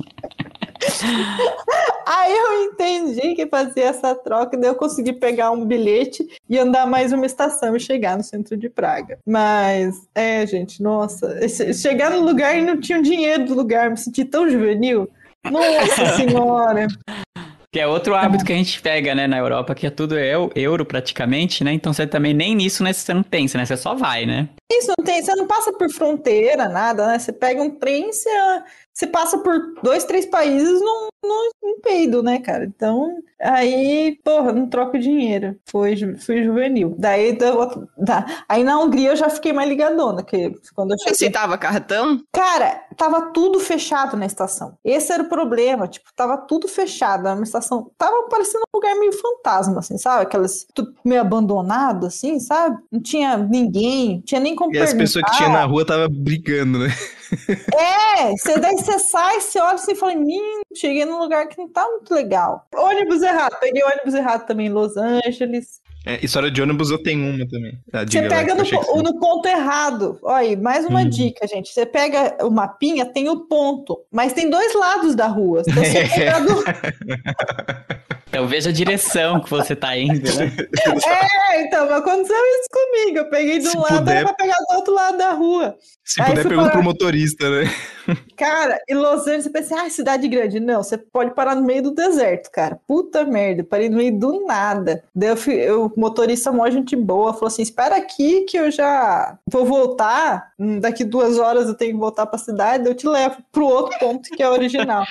Aí 2.06 2.36
eu 2.36 2.64
entendi 2.64 3.34
que 3.34 3.46
fazia 3.46 3.86
essa 3.86 4.14
troca, 4.14 4.56
daí 4.56 4.70
eu 4.70 4.76
consegui 4.76 5.12
pegar 5.12 5.50
um 5.50 5.64
bilhete 5.64 6.26
e 6.48 6.58
andar 6.58 6.86
mais 6.86 7.12
uma 7.12 7.26
estação 7.26 7.74
e 7.74 7.80
chegar 7.80 8.16
no 8.16 8.22
centro 8.22 8.56
de 8.56 8.68
Praga. 8.68 9.18
Mas, 9.26 10.08
é, 10.14 10.46
gente, 10.46 10.82
nossa, 10.82 11.36
chegar 11.74 12.10
no 12.10 12.20
lugar 12.20 12.56
e 12.56 12.62
não 12.62 12.78
tinha 12.78 13.02
dinheiro 13.02 13.46
do 13.46 13.54
lugar, 13.54 13.90
me 13.90 13.96
senti 13.96 14.24
tão 14.24 14.48
juvenil. 14.48 15.08
Nossa 15.50 16.14
senhora! 16.16 16.86
Que 17.76 17.80
é 17.80 17.86
outro 17.86 18.14
hábito 18.14 18.42
que 18.42 18.54
a 18.54 18.56
gente 18.56 18.80
pega, 18.80 19.14
né, 19.14 19.26
na 19.26 19.36
Europa, 19.36 19.74
que 19.74 19.86
é 19.86 19.90
tudo 19.90 20.16
euro 20.18 20.86
praticamente, 20.86 21.62
né? 21.62 21.74
Então 21.74 21.92
você 21.92 22.06
também 22.06 22.32
nem 22.32 22.54
nisso 22.54 22.82
né, 22.82 22.90
você 22.90 23.12
não 23.12 23.22
pensa, 23.22 23.58
né? 23.58 23.66
Você 23.66 23.76
só 23.76 23.94
vai, 23.94 24.24
né? 24.24 24.48
Isso, 24.72 24.94
não 24.96 25.04
tem, 25.04 25.22
você 25.22 25.34
não 25.34 25.46
passa 25.46 25.70
por 25.74 25.90
fronteira, 25.90 26.70
nada, 26.70 27.06
né? 27.06 27.18
Você 27.18 27.34
pega 27.34 27.62
um 27.62 27.68
trem, 27.68 28.10
você 28.10 28.30
você 28.94 29.06
passa 29.06 29.36
por 29.36 29.74
dois, 29.82 30.04
três 30.04 30.24
países 30.24 30.80
num, 30.80 31.08
num, 31.26 31.50
num 31.62 31.80
peido, 31.80 32.22
né, 32.22 32.38
cara? 32.38 32.64
Então, 32.64 33.18
aí, 33.40 34.18
porra, 34.24 34.52
não 34.52 34.68
troco 34.68 34.98
dinheiro. 34.98 35.56
Foi, 35.66 35.96
fui 36.16 36.44
juvenil. 36.44 36.94
Daí, 36.98 37.36
da, 37.36 37.50
da, 37.96 38.44
aí 38.48 38.62
na 38.64 38.78
Hungria 38.78 39.10
eu 39.10 39.16
já 39.16 39.28
fiquei 39.28 39.52
mais 39.52 39.68
ligadona, 39.68 40.22
que 40.22 40.52
quando 40.74 40.92
eu 40.92 40.98
cheguei... 40.98 41.12
Aceitava 41.12 41.58
cartão? 41.58 42.20
Cara, 42.32 42.82
tava 42.96 43.32
tudo 43.32 43.60
fechado 43.60 44.16
na 44.16 44.26
estação. 44.26 44.76
Esse 44.84 45.12
era 45.12 45.22
o 45.22 45.28
problema, 45.28 45.88
tipo, 45.88 46.06
tava 46.14 46.36
tudo 46.38 46.68
fechado. 46.68 47.26
Uma 47.28 47.42
estação, 47.42 47.90
tava 47.98 48.28
parecendo 48.28 48.64
um 48.72 48.76
lugar 48.78 48.94
meio 48.96 49.12
fantasma, 49.12 49.80
assim, 49.80 49.98
sabe? 49.98 50.22
Aquelas, 50.22 50.66
tudo 50.74 50.94
meio 51.04 51.20
abandonado, 51.20 52.06
assim, 52.06 52.38
sabe? 52.38 52.78
Não 52.90 53.00
tinha 53.00 53.36
ninguém, 53.36 54.20
tinha 54.20 54.40
nem 54.40 54.54
como 54.54 54.74
E 54.74 54.78
as 54.78 54.94
pessoas 54.94 55.24
que 55.24 55.36
tinha 55.36 55.48
na 55.48 55.64
rua 55.64 55.84
tava 55.84 56.08
brigando, 56.08 56.78
né? 56.78 56.88
É, 57.74 58.30
você, 58.36 58.58
daí 58.58 58.76
você 58.76 58.98
sai, 58.98 59.40
você 59.40 59.58
olha 59.58 59.74
assim 59.74 59.92
e 59.92 59.96
fala, 59.96 60.14
Mim, 60.14 60.40
cheguei 60.74 61.04
num 61.16 61.22
lugar 61.22 61.48
que 61.48 61.58
não 61.58 61.68
tá 61.68 61.86
muito 61.88 62.14
legal. 62.14 62.66
Ônibus 62.74 63.22
errado, 63.22 63.56
peguei 63.60 63.82
ônibus 63.82 64.14
errado 64.14 64.46
também 64.46 64.66
em 64.66 64.72
Los 64.72 64.96
Angeles. 64.96 65.80
É, 66.04 66.24
história 66.24 66.48
de 66.52 66.62
ônibus 66.62 66.90
eu 66.90 67.02
tenho 67.02 67.34
uma 67.34 67.48
também. 67.48 67.76
Ah, 67.92 68.04
você 68.04 68.22
pega 68.28 68.54
lá, 68.54 68.62
no, 68.62 69.02
no, 69.02 69.18
ponto 69.18 69.48
errado. 69.48 70.18
Olha 70.22 70.36
aí, 70.36 70.56
mais 70.56 70.86
uma 70.86 71.00
hum. 71.00 71.08
dica, 71.08 71.48
gente. 71.48 71.72
Você 71.72 71.84
pega 71.84 72.36
o 72.44 72.50
mapinha, 72.50 73.04
tem 73.04 73.28
o 73.28 73.40
ponto, 73.40 74.00
mas 74.12 74.32
tem 74.32 74.48
dois 74.48 74.72
lados 74.74 75.16
da 75.16 75.26
rua. 75.26 75.64
Se 75.64 75.72
você 75.72 76.06
pegar 76.14 76.38
do... 76.38 76.62
Veja 78.48 78.70
a 78.70 78.72
direção 78.72 79.40
que 79.40 79.48
você 79.48 79.74
tá 79.76 79.96
indo, 79.96 80.28
né? 80.34 80.52
É, 81.06 81.62
então, 81.62 81.92
aconteceu 81.92 82.36
isso 82.36 82.68
comigo. 82.70 83.18
Eu 83.18 83.30
peguei 83.30 83.58
de 83.58 83.68
um 83.68 83.80
lado 83.80 83.98
puder, 83.98 84.24
pra 84.24 84.34
pegar 84.34 84.56
do 84.56 84.76
outro 84.76 84.94
lado 84.94 85.16
da 85.16 85.32
rua. 85.32 85.76
Se 86.04 86.20
Aí 86.20 86.30
puder, 86.30 86.42
pergunta 86.42 86.70
para... 86.70 86.72
pro 86.72 86.82
motorista, 86.82 87.48
né? 87.48 87.70
Cara, 88.36 88.78
em 88.88 88.94
Los 88.94 89.22
Angeles, 89.22 89.44
você 89.44 89.50
pensa, 89.50 89.80
ah, 89.80 89.90
cidade 89.90 90.28
grande. 90.28 90.60
Não, 90.60 90.82
você 90.82 90.98
pode 90.98 91.34
parar 91.34 91.54
no 91.54 91.62
meio 91.62 91.84
do 91.84 91.94
deserto, 91.94 92.50
cara. 92.50 92.78
Puta 92.86 93.24
merda, 93.24 93.64
parei 93.64 93.88
no 93.88 93.96
meio 93.96 94.18
do 94.18 94.44
nada. 94.44 95.02
Daí 95.14 95.30
eu, 95.30 95.36
fui, 95.36 95.54
eu 95.54 95.86
o 95.86 96.00
motorista, 96.00 96.52
mó 96.52 96.68
gente 96.68 96.94
boa, 96.94 97.32
falou 97.32 97.48
assim: 97.48 97.62
espera 97.62 97.96
aqui 97.96 98.42
que 98.42 98.58
eu 98.58 98.70
já 98.70 99.38
vou 99.46 99.64
voltar. 99.64 100.52
Daqui 100.80 101.04
duas 101.04 101.38
horas 101.38 101.68
eu 101.68 101.74
tenho 101.74 101.92
que 101.92 101.98
voltar 101.98 102.26
pra 102.26 102.38
cidade, 102.38 102.86
eu 102.86 102.94
te 102.94 103.06
levo 103.06 103.36
pro 103.50 103.66
outro 103.66 103.98
ponto 103.98 104.30
que 104.30 104.42
é 104.42 104.48
original. 104.48 105.04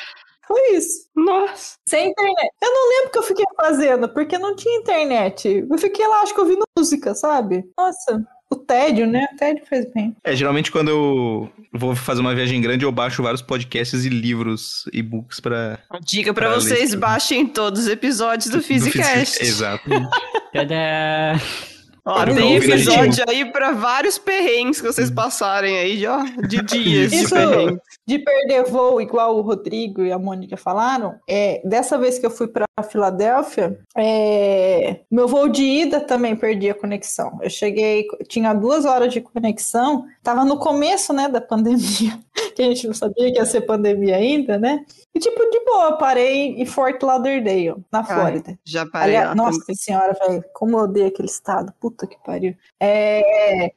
Foi 0.48 0.76
isso. 0.76 1.08
Nossa. 1.16 1.78
Sem 1.88 2.10
internet. 2.10 2.52
Eu 2.62 2.72
não 2.72 2.90
lembro 2.90 3.08
o 3.08 3.12
que 3.12 3.18
eu 3.18 3.24
fiquei 3.24 3.46
fazendo, 3.56 4.10
porque 4.10 4.38
não 4.38 4.56
tinha 4.56 4.80
internet. 4.80 5.66
Eu 5.70 5.78
fiquei 5.78 6.08
lá, 6.08 6.22
acho 6.22 6.34
que 6.34 6.40
ouvindo 6.40 6.64
música, 6.78 7.16
sabe? 7.16 7.64
Nossa. 7.78 8.24
O 8.50 8.56
tédio, 8.56 9.08
né? 9.08 9.28
O 9.34 9.38
tédio 9.38 9.66
fez 9.66 9.92
bem. 9.92 10.16
É, 10.24 10.36
geralmente 10.36 10.72
quando 10.72 10.90
eu 10.90 11.50
vou 11.74 11.96
fazer 11.96 12.22
uma 12.22 12.36
viagem 12.36 12.62
grande, 12.62 12.86
eu 12.86 12.92
baixo 12.92 13.24
vários 13.24 13.42
podcasts 13.42 14.06
e 14.06 14.10
livros, 14.10 14.86
e-books 14.94 15.40
pra. 15.40 15.80
Dica 16.02 16.32
pra, 16.32 16.50
pra 16.50 16.56
vocês: 16.56 16.92
ler. 16.92 16.98
baixem 16.98 17.48
todos 17.48 17.82
os 17.82 17.88
episódios 17.88 18.50
do 18.50 18.62
Physicast. 18.62 19.42
Exato. 19.42 19.90
Tadã! 20.54 21.40
Ó, 22.06 22.24
tem 22.24 22.58
episódio 22.58 23.26
aí 23.28 23.52
para 23.52 23.72
vários 23.72 24.20
perrengues 24.20 24.80
que 24.80 24.86
vocês 24.86 25.10
passarem 25.10 25.76
aí, 25.76 25.98
de, 25.98 26.06
ó, 26.06 26.24
de 26.48 26.62
dias 26.62 27.12
Isso, 27.12 27.34
de 27.34 27.34
perrengues. 27.34 27.80
De 28.06 28.20
perder 28.20 28.64
voo, 28.66 29.02
igual 29.02 29.36
o 29.36 29.42
Rodrigo 29.42 30.04
e 30.04 30.12
a 30.12 30.20
Mônica 30.20 30.56
falaram, 30.56 31.16
é, 31.28 31.60
dessa 31.66 31.98
vez 31.98 32.20
que 32.20 32.26
eu 32.26 32.30
fui 32.30 32.48
para 32.48 32.68
Filadélfia, 32.84 33.80
é, 33.98 35.00
meu 35.10 35.28
voo 35.28 35.50
de 35.50 35.64
ida 35.64 36.00
também 36.00 36.36
perdi 36.36 36.70
a 36.70 36.76
conexão. 36.76 37.40
Eu 37.42 37.50
cheguei, 37.50 38.06
tinha 38.28 38.54
duas 38.54 38.86
horas 38.86 39.12
de 39.12 39.20
conexão, 39.20 40.06
tava 40.22 40.46
no 40.46 40.60
começo, 40.60 41.12
né, 41.12 41.28
da 41.28 41.42
pandemia, 41.42 42.20
que 42.56 42.62
a 42.62 42.66
gente 42.66 42.86
não 42.86 42.94
sabia 42.94 43.32
que 43.32 43.40
ia 43.40 43.46
ser 43.46 43.62
pandemia 43.62 44.18
ainda, 44.18 44.60
né? 44.60 44.86
E 45.16 45.20
tipo, 45.20 45.50
de 45.50 45.64
boa, 45.64 45.98
parei 45.98 46.56
em 46.62 46.66
Fort 46.66 47.02
Lauderdale, 47.02 47.76
na 47.90 48.04
Flórida. 48.04 48.50
Ai, 48.50 48.58
já 48.66 48.86
parei 48.86 49.16
Aliás, 49.16 49.36
Nossa 49.36 49.60
também. 49.62 49.76
senhora, 49.76 50.14
velho, 50.14 50.44
como 50.54 50.78
eu 50.78 50.84
odeio 50.84 51.08
aquele 51.08 51.30
estado. 51.30 51.74
Puta 51.80 51.95
que 51.96 52.18
pariu. 52.24 52.56
É, 52.80 53.72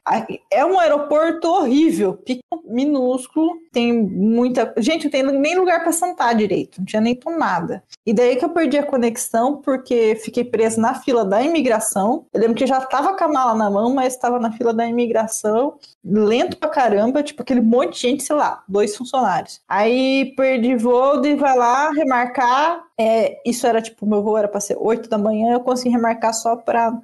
é 0.51 0.65
um 0.65 0.79
aeroporto 0.79 1.47
horrível, 1.47 2.19
minúsculo, 2.65 3.57
tem 3.71 3.93
muita... 3.93 4.73
Gente, 4.77 5.05
não 5.05 5.11
tem 5.11 5.23
nem 5.23 5.57
lugar 5.57 5.81
para 5.81 5.91
sentar 5.91 6.35
direito, 6.35 6.79
não 6.79 6.85
tinha 6.85 7.01
nem 7.01 7.15
tomada. 7.15 7.83
E 8.05 8.13
daí 8.13 8.35
que 8.35 8.45
eu 8.45 8.49
perdi 8.49 8.77
a 8.77 8.85
conexão, 8.85 9.57
porque 9.57 10.15
fiquei 10.15 10.43
presa 10.43 10.81
na 10.81 10.93
fila 10.95 11.23
da 11.23 11.41
imigração. 11.41 12.25
Eu 12.33 12.41
lembro 12.41 12.55
que 12.55 12.67
já 12.67 12.81
tava 12.81 13.15
com 13.15 13.23
a 13.23 13.27
mala 13.27 13.55
na 13.55 13.69
mão, 13.69 13.93
mas 13.93 14.13
estava 14.13 14.39
na 14.39 14.51
fila 14.51 14.73
da 14.73 14.87
imigração. 14.87 15.77
Lento 16.03 16.57
pra 16.57 16.69
caramba, 16.69 17.23
tipo 17.23 17.41
aquele 17.41 17.61
monte 17.61 17.93
de 17.93 17.99
gente, 17.99 18.23
sei 18.23 18.35
lá, 18.35 18.63
dois 18.67 18.95
funcionários. 18.95 19.61
Aí 19.67 20.33
perdi 20.35 20.75
voo 20.75 21.23
e 21.25 21.35
vai 21.35 21.57
lá 21.57 21.91
remarcar. 21.91 22.83
É, 22.97 23.37
isso 23.45 23.65
era 23.67 23.81
tipo, 23.81 24.05
meu 24.05 24.23
voo 24.23 24.37
era 24.37 24.47
para 24.47 24.59
ser 24.59 24.77
8 24.79 25.09
da 25.09 25.17
manhã, 25.17 25.53
eu 25.53 25.59
consegui 25.61 25.89
remarcar 25.89 26.33
só 26.33 26.55
para 26.55 26.97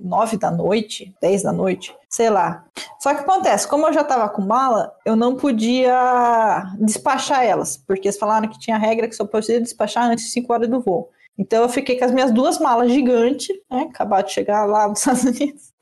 9 0.00 0.36
da 0.36 0.50
noite, 0.50 1.14
10 1.20 1.42
da 1.42 1.52
noite, 1.52 1.94
sei 2.08 2.30
lá. 2.30 2.64
Só 2.98 3.14
que 3.14 3.20
acontece, 3.20 3.66
como 3.68 3.86
eu 3.86 3.92
já 3.92 4.04
tava 4.04 4.28
com 4.28 4.42
mala, 4.42 4.92
eu 5.04 5.16
não 5.16 5.36
podia 5.36 6.64
despachar 6.78 7.44
elas, 7.44 7.76
porque 7.76 8.08
eles 8.08 8.18
falaram 8.18 8.48
que 8.48 8.58
tinha 8.58 8.76
regra 8.76 9.08
que 9.08 9.14
só 9.14 9.24
podia 9.24 9.60
despachar 9.60 10.04
antes 10.04 10.24
de 10.24 10.30
5 10.30 10.52
horas 10.52 10.68
do 10.68 10.80
voo. 10.80 11.10
Então 11.38 11.62
eu 11.62 11.68
fiquei 11.68 11.98
com 11.98 12.04
as 12.04 12.12
minhas 12.12 12.32
duas 12.32 12.58
malas 12.58 12.90
gigantes, 12.90 13.54
né? 13.70 13.86
Acabar 13.90 14.22
de 14.22 14.32
chegar 14.32 14.64
lá 14.64 14.88
nos 14.88 15.00
Estados 15.00 15.24
Unidos. 15.24 15.72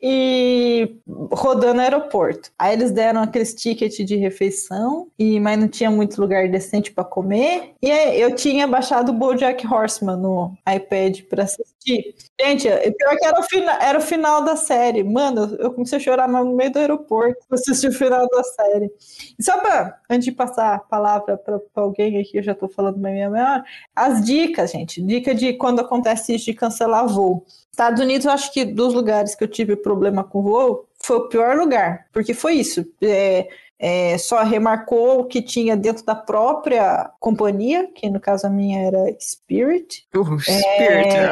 E 0.00 0.96
rodando 1.32 1.80
aeroporto. 1.80 2.50
Aí 2.58 2.74
eles 2.74 2.90
deram 2.90 3.22
aqueles 3.22 3.54
tickets 3.54 3.96
de 3.96 4.16
refeição, 4.16 5.08
e 5.18 5.40
mas 5.40 5.58
não 5.58 5.68
tinha 5.68 5.90
muito 5.90 6.20
lugar 6.20 6.48
decente 6.48 6.92
para 6.92 7.04
comer. 7.04 7.74
E 7.82 7.90
eu 7.90 8.34
tinha 8.34 8.66
baixado 8.66 9.10
o 9.10 9.14
BoJack 9.14 9.66
Horseman 9.66 10.16
no 10.16 10.52
iPad 10.68 11.22
para 11.22 11.44
assistir. 11.44 12.14
Gente, 12.40 12.68
pior 12.68 13.16
que 13.18 13.26
era 13.26 13.40
o, 13.40 13.42
final, 13.42 13.80
era 13.80 13.98
o 13.98 14.02
final 14.02 14.44
da 14.44 14.56
série. 14.56 15.02
Mano, 15.04 15.56
eu 15.58 15.72
comecei 15.72 15.98
a 15.98 16.00
chorar 16.00 16.28
no 16.28 16.54
meio 16.54 16.72
do 16.72 16.78
aeroporto 16.78 17.46
pra 17.48 17.56
assistir 17.56 17.88
o 17.88 17.92
final 17.92 18.26
da 18.28 18.42
série. 18.42 18.90
E 19.38 19.42
só 19.42 19.58
pra, 19.60 19.98
antes 20.10 20.24
de 20.24 20.32
passar 20.32 20.74
a 20.74 20.78
palavra 20.78 21.36
para 21.36 21.60
alguém 21.74 22.18
aqui, 22.18 22.38
eu 22.38 22.42
já 22.42 22.54
tô 22.54 22.68
falando 22.68 22.98
bem 22.98 23.14
minha 23.14 23.30
melhor, 23.30 23.64
as 23.94 24.24
dicas, 24.24 24.70
gente. 24.72 25.02
Dica 25.02 25.34
de 25.34 25.52
quando 25.54 25.80
acontece 25.80 26.34
isso 26.34 26.46
de 26.46 26.54
cancelar 26.54 27.06
voo. 27.06 27.44
Estados 27.74 28.00
Unidos, 28.00 28.24
eu 28.24 28.30
acho 28.30 28.52
que 28.52 28.64
dos 28.64 28.94
lugares 28.94 29.34
que 29.34 29.42
eu 29.42 29.48
tive 29.48 29.74
problema 29.74 30.22
com 30.22 30.42
voo, 30.42 30.86
foi 31.02 31.16
o 31.16 31.28
pior 31.28 31.56
lugar, 31.56 32.06
porque 32.12 32.32
foi 32.32 32.54
isso. 32.54 32.86
É, 33.02 33.48
é, 33.76 34.16
só 34.16 34.44
remarcou 34.44 35.20
o 35.20 35.24
que 35.24 35.42
tinha 35.42 35.76
dentro 35.76 36.04
da 36.04 36.14
própria 36.14 37.10
companhia, 37.18 37.90
que 37.92 38.08
no 38.08 38.20
caso 38.20 38.46
a 38.46 38.50
minha 38.50 38.86
era 38.86 39.16
Spirit. 39.20 40.06
Uh, 40.14 40.38
Spirit 40.38 41.16
é, 41.16 41.26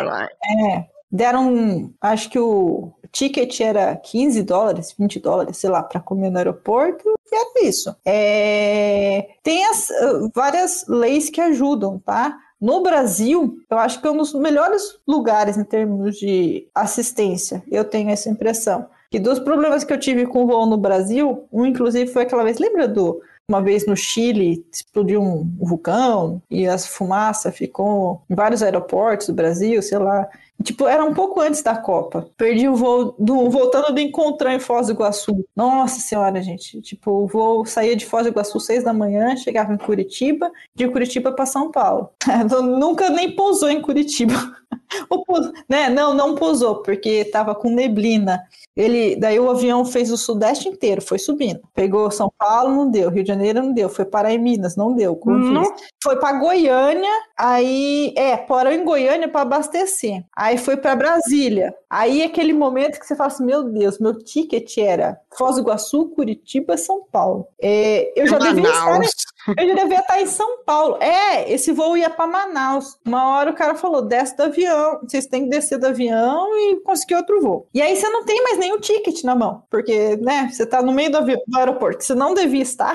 É, 0.44 0.84
deram, 1.10 1.94
acho 2.00 2.28
que 2.28 2.40
o 2.40 2.92
ticket 3.12 3.60
era 3.60 3.94
15 3.94 4.42
dólares, 4.42 4.94
20 4.98 5.20
dólares, 5.20 5.56
sei 5.58 5.70
lá, 5.70 5.80
para 5.80 6.00
comer 6.00 6.30
no 6.30 6.38
aeroporto, 6.38 7.08
e 7.30 7.36
era 7.36 7.68
isso. 7.68 7.94
É, 8.04 9.28
tem 9.44 9.64
as, 9.66 9.88
várias 10.34 10.84
leis 10.88 11.30
que 11.30 11.40
ajudam, 11.40 12.00
tá? 12.00 12.36
No 12.62 12.80
Brasil, 12.80 13.58
eu 13.68 13.76
acho 13.76 14.00
que 14.00 14.06
é 14.06 14.10
um 14.12 14.18
dos 14.18 14.32
melhores 14.34 14.96
lugares 15.04 15.58
em 15.58 15.64
termos 15.64 16.16
de 16.16 16.68
assistência. 16.72 17.60
Eu 17.68 17.84
tenho 17.84 18.08
essa 18.08 18.30
impressão. 18.30 18.86
Que 19.10 19.18
dos 19.18 19.40
problemas 19.40 19.82
que 19.82 19.92
eu 19.92 19.98
tive 19.98 20.26
com 20.26 20.44
o 20.44 20.46
voo 20.46 20.64
no 20.64 20.76
Brasil, 20.76 21.44
um 21.52 21.66
inclusive 21.66 22.12
foi 22.12 22.22
aquela 22.22 22.44
vez, 22.44 22.60
lembra 22.60 22.86
do 22.86 23.20
uma 23.48 23.60
vez 23.60 23.84
no 23.84 23.96
Chile 23.96 24.64
explodiu 24.72 25.20
um 25.20 25.44
vulcão 25.58 26.40
e 26.48 26.68
a 26.68 26.78
fumaça 26.78 27.50
ficou 27.50 28.22
em 28.30 28.34
vários 28.36 28.62
aeroportos 28.62 29.26
do 29.26 29.34
Brasil, 29.34 29.82
sei 29.82 29.98
lá. 29.98 30.28
Tipo, 30.62 30.86
era 30.86 31.04
um 31.04 31.12
pouco 31.12 31.40
antes 31.40 31.62
da 31.62 31.76
Copa. 31.76 32.28
Perdi 32.36 32.68
o 32.68 32.76
voo 32.76 33.14
do, 33.18 33.50
voltando 33.50 33.92
do 33.92 34.00
Encontrão 34.00 34.52
em 34.52 34.60
Foz 34.60 34.86
do 34.86 34.92
Iguaçu. 34.92 35.44
Nossa 35.56 36.00
senhora, 36.00 36.40
gente. 36.40 36.80
Tipo, 36.80 37.10
o 37.10 37.26
voo 37.26 37.66
saía 37.66 37.96
de 37.96 38.06
Foz 38.06 38.24
do 38.24 38.28
Iguaçu 38.28 38.60
seis 38.60 38.84
da 38.84 38.92
manhã, 38.92 39.36
chegava 39.36 39.72
em 39.74 39.78
Curitiba, 39.78 40.50
de 40.74 40.88
Curitiba 40.88 41.32
para 41.32 41.46
São 41.46 41.70
Paulo. 41.70 42.10
Nunca 42.78 43.10
nem 43.10 43.34
pousou 43.34 43.70
em 43.70 43.80
Curitiba. 43.80 44.34
né? 45.68 45.88
Não, 45.88 46.14
não 46.14 46.34
pousou, 46.34 46.82
porque 46.82 47.08
estava 47.08 47.54
com 47.54 47.70
neblina. 47.70 48.42
Ele, 48.76 49.16
daí 49.16 49.38
o 49.38 49.50
avião 49.50 49.84
fez 49.84 50.10
o 50.10 50.16
sudeste 50.16 50.68
inteiro, 50.68 51.02
foi 51.02 51.18
subindo. 51.18 51.60
Pegou 51.74 52.10
São 52.10 52.32
Paulo, 52.38 52.74
não 52.74 52.90
deu. 52.90 53.10
Rio 53.10 53.22
de 53.22 53.28
Janeiro 53.28 53.62
não 53.62 53.72
deu. 53.72 53.88
Foi 53.88 54.04
para 54.04 54.32
em 54.32 54.38
Minas, 54.38 54.76
não 54.76 54.94
deu. 54.94 55.20
Hum. 55.26 55.62
Foi 56.02 56.18
para 56.18 56.38
Goiânia, 56.38 57.10
aí 57.36 58.14
é, 58.16 58.36
parou 58.36 58.72
em 58.72 58.84
Goiânia 58.84 59.28
para 59.28 59.42
abastecer. 59.42 60.24
Aí 60.34 60.56
foi 60.56 60.76
para 60.76 60.96
Brasília. 60.96 61.74
Aí 61.88 62.22
aquele 62.22 62.52
momento 62.52 62.98
que 62.98 63.06
você 63.06 63.14
fala 63.14 63.28
assim, 63.28 63.44
meu 63.44 63.64
Deus, 63.64 63.98
meu 63.98 64.14
ticket 64.24 64.78
era 64.78 65.20
Foz 65.36 65.56
do 65.56 65.62
Iguaçu, 65.62 66.08
Curitiba, 66.08 66.76
São 66.76 67.04
Paulo. 67.10 67.46
É, 67.60 68.12
eu 68.16 68.26
já 68.26 68.38
devia 68.38 68.68
estar, 68.68 69.00
já 69.46 69.74
devia 69.74 70.00
estar 70.00 70.20
em 70.20 70.26
São 70.26 70.58
Paulo. 70.64 70.98
É, 71.00 71.50
esse 71.52 71.72
voo 71.72 71.96
ia 71.96 72.10
para 72.10 72.26
Manaus. 72.26 72.98
Uma 73.04 73.36
hora 73.36 73.50
o 73.50 73.54
cara 73.54 73.74
falou, 73.74 74.02
desce 74.02 74.36
do 74.36 74.44
avião, 74.44 75.00
vocês 75.02 75.26
têm 75.26 75.44
que 75.44 75.50
descer 75.50 75.78
do 75.78 75.86
avião 75.86 76.48
e 76.58 76.80
conseguir 76.80 77.16
outro 77.16 77.40
voo. 77.40 77.68
E 77.74 77.82
aí 77.82 77.96
você 77.96 78.08
não 78.08 78.24
tem 78.24 78.42
mais 78.42 78.58
nenhum 78.58 78.78
ticket 78.78 79.22
na 79.24 79.34
mão, 79.34 79.64
porque, 79.70 80.16
né, 80.16 80.48
você 80.50 80.66
tá 80.66 80.82
no 80.82 80.92
meio 80.92 81.10
do, 81.10 81.18
avião, 81.18 81.40
do 81.46 81.58
aeroporto, 81.58 82.04
você 82.04 82.14
não 82.14 82.34
devia 82.34 82.62
estar. 82.62 82.94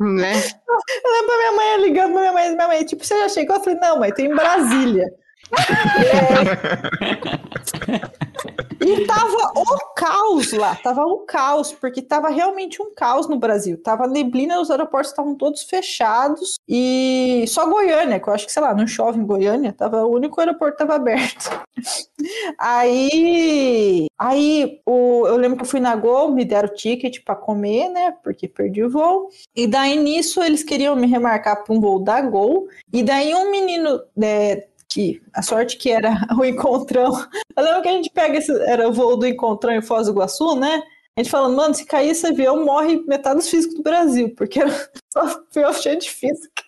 Né? 0.00 0.32
Eu 1.04 1.12
lembro 1.12 1.28
da 1.28 1.36
minha 1.36 1.52
mãe 1.52 1.80
ligando 1.80 2.12
pra 2.12 2.20
minha 2.20 2.32
mãe, 2.32 2.54
minha 2.54 2.66
mãe, 2.66 2.84
tipo, 2.84 3.04
você 3.04 3.16
já 3.20 3.28
chegou? 3.28 3.54
Eu 3.54 3.62
falei, 3.62 3.78
não, 3.78 4.00
mãe, 4.00 4.12
tô 4.12 4.22
em 4.22 4.34
Brasília. 4.34 5.06
E 8.84 9.06
tava 9.06 9.52
o 9.54 9.94
caos 9.94 10.52
lá, 10.52 10.74
tava 10.74 11.04
o 11.04 11.18
caos, 11.20 11.72
porque 11.72 12.02
tava 12.02 12.28
realmente 12.28 12.82
um 12.82 12.92
caos 12.94 13.28
no 13.28 13.38
Brasil. 13.38 13.80
Tava 13.82 14.06
neblina, 14.06 14.60
os 14.60 14.70
aeroportos 14.70 15.10
estavam 15.10 15.34
todos 15.34 15.62
fechados 15.62 16.56
e 16.68 17.44
só 17.48 17.68
Goiânia, 17.68 18.18
que 18.18 18.28
eu 18.28 18.34
acho 18.34 18.46
que, 18.46 18.52
sei 18.52 18.62
lá, 18.62 18.74
não 18.74 18.86
chove 18.86 19.18
em 19.18 19.26
Goiânia, 19.26 19.72
tava, 19.72 20.04
o 20.04 20.14
único 20.14 20.40
aeroporto 20.40 20.78
tava 20.78 20.94
aberto. 20.94 21.50
Aí, 22.58 24.06
aí 24.16 24.80
o, 24.86 25.26
eu 25.26 25.36
lembro 25.36 25.56
que 25.56 25.64
eu 25.64 25.68
fui 25.68 25.80
na 25.80 25.96
Gol, 25.96 26.30
me 26.30 26.44
deram 26.44 26.72
ticket 26.72 27.18
para 27.24 27.34
comer, 27.34 27.88
né, 27.88 28.14
porque 28.22 28.46
perdi 28.46 28.84
o 28.84 28.90
voo. 28.90 29.28
E 29.56 29.66
daí 29.66 29.96
nisso 29.96 30.40
eles 30.40 30.62
queriam 30.62 30.94
me 30.94 31.08
remarcar 31.08 31.64
para 31.64 31.74
um 31.74 31.80
voo 31.80 31.98
da 31.98 32.20
Gol. 32.20 32.68
E 32.92 33.02
daí 33.02 33.34
um 33.34 33.50
menino 33.50 34.00
né, 34.16 34.62
que 34.92 35.22
a 35.32 35.42
sorte 35.42 35.76
que 35.76 35.90
era 35.90 36.26
o 36.38 36.44
encontrão. 36.44 37.12
Eu 37.56 37.64
lembro 37.64 37.82
que 37.82 37.88
a 37.88 37.92
gente 37.92 38.10
pega 38.10 38.38
esse, 38.38 38.52
era 38.62 38.88
o 38.88 38.92
voo 38.92 39.16
do 39.16 39.26
encontrão 39.26 39.72
em 39.72 39.82
Foz 39.82 40.06
do 40.06 40.12
Iguaçu, 40.12 40.54
né? 40.54 40.82
A 41.16 41.20
gente 41.20 41.30
falando, 41.30 41.56
mano, 41.56 41.74
se 41.74 41.84
cair 41.84 42.10
esse 42.10 42.26
avião, 42.26 42.64
morre 42.64 43.02
metade 43.06 43.36
dos 43.36 43.48
físicos 43.48 43.76
do 43.76 43.82
Brasil, 43.82 44.34
porque 44.34 44.60
era 44.60 44.70
só 45.12 45.20
avião 45.20 45.72
cheio 45.74 45.98
de 45.98 46.10
física. 46.10 46.62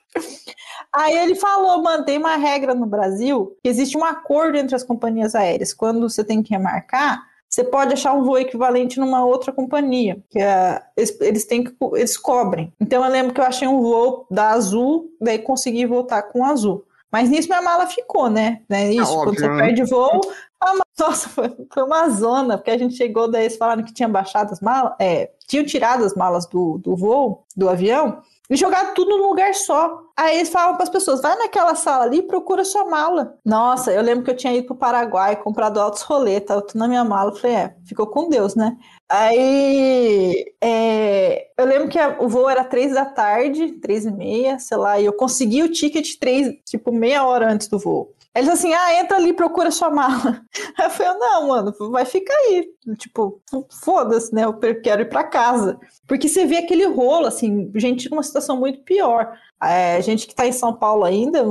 Aí 0.93 1.16
ele 1.16 1.35
falou, 1.35 1.83
mano, 1.83 2.05
tem 2.05 2.18
uma 2.18 2.37
regra 2.37 2.75
no 2.75 2.87
Brasil 2.87 3.57
que 3.62 3.68
existe 3.68 3.97
um 3.97 4.05
acordo 4.05 4.57
entre 4.57 4.77
as 4.77 4.85
companhias 4.85 5.35
aéreas. 5.35 5.72
Quando 5.72 6.09
você 6.09 6.22
tem 6.22 6.43
que 6.43 6.51
remarcar, 6.51 7.22
você 7.49 7.64
pode 7.64 7.95
achar 7.95 8.12
um 8.12 8.22
voo 8.22 8.39
equivalente 8.39 8.99
numa 9.01 9.25
outra 9.25 9.53
companhia, 9.53 10.22
que 10.29 10.41
é, 10.41 10.83
eles, 10.97 11.20
eles 11.20 11.45
têm 11.45 11.64
que 11.64 11.75
eles 11.95 12.16
cobrem. 12.16 12.72
Então 12.81 13.05
eu 13.05 13.11
lembro 13.11 13.33
que 13.33 13.41
eu 13.41 13.45
achei 13.45 13.66
um 13.66 13.81
voo 13.81 14.27
da 14.31 14.51
Azul, 14.51 15.11
daí 15.20 15.39
consegui 15.39 15.87
voltar 15.87 16.22
com 16.25 16.45
Azul. 16.45 16.85
Mas 17.15 17.31
nisso 17.31 17.47
minha 17.47 17.62
mala 17.62 17.87
ficou, 17.87 18.29
né? 18.29 18.62
né 18.69 18.91
isso, 18.93 19.12
é 19.12 19.25
quando 19.25 19.39
você 19.39 19.49
né? 19.49 19.57
perde 19.57 19.85
voo. 19.85 20.21
Nossa, 20.99 21.29
foi, 21.29 21.49
uma 21.77 22.09
zona, 22.09 22.59
porque 22.59 22.73
a 22.73 22.77
gente 22.77 22.97
chegou, 22.97 23.31
daí 23.31 23.45
eles 23.45 23.57
falaram 23.57 23.85
que 23.85 23.95
tinham 23.95 24.11
baixado 24.11 24.51
as 24.51 24.61
malas, 24.61 24.95
é, 24.99 25.31
tinham 25.47 25.65
tirado 25.65 26.05
as 26.05 26.17
malas 26.17 26.45
do, 26.47 26.77
do 26.79 26.97
voo, 26.97 27.45
do 27.57 27.69
avião, 27.69 28.21
e 28.51 28.57
jogado 28.57 28.95
tudo 28.95 29.16
num 29.16 29.28
lugar 29.28 29.55
só. 29.55 30.03
Aí 30.16 30.36
eles 30.36 30.51
falavam 30.51 30.74
para 30.74 30.84
as 30.84 30.90
pessoas: 30.90 31.22
vai 31.22 31.36
naquela 31.36 31.74
sala 31.74 32.05
ali 32.05 32.18
e 32.18 32.22
procura 32.22 32.64
sua 32.64 32.84
mala. 32.84 33.38
Nossa, 33.45 33.92
eu 33.92 34.03
lembro 34.03 34.24
que 34.24 34.30
eu 34.30 34.36
tinha 34.36 34.55
ido 34.55 34.66
para 34.66 34.74
o 34.74 34.78
Paraguai, 34.78 35.36
comprado 35.42 35.80
altos 35.80 36.03
rolê, 36.03 36.40
tava 36.40 36.62
tudo 36.62 36.78
na 36.78 36.86
minha 36.88 37.05
mala. 37.05 37.30
Eu 37.30 37.36
falei: 37.36 37.57
é, 37.57 37.76
ficou 37.86 38.07
com 38.07 38.28
Deus, 38.28 38.55
né? 38.55 38.76
Aí 39.09 40.55
é, 40.61 41.49
eu 41.59 41.66
lembro 41.66 41.88
que 41.88 41.99
a, 41.99 42.16
o 42.20 42.28
voo 42.28 42.49
era 42.49 42.64
três 42.64 42.92
da 42.92 43.05
tarde, 43.05 43.72
três 43.80 44.05
e 44.05 44.11
meia, 44.11 44.59
sei 44.59 44.76
lá, 44.76 45.01
e 45.01 45.05
eu 45.05 45.12
consegui 45.12 45.62
o 45.62 45.70
ticket 45.70 46.18
três, 46.18 46.55
tipo, 46.64 46.92
meia 46.92 47.24
hora 47.24 47.51
antes 47.51 47.68
do 47.68 47.78
voo. 47.78 48.14
Eles 48.35 48.49
assim, 48.49 48.74
ah, 48.74 48.99
entra 48.99 49.16
ali, 49.16 49.32
procura 49.32 49.70
sua 49.70 49.91
mala. 49.91 50.43
Aí 50.76 50.87
eu 50.87 50.91
falei, 50.91 51.12
não, 51.18 51.49
mano, 51.49 51.72
vai 51.91 52.05
ficar 52.05 52.35
aí. 52.35 52.68
Tipo, 52.99 53.41
foda-se, 53.82 54.35
né? 54.35 54.45
Eu 54.45 54.55
quero 54.55 55.03
ir 55.03 55.09
para 55.09 55.22
casa. 55.22 55.78
Porque 56.07 56.28
você 56.28 56.45
vê 56.45 56.59
aquele 56.59 56.85
rolo, 56.87 57.26
assim, 57.26 57.70
gente 57.76 58.11
numa 58.11 58.24
situação 58.24 58.57
muito 58.57 58.80
pior. 58.80 59.39
É, 59.62 60.03
gente 60.03 60.26
que 60.26 60.35
tá 60.35 60.47
em 60.47 60.53
São 60.53 60.74
Paulo 60.74 61.05
ainda, 61.05 61.45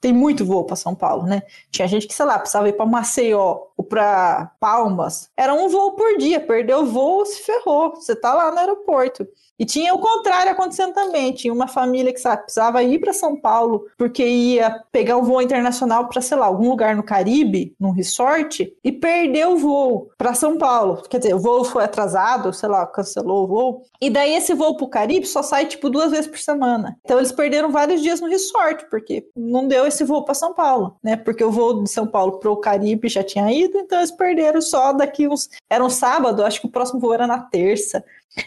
tem 0.00 0.12
muito 0.12 0.44
voo 0.44 0.64
para 0.64 0.76
São 0.76 0.94
Paulo, 0.94 1.24
né? 1.24 1.42
Tinha 1.70 1.88
gente 1.88 2.06
que, 2.06 2.14
sei 2.14 2.26
lá, 2.26 2.38
precisava 2.38 2.68
ir 2.68 2.74
para 2.74 2.86
Maceió 2.86 3.62
ou 3.76 3.84
para 3.84 4.52
Palmas. 4.60 5.30
Era 5.36 5.54
um 5.54 5.68
voo 5.68 5.92
por 5.92 6.18
dia, 6.18 6.38
perdeu 6.38 6.82
o 6.82 6.86
voo, 6.86 7.24
se 7.24 7.42
ferrou. 7.42 7.94
Você 7.94 8.14
tá 8.14 8.34
lá 8.34 8.50
no 8.50 8.58
aeroporto. 8.58 9.26
E 9.58 9.64
tinha 9.64 9.94
o 9.94 9.98
contrário 9.98 10.52
acontecendo 10.52 10.92
também. 10.92 11.32
Tinha 11.32 11.52
uma 11.52 11.68
família 11.68 12.12
que 12.12 12.20
sabe, 12.20 12.42
precisava 12.42 12.82
ir 12.82 12.98
para 12.98 13.12
São 13.12 13.36
Paulo 13.36 13.86
porque 13.96 14.24
ia 14.24 14.82
pegar 14.90 15.16
um 15.16 15.22
voo 15.22 15.40
internacional 15.40 16.08
para, 16.08 16.20
sei 16.20 16.36
lá, 16.36 16.46
algum 16.46 16.68
lugar 16.68 16.96
no 16.96 17.02
Caribe, 17.02 17.74
num 17.78 17.90
resort, 17.90 18.72
e 18.82 18.92
perdeu 18.92 19.52
o 19.52 19.58
voo 19.58 20.10
para 20.18 20.34
São 20.34 20.58
Paulo. 20.58 21.02
Quer 21.08 21.18
dizer, 21.18 21.34
o 21.34 21.38
voo 21.38 21.64
foi 21.64 21.84
atrasado, 21.84 22.52
sei 22.52 22.68
lá, 22.68 22.86
cancelou 22.86 23.44
o 23.44 23.46
voo. 23.46 23.82
E 24.00 24.10
daí 24.10 24.34
esse 24.34 24.54
voo 24.54 24.76
para 24.76 24.84
o 24.84 24.90
Caribe 24.90 25.26
só 25.26 25.42
sai 25.42 25.66
tipo 25.66 25.88
duas 25.88 26.10
vezes 26.10 26.26
por 26.26 26.38
semana. 26.38 26.96
Então 27.04 27.18
eles 27.18 27.32
perderam 27.32 27.70
vários 27.70 28.02
dias 28.02 28.20
no 28.20 28.28
resort 28.28 28.86
porque 28.90 29.28
não 29.36 29.66
deu 29.66 29.86
esse 29.86 30.04
voo 30.04 30.24
para 30.24 30.34
São 30.34 30.52
Paulo, 30.52 30.96
né? 31.02 31.16
Porque 31.16 31.44
o 31.44 31.50
voo 31.50 31.82
de 31.82 31.90
São 31.90 32.06
Paulo 32.06 32.38
para 32.38 32.50
o 32.50 32.56
Caribe 32.56 33.08
já 33.08 33.22
tinha 33.22 33.50
ido, 33.52 33.78
então 33.78 33.98
eles 33.98 34.10
perderam 34.10 34.60
só 34.60 34.92
daqui 34.92 35.28
uns. 35.28 35.48
Era 35.70 35.84
um 35.84 35.90
sábado, 35.90 36.44
acho 36.44 36.60
que 36.60 36.66
o 36.66 36.70
próximo 36.70 37.00
voo 37.00 37.14
era 37.14 37.26
na 37.26 37.38
terça. 37.38 38.04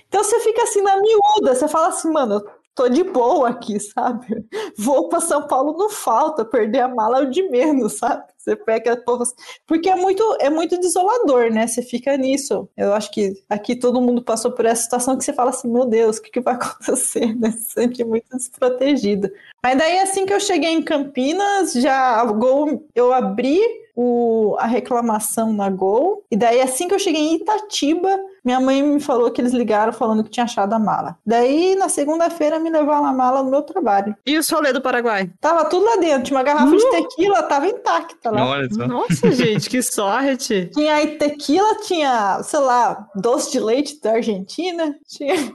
Então 0.08 0.24
você 0.24 0.40
fica 0.40 0.64
assim 0.64 0.82
na 0.82 0.98
miúda, 0.98 1.56
você 1.56 1.68
fala 1.68 1.88
assim, 1.88 2.12
mano, 2.12 2.36
eu 2.36 2.46
tô 2.76 2.88
de 2.88 3.04
boa 3.04 3.50
aqui, 3.50 3.80
sabe? 3.80 4.46
Vou 4.78 5.10
para 5.10 5.20
São 5.20 5.48
Paulo 5.48 5.76
não 5.78 5.90
falta, 5.90 6.46
perder 6.46 6.82
a 6.82 6.88
mala 6.88 7.20
é 7.20 7.22
o 7.24 7.30
de 7.30 7.44
menos, 7.50 7.94
sabe? 7.94 8.24
Você 8.38 8.56
pega 8.56 9.04
porque 9.66 9.90
é 9.90 9.96
muito 9.96 10.24
é 10.40 10.50
muito 10.50 10.80
desolador, 10.80 11.52
né? 11.52 11.68
Você 11.68 11.82
fica 11.82 12.16
nisso. 12.16 12.70
Eu 12.78 12.94
acho 12.94 13.12
que 13.12 13.34
aqui 13.50 13.76
todo 13.76 14.02
mundo 14.02 14.22
passou 14.22 14.52
por 14.52 14.66
essa 14.66 14.84
situação 14.84 15.18
que 15.18 15.26
você 15.26 15.34
fala 15.34 15.50
assim, 15.50 15.68
meu 15.68 15.86
Deus, 15.86 16.18
o 16.18 16.22
que, 16.22 16.32
que 16.32 16.40
vai 16.40 16.54
acontecer? 16.56 17.36
Né? 17.38 17.52
Você 17.52 17.58
se 17.58 17.74
sente 17.74 18.04
muito 18.06 18.38
desprotegido. 18.38 19.30
Mas 19.62 19.78
daí 19.78 20.00
assim 20.00 20.26
que 20.26 20.34
eu 20.34 20.40
cheguei 20.40 20.70
em 20.70 20.84
Campinas, 20.84 21.74
já 21.74 22.24
eu 22.96 23.12
abri 23.12 23.60
o, 23.98 24.56
a 24.60 24.68
reclamação 24.68 25.52
na 25.52 25.72
Gol. 25.72 26.24
E 26.30 26.38
daí, 26.38 26.62
assim 26.62 26.88
que 26.88 26.94
eu 26.94 27.00
cheguei 27.00 27.20
em 27.20 27.36
Itatiba, 27.38 28.16
minha 28.48 28.62
mãe 28.62 28.82
me 28.82 29.02
falou 29.02 29.30
que 29.30 29.42
eles 29.42 29.52
ligaram 29.52 29.92
falando 29.92 30.24
que 30.24 30.30
tinha 30.30 30.46
achado 30.46 30.72
a 30.72 30.80
mala. 30.80 31.18
Daí, 31.26 31.76
na 31.76 31.90
segunda-feira, 31.90 32.58
me 32.58 32.70
levaram 32.70 33.06
a 33.06 33.12
mala 33.12 33.44
no 33.44 33.52
meu 33.52 33.62
trabalho. 33.62 34.16
E 34.26 34.38
o 34.38 34.44
solê 34.44 34.72
do 34.72 34.82
Paraguai? 34.82 35.30
Tava 35.42 35.66
tudo 35.66 35.86
lá 35.86 35.98
dentro. 35.98 36.24
Tinha 36.24 36.38
uma 36.38 36.44
garrafa 36.46 36.74
uh! 36.74 36.78
de 36.78 36.90
tequila, 36.92 37.44
tava 37.44 37.68
intacta 37.68 38.32
lá. 38.32 38.66
Nossa, 38.88 39.32
gente, 39.32 39.70
que 39.70 39.84
sorte! 39.84 40.72
Tinha 40.74 40.96
aí 40.96 41.18
tequila, 41.18 41.76
tinha, 41.82 42.42
sei 42.42 42.60
lá, 42.60 43.10
doce 43.14 43.52
de 43.52 43.60
leite 43.60 44.02
da 44.02 44.14
Argentina. 44.14 44.96
Tinha... 45.06 45.36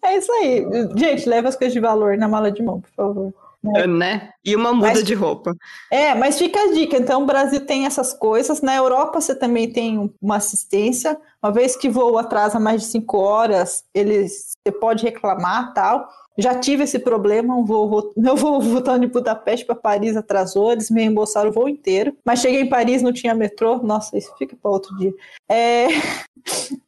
É 0.00 0.16
isso 0.16 0.32
aí. 0.32 0.64
Gente, 0.96 1.28
leva 1.28 1.48
as 1.48 1.56
coisas 1.56 1.74
de 1.74 1.80
valor 1.80 2.16
na 2.16 2.28
mala 2.28 2.50
de 2.50 2.62
mão, 2.62 2.80
por 2.80 2.90
favor. 2.90 3.34
Né? 3.72 3.86
né? 3.86 4.30
E 4.44 4.54
uma 4.56 4.72
muda 4.72 4.88
mas, 4.88 5.04
de 5.04 5.14
roupa. 5.14 5.54
É, 5.90 6.14
mas 6.14 6.38
fica 6.38 6.60
a 6.60 6.72
dica. 6.72 6.96
Então, 6.96 7.22
o 7.22 7.26
Brasil 7.26 7.64
tem 7.64 7.86
essas 7.86 8.12
coisas. 8.12 8.60
Na 8.60 8.74
Europa, 8.74 9.20
você 9.20 9.34
também 9.34 9.72
tem 9.72 10.12
uma 10.20 10.36
assistência. 10.36 11.18
Uma 11.42 11.52
vez 11.52 11.76
que 11.76 11.88
voo 11.88 12.18
atrasa 12.18 12.58
mais 12.58 12.82
de 12.82 12.88
cinco 12.88 13.18
horas, 13.18 13.84
eles, 13.94 14.52
você 14.66 14.72
pode 14.72 15.04
reclamar 15.04 15.72
tal. 15.74 16.08
Já 16.38 16.54
tive 16.54 16.84
esse 16.84 17.00
problema, 17.00 17.56
um 17.56 17.64
voo, 17.64 18.12
meu 18.16 18.36
voo 18.36 18.60
voltando 18.60 19.00
de 19.00 19.12
Budapeste 19.12 19.66
para 19.66 19.74
Paris 19.74 20.16
atrasou, 20.16 20.70
eles 20.70 20.88
me 20.88 21.00
reembolsaram 21.00 21.50
o 21.50 21.52
voo 21.52 21.68
inteiro. 21.68 22.16
Mas 22.24 22.40
cheguei 22.40 22.60
em 22.60 22.68
Paris, 22.68 23.02
não 23.02 23.12
tinha 23.12 23.34
metrô. 23.34 23.78
Nossa, 23.82 24.16
isso 24.16 24.32
fica 24.38 24.56
para 24.56 24.70
outro 24.70 24.96
dia. 24.96 25.12
É... 25.48 25.88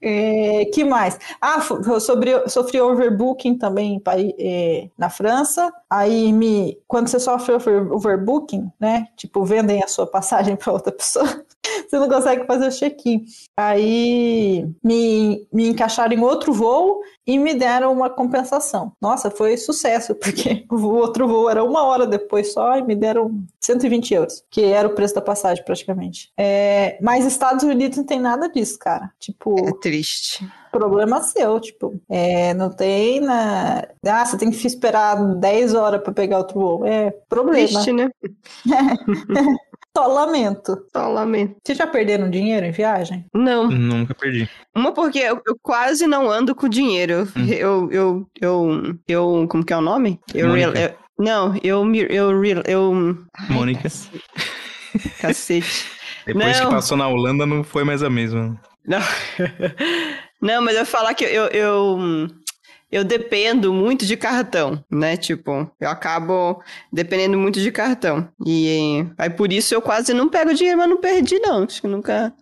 É, 0.03 0.65
que 0.67 0.85
mais? 0.85 1.19
Ah, 1.41 1.61
sobre, 2.01 2.49
sofri 2.49 2.81
overbooking 2.81 3.59
também 3.59 4.01
é, 4.39 4.89
na 4.97 5.11
França. 5.11 5.71
Aí 5.89 6.33
me, 6.33 6.79
quando 6.89 7.09
você 7.09 7.21
sofre 7.21 7.55
overbooking, 7.55 8.71
né? 8.81 9.09
Tipo, 9.17 9.45
vendem 9.45 9.83
a 9.83 9.89
sua 9.89 10.07
passagem 10.07 10.57
para 10.57 10.73
outra 10.73 10.91
pessoa, 10.91 11.27
você 11.87 11.99
não 11.99 12.09
consegue 12.09 12.47
fazer 12.47 12.69
o 12.69 12.71
check-in. 12.71 13.25
Aí 13.59 14.67
me, 14.83 15.47
me 15.53 15.69
encaixaram 15.69 16.15
em 16.15 16.21
outro 16.23 16.53
voo 16.53 17.01
e 17.31 17.39
me 17.39 17.55
deram 17.55 17.93
uma 17.93 18.11
compensação. 18.11 18.93
Nossa, 19.01 19.31
foi 19.31 19.57
sucesso, 19.57 20.15
porque 20.19 20.65
o 20.69 20.85
outro 20.87 21.29
voo 21.29 21.49
era 21.49 21.63
uma 21.63 21.85
hora 21.85 22.05
depois 22.05 22.53
só 22.53 22.77
e 22.77 22.83
me 22.83 22.97
deram 22.97 23.41
120 23.61 24.15
euros, 24.15 24.45
que 24.51 24.65
era 24.65 24.89
o 24.89 24.95
preço 24.97 25.15
da 25.15 25.21
passagem 25.21 25.65
praticamente. 25.65 26.33
É, 26.37 26.99
mas 27.01 27.25
Estados 27.25 27.63
Unidos 27.63 27.99
não 27.99 28.05
tem 28.05 28.19
nada 28.19 28.49
disso, 28.49 28.77
cara. 28.79 29.13
Tipo. 29.21 29.55
É 29.69 29.73
triste 29.81 30.45
problema 30.71 31.21
seu, 31.21 31.59
tipo, 31.59 32.01
é, 32.09 32.55
não 32.55 32.71
tem 32.71 33.21
na. 33.21 33.89
Ah, 34.07 34.25
você 34.25 34.39
tem 34.39 34.53
que 34.53 34.67
esperar 34.67 35.17
10 35.35 35.75
horas 35.75 36.01
para 36.01 36.13
pegar 36.13 36.39
outro 36.39 36.61
voo. 36.61 36.87
É 36.87 37.11
problema. 37.29 37.67
Triste, 37.67 37.93
né? 37.93 38.09
Só 40.01 40.07
lamento. 40.07 40.87
Só 40.91 41.09
lamento. 41.09 41.57
Vocês 41.63 41.77
já 41.77 41.87
perderam 41.87 42.31
dinheiro 42.31 42.65
em 42.65 42.71
viagem? 42.71 43.27
Não. 43.35 43.69
Nunca 43.69 44.15
perdi. 44.15 44.49
Uma 44.75 44.93
porque 44.93 45.19
eu, 45.19 45.43
eu 45.47 45.59
quase 45.61 46.07
não 46.07 46.31
ando 46.31 46.55
com 46.55 46.71
dinheiro. 46.71 47.29
Hum. 47.37 47.47
Eu, 47.47 47.93
eu, 47.93 48.27
eu, 48.41 48.99
eu, 49.07 49.47
como 49.51 49.63
que 49.63 49.75
é 49.75 49.77
o 49.77 49.83
nome? 49.83 50.19
Eu, 50.35 50.53
real, 50.53 50.73
eu 50.73 50.95
não, 51.19 51.55
eu, 51.63 51.95
eu, 51.95 52.45
eu, 52.45 52.63
eu 52.67 53.19
Mônica. 53.51 53.91
Cacete. 55.21 55.85
Depois 56.25 56.59
não. 56.59 56.69
que 56.69 56.75
passou 56.75 56.97
na 56.97 57.07
Holanda, 57.07 57.45
não 57.45 57.63
foi 57.63 57.85
mais 57.85 58.03
a 58.03 58.09
mesma. 58.09 58.59
Não. 58.87 59.01
não, 60.41 60.63
mas 60.63 60.79
eu 60.79 60.87
falar 60.87 61.13
que 61.13 61.25
eu, 61.25 61.47
eu 61.49 62.27
eu 62.91 63.05
dependo 63.05 63.73
muito 63.73 64.05
de 64.05 64.17
cartão, 64.17 64.83
né? 64.91 65.17
Tipo, 65.17 65.71
eu 65.81 65.89
acabo 65.89 66.63
dependendo 66.93 67.39
muito 67.39 67.61
de 67.61 67.71
cartão. 67.71 68.29
E 68.45 69.07
aí 69.17 69.31
por 69.31 69.53
isso 69.53 69.75
eu 69.75 69.81
quase 69.81 70.13
não 70.13 70.29
pego 70.29 70.55
dinheiro, 70.55 70.79
mas 70.79 70.89
não 70.89 70.99
perdi, 70.99 71.39
não. 71.39 71.65
Acho 71.65 71.81
que 71.81 71.89
nunca. 71.89 72.33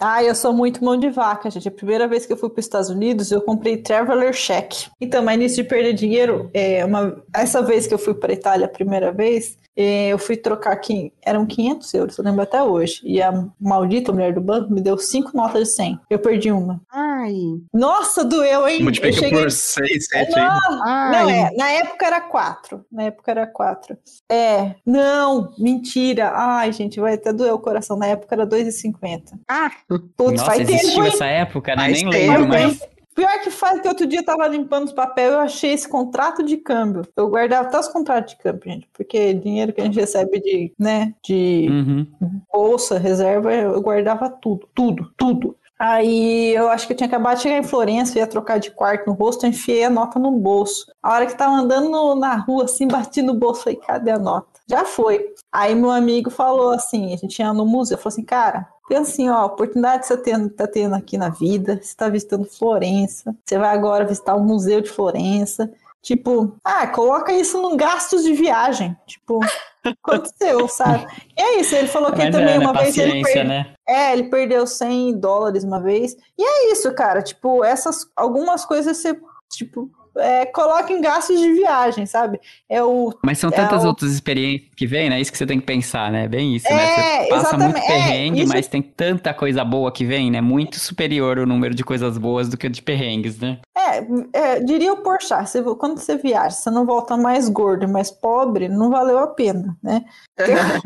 Ah, 0.00 0.22
eu 0.24 0.34
sou 0.34 0.52
muito 0.52 0.84
mão 0.84 0.96
de 0.96 1.08
vaca, 1.10 1.48
gente. 1.48 1.68
A 1.68 1.70
primeira 1.70 2.08
vez 2.08 2.26
que 2.26 2.32
eu 2.32 2.36
fui 2.36 2.50
para 2.50 2.58
os 2.58 2.66
Estados 2.66 2.90
Unidos, 2.90 3.30
eu 3.30 3.40
comprei 3.40 3.76
Traveler 3.76 4.32
Check. 4.34 4.88
Então, 5.00 5.22
mas 5.22 5.38
nisso 5.38 5.56
de 5.56 5.64
perder 5.64 5.92
dinheiro, 5.92 6.50
é 6.52 6.84
uma... 6.84 7.22
essa 7.32 7.62
vez 7.62 7.86
que 7.86 7.94
eu 7.94 7.98
fui 7.98 8.14
para 8.14 8.32
Itália 8.32 8.66
a 8.66 8.68
primeira 8.68 9.12
vez, 9.12 9.56
eu 9.76 10.18
fui 10.18 10.36
trocar 10.36 10.72
aqui, 10.72 11.12
eram 11.22 11.46
500 11.46 11.94
euros, 11.94 12.18
eu 12.18 12.24
lembro 12.24 12.42
até 12.42 12.62
hoje. 12.62 13.00
E 13.04 13.22
a 13.22 13.32
maldita 13.60 14.12
mulher 14.12 14.34
do 14.34 14.40
banco 14.40 14.72
me 14.72 14.80
deu 14.80 14.98
cinco 14.98 15.30
notas 15.34 15.68
de 15.68 15.74
100. 15.74 16.00
Eu 16.10 16.18
perdi 16.18 16.52
uma. 16.52 16.80
Ai. 16.90 17.34
Nossa, 17.72 18.24
doeu, 18.24 18.68
hein? 18.68 18.82
Multiplica 18.82 19.18
cheguei... 19.18 19.42
por 19.42 19.50
6, 19.50 20.06
7. 20.06 20.30
Não, 20.32 21.10
não, 21.10 21.30
é. 21.30 21.50
Na 21.56 21.70
época 21.70 22.06
era 22.06 22.20
4. 22.20 22.84
Na 22.92 23.04
época 23.04 23.30
era 23.30 23.46
4. 23.46 23.96
É. 24.30 24.74
Não, 24.84 25.52
mentira. 25.58 26.32
Ai, 26.34 26.72
gente, 26.72 27.00
vai 27.00 27.14
até 27.14 27.32
doer 27.32 27.54
o 27.54 27.58
coração. 27.58 27.96
Na 27.96 28.06
época 28.06 28.34
era 28.34 28.46
2,50. 28.46 29.38
Ah. 29.48 29.70
Putz, 30.16 30.40
Nossa, 30.40 30.44
faz 30.44 30.60
existiu 30.60 31.04
tempo, 31.04 31.14
essa 31.14 31.26
época, 31.26 31.76
né? 31.76 31.88
Nem 31.88 32.08
lembro 32.08 32.48
mais. 32.48 32.80
Pior 33.14 33.40
que 33.40 33.50
faz 33.50 33.80
que 33.80 33.88
outro 33.88 34.06
dia 34.06 34.20
eu 34.20 34.24
tava 34.24 34.46
limpando 34.48 34.86
os 34.86 34.92
papéis, 34.92 35.32
eu 35.32 35.40
achei 35.40 35.72
esse 35.72 35.88
contrato 35.88 36.42
de 36.42 36.56
câmbio. 36.56 37.06
Eu 37.16 37.28
guardava 37.28 37.68
até 37.68 37.78
os 37.78 37.88
contratos 37.88 38.32
de 38.32 38.38
câmbio, 38.38 38.72
gente, 38.72 38.88
porque 38.92 39.34
dinheiro 39.34 39.72
que 39.72 39.80
a 39.80 39.84
gente 39.84 40.00
recebe 40.00 40.40
de, 40.40 40.72
né, 40.78 41.14
de 41.22 41.66
uhum. 41.70 42.06
bolsa, 42.52 42.98
reserva, 42.98 43.52
eu 43.52 43.80
guardava 43.80 44.30
tudo, 44.30 44.66
tudo, 44.74 45.12
tudo. 45.16 45.56
Aí 45.78 46.54
eu 46.54 46.68
acho 46.68 46.86
que 46.86 46.92
eu 46.92 46.96
tinha 46.96 47.08
acabado 47.08 47.38
de 47.38 47.42
chegar 47.42 47.58
em 47.58 47.64
Florença, 47.64 48.16
ia 48.16 48.26
trocar 48.26 48.58
de 48.58 48.70
quarto 48.70 49.08
no 49.08 49.14
rosto, 49.14 49.44
eu 49.44 49.50
enfiei 49.50 49.82
a 49.82 49.90
nota 49.90 50.16
no 50.16 50.30
bolso. 50.30 50.86
A 51.02 51.12
hora 51.12 51.26
que 51.26 51.36
tava 51.36 51.54
andando 51.54 51.90
no, 51.90 52.14
na 52.14 52.36
rua, 52.36 52.66
assim, 52.66 52.86
bati 52.86 53.20
no 53.20 53.34
bolso, 53.34 53.64
falei, 53.64 53.80
cadê 53.80 54.12
a 54.12 54.18
nota? 54.18 54.60
Já 54.68 54.84
foi. 54.84 55.34
Aí 55.50 55.74
meu 55.74 55.90
amigo 55.90 56.30
falou 56.30 56.70
assim, 56.70 57.12
a 57.12 57.16
gente 57.16 57.36
ia 57.36 57.52
no 57.52 57.66
museu, 57.66 57.98
falou 57.98 58.12
assim, 58.12 58.22
cara, 58.22 58.68
Pensa 58.92 59.10
assim, 59.10 59.30
ó, 59.30 59.38
a 59.38 59.46
oportunidade 59.46 60.02
que 60.02 60.08
você 60.08 60.14
está 60.14 60.48
tá 60.54 60.66
tendo 60.66 60.94
aqui 60.94 61.16
na 61.16 61.30
vida, 61.30 61.76
você 61.76 61.88
está 61.88 62.10
visitando 62.10 62.44
Florença, 62.44 63.34
você 63.42 63.56
vai 63.56 63.74
agora 63.74 64.04
visitar 64.04 64.34
o 64.34 64.44
Museu 64.44 64.82
de 64.82 64.90
Florença. 64.90 65.72
Tipo, 66.02 66.54
ah, 66.62 66.86
coloca 66.88 67.32
isso 67.32 67.62
num 67.62 67.74
gastos 67.74 68.22
de 68.22 68.34
viagem. 68.34 68.94
Tipo, 69.06 69.40
aconteceu, 69.82 70.68
sabe? 70.68 71.06
E 71.34 71.40
é 71.40 71.60
isso, 71.60 71.74
ele 71.74 71.88
falou 71.88 72.12
que 72.12 72.18
Mas 72.18 72.32
também 72.32 72.56
é, 72.56 72.58
uma 72.58 72.74
vez 72.74 72.98
ele 72.98 73.22
perdeu. 73.22 73.44
Né? 73.44 73.74
É, 73.88 74.12
ele 74.12 74.24
perdeu 74.24 74.66
100 74.66 75.18
dólares 75.18 75.64
uma 75.64 75.80
vez. 75.80 76.14
E 76.36 76.42
é 76.42 76.72
isso, 76.72 76.94
cara. 76.94 77.22
Tipo, 77.22 77.64
essas 77.64 78.06
algumas 78.14 78.66
coisas 78.66 78.98
você, 78.98 79.18
tipo, 79.50 79.90
é, 80.16 80.46
coloca 80.46 80.92
em 80.92 81.00
gastos 81.00 81.40
de 81.40 81.52
viagem, 81.52 82.06
sabe? 82.06 82.40
É 82.68 82.82
o, 82.82 83.12
Mas 83.24 83.38
são 83.38 83.50
é 83.50 83.52
tantas 83.52 83.84
o... 83.84 83.86
outras 83.86 84.12
experiências 84.12 84.70
que 84.76 84.86
vem, 84.86 85.08
né? 85.08 85.20
Isso 85.20 85.32
que 85.32 85.38
você 85.38 85.46
tem 85.46 85.60
que 85.60 85.66
pensar, 85.66 86.10
né? 86.10 86.28
Bem 86.28 86.56
isso, 86.56 86.68
é, 86.68 86.74
né? 86.74 86.86
Você 86.86 87.28
passa 87.28 87.40
exatamente. 87.48 87.72
muito 87.72 87.84
é, 87.84 87.86
perrengue, 87.86 88.40
é, 88.40 88.44
isso... 88.44 88.52
mas 88.52 88.66
tem 88.66 88.82
tanta 88.82 89.32
coisa 89.32 89.64
boa 89.64 89.90
que 89.92 90.04
vem, 90.04 90.30
né? 90.30 90.40
Muito 90.40 90.78
superior 90.78 91.38
o 91.38 91.46
número 91.46 91.74
de 91.74 91.84
coisas 91.84 92.18
boas 92.18 92.48
do 92.48 92.56
que 92.56 92.68
de 92.68 92.82
perrengues, 92.82 93.38
né? 93.38 93.58
É, 93.76 94.38
é 94.38 94.60
diria 94.60 94.92
o 94.92 94.98
Porchat, 94.98 95.48
você, 95.48 95.62
quando 95.62 95.98
você 95.98 96.16
viaja, 96.16 96.50
você 96.50 96.70
não 96.70 96.84
volta 96.84 97.16
mais 97.16 97.48
gordo, 97.48 97.88
mais 97.88 98.10
pobre, 98.10 98.68
não 98.68 98.90
valeu 98.90 99.18
a 99.18 99.28
pena, 99.28 99.76
né? 99.82 100.04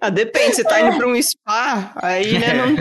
Ah, 0.00 0.10
depende, 0.10 0.56
você 0.56 0.64
tá 0.64 0.82
indo 0.82 0.98
pra 0.98 1.08
um 1.08 1.22
spa, 1.22 1.92
aí, 1.96 2.38
né, 2.38 2.52
não... 2.52 2.74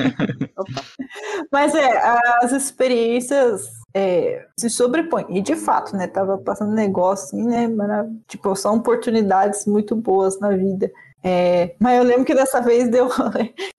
Mas 1.50 1.74
é, 1.74 1.98
as 2.42 2.52
experiências 2.52 3.83
é, 3.94 4.46
se 4.58 4.70
sobrepõem. 4.70 5.26
E 5.30 5.42
de 5.42 5.56
fato, 5.56 5.96
né? 5.96 6.08
Tava 6.08 6.38
passando 6.38 6.74
negócio 6.74 7.38
assim, 7.38 7.48
né? 7.48 7.68
Marav 7.68 8.10
tipo, 8.28 8.56
são 8.56 8.78
oportunidades 8.78 9.66
muito 9.66 9.96
boas 9.96 10.40
na 10.40 10.50
vida. 10.50 10.92
É, 11.24 11.76
mas 11.80 11.98
eu 11.98 12.04
lembro 12.04 12.26
que 12.26 12.36
dessa 12.36 12.60
vez 12.60 12.90
deu 12.90 13.08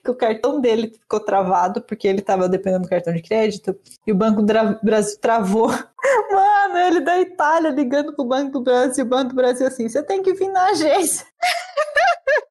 que 0.05 0.11
o 0.11 0.15
cartão 0.15 0.61
dele 0.61 0.93
ficou 0.93 1.19
travado 1.19 1.81
porque 1.81 2.07
ele 2.07 2.21
estava 2.21 2.49
dependendo 2.49 2.85
do 2.85 2.89
cartão 2.89 3.13
de 3.13 3.23
crédito 3.23 3.75
e 4.07 4.13
o 4.13 4.15
Banco 4.15 4.43
do 4.43 4.53
Brasil 4.83 5.19
travou. 5.19 5.69
Mano, 6.31 6.79
ele 6.79 7.01
da 7.01 7.19
Itália 7.19 7.71
ligando 7.71 8.13
pro 8.13 8.25
Banco 8.25 8.53
do 8.53 8.61
Brasil, 8.61 9.05
o 9.05 9.09
Banco 9.09 9.31
do 9.31 9.35
Brasil 9.35 9.67
assim, 9.67 9.89
você 9.89 10.03
tem 10.03 10.23
que 10.23 10.35
vir 10.35 10.49
na 10.49 10.67
agência. 10.67 11.27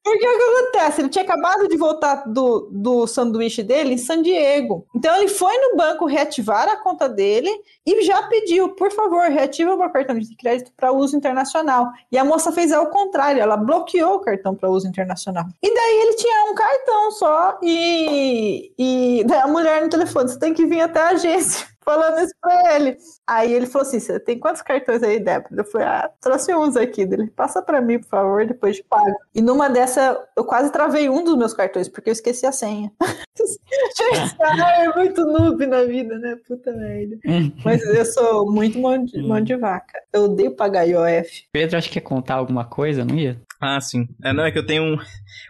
Porque 0.03 0.27
o 0.27 0.37
que 0.37 0.43
acontece? 0.43 1.01
Ele 1.01 1.09
tinha 1.09 1.23
acabado 1.23 1.67
de 1.67 1.77
voltar 1.77 2.23
do, 2.27 2.67
do 2.69 3.07
sanduíche 3.07 3.63
dele 3.63 3.93
em 3.93 3.97
San 3.97 4.21
Diego. 4.21 4.85
Então 4.93 5.15
ele 5.15 5.29
foi 5.29 5.57
no 5.57 5.77
banco 5.77 6.05
reativar 6.05 6.67
a 6.67 6.75
conta 6.75 7.07
dele 7.07 7.49
e 7.85 8.03
já 8.03 8.21
pediu, 8.23 8.75
por 8.75 8.91
favor, 8.91 9.29
reativa 9.29 9.73
o 9.73 9.77
meu 9.77 9.89
cartão 9.89 10.19
de 10.19 10.35
crédito 10.35 10.71
para 10.75 10.91
uso 10.91 11.15
internacional. 11.15 11.89
E 12.11 12.17
a 12.17 12.25
moça 12.25 12.51
fez 12.51 12.73
ao 12.73 12.87
contrário, 12.87 13.41
ela 13.41 13.55
bloqueou 13.55 14.15
o 14.15 14.19
cartão 14.19 14.53
para 14.53 14.69
uso 14.69 14.87
internacional. 14.87 15.45
E 15.61 15.73
daí 15.73 16.01
ele 16.01 16.15
tinha 16.15 16.51
um 16.51 16.55
cartão 16.55 17.11
só 17.11 17.42
e, 17.61 18.73
e 18.77 19.23
daí 19.25 19.39
a 19.39 19.47
mulher 19.47 19.81
no 19.81 19.89
telefone, 19.89 20.29
você 20.29 20.39
tem 20.39 20.53
que 20.53 20.65
vir 20.65 20.81
até 20.81 21.01
a 21.01 21.09
agência 21.09 21.67
falando 21.83 22.19
isso 22.19 22.33
pra 22.41 22.75
ele. 22.75 22.97
Aí 23.27 23.53
ele 23.53 23.65
falou 23.65 23.87
assim: 23.87 23.99
Você 23.99 24.19
tem 24.19 24.39
quantos 24.39 24.61
cartões 24.61 25.03
aí, 25.03 25.19
Débora? 25.19 25.61
Eu 25.61 25.65
falei: 25.65 25.87
Ah, 25.87 26.09
trouxe 26.21 26.53
uns 26.53 26.75
aqui. 26.75 27.01
Ele 27.01 27.27
passa 27.27 27.61
pra 27.61 27.81
mim, 27.81 27.99
por 27.99 28.07
favor, 28.07 28.45
depois 28.45 28.77
de 28.77 28.83
pago. 28.83 29.15
E 29.33 29.41
numa 29.41 29.69
dessa, 29.69 30.19
eu 30.35 30.43
quase 30.43 30.71
travei 30.71 31.09
um 31.09 31.23
dos 31.23 31.37
meus 31.37 31.53
cartões, 31.53 31.87
porque 31.87 32.09
eu 32.09 32.13
esqueci 32.13 32.45
a 32.45 32.51
senha. 32.51 32.91
é 34.79 34.93
muito 34.95 35.25
noob 35.25 35.65
na 35.65 35.83
vida, 35.83 36.17
né? 36.19 36.37
Puta 36.47 36.71
merda. 36.71 37.17
Mas 37.63 37.81
eu 37.83 38.05
sou 38.05 38.51
muito 38.51 38.79
mão 38.79 39.03
de, 39.03 39.21
mão 39.21 39.41
de 39.41 39.55
vaca. 39.55 39.99
Eu 40.11 40.23
odeio 40.25 40.55
pagar 40.55 40.83
IOF. 40.83 41.47
Pedro, 41.51 41.77
acho 41.77 41.87
que 41.87 41.99
quer 41.99 42.07
contar 42.07 42.35
alguma 42.35 42.65
coisa, 42.65 43.03
não 43.03 43.15
ia? 43.15 43.39
Ah, 43.65 43.79
sim. 43.79 44.05
É, 44.21 44.33
não, 44.33 44.45
é 44.45 44.51
que 44.51 44.59
eu 44.59 44.65
tenho 44.65 44.83
um, 44.83 44.97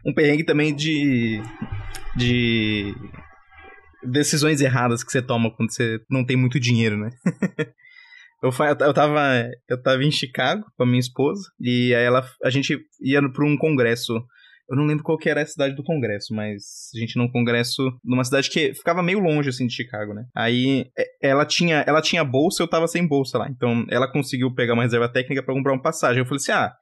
um 0.06 0.14
perrengue 0.14 0.44
também 0.44 0.74
de. 0.76 1.42
de 2.16 2.94
decisões 4.04 4.62
erradas 4.62 5.04
que 5.04 5.12
você 5.12 5.20
toma 5.20 5.50
quando 5.50 5.74
você 5.74 6.00
não 6.08 6.24
tem 6.24 6.38
muito 6.38 6.60
dinheiro, 6.60 6.96
né? 6.96 7.10
eu, 8.44 8.52
eu, 8.82 8.94
tava, 8.94 9.50
eu 9.68 9.82
tava 9.82 10.04
em 10.04 10.12
Chicago 10.12 10.64
com 10.78 10.84
a 10.84 10.86
minha 10.86 11.00
esposa 11.00 11.50
e 11.60 11.96
aí 11.96 12.04
ela, 12.04 12.24
a 12.44 12.52
gente 12.52 12.78
ia 13.02 13.20
para 13.32 13.46
um 13.46 13.58
congresso. 13.58 14.24
Eu 14.70 14.78
não 14.78 14.86
lembro 14.86 15.04
qual 15.04 15.18
que 15.18 15.30
era 15.30 15.42
a 15.42 15.46
cidade 15.46 15.76
do 15.76 15.84
congresso, 15.84 16.36
mas 16.36 16.92
a 16.96 17.00
gente 17.00 17.18
num 17.18 17.32
congresso 17.32 17.92
numa 18.04 18.24
cidade 18.24 18.50
que 18.50 18.76
ficava 18.76 19.02
meio 19.02 19.20
longe 19.20 19.50
assim 19.50 19.66
de 19.66 19.74
Chicago, 19.74 20.14
né? 20.14 20.26
Aí 20.36 20.86
ela 21.20 21.46
tinha, 21.46 21.84
ela 21.88 22.02
tinha 22.02 22.24
bolsa, 22.24 22.62
eu 22.62 22.68
tava 22.68 22.88
sem 22.88 23.08
bolsa 23.08 23.40
lá. 23.40 23.50
Então 23.50 23.86
ela 23.90 24.12
conseguiu 24.12 24.54
pegar 24.54 24.74
uma 24.76 24.84
reserva 24.84 25.10
técnica 25.10 25.42
para 25.42 25.54
comprar 25.54 25.74
uma 25.74 25.82
passagem. 25.82 26.20
Eu 26.20 26.26
falei 26.26 26.38
assim: 26.38 26.52
"Ah, 26.52 26.74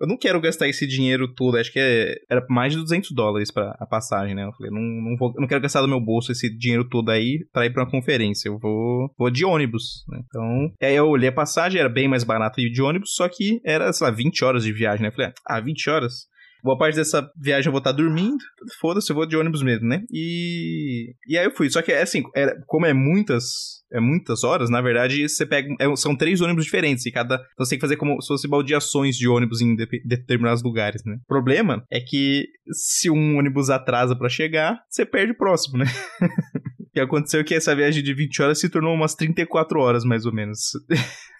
eu 0.00 0.06
não 0.06 0.16
quero 0.16 0.40
gastar 0.40 0.68
esse 0.68 0.86
dinheiro 0.86 1.28
todo, 1.28 1.58
acho 1.58 1.72
que 1.72 1.78
é, 1.78 2.14
era 2.28 2.44
mais 2.48 2.72
de 2.72 2.78
200 2.78 3.10
dólares 3.12 3.50
para 3.50 3.76
a 3.78 3.86
passagem, 3.86 4.34
né? 4.34 4.44
Eu 4.44 4.52
falei, 4.52 4.72
não, 4.72 4.80
não, 4.80 5.16
vou, 5.16 5.32
não 5.36 5.46
quero 5.46 5.60
gastar 5.60 5.82
do 5.82 5.88
meu 5.88 6.00
bolso 6.00 6.32
esse 6.32 6.48
dinheiro 6.48 6.88
todo 6.88 7.10
aí 7.10 7.44
para 7.52 7.66
ir 7.66 7.70
para 7.70 7.84
uma 7.84 7.90
conferência, 7.90 8.48
eu 8.48 8.58
vou, 8.58 9.12
vou 9.18 9.30
de 9.30 9.44
ônibus, 9.44 10.04
né? 10.08 10.22
Então, 10.26 10.72
aí 10.80 10.96
eu 10.96 11.06
olhei 11.06 11.28
a 11.28 11.32
passagem, 11.32 11.78
era 11.78 11.88
bem 11.88 12.08
mais 12.08 12.24
barato 12.24 12.60
ir 12.60 12.70
de 12.70 12.80
ônibus, 12.80 13.14
só 13.14 13.28
que 13.28 13.60
era, 13.64 13.92
sei 13.92 14.06
lá, 14.06 14.10
20 14.10 14.44
horas 14.44 14.64
de 14.64 14.72
viagem, 14.72 15.02
né? 15.02 15.08
Eu 15.08 15.12
falei, 15.12 15.32
ah, 15.46 15.60
20 15.60 15.90
horas? 15.90 16.30
Boa 16.62 16.76
parte 16.76 16.96
dessa 16.96 17.28
viagem 17.36 17.68
eu 17.68 17.72
vou 17.72 17.78
estar 17.78 17.92
dormindo. 17.92 18.38
Foda-se, 18.80 19.10
eu 19.10 19.16
vou 19.16 19.26
de 19.26 19.36
ônibus 19.36 19.62
mesmo, 19.62 19.86
né? 19.88 20.02
E. 20.10 21.14
E 21.26 21.38
aí 21.38 21.44
eu 21.44 21.54
fui. 21.54 21.70
Só 21.70 21.82
que, 21.82 21.92
assim, 21.92 22.22
era, 22.34 22.60
como 22.66 22.86
é 22.86 22.92
muitas. 22.92 23.80
É 23.92 23.98
muitas 23.98 24.44
horas, 24.44 24.70
na 24.70 24.80
verdade, 24.80 25.28
você 25.28 25.44
pega. 25.44 25.68
É, 25.80 25.96
são 25.96 26.14
três 26.16 26.40
ônibus 26.40 26.64
diferentes. 26.64 27.04
E 27.06 27.10
cada. 27.10 27.34
Então 27.34 27.64
você 27.64 27.70
tem 27.70 27.78
que 27.78 27.84
fazer 27.84 27.96
como 27.96 28.20
se 28.20 28.28
fosse 28.28 28.48
baldeações 28.48 29.16
de 29.16 29.28
ônibus 29.28 29.60
em 29.60 29.74
de, 29.74 29.86
determinados 30.04 30.62
lugares, 30.62 31.02
né? 31.04 31.16
O 31.24 31.26
problema 31.26 31.84
é 31.90 32.00
que 32.00 32.46
se 32.72 33.10
um 33.10 33.38
ônibus 33.38 33.70
atrasa 33.70 34.16
para 34.16 34.28
chegar, 34.28 34.78
você 34.88 35.04
perde 35.04 35.32
o 35.32 35.36
próximo, 35.36 35.78
né? 35.78 35.86
o 36.78 36.92
que 36.92 37.00
aconteceu 37.00 37.40
é 37.40 37.44
que 37.44 37.54
essa 37.54 37.74
viagem 37.74 38.02
de 38.02 38.14
20 38.14 38.42
horas 38.42 38.60
se 38.60 38.68
tornou 38.68 38.94
umas 38.94 39.14
34 39.14 39.80
horas, 39.80 40.04
mais 40.04 40.24
ou 40.24 40.32
menos. 40.32 40.60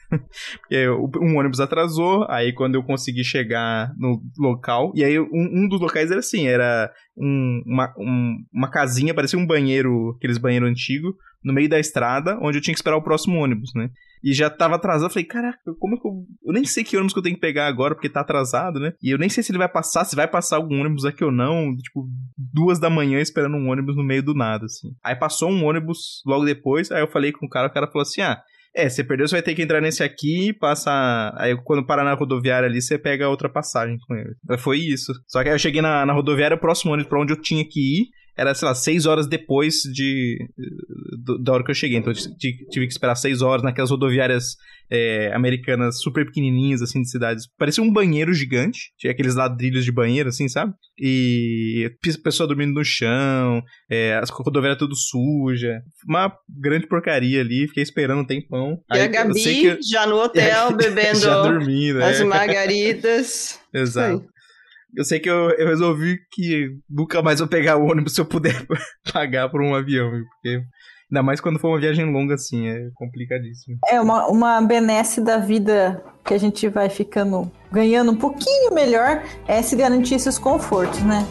um 1.20 1.38
ônibus 1.38 1.60
atrasou, 1.60 2.26
aí 2.28 2.52
quando 2.52 2.74
eu 2.74 2.82
consegui 2.82 3.24
chegar 3.24 3.92
no 3.96 4.20
local, 4.38 4.92
e 4.94 5.04
aí 5.04 5.18
um, 5.18 5.28
um 5.32 5.68
dos 5.68 5.80
locais 5.80 6.10
era 6.10 6.20
assim, 6.20 6.46
era 6.46 6.90
um, 7.16 7.62
uma, 7.66 7.94
um, 7.98 8.36
uma 8.52 8.70
casinha, 8.70 9.14
parecia 9.14 9.38
um 9.38 9.46
banheiro, 9.46 10.14
aqueles 10.16 10.38
banheiro 10.38 10.66
antigo, 10.66 11.14
no 11.42 11.52
meio 11.52 11.68
da 11.68 11.78
estrada, 11.78 12.38
onde 12.42 12.58
eu 12.58 12.62
tinha 12.62 12.74
que 12.74 12.78
esperar 12.78 12.96
o 12.96 13.02
próximo 13.02 13.38
ônibus, 13.38 13.70
né? 13.74 13.88
E 14.22 14.34
já 14.34 14.50
tava 14.50 14.74
atrasado, 14.74 15.10
falei, 15.10 15.24
caraca, 15.24 15.58
como 15.78 15.98
que 15.98 16.06
eu... 16.06 16.12
Eu 16.44 16.52
nem 16.52 16.66
sei 16.66 16.84
que 16.84 16.94
ônibus 16.96 17.14
que 17.14 17.18
eu 17.18 17.22
tenho 17.22 17.34
que 17.34 17.40
pegar 17.40 17.66
agora, 17.66 17.94
porque 17.94 18.10
tá 18.10 18.20
atrasado, 18.20 18.78
né? 18.78 18.92
E 19.02 19.10
eu 19.10 19.16
nem 19.16 19.30
sei 19.30 19.42
se 19.42 19.50
ele 19.50 19.58
vai 19.58 19.68
passar, 19.68 20.04
se 20.04 20.14
vai 20.14 20.28
passar 20.28 20.56
algum 20.56 20.78
ônibus 20.78 21.06
aqui 21.06 21.24
ou 21.24 21.32
não, 21.32 21.74
tipo, 21.76 22.06
duas 22.36 22.78
da 22.78 22.90
manhã 22.90 23.18
esperando 23.20 23.56
um 23.56 23.70
ônibus 23.70 23.96
no 23.96 24.04
meio 24.04 24.22
do 24.22 24.34
nada, 24.34 24.66
assim. 24.66 24.88
Aí 25.02 25.16
passou 25.16 25.50
um 25.50 25.64
ônibus 25.64 26.22
logo 26.26 26.44
depois, 26.44 26.90
aí 26.90 27.00
eu 27.00 27.10
falei 27.10 27.32
com 27.32 27.46
o 27.46 27.48
cara, 27.48 27.68
o 27.68 27.72
cara 27.72 27.86
falou 27.86 28.02
assim, 28.02 28.20
ah... 28.20 28.42
É, 28.74 28.88
você 28.88 29.02
perdeu, 29.02 29.26
você 29.26 29.34
vai 29.34 29.42
ter 29.42 29.54
que 29.54 29.62
entrar 29.62 29.80
nesse 29.80 30.02
aqui, 30.02 30.52
passa. 30.52 31.34
Aí 31.36 31.56
quando 31.64 31.84
parar 31.84 32.04
na 32.04 32.14
rodoviária 32.14 32.68
ali, 32.68 32.80
você 32.80 32.96
pega 32.96 33.28
outra 33.28 33.48
passagem 33.48 33.98
com 34.06 34.14
ele. 34.14 34.34
Foi 34.58 34.78
isso. 34.78 35.12
Só 35.26 35.42
que 35.42 35.48
aí 35.48 35.54
eu 35.54 35.58
cheguei 35.58 35.82
na, 35.82 36.06
na 36.06 36.12
rodoviária, 36.12 36.56
o 36.56 36.60
próximo 36.60 36.92
ônibus 36.92 37.08
pra 37.08 37.20
onde 37.20 37.32
eu 37.32 37.40
tinha 37.40 37.64
que 37.68 37.80
ir 37.80 38.08
era, 38.36 38.54
sei 38.54 38.68
lá, 38.68 38.74
seis 38.74 39.06
horas 39.06 39.26
depois 39.26 39.82
de, 39.92 40.38
da 41.42 41.52
hora 41.52 41.64
que 41.64 41.70
eu 41.70 41.74
cheguei. 41.74 41.98
Então 41.98 42.12
eu 42.12 42.18
tive 42.38 42.86
que 42.86 42.92
esperar 42.92 43.14
seis 43.14 43.42
horas 43.42 43.62
naquelas 43.62 43.90
rodoviárias 43.90 44.56
é, 44.90 45.32
americanas 45.32 46.00
super 46.00 46.26
pequenininhas, 46.26 46.82
assim, 46.82 47.00
de 47.00 47.10
cidades. 47.10 47.46
Parecia 47.56 47.82
um 47.82 47.92
banheiro 47.92 48.32
gigante. 48.34 48.92
Tinha 48.98 49.12
aqueles 49.12 49.34
ladrilhos 49.34 49.84
de 49.84 49.92
banheiro, 49.92 50.28
assim, 50.28 50.48
sabe? 50.48 50.72
E 50.98 51.90
pessoa 52.22 52.46
dormindo 52.46 52.74
no 52.74 52.84
chão, 52.84 53.62
é, 53.90 54.14
as 54.14 54.30
rodoviárias 54.30 54.78
tudo 54.78 54.96
suja. 54.96 55.80
Uma 56.08 56.32
grande 56.48 56.86
porcaria 56.86 57.40
ali. 57.40 57.68
Fiquei 57.68 57.82
esperando 57.82 58.20
um 58.20 58.26
tempão. 58.26 58.78
E 58.92 58.96
Aí, 58.96 59.02
a 59.02 59.06
Gabi 59.06 59.42
que... 59.42 59.78
já 59.82 60.06
no 60.06 60.16
hotel, 60.16 60.74
bebendo 60.76 61.20
dormindo, 61.20 62.02
as 62.02 62.20
é. 62.20 62.24
margaritas. 62.24 63.60
Exato. 63.72 64.24
Eu 64.96 65.04
sei 65.04 65.20
que 65.20 65.30
eu, 65.30 65.50
eu 65.50 65.68
resolvi 65.68 66.18
que 66.32 66.68
nunca 66.88 67.22
mais 67.22 67.38
vou 67.38 67.46
pegar 67.46 67.76
o 67.76 67.84
ônibus 67.84 68.14
se 68.14 68.20
eu 68.20 68.24
puder 68.24 68.66
pagar 69.12 69.48
por 69.48 69.62
um 69.62 69.72
avião, 69.72 70.10
porque 70.10 70.60
Ainda 71.10 71.22
mais 71.24 71.40
quando 71.40 71.58
for 71.58 71.68
uma 71.68 71.80
viagem 71.80 72.10
longa 72.12 72.34
assim, 72.34 72.68
é 72.68 72.88
complicadíssimo. 72.94 73.78
É 73.88 74.00
uma, 74.00 74.28
uma 74.28 74.60
benesse 74.60 75.20
da 75.20 75.38
vida 75.38 76.02
que 76.24 76.32
a 76.32 76.38
gente 76.38 76.68
vai 76.68 76.88
ficando 76.88 77.50
ganhando 77.72 78.12
um 78.12 78.16
pouquinho 78.16 78.72
melhor 78.72 79.22
é 79.46 79.60
se 79.62 79.74
garantir 79.74 80.14
esses 80.14 80.38
confortos, 80.38 81.02
né? 81.02 81.26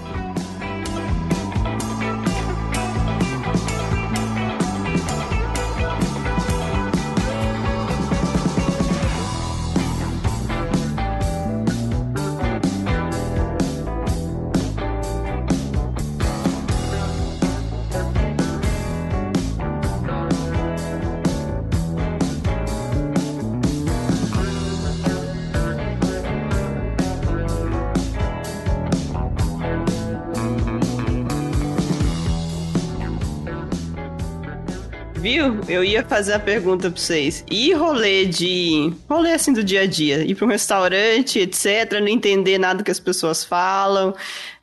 Eu 35.69 35.83
ia 35.83 36.03
fazer 36.03 36.33
a 36.33 36.39
pergunta 36.39 36.89
pra 36.89 36.99
vocês. 36.99 37.45
E 37.47 37.71
rolê 37.73 38.25
de. 38.25 38.91
rolê 39.07 39.33
assim 39.33 39.53
do 39.53 39.63
dia 39.63 39.81
a 39.81 39.85
dia? 39.85 40.25
Ir 40.25 40.33
pra 40.33 40.47
um 40.47 40.49
restaurante, 40.49 41.37
etc., 41.37 41.99
não 42.01 42.07
entender 42.07 42.57
nada 42.57 42.83
que 42.83 42.89
as 42.89 42.99
pessoas 42.99 43.43
falam 43.43 44.15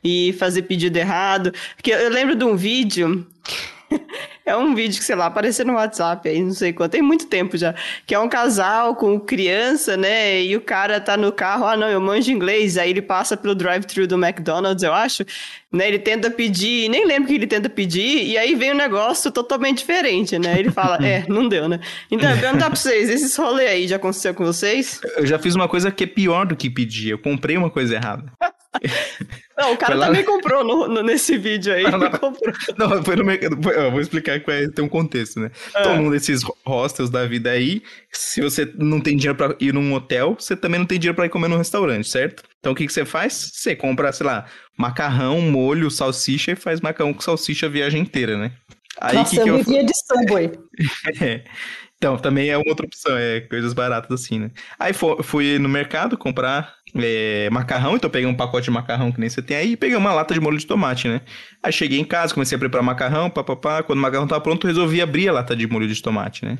e 0.03 0.33
fazer 0.33 0.63
pedido 0.63 0.97
errado. 0.97 1.53
Porque 1.77 1.91
eu 1.91 2.09
lembro 2.09 2.35
de 2.35 2.43
um 2.43 2.57
vídeo. 2.57 3.25
É 4.47 4.55
um 4.55 4.73
vídeo 4.73 4.97
que, 4.97 5.03
sei 5.03 5.13
lá, 5.13 5.25
apareceu 5.25 5.65
no 5.65 5.73
WhatsApp 5.73 6.29
aí, 6.29 6.41
não 6.41 6.53
sei 6.53 6.71
quanto, 6.71 6.93
tem 6.93 7.01
muito 7.01 7.27
tempo 7.27 7.57
já. 7.57 7.75
Que 8.05 8.15
é 8.15 8.19
um 8.19 8.29
casal 8.29 8.95
com 8.95 9.19
criança, 9.19 9.97
né? 9.97 10.41
E 10.41 10.55
o 10.55 10.61
cara 10.61 11.01
tá 11.01 11.17
no 11.17 11.33
carro, 11.33 11.65
ah, 11.65 11.75
não, 11.75 11.89
eu 11.89 11.99
manjo 11.99 12.31
inglês. 12.31 12.77
Aí 12.77 12.91
ele 12.91 13.01
passa 13.01 13.35
pelo 13.35 13.53
drive-thru 13.53 14.07
do 14.07 14.15
McDonald's, 14.15 14.83
eu 14.83 14.93
acho. 14.93 15.25
Né, 15.69 15.89
ele 15.89 15.99
tenta 15.99 16.31
pedir, 16.31 16.87
nem 16.87 17.05
lembro 17.05 17.25
o 17.25 17.27
que 17.27 17.33
ele 17.33 17.45
tenta 17.45 17.67
pedir, 17.67 18.25
e 18.25 18.37
aí 18.37 18.55
vem 18.55 18.71
um 18.71 18.77
negócio 18.77 19.29
totalmente 19.29 19.79
diferente, 19.79 20.39
né? 20.39 20.57
Ele 20.57 20.71
fala, 20.71 20.97
é, 21.05 21.25
não 21.27 21.49
deu, 21.49 21.67
né? 21.67 21.81
Então, 22.09 22.31
eu 22.31 22.37
perguntar 22.37 22.67
pra 22.67 22.75
vocês, 22.77 23.09
esses 23.09 23.35
rolês 23.35 23.69
aí 23.69 23.85
já 23.85 23.97
aconteceu 23.97 24.33
com 24.33 24.45
vocês? 24.45 25.01
Eu 25.17 25.25
já 25.25 25.37
fiz 25.37 25.55
uma 25.55 25.67
coisa 25.67 25.91
que 25.91 26.05
é 26.05 26.07
pior 26.07 26.45
do 26.45 26.55
que 26.55 26.69
pedir, 26.69 27.09
eu 27.09 27.19
comprei 27.19 27.57
uma 27.57 27.69
coisa 27.69 27.95
errada. 27.95 28.31
Não, 29.57 29.73
o 29.73 29.77
cara 29.77 29.95
lá- 29.95 30.05
também 30.07 30.23
comprou 30.23 30.63
no- 30.63 30.87
no- 30.87 31.01
nesse 31.03 31.37
vídeo 31.37 31.73
aí. 31.73 31.83
Não, 31.83 31.97
não. 31.97 32.11
Comprou. 32.11 32.53
Não, 32.77 33.03
foi 33.03 33.15
no 33.15 33.23
mercado. 33.25 33.61
foi- 33.61 33.75
eu 33.75 33.91
vou 33.91 33.99
explicar 33.99 34.39
que 34.39 34.45
vai 34.45 34.67
ter 34.67 34.81
um 34.81 34.87
contexto, 34.89 35.39
né? 35.39 35.51
Então, 35.69 35.97
num 36.01 36.11
desses 36.11 36.41
hostels 36.65 37.09
da 37.09 37.25
vida 37.25 37.49
aí, 37.51 37.81
se 38.11 38.39
você 38.41 38.71
não 38.77 39.01
tem 39.01 39.15
dinheiro 39.17 39.35
pra 39.37 39.55
ir 39.59 39.73
num 39.73 39.93
hotel, 39.93 40.35
você 40.39 40.55
também 40.55 40.79
não 40.79 40.85
tem 40.85 40.99
dinheiro 40.99 41.15
pra 41.15 41.25
ir 41.25 41.29
comer 41.29 41.47
num 41.47 41.57
restaurante, 41.57 42.07
certo? 42.07 42.43
Então, 42.59 42.73
o 42.73 42.75
que, 42.75 42.85
que 42.85 42.93
você 42.93 43.03
faz? 43.05 43.51
Você 43.53 43.75
compra, 43.75 44.11
sei 44.11 44.25
lá, 44.27 44.45
macarrão, 44.77 45.41
molho, 45.41 45.89
salsicha 45.89 46.51
e 46.51 46.55
faz 46.55 46.79
macarrão 46.81 47.13
com 47.13 47.21
salsicha 47.21 47.65
a 47.65 47.69
viagem 47.69 48.01
inteira, 48.01 48.37
né? 48.37 48.51
Aí, 48.99 49.15
Nossa, 49.15 49.35
que 49.35 49.41
que 49.43 49.49
eu 49.49 49.57
eu 49.57 49.63
vivia 49.63 49.83
de 49.83 49.91
Subway. 50.07 50.51
É. 51.21 51.43
Então, 51.97 52.15
também 52.17 52.49
é 52.49 52.57
uma 52.57 52.69
outra 52.69 52.85
opção, 52.85 53.17
é 53.17 53.41
coisas 53.41 53.73
baratas 53.73 54.11
assim, 54.21 54.37
né? 54.39 54.51
Aí 54.77 54.93
fui 54.93 55.57
no 55.57 55.67
mercado 55.67 56.15
comprar 56.15 56.75
é, 56.95 57.49
macarrão, 57.51 57.95
então 57.95 58.07
peguei 58.07 58.27
um 58.29 58.35
pacote 58.35 58.65
de 58.65 58.71
macarrão 58.71 59.11
que 59.11 59.19
nem 59.19 59.27
você 59.29 59.41
tem 59.41 59.57
aí 59.57 59.71
e 59.71 59.77
peguei 59.77 59.95
uma 59.97 60.13
lata 60.13 60.31
de 60.33 60.39
molho 60.39 60.59
de 60.59 60.67
tomate, 60.67 61.07
né? 61.07 61.21
Aí 61.63 61.73
cheguei 61.73 61.99
em 61.99 62.05
casa, 62.05 62.35
comecei 62.35 62.55
a 62.55 62.59
preparar 62.59 62.85
macarrão, 62.85 63.31
papapá. 63.31 63.81
Quando 63.81 63.97
o 63.97 64.01
macarrão 64.01 64.27
tava 64.27 64.41
pronto, 64.41 64.67
eu 64.67 64.69
resolvi 64.69 65.01
abrir 65.01 65.27
a 65.27 65.31
lata 65.33 65.55
de 65.55 65.65
molho 65.67 65.87
de 65.87 65.99
tomate, 65.99 66.45
né? 66.45 66.59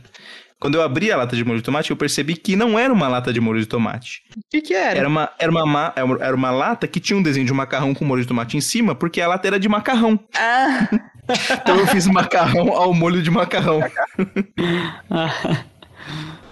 Quando 0.59 0.73
eu 0.73 0.81
abri 0.81 1.11
a 1.11 1.17
lata 1.17 1.35
de 1.35 1.43
molho 1.45 1.59
de 1.59 1.63
tomate, 1.63 1.91
eu 1.91 1.97
percebi 1.97 2.35
que 2.35 2.55
não 2.55 2.79
era 2.79 2.91
uma 2.91 3.07
lata 3.07 3.31
de 3.31 3.39
molho 3.39 3.59
de 3.59 3.67
tomate. 3.67 4.23
O 4.35 4.41
que 4.49 4.59
que 4.61 4.73
era? 4.73 4.97
Era 4.97 5.07
uma, 5.07 5.29
era, 5.37 5.51
uma, 5.51 5.65
ma- 5.67 5.93
era 6.19 6.35
uma 6.35 6.49
lata 6.49 6.87
que 6.87 6.99
tinha 6.99 7.15
um 7.15 7.21
desenho 7.21 7.45
de 7.45 7.53
macarrão 7.53 7.93
com 7.93 8.03
molho 8.03 8.23
de 8.23 8.27
tomate 8.27 8.57
em 8.57 8.61
cima, 8.61 8.95
porque 8.95 9.21
a 9.21 9.27
lata 9.27 9.47
era 9.47 9.59
de 9.59 9.69
macarrão. 9.69 10.19
Ah, 10.35 10.89
Então 11.61 11.75
eu 11.77 11.85
fiz 11.87 12.07
macarrão 12.07 12.73
ao 12.75 12.93
molho 12.93 13.21
de 13.21 13.29
macarrão. 13.29 13.79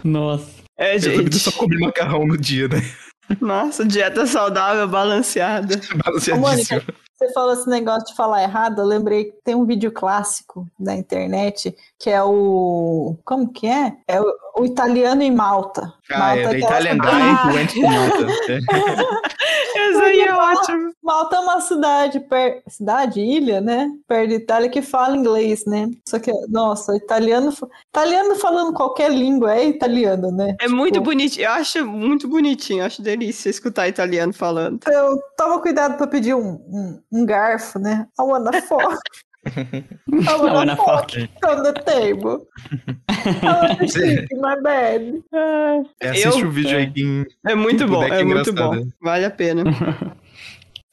Nossa. 0.04 0.52
é, 0.78 1.00
gente. 1.00 1.40
só 1.40 1.52
comi 1.52 1.80
macarrão 1.80 2.26
no 2.28 2.38
dia, 2.38 2.68
né? 2.68 2.82
Nossa, 3.42 3.84
dieta 3.86 4.28
saudável, 4.28 4.88
balanceada. 4.88 5.76
Ô, 5.94 5.98
Balanceadíssimo. 5.98 6.42
Mônica, 6.42 6.84
você 7.18 7.34
falou 7.34 7.54
esse 7.54 7.68
negócio 7.68 8.06
de 8.08 8.16
falar 8.16 8.44
errado, 8.44 8.80
eu 8.82 8.86
lembrei 8.86 9.26
que 9.26 9.34
tem 9.44 9.56
um 9.56 9.66
vídeo 9.66 9.92
clássico 9.92 10.68
da 10.80 10.94
internet 10.94 11.76
que 12.00 12.08
é 12.10 12.22
o. 12.22 13.18
Como 13.26 13.52
que 13.52 13.66
é? 13.68 13.94
É 14.08 14.22
o, 14.22 14.26
o 14.60 14.66
italiano 14.66 15.24
em 15.24 15.32
Malta. 15.34 15.92
Ah, 16.12 16.36
é, 16.38 16.44
Malta 16.44 16.50
The 16.50 16.58
que 16.60 16.66
ela- 16.66 16.82
Italian 16.82 16.98
Guy 17.00 17.54
went 17.56 17.74
to 17.74 17.82
Malta. 17.82 18.28
Isso 19.96 20.04
aí 20.04 20.20
é 20.22 20.34
ótimo. 20.34 20.92
Malta 21.02 21.36
é 21.36 21.40
uma 21.40 21.62
cidade, 21.62 22.20
per... 22.22 22.64
cidade, 22.68 23.20
ilha, 23.22 23.62
né? 23.62 23.90
Perto 24.08 24.30
da 24.30 24.36
Itália 24.36 24.70
que 24.70 24.82
fala 24.82 25.16
inglês, 25.16 25.66
né? 25.66 25.90
Só 26.08 26.20
que, 26.20 26.32
nossa, 26.50 26.96
italiano, 26.96 27.54
italiano 27.90 28.36
falando 28.36 28.74
qualquer 28.74 29.12
língua 29.12 29.56
é 29.56 29.66
italiano, 29.66 30.32
né? 30.32 30.56
É 30.60 30.68
muito 30.68 30.96
Tipo, 30.96 31.06
bonitinho. 31.06 31.46
Eu 31.46 31.52
acho 31.52 31.86
muito 31.86 32.28
bonitinho. 32.28 32.84
Acho 32.84 33.02
delícia 33.02 33.50
escutar 33.50 33.88
italiano 33.88 34.34
falando. 34.34 34.80
Eu 34.88 35.20
toma 35.38 35.62
cuidado 35.62 35.98
para 35.98 36.08
pedir 36.08 36.34
um, 36.36 36.54
um, 36.68 37.02
um 37.12 37.26
garfo, 37.26 37.80
né? 37.80 38.08
I 38.20 38.22
wanna 38.22 38.52
fork. 38.64 39.00
I 39.46 40.36
wanna 40.42 40.76
fork 40.76 41.12
from 41.40 41.64
the 41.64 41.74
table. 41.74 42.48
I 43.10 43.46
wanna 43.46 43.88
shit 43.88 44.28
my 44.36 44.56
bed. 44.62 45.24
É, 46.02 46.10
assiste 46.10 46.42
Eu- 46.42 46.48
o 46.48 46.52
vídeo 46.52 46.78
aí 46.78 46.92
em... 46.96 47.26
É 47.48 47.56
muito 47.56 47.80
Quem 47.80 47.88
bom, 47.88 48.02
puder, 48.04 48.10
que 48.10 48.22
é 48.22 48.24
muito 48.24 48.54
bom. 48.54 48.88
Vale 49.02 49.26
a 49.26 49.32
pena. 49.32 49.64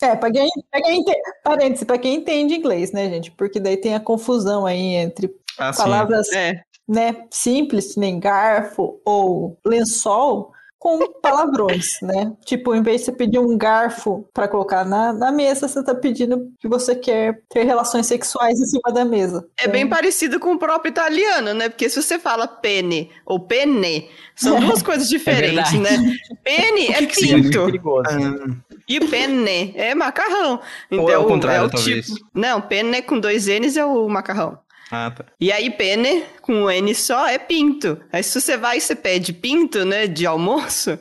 É, 0.03 0.17
pra 0.17 0.31
quem, 0.33 0.49
pra 0.71 0.83
quem 0.83 1.01
entende, 1.01 1.19
parênteses, 1.45 1.85
pra 1.85 1.99
quem 1.99 2.15
entende 2.17 2.55
inglês, 2.55 2.93
né, 2.93 3.09
gente? 3.09 3.31
Porque 3.31 3.61
daí 3.61 3.77
tem 3.77 3.95
a 3.95 4.01
confusão 4.01 4.67
aí 4.67 4.97
entre 4.97 5.31
Ah, 5.59 5.73
sim. 5.73 5.83
palavras 5.83 6.31
É. 6.33 6.61
né, 6.89 7.25
simples, 7.31 7.95
que 7.95 8.01
nem 8.01 8.19
garfo 8.19 9.01
ou 9.05 9.57
lençol, 9.65 10.51
com 10.83 10.99
palavrões, 11.21 12.01
né? 12.03 12.33
Tipo, 12.45 12.75
em 12.75 12.83
vez 12.83 13.03
de 13.03 13.05
você 13.05 13.13
pedir 13.13 13.39
um 13.39 13.57
garfo 13.57 14.29
para 14.35 14.49
colocar 14.49 14.85
na, 14.85 15.13
na 15.13 15.31
mesa, 15.31 15.69
você 15.69 15.81
tá 15.81 15.95
pedindo 15.95 16.51
que 16.59 16.67
você 16.67 16.97
quer 16.97 17.41
ter 17.49 17.63
relações 17.63 18.09
sexuais 18.09 18.61
em 18.61 18.65
cima 18.65 18.93
da 18.93 19.05
mesa. 19.05 19.47
É 19.57 19.69
bem 19.69 19.89
parecido 19.89 20.41
com 20.41 20.55
o 20.55 20.59
próprio 20.59 20.91
italiano, 20.91 21.55
né? 21.55 21.69
Porque 21.69 21.89
se 21.89 22.03
você 22.03 22.19
fala 22.19 22.49
pene 22.49 23.13
ou 23.25 23.39
pene, 23.39 24.11
são 24.35 24.59
duas 24.59 24.83
coisas 24.83 25.09
diferentes, 25.09 25.71
verdade. 25.71 26.03
né? 26.03 26.17
Pene 26.43 26.89
é 26.91 27.07
pinto. 27.07 27.61
Ah, 28.05 28.73
e 28.89 28.99
penne 29.07 29.73
é 29.77 29.95
macarrão. 29.95 30.61
Ou 30.91 31.09
é 31.09 31.17
o 31.17 31.27
contrário, 31.27 31.67
o 31.67 31.71
talvez. 31.71 32.07
tipo. 32.07 32.27
Não, 32.35 32.61
penne 32.61 33.03
com 33.03 33.21
dois 33.21 33.47
N's 33.47 33.77
é 33.77 33.85
o 33.85 34.09
macarrão. 34.09 34.59
Ah, 34.93 35.11
tá. 35.11 35.25
E 35.41 35.51
aí, 35.51 35.71
pene, 35.71 36.23
com 36.43 36.65
um 36.65 36.71
N 36.71 36.95
só, 36.95 37.27
é 37.27 37.39
pinto. 37.39 37.99
Aí, 38.13 38.23
se 38.23 38.39
você 38.39 38.59
vai 38.59 38.77
e 38.77 38.81
você 38.81 38.95
pede 38.95 39.33
pinto, 39.33 39.87
né, 39.87 40.07
de 40.07 40.27
almoço, 40.27 40.99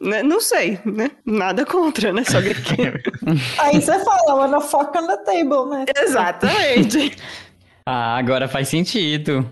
né, 0.00 0.24
não 0.24 0.40
sei, 0.40 0.80
né? 0.84 1.12
Nada 1.24 1.64
contra, 1.64 2.12
né? 2.12 2.24
Só 2.24 2.42
que... 2.42 2.48
Aí 3.58 3.80
você 3.80 3.96
fala, 4.04 4.34
wanna 4.34 4.60
fuck 4.60 4.98
on 4.98 5.06
the 5.06 5.16
table, 5.18 5.70
né? 5.70 5.84
Exatamente. 5.96 7.16
Ah, 7.90 8.18
agora 8.18 8.46
faz 8.46 8.68
sentido. 8.68 9.50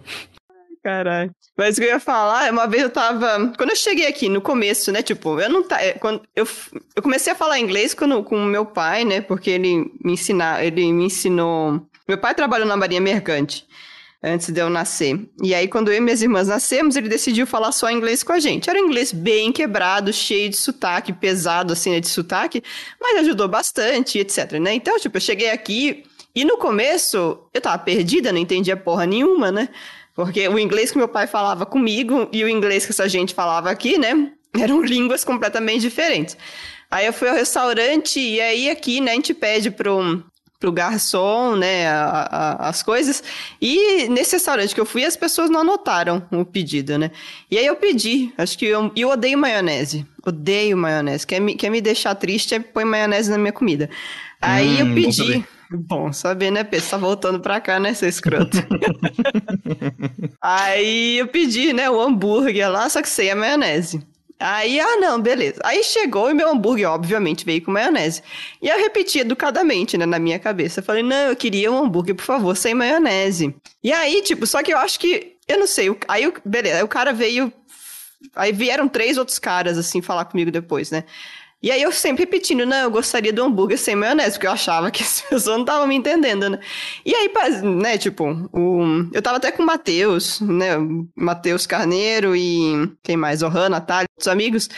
Caralho. 0.85 1.31
Mas 1.57 1.79
o 1.79 1.81
que 1.81 1.87
eu 1.87 1.93
ia 1.93 1.99
falar, 1.99 2.53
uma 2.53 2.67
vez 2.67 2.83
eu 2.83 2.91
tava. 2.91 3.51
Quando 3.57 3.71
eu 3.71 3.77
cheguei 3.77 4.07
aqui 4.07 4.29
no 4.29 4.43
começo, 4.43 4.93
né? 4.93 5.01
Tipo, 5.03 5.41
eu 5.41 5.49
não 5.49 5.63
tá. 5.63 5.79
Quando 5.99 6.21
eu, 6.37 6.47
eu 6.95 7.03
comecei 7.03 7.33
a 7.33 7.37
falar 7.37 7.59
inglês 7.59 7.95
quando, 7.95 8.23
com 8.23 8.37
o 8.37 8.45
meu 8.45 8.67
pai, 8.67 9.07
né? 9.07 9.23
Porque 9.23 9.49
ele 9.49 9.91
me 10.05 10.13
ensinar, 10.13 10.63
ele 10.63 10.93
me 10.93 11.07
ensinou. 11.07 11.81
Meu 12.09 12.19
pai 12.19 12.35
trabalhou 12.35 12.66
na 12.66 12.77
Marinha 12.77 13.01
Mercante 13.01 13.66
antes 14.23 14.51
de 14.51 14.61
eu 14.61 14.70
nascer. 14.70 15.28
E 15.43 15.55
aí, 15.55 15.69
quando 15.69 15.91
eu 15.91 15.97
e 15.97 16.01
minhas 16.01 16.23
irmãs 16.23 16.49
nascemos, 16.49 16.97
ele 16.97 17.09
decidiu 17.09 17.47
falar 17.47 17.73
só 17.73 17.91
inglês 17.91 18.23
com 18.23 18.33
a 18.33 18.39
gente. 18.39 18.69
Era 18.70 18.81
um 18.81 18.87
inglês 18.87 19.12
bem 19.12 19.53
quebrado, 19.53 20.12
cheio 20.12 20.49
de 20.49 20.57
sotaque, 20.57 21.12
pesado, 21.12 21.73
assim, 21.73 21.91
né, 21.91 22.01
de 22.01 22.09
sotaque, 22.09 22.62
mas 23.01 23.19
ajudou 23.19 23.49
bastante, 23.49 24.19
etc, 24.19 24.53
né? 24.53 24.74
Então, 24.74 24.99
tipo, 24.99 25.16
eu 25.16 25.20
cheguei 25.20 25.51
aqui 25.51 26.05
e 26.35 26.45
no 26.45 26.57
começo 26.57 27.39
eu 27.53 27.61
tava 27.61 27.78
perdida, 27.78 28.33
não 28.33 28.39
entendia 28.39 28.77
porra 28.77 29.07
nenhuma, 29.07 29.51
né? 29.51 29.69
Porque 30.15 30.49
o 30.49 30.59
inglês 30.59 30.91
que 30.91 30.99
meu 30.99 31.09
pai 31.09 31.27
falava 31.27 31.66
comigo 31.66 32.28
e 32.33 32.43
o 32.43 32.49
inglês 32.49 32.85
que 32.87 32.93
essa 32.93 33.09
gente 33.09 33.35
falava 33.35 33.70
aqui, 33.70 33.99
né? 33.99 34.33
Eram 34.59 34.81
línguas 34.85 35.24
completamente 35.24 35.83
diferentes. 35.83 36.37
Aí 36.91 37.05
eu 37.05 37.12
fui 37.12 37.28
ao 37.28 37.35
restaurante 37.35 38.20
e 38.20 38.41
aí 38.41 38.70
aqui, 38.70 39.01
né, 39.01 39.12
a 39.12 39.15
gente 39.15 39.35
pede 39.35 39.70
pro, 39.70 40.24
pro 40.59 40.73
garçom, 40.73 41.55
né, 41.57 41.87
a- 41.89 42.28
a- 42.31 42.69
as 42.69 42.83
coisas. 42.83 43.23
E 43.61 44.09
nesse 44.09 44.37
restaurante 44.37 44.74
que 44.74 44.81
eu 44.81 44.87
fui, 44.87 45.05
as 45.05 45.16
pessoas 45.16 45.51
não 45.51 45.61
anotaram 45.61 46.23
o 46.33 46.45
pedido, 46.45 46.99
né? 46.99 47.11
E 47.51 47.59
aí 47.59 47.66
eu 47.66 47.77
pedi, 47.77 48.33
acho 48.39 48.57
que 48.59 48.65
eu, 48.66 48.91
eu 48.97 49.09
odeio 49.11 49.39
maionese. 49.39 50.07
Odeio 50.27 50.77
maionese. 50.77 51.27
Quer 51.27 51.41
me, 51.41 51.55
quer 51.55 51.70
me 51.70 51.81
deixar 51.81 52.15
triste, 52.15 52.55
é 52.55 52.59
põe 52.61 52.85
maionese 52.85 53.31
na 53.31 53.39
minha 53.39 53.53
comida. 53.53 53.89
Aí 54.41 54.83
Hum, 54.83 54.89
eu 54.89 54.95
pedi. 54.95 55.45
Bom 55.70 56.12
saber, 56.12 56.53
né, 56.53 56.62
Pedro? 56.62 56.85
Você 56.85 56.91
tá 56.93 56.97
voltando 56.97 57.41
pra 57.41 57.61
cá, 57.61 57.81
né, 57.81 57.93
seu 57.93 58.09
escroto? 58.09 58.57
Aí 60.41 61.19
eu 61.19 61.27
pedi, 61.28 61.73
né, 61.73 61.91
o 61.91 62.01
hambúrguer 62.01 62.70
lá, 62.70 62.89
só 62.89 63.03
que 63.03 63.09
sem 63.09 63.31
a 63.31 63.37
maionese. 63.37 64.01
Aí, 64.39 64.79
ah, 64.79 64.97
não, 64.97 65.21
beleza. 65.21 65.61
Aí 65.65 65.83
chegou 65.83 66.31
e 66.31 66.35
meu 66.35 66.51
hambúrguer, 66.51 66.91
obviamente, 66.91 67.45
veio 67.45 67.63
com 67.63 67.71
maionese. 67.71 68.23
E 68.61 68.69
eu 68.69 68.79
repeti 68.79 69.21
educadamente, 69.21 69.97
né, 69.97 70.05
na 70.05 70.19
minha 70.19 70.39
cabeça. 70.39 70.81
Eu 70.81 70.85
falei, 70.85 71.03
não, 71.03 71.29
eu 71.31 71.37
queria 71.37 71.73
um 71.73 71.79
hambúrguer, 71.85 72.15
por 72.15 72.25
favor, 72.25 72.55
sem 72.55 72.75
maionese. 72.75 73.55
E 73.83 73.93
aí, 73.93 74.21
tipo, 74.23 74.47
só 74.47 74.63
que 74.63 74.73
eu 74.73 74.79
acho 74.79 75.01
que, 75.01 75.37
eu 75.49 75.59
não 75.59 75.67
sei, 75.67 75.89
aí, 76.07 76.31
beleza, 76.45 76.77
aí 76.77 76.83
o 76.83 76.89
cara 76.89 77.15
veio, 77.15 77.51
aí 78.35 78.53
vieram 78.53 78.89
três 78.89 79.17
outros 79.17 79.39
caras, 79.39 79.79
assim, 79.79 80.03
falar 80.03 80.27
comigo 80.27 80.51
depois, 80.51 80.91
né. 80.91 81.05
E 81.62 81.70
aí 81.70 81.83
eu 81.83 81.91
sempre 81.91 82.24
repetindo, 82.24 82.66
não, 82.66 82.77
eu 82.77 82.91
gostaria 82.91 83.33
do 83.33 83.43
hambúrguer 83.43 83.78
sem 83.78 83.97
maionese, 83.97 84.33
porque 84.33 84.47
eu 84.47 84.53
achava 84.53 84.91
que 84.91 85.03
as 85.05 85.23
pessoas 85.23 85.47
não 85.47 85.61
estavam 85.62 85.87
me 85.87 85.97
entendendo, 85.97 86.51
né? 86.51 86.61
E 87.05 87.15
aí, 87.15 87.31
né, 87.62 87.99
tipo, 87.99 88.24
o... 88.53 89.09
eu 89.12 89.23
tava 89.23 89.39
até 89.39 89.51
com 89.51 89.62
o 89.62 89.66
Matheus, 89.66 90.41
né, 90.41 90.77
Matheus 91.16 91.66
Carneiro 91.66 92.37
e 92.37 92.93
quem 93.03 93.16
mais? 93.16 93.43
O 93.43 93.47
Han, 93.47 93.70
Natália, 93.70 94.07
outros 94.12 94.28
amigos. 94.28 94.69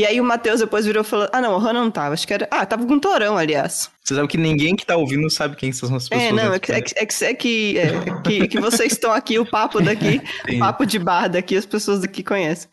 E 0.00 0.06
aí 0.06 0.18
o 0.18 0.24
Matheus 0.24 0.60
depois 0.60 0.86
virou 0.86 1.02
e 1.02 1.04
falou, 1.04 1.28
ah, 1.30 1.42
não, 1.42 1.52
o 1.52 1.58
Han 1.58 1.74
não 1.74 1.90
tava, 1.90 2.14
acho 2.14 2.26
que 2.26 2.32
era... 2.32 2.48
Ah, 2.50 2.64
tava 2.64 2.86
com 2.86 2.94
o 2.94 2.98
Torão, 2.98 3.36
aliás. 3.36 3.90
Você 4.02 4.14
sabe 4.14 4.28
que 4.28 4.38
ninguém 4.38 4.74
que 4.74 4.86
tá 4.86 4.96
ouvindo 4.96 5.28
sabe 5.28 5.56
quem 5.56 5.70
são 5.72 5.94
as 5.94 6.08
pessoas. 6.08 6.30
É, 6.30 6.32
não, 6.32 6.48
né? 6.52 6.56
é 6.56 6.58
que, 6.58 6.72
é 6.72 6.80
que, 6.80 6.94
é 6.98 7.04
que, 7.34 7.78
é 7.78 7.86
que, 8.22 8.42
é 8.44 8.48
que, 8.48 8.58
vocês 8.58 8.92
estão 8.92 9.12
aqui, 9.12 9.38
o 9.38 9.44
papo 9.44 9.78
daqui, 9.82 10.22
o 10.56 10.58
papo 10.58 10.86
de 10.86 10.98
bar 10.98 11.28
daqui, 11.28 11.54
as 11.54 11.66
pessoas 11.66 12.00
daqui 12.00 12.22
conhecem. 12.22 12.70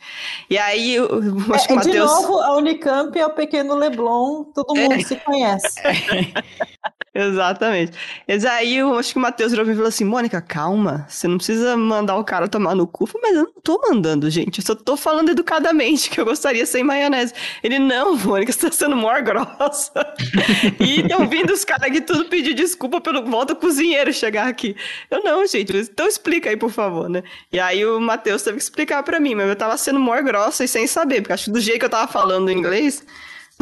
E 0.49 0.57
aí, 0.57 0.95
eu, 0.95 1.21
eu 1.21 1.53
acho 1.53 1.67
que 1.67 1.73
É, 1.73 1.75
o 1.75 1.81
de 1.81 1.87
Matheus... 1.89 2.09
novo, 2.09 2.39
a 2.39 2.55
Unicamp 2.55 3.19
é 3.19 3.25
o 3.25 3.31
pequeno 3.31 3.75
Leblon, 3.75 4.45
todo 4.55 4.73
mundo 4.73 4.93
É. 4.93 5.03
se 5.03 5.17
conhece. 5.17 5.81
Exatamente. 7.17 7.93
Mas 8.27 8.45
aí 8.45 8.77
eu 8.77 8.95
acho 8.95 9.11
que 9.13 9.17
o 9.17 9.21
Matheus 9.21 9.51
virou 9.51 9.65
e 9.65 9.73
falou 9.73 9.87
assim: 9.87 10.05
Mônica, 10.05 10.39
calma, 10.39 11.03
você 11.09 11.27
não 11.27 11.37
precisa 11.37 11.75
mandar 11.75 12.15
o 12.15 12.23
cara 12.23 12.47
tomar 12.47 12.75
no 12.75 12.85
cu. 12.85 13.09
Mas 13.19 13.35
eu 13.35 13.45
não 13.45 13.53
tô 13.63 13.81
mandando, 13.89 14.29
gente. 14.29 14.59
Eu 14.59 14.65
só 14.65 14.75
tô 14.75 14.95
falando 14.95 15.29
educadamente 15.29 16.11
que 16.11 16.21
eu 16.21 16.25
gostaria 16.25 16.63
sem 16.67 16.83
maionese. 16.83 17.33
Ele, 17.63 17.79
não, 17.79 18.15
Mônica, 18.15 18.51
você 18.51 18.69
tá 18.69 18.71
sendo 18.71 18.95
maior 18.95 19.23
grossa. 19.23 19.91
e 20.79 21.01
estão 21.01 21.27
vindo 21.27 21.51
os 21.51 21.65
caras 21.65 21.89
aqui 21.89 22.01
tudo 22.01 22.25
pedir 22.25 22.53
desculpa 22.53 23.01
pelo 23.01 23.25
volta 23.25 23.55
cozinheiro 23.55 24.13
chegar 24.13 24.47
aqui. 24.47 24.75
Eu, 25.09 25.23
não, 25.23 25.45
gente, 25.47 25.75
então 25.75 26.07
explica 26.07 26.51
aí, 26.51 26.55
por 26.55 26.69
favor, 26.69 27.09
né? 27.09 27.23
E 27.51 27.59
aí 27.59 27.83
o 27.83 27.99
Matheus 27.99 28.43
teve 28.43 28.57
que 28.57 28.63
explicar 28.63 29.01
pra 29.01 29.19
mim, 29.19 29.33
mas 29.33 29.49
eu 29.49 29.55
tava 29.55 29.75
sendo 29.77 29.99
maior 29.99 30.21
grossa 30.23 30.63
e 30.63 30.67
sem 30.67 30.85
saber, 30.85 31.21
porque 31.21 31.33
acho 31.33 31.45
que 31.45 31.51
do 31.51 31.59
jeito 31.59 31.79
que 31.79 31.85
eu 31.85 31.89
tava 31.89 32.11
falando 32.11 32.51
inglês. 32.51 33.03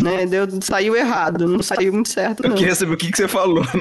Né? 0.01 0.25
Deu, 0.25 0.47
saiu 0.61 0.95
errado, 0.95 1.47
não 1.47 1.63
saiu 1.63 1.93
muito 1.93 2.09
certo, 2.09 2.43
Eu 2.43 2.49
não. 2.49 2.57
queria 2.57 2.75
saber 2.75 2.93
o 2.93 2.97
que, 2.97 3.11
que 3.11 3.17
você 3.17 3.27
falou. 3.27 3.63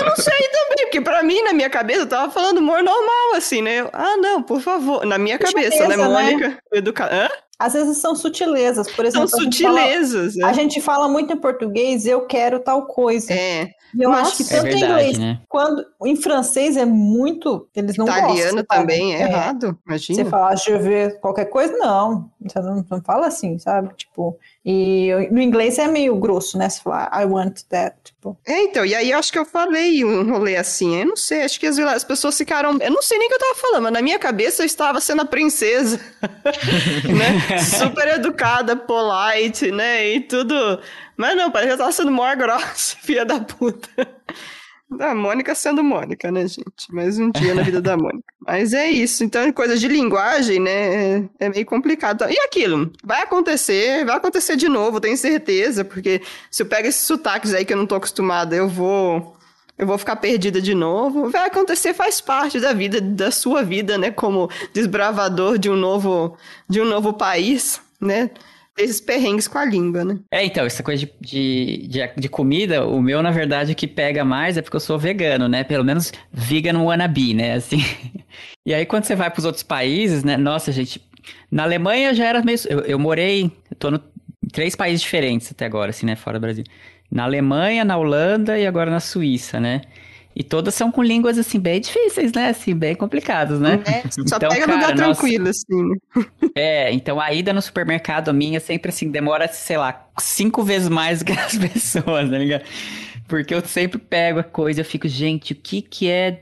Eu 0.00 0.06
não 0.06 0.16
sei 0.16 0.48
também, 0.48 0.84
porque 0.84 1.00
pra 1.00 1.22
mim, 1.22 1.42
na 1.42 1.52
minha 1.52 1.70
cabeça, 1.70 2.00
eu 2.00 2.06
tava 2.08 2.32
falando 2.32 2.58
humor 2.58 2.82
normal, 2.82 3.34
assim, 3.36 3.62
né? 3.62 3.80
Eu, 3.80 3.90
ah, 3.92 4.16
não, 4.16 4.42
por 4.42 4.60
favor. 4.60 5.04
Na 5.04 5.18
minha 5.18 5.38
cabeça, 5.38 5.86
né, 5.86 5.94
Sutileza, 5.94 6.08
né? 6.08 6.08
Mônica? 6.08 6.58
Educa... 6.72 7.04
Hã? 7.04 7.28
Às 7.60 7.74
vezes 7.74 7.98
são 7.98 8.14
sutilezas, 8.16 8.90
por 8.90 9.04
São 9.10 9.24
exemplo. 9.24 9.38
a 9.40 9.44
gente 9.44 9.62
fala- 9.62 9.78
sutilezas. 9.80 10.38
A 10.40 10.52
gente 10.54 10.80
fala 10.80 11.08
muito 11.08 11.32
em 11.32 11.36
português, 11.36 12.06
eu 12.06 12.22
quero 12.26 12.58
tal 12.60 12.86
coisa. 12.86 13.32
É, 13.32 13.68
E 13.92 14.02
eu 14.04 14.08
Nossa, 14.10 14.22
acho 14.22 14.36
que 14.36 14.42
É 14.44 14.56
tanto 14.56 14.66
em 14.68 14.70
verdade, 14.78 14.84
inglês 14.92 15.18
né? 15.18 15.40
quando 15.48 15.84
em 16.06 16.14
francês 16.14 16.76
é 16.76 16.84
muito. 16.84 17.68
Eles 17.74 17.96
não 17.96 18.06
italiano 18.06 18.58
gostam. 18.58 18.64
também 18.64 19.14
é, 19.16 19.18
É. 19.18 19.22
errado, 19.24 19.66
Você 19.86 20.12
imagina. 20.12 20.30
fala, 20.30 20.54
je 20.56 20.78
veux 20.78 21.18
qualquer 21.20 21.46
coisa, 21.46 21.76
não. 21.76 22.30
Você 22.40 22.60
não, 22.60 22.86
não 22.88 23.02
fala 23.02 23.26
assim, 23.26 23.58
sabe? 23.58 23.90
Tipo, 23.96 24.38
e 24.64 25.10
no 25.32 25.40
inglês 25.42 25.76
é 25.78 25.88
meio 25.88 26.14
grosso, 26.16 26.56
né? 26.56 26.68
Você 26.68 26.80
fala, 26.80 27.10
I 27.20 27.24
want 27.24 27.62
that. 27.68 27.96
Tipo, 28.04 28.38
É, 28.46 28.62
então, 28.62 28.86
e 28.86 28.94
aí 28.94 29.10
eu 29.10 29.18
acho 29.18 29.32
que 29.32 29.38
eu 29.38 29.44
falei 29.44 30.04
um 30.04 30.30
rolê 30.30 30.54
assim, 30.56 30.94
eu 31.00 31.06
não 31.06 31.16
sei, 31.16 31.42
acho 31.42 31.58
que 31.58 31.66
as, 31.66 31.76
as 31.78 32.04
pessoas 32.04 32.36
ficaram, 32.38 32.78
eu 32.80 32.90
não 32.92 33.02
sei 33.02 33.18
nem 33.18 33.26
o 33.26 33.28
que 33.28 33.34
eu 33.34 33.38
tava 33.40 33.54
falando, 33.56 33.82
mas 33.84 33.92
na 33.92 34.02
minha 34.02 34.18
cabeça 34.20 34.62
eu 34.62 34.66
estava 34.66 35.00
sendo 35.00 35.22
a 35.22 35.24
princesa, 35.24 35.98
né, 36.22 37.49
super 37.58 38.08
educada, 38.08 38.76
polite, 38.76 39.70
né, 39.70 40.14
e 40.14 40.20
tudo, 40.20 40.80
mas 41.16 41.36
não, 41.36 41.50
parece 41.50 41.68
que 41.68 41.74
eu 41.74 41.78
tava 41.78 41.92
sendo 41.92 42.10
maior 42.10 42.36
grossa, 42.36 42.96
filha 43.02 43.24
da 43.24 43.40
puta. 43.40 44.08
Da 44.90 45.14
Mônica 45.14 45.54
sendo 45.54 45.84
Mônica, 45.84 46.32
né, 46.32 46.48
gente? 46.48 46.92
Mais 46.92 47.16
um 47.16 47.30
dia 47.30 47.54
na 47.54 47.62
vida 47.62 47.80
da 47.80 47.96
Mônica. 47.96 48.24
Mas 48.44 48.72
é 48.72 48.90
isso. 48.90 49.22
Então, 49.22 49.52
coisa 49.52 49.76
de 49.76 49.86
linguagem, 49.86 50.58
né? 50.58 51.18
É, 51.18 51.28
é 51.38 51.48
meio 51.48 51.64
complicado. 51.64 52.24
E 52.28 52.36
aquilo? 52.40 52.90
Vai 53.04 53.22
acontecer, 53.22 54.04
vai 54.04 54.16
acontecer 54.16 54.56
de 54.56 54.68
novo, 54.68 55.00
tenho 55.00 55.16
certeza, 55.16 55.84
porque 55.84 56.20
se 56.50 56.62
eu 56.62 56.66
pego 56.66 56.88
esses 56.88 57.06
sotaques 57.06 57.54
aí 57.54 57.64
que 57.64 57.72
eu 57.72 57.76
não 57.76 57.86
tô 57.86 57.94
acostumada, 57.94 58.56
eu 58.56 58.68
vou. 58.68 59.36
Eu 59.80 59.86
vou 59.86 59.96
ficar 59.96 60.16
perdida 60.16 60.60
de 60.60 60.74
novo. 60.74 61.30
Vai 61.30 61.46
acontecer, 61.46 61.94
faz 61.94 62.20
parte 62.20 62.60
da 62.60 62.74
vida, 62.74 63.00
da 63.00 63.30
sua 63.30 63.62
vida, 63.62 63.96
né? 63.96 64.10
Como 64.10 64.50
desbravador 64.74 65.56
de 65.56 65.70
um 65.70 65.74
novo, 65.74 66.36
de 66.68 66.82
um 66.82 66.84
novo 66.84 67.14
país, 67.14 67.80
né? 67.98 68.28
Esses 68.76 69.00
perrengues 69.00 69.48
com 69.48 69.56
a 69.56 69.64
língua, 69.64 70.04
né? 70.04 70.18
É, 70.30 70.44
então, 70.44 70.66
essa 70.66 70.82
coisa 70.82 71.06
de, 71.06 71.12
de, 71.18 71.88
de, 71.88 72.12
de 72.14 72.28
comida, 72.28 72.86
o 72.86 73.00
meu, 73.00 73.22
na 73.22 73.30
verdade, 73.30 73.74
que 73.74 73.86
pega 73.86 74.22
mais 74.22 74.58
é 74.58 74.62
porque 74.62 74.76
eu 74.76 74.80
sou 74.80 74.98
vegano, 74.98 75.48
né? 75.48 75.64
Pelo 75.64 75.82
menos 75.82 76.12
vegan 76.30 76.78
wannabe, 76.82 77.32
né? 77.32 77.54
Assim. 77.56 77.82
E 78.66 78.74
aí, 78.74 78.84
quando 78.84 79.04
você 79.04 79.16
vai 79.16 79.30
para 79.30 79.38
os 79.38 79.46
outros 79.46 79.62
países, 79.62 80.22
né? 80.22 80.36
Nossa, 80.36 80.70
gente, 80.72 81.00
na 81.50 81.62
Alemanha 81.62 82.12
já 82.12 82.26
era 82.26 82.42
meio. 82.42 82.58
Eu, 82.68 82.80
eu 82.80 82.98
morei, 82.98 83.50
eu 83.70 83.76
tô 83.78 83.90
no, 83.90 83.96
em 84.44 84.48
três 84.48 84.76
países 84.76 85.00
diferentes 85.00 85.50
até 85.50 85.64
agora, 85.64 85.88
assim, 85.88 86.04
né? 86.04 86.16
Fora 86.16 86.38
do 86.38 86.42
Brasil. 86.42 86.64
Na 87.10 87.24
Alemanha, 87.24 87.84
na 87.84 87.96
Holanda 87.96 88.58
e 88.58 88.66
agora 88.66 88.90
na 88.90 89.00
Suíça, 89.00 89.58
né? 89.60 89.82
E 90.34 90.44
todas 90.44 90.74
são 90.74 90.92
com 90.92 91.02
línguas, 91.02 91.36
assim, 91.38 91.58
bem 91.58 91.80
difíceis, 91.80 92.32
né? 92.32 92.48
Assim, 92.50 92.74
bem 92.74 92.94
complicadas, 92.94 93.60
né? 93.60 93.80
É, 93.84 94.04
só 94.26 94.36
Então, 94.36 94.48
pega 94.48 94.66
cara, 94.66 94.72
lugar 94.72 94.94
nossa. 94.96 95.20
tranquilo, 95.20 95.48
assim. 95.48 95.94
É, 96.56 96.92
então 96.92 97.20
a 97.20 97.32
ida 97.32 97.52
no 97.52 97.62
supermercado 97.62 98.28
a 98.28 98.32
minha 98.32 98.58
sempre 98.58 98.88
assim 98.90 99.08
demora, 99.10 99.46
sei 99.48 99.76
lá, 99.78 100.08
cinco 100.18 100.62
vezes 100.64 100.88
mais 100.88 101.22
que 101.24 101.32
as 101.32 101.56
pessoas, 101.56 102.28
tá 102.28 102.38
ligado? 102.38 102.64
Porque 103.28 103.54
eu 103.54 103.64
sempre 103.64 103.98
pego 103.98 104.40
a 104.40 104.44
coisa 104.44 104.80
eu 104.80 104.84
fico, 104.84 105.06
gente, 105.06 105.52
o 105.52 105.56
que 105.56 105.80
que 105.80 106.08
é 106.08 106.32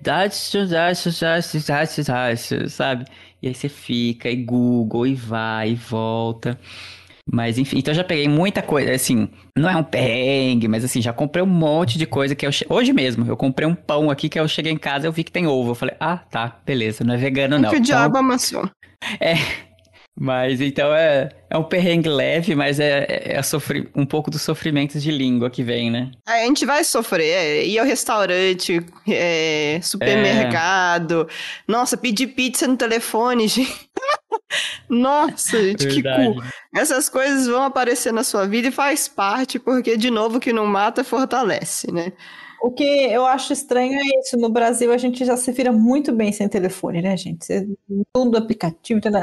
sabe? 2.71 3.05
E 3.43 3.49
aí 3.49 3.55
você 3.55 3.69
fica 3.69 4.31
e 4.31 4.37
Google 4.37 5.07
e 5.07 5.15
vai 5.15 5.73
e 5.73 5.75
volta. 5.75 6.59
Mas 7.31 7.59
enfim, 7.59 7.79
então 7.79 7.93
eu 7.93 7.97
já 7.97 8.05
peguei 8.05 8.27
muita 8.27 8.63
coisa, 8.63 8.91
assim, 8.93 9.29
não 9.57 9.69
é 9.69 9.77
um 9.77 9.83
perrengue, 9.85 10.67
mas 10.67 10.83
assim, 10.85 11.03
já 11.03 11.13
comprei 11.13 11.43
um 11.43 11.47
monte 11.47 11.99
de 11.99 12.07
coisa 12.07 12.35
que 12.35 12.47
eu... 12.47 12.51
che- 12.51 12.65
Hoje 12.71 12.93
mesmo, 12.93 13.27
eu 13.27 13.37
comprei 13.37 13.69
um 13.69 13.75
pão 13.75 14.11
aqui 14.11 14.29
que 14.31 14.41
eu 14.41 14.49
cheguei 14.49 14.73
em 14.73 14.79
casa 14.79 15.05
e 15.05 15.09
eu 15.09 15.13
vi 15.13 15.23
que 15.25 15.31
tem 15.33 15.47
ovo. 15.47 15.73
Eu 15.73 15.75
falei, 15.75 15.95
ah, 16.01 16.17
tá, 16.17 16.57
beleza, 16.65 17.05
não 17.05 17.15
é 17.15 17.17
vegano 17.19 17.59
não. 17.59 17.69
que 17.69 17.77
o 17.77 17.79
Então- 17.79 17.83
diabo 17.85 18.17
amassou. 18.19 18.69
mas 20.21 20.61
então 20.61 20.93
é, 20.93 21.29
é 21.49 21.57
um 21.57 21.63
perrengue 21.63 22.09
leve, 22.09 22.55
mas 22.57 22.81
é, 22.81 23.07
é, 23.09 23.33
é 23.37 23.43
sofri- 23.43 23.89
um 23.95 24.05
pouco 24.05 24.31
dos 24.33 24.43
sofrimentos 24.43 25.01
de 25.03 25.11
língua 25.13 25.49
que 25.49 25.63
vem, 25.63 25.91
né? 25.93 26.11
A 26.27 26.39
gente 26.39 26.67
vai 26.67 26.83
sofrer, 26.83 27.29
é, 27.31 27.65
ir 27.67 27.79
ao 27.79 27.87
restaurante, 27.87 28.85
é, 29.09 29.79
supermercado. 29.83 31.29
Nossa, 31.69 31.97
pedir 31.97 32.29
pizza 32.29 32.67
no 32.67 32.77
telefone, 32.77 33.47
gente. 33.49 33.89
Nossa, 34.89 35.63
gente, 35.63 35.87
que 35.87 36.03
cu. 36.03 36.43
Essas 36.75 37.09
coisas 37.09 37.47
vão 37.47 37.63
aparecer 37.63 38.13
na 38.13 38.25
sua 38.25 38.47
vida 38.47 38.69
e 38.69 38.73
faz 38.73 39.09
parte, 39.09 39.59
porque, 39.59 39.97
de 39.97 40.11
novo, 40.11 40.41
que 40.41 40.53
não 40.53 40.67
mata 40.67 41.05
fortalece, 41.05 41.93
né? 41.93 42.13
O 42.61 42.71
que 42.73 42.83
eu 42.85 43.25
acho 43.27 43.53
estranho 43.53 43.95
é 43.95 44.21
isso. 44.21 44.37
No 44.37 44.49
Brasil, 44.49 44.93
a 44.93 44.97
gente 44.99 45.25
já 45.25 45.37
se 45.37 45.51
vira 45.53 45.71
muito 45.73 46.13
bem 46.13 46.33
sem 46.33 46.49
telefone, 46.49 47.01
né, 47.03 47.17
gente? 47.17 47.45
Você- 47.45 47.69
tudo 48.13 48.37
aplicativo, 48.37 49.01
tudo. 49.01 49.17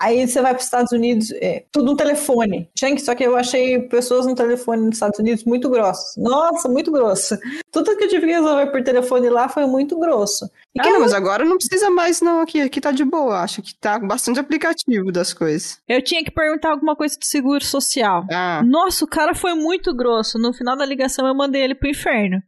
Aí 0.00 0.26
você 0.26 0.40
vai 0.42 0.52
para 0.52 0.58
os 0.58 0.64
Estados 0.64 0.92
Unidos, 0.92 1.30
é, 1.40 1.64
tudo 1.72 1.86
no 1.92 1.96
telefone. 1.96 2.68
Gente, 2.78 3.02
só 3.02 3.14
que 3.14 3.24
eu 3.24 3.36
achei 3.36 3.78
pessoas 3.88 4.26
no 4.26 4.34
telefone 4.34 4.82
nos 4.84 4.94
Estados 4.96 5.18
Unidos 5.18 5.44
muito 5.44 5.70
grossos. 5.70 6.16
Nossa, 6.16 6.68
muito 6.68 6.90
grosso. 6.92 7.38
Tudo 7.70 7.96
que 7.96 8.04
eu 8.04 8.08
tive 8.08 8.26
que 8.26 8.32
resolver 8.32 8.66
por 8.66 8.82
telefone 8.82 9.28
lá 9.30 9.48
foi 9.48 9.64
muito 9.66 9.98
grosso. 9.98 10.44
E 10.74 10.80
Ah, 10.80 10.82
que 10.84 10.90
não, 10.90 11.00
mas 11.00 11.12
agora 11.12 11.44
não 11.44 11.56
precisa 11.56 11.88
mais, 11.90 12.20
não. 12.20 12.40
Aqui, 12.40 12.60
aqui 12.60 12.80
tá 12.80 12.90
de 12.90 13.04
boa. 13.04 13.40
Acho 13.40 13.62
que 13.62 13.74
tá 13.74 13.98
bastante 13.98 14.40
aplicativo 14.40 15.10
das 15.12 15.32
coisas. 15.32 15.78
Eu 15.88 16.02
tinha 16.02 16.22
que 16.24 16.30
perguntar 16.30 16.70
alguma 16.70 16.96
coisa 16.96 17.16
do 17.18 17.24
seguro 17.24 17.64
social. 17.64 18.24
Ah, 18.30 18.62
Nossa, 18.64 19.04
o 19.04 19.08
cara 19.08 19.34
foi 19.34 19.54
muito 19.54 19.94
grosso. 19.94 20.38
No 20.38 20.52
final 20.52 20.76
da 20.76 20.84
ligação 20.84 21.26
eu 21.26 21.34
mandei 21.34 21.62
ele 21.62 21.74
pro 21.74 21.88
inferno. 21.88 22.42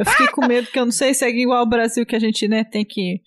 Eu 0.00 0.06
fiquei 0.06 0.26
com 0.28 0.46
medo 0.46 0.66
que 0.68 0.78
eu 0.78 0.84
não 0.84 0.92
sei 0.92 1.14
se 1.14 1.24
é 1.24 1.28
igual 1.30 1.58
ao 1.60 1.68
Brasil 1.68 2.04
que 2.06 2.16
a 2.16 2.20
gente, 2.20 2.46
né, 2.48 2.64
tem 2.64 2.84
que. 2.84 3.20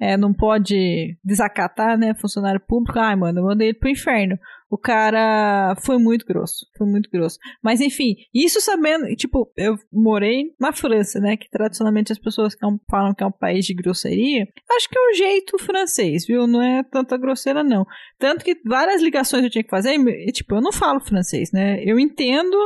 é, 0.00 0.16
não 0.16 0.32
pode 0.32 1.16
desacatar, 1.22 1.98
né, 1.98 2.14
funcionário 2.14 2.60
público. 2.60 2.98
Ai, 2.98 3.14
mano, 3.16 3.40
eu 3.40 3.44
mandei 3.44 3.68
ele 3.68 3.78
pro 3.78 3.88
inferno. 3.90 4.38
O 4.72 4.78
cara 4.78 5.74
foi 5.84 5.98
muito 5.98 6.24
grosso. 6.24 6.64
Foi 6.78 6.86
muito 6.86 7.10
grosso. 7.10 7.38
Mas 7.62 7.80
enfim, 7.80 8.14
isso 8.32 8.60
sabendo, 8.60 9.04
tipo, 9.16 9.50
eu 9.56 9.76
morei 9.92 10.44
na 10.60 10.72
França, 10.72 11.18
né, 11.18 11.36
que 11.36 11.50
tradicionalmente 11.50 12.12
as 12.12 12.18
pessoas 12.20 12.54
um- 12.62 12.78
falam 12.88 13.12
que 13.12 13.22
é 13.22 13.26
um 13.26 13.32
país 13.32 13.66
de 13.66 13.74
grosseria. 13.74 14.46
Acho 14.76 14.88
que 14.88 14.96
é 14.98 15.02
o 15.10 15.14
jeito 15.14 15.58
francês, 15.58 16.24
viu? 16.26 16.46
Não 16.46 16.62
é 16.62 16.82
tanta 16.84 17.16
grosseira, 17.18 17.64
não. 17.64 17.84
Tanto 18.18 18.44
que 18.44 18.56
várias 18.64 19.02
ligações 19.02 19.42
eu 19.42 19.50
tinha 19.50 19.64
que 19.64 19.70
fazer, 19.70 19.94
e, 19.96 20.30
tipo, 20.32 20.54
eu 20.54 20.60
não 20.62 20.72
falo 20.72 21.00
francês, 21.00 21.50
né? 21.52 21.82
Eu 21.84 21.98
entendo, 21.98 22.56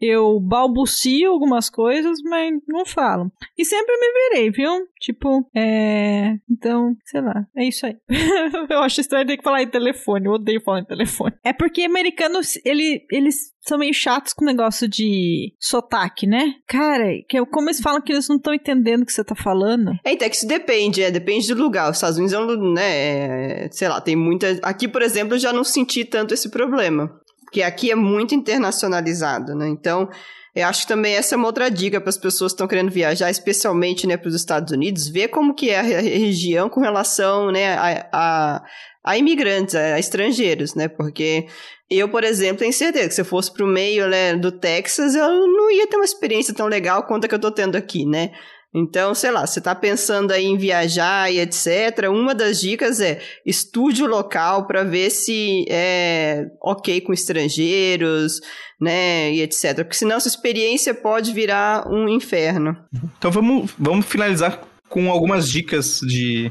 eu 0.00 0.38
balbucio 0.40 1.30
algumas 1.30 1.68
coisas, 1.70 2.18
mas 2.22 2.52
não 2.68 2.84
falo. 2.86 3.30
E 3.56 3.64
sempre 3.64 3.94
me 3.96 4.12
virei, 4.12 4.50
viu? 4.50 4.86
Tipo, 5.00 5.44
é. 5.54 6.34
Então, 6.50 6.96
sei 7.04 7.20
lá, 7.20 7.46
é 7.56 7.64
isso 7.66 7.86
aí. 7.86 7.96
eu 8.70 8.80
acho 8.80 9.00
estranho 9.00 9.26
ter 9.26 9.36
que 9.36 9.42
falar 9.44 9.62
em 9.62 9.68
telefone, 9.70 10.26
eu 10.26 10.32
odeio 10.32 10.60
falar 10.62 10.80
em 10.80 10.84
telefone. 10.84 11.34
É 11.44 11.52
porque 11.52 11.82
americanos, 11.82 12.58
ele, 12.64 13.04
eles 13.10 13.52
são 13.60 13.78
meio 13.78 13.92
chatos 13.92 14.32
com 14.32 14.44
o 14.44 14.46
negócio 14.48 14.88
de 14.88 15.52
sotaque, 15.60 16.26
né? 16.26 16.54
Cara, 16.66 17.04
que 17.28 17.38
eu- 17.38 17.46
como 17.46 17.68
eles 17.68 17.80
falam 17.80 18.00
que 18.00 18.12
eles 18.12 18.28
não 18.28 18.36
estão 18.36 18.54
entendendo 18.54 19.02
o 19.02 19.06
que 19.06 19.12
você 19.12 19.22
tá 19.22 19.34
falando. 19.34 19.92
É, 20.04 20.12
então, 20.12 20.26
é 20.26 20.30
que 20.30 20.36
isso 20.36 20.46
depende, 20.48 21.02
é, 21.02 21.10
depende 21.10 21.54
do 21.54 21.62
lugar. 21.62 21.90
Os 21.90 21.96
Estados 21.96 22.16
Unidos 22.16 22.32
é 22.32 22.38
um, 22.40 22.72
né, 22.72 23.64
é, 23.64 23.68
sei 23.70 23.88
lá, 23.88 24.00
tem 24.00 24.16
muita... 24.16 24.58
Aqui, 24.62 24.88
por 24.88 25.02
exemplo, 25.02 25.34
eu 25.34 25.38
já 25.38 25.52
não 25.52 25.64
senti 25.64 26.04
tanto 26.04 26.32
esse 26.34 26.50
problema. 26.50 27.20
Porque 27.48 27.62
aqui 27.62 27.90
é 27.90 27.94
muito 27.94 28.34
internacionalizado, 28.34 29.54
né? 29.54 29.66
Então, 29.68 30.06
eu 30.54 30.66
acho 30.66 30.82
que 30.82 30.88
também 30.88 31.14
essa 31.14 31.34
é 31.34 31.38
uma 31.38 31.46
outra 31.46 31.70
dica 31.70 31.98
para 31.98 32.10
as 32.10 32.18
pessoas 32.18 32.52
que 32.52 32.56
estão 32.56 32.68
querendo 32.68 32.90
viajar, 32.90 33.30
especialmente, 33.30 34.06
né, 34.06 34.18
para 34.18 34.28
os 34.28 34.34
Estados 34.34 34.70
Unidos, 34.72 35.08
ver 35.08 35.28
como 35.28 35.54
que 35.54 35.70
é 35.70 35.78
a 35.78 35.82
re- 35.82 36.00
região 36.18 36.68
com 36.68 36.80
relação, 36.80 37.50
né, 37.50 37.74
a, 37.74 38.08
a, 38.12 38.64
a 39.04 39.16
imigrantes, 39.16 39.74
a, 39.74 39.94
a 39.94 39.98
estrangeiros, 39.98 40.74
né? 40.74 40.88
Porque 40.88 41.46
eu, 41.90 42.08
por 42.10 42.22
exemplo, 42.22 42.58
tenho 42.58 42.72
certeza 42.72 43.08
que 43.08 43.14
se 43.14 43.20
eu 43.22 43.24
fosse 43.24 43.50
pro 43.50 43.66
meio 43.66 44.06
né, 44.08 44.36
do 44.36 44.52
Texas, 44.52 45.14
eu 45.14 45.26
não 45.46 45.70
ia 45.70 45.86
ter 45.86 45.96
uma 45.96 46.04
experiência 46.04 46.52
tão 46.52 46.66
legal 46.66 47.06
quanto 47.06 47.24
a 47.24 47.28
que 47.28 47.34
eu 47.34 47.38
tô 47.38 47.50
tendo 47.50 47.76
aqui, 47.76 48.04
né? 48.04 48.30
Então, 48.74 49.14
sei 49.14 49.30
lá, 49.30 49.46
você 49.46 49.60
tá 49.60 49.74
pensando 49.74 50.30
aí 50.30 50.44
em 50.44 50.58
viajar 50.58 51.32
e 51.32 51.40
etc. 51.40 52.08
Uma 52.10 52.34
das 52.34 52.60
dicas 52.60 53.00
é 53.00 53.20
estude 53.44 54.02
o 54.02 54.06
local 54.06 54.66
para 54.66 54.84
ver 54.84 55.10
se 55.10 55.64
é 55.70 56.46
ok 56.62 57.00
com 57.00 57.12
estrangeiros, 57.12 58.40
né, 58.80 59.32
e 59.32 59.40
etc. 59.40 59.76
Porque 59.76 59.96
senão 59.96 60.16
essa 60.16 60.28
experiência 60.28 60.92
pode 60.92 61.32
virar 61.32 61.88
um 61.90 62.08
inferno. 62.08 62.76
Então 63.18 63.30
vamos, 63.30 63.72
vamos 63.78 64.06
finalizar 64.06 64.60
com 64.88 65.10
algumas 65.10 65.48
dicas 65.48 66.00
de, 66.00 66.50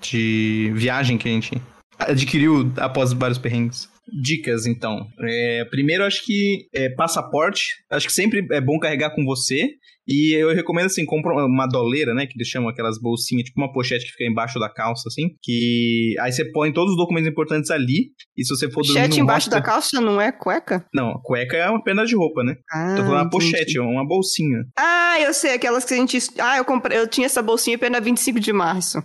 de 0.00 0.70
viagem 0.74 1.16
que 1.16 1.28
a 1.28 1.32
gente 1.32 1.62
adquiriu 1.98 2.70
após 2.76 3.12
vários 3.12 3.38
perrengues. 3.38 3.91
Dicas, 4.22 4.66
então. 4.66 5.06
É, 5.20 5.64
primeiro, 5.70 6.04
acho 6.04 6.24
que 6.24 6.66
é, 6.74 6.88
passaporte. 6.90 7.62
Acho 7.90 8.06
que 8.06 8.12
sempre 8.12 8.46
é 8.50 8.60
bom 8.60 8.78
carregar 8.78 9.14
com 9.14 9.24
você. 9.24 9.68
E 10.06 10.34
eu 10.34 10.52
recomendo, 10.52 10.86
assim, 10.86 11.04
compra 11.06 11.32
uma 11.32 11.64
doleira, 11.68 12.12
né? 12.12 12.26
Que 12.26 12.36
eles 12.36 12.48
chamam 12.48 12.68
aquelas 12.68 13.00
bolsinhas, 13.00 13.44
tipo 13.44 13.60
uma 13.60 13.72
pochete 13.72 14.04
que 14.04 14.10
fica 14.10 14.24
embaixo 14.28 14.58
da 14.58 14.68
calça, 14.68 15.04
assim. 15.06 15.28
Que 15.40 16.16
aí 16.18 16.32
você 16.32 16.44
põe 16.50 16.72
todos 16.72 16.90
os 16.90 16.96
documentos 16.96 17.30
importantes 17.30 17.70
ali. 17.70 18.10
E 18.36 18.44
se 18.44 18.48
você 18.54 18.68
for 18.68 18.82
dormir 18.82 18.94
Pochete 19.00 19.20
embaixo 19.20 19.46
hostel- 19.46 19.60
da 19.60 19.64
calça 19.64 20.00
não 20.00 20.20
é 20.20 20.32
cueca? 20.32 20.84
Não, 20.92 21.14
cueca 21.22 21.56
é 21.56 21.70
uma 21.70 21.82
pena 21.84 22.04
de 22.04 22.16
roupa, 22.16 22.42
né? 22.42 22.56
Ah, 22.72 22.96
Tô 22.96 23.02
falando 23.04 23.22
uma 23.22 23.30
pochete, 23.30 23.78
é 23.78 23.80
uma 23.80 24.04
bolsinha. 24.04 24.64
Ah, 24.76 25.20
eu 25.20 25.32
sei, 25.32 25.52
aquelas 25.54 25.84
que 25.84 25.94
a 25.94 25.96
gente. 25.96 26.18
Ah, 26.40 26.56
eu 26.56 26.64
comprei. 26.64 26.98
Eu 26.98 27.06
tinha 27.06 27.26
essa 27.26 27.40
bolsinha 27.40 27.78
pena 27.78 28.00
25 28.00 28.40
de 28.40 28.52
março. 28.52 28.98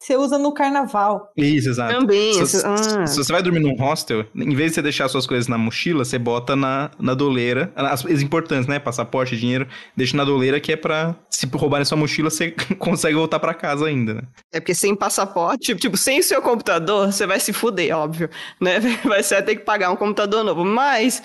Você 0.00 0.16
usa 0.16 0.38
no 0.38 0.50
carnaval. 0.50 1.30
Isso, 1.36 1.68
exato. 1.68 1.92
Também. 1.92 2.46
Se, 2.46 2.66
ah. 2.66 3.06
se 3.06 3.18
você 3.18 3.30
vai 3.30 3.42
dormir 3.42 3.60
num 3.60 3.76
hostel, 3.76 4.24
em 4.34 4.54
vez 4.54 4.70
de 4.70 4.76
você 4.76 4.82
deixar 4.82 5.08
suas 5.10 5.26
coisas 5.26 5.46
na 5.46 5.58
mochila, 5.58 6.06
você 6.06 6.18
bota 6.18 6.56
na, 6.56 6.90
na 6.98 7.12
doleira. 7.12 7.70
As 7.76 8.00
coisas 8.00 8.22
importantes, 8.22 8.66
né? 8.66 8.78
Passaporte, 8.78 9.36
dinheiro, 9.36 9.68
deixa 9.94 10.16
na 10.16 10.24
doleira 10.24 10.58
que 10.58 10.72
é 10.72 10.76
pra. 10.76 11.14
Se 11.28 11.46
roubarem 11.46 11.84
sua 11.84 11.98
mochila, 11.98 12.30
você 12.30 12.50
consegue 12.78 13.14
voltar 13.14 13.38
pra 13.38 13.52
casa 13.52 13.86
ainda, 13.86 14.14
né? 14.14 14.22
É 14.50 14.58
porque 14.58 14.74
sem 14.74 14.96
passaporte, 14.96 15.66
tipo, 15.66 15.80
tipo, 15.80 15.96
sem 15.98 16.20
o 16.20 16.22
seu 16.22 16.40
computador, 16.40 17.12
você 17.12 17.26
vai 17.26 17.38
se 17.38 17.52
fuder, 17.52 17.94
óbvio, 17.94 18.30
né? 18.58 18.80
Vai, 19.04 19.22
você 19.22 19.34
vai 19.34 19.42
ter 19.42 19.56
que 19.56 19.64
pagar 19.64 19.90
um 19.90 19.96
computador 19.96 20.44
novo, 20.44 20.64
mas, 20.64 21.22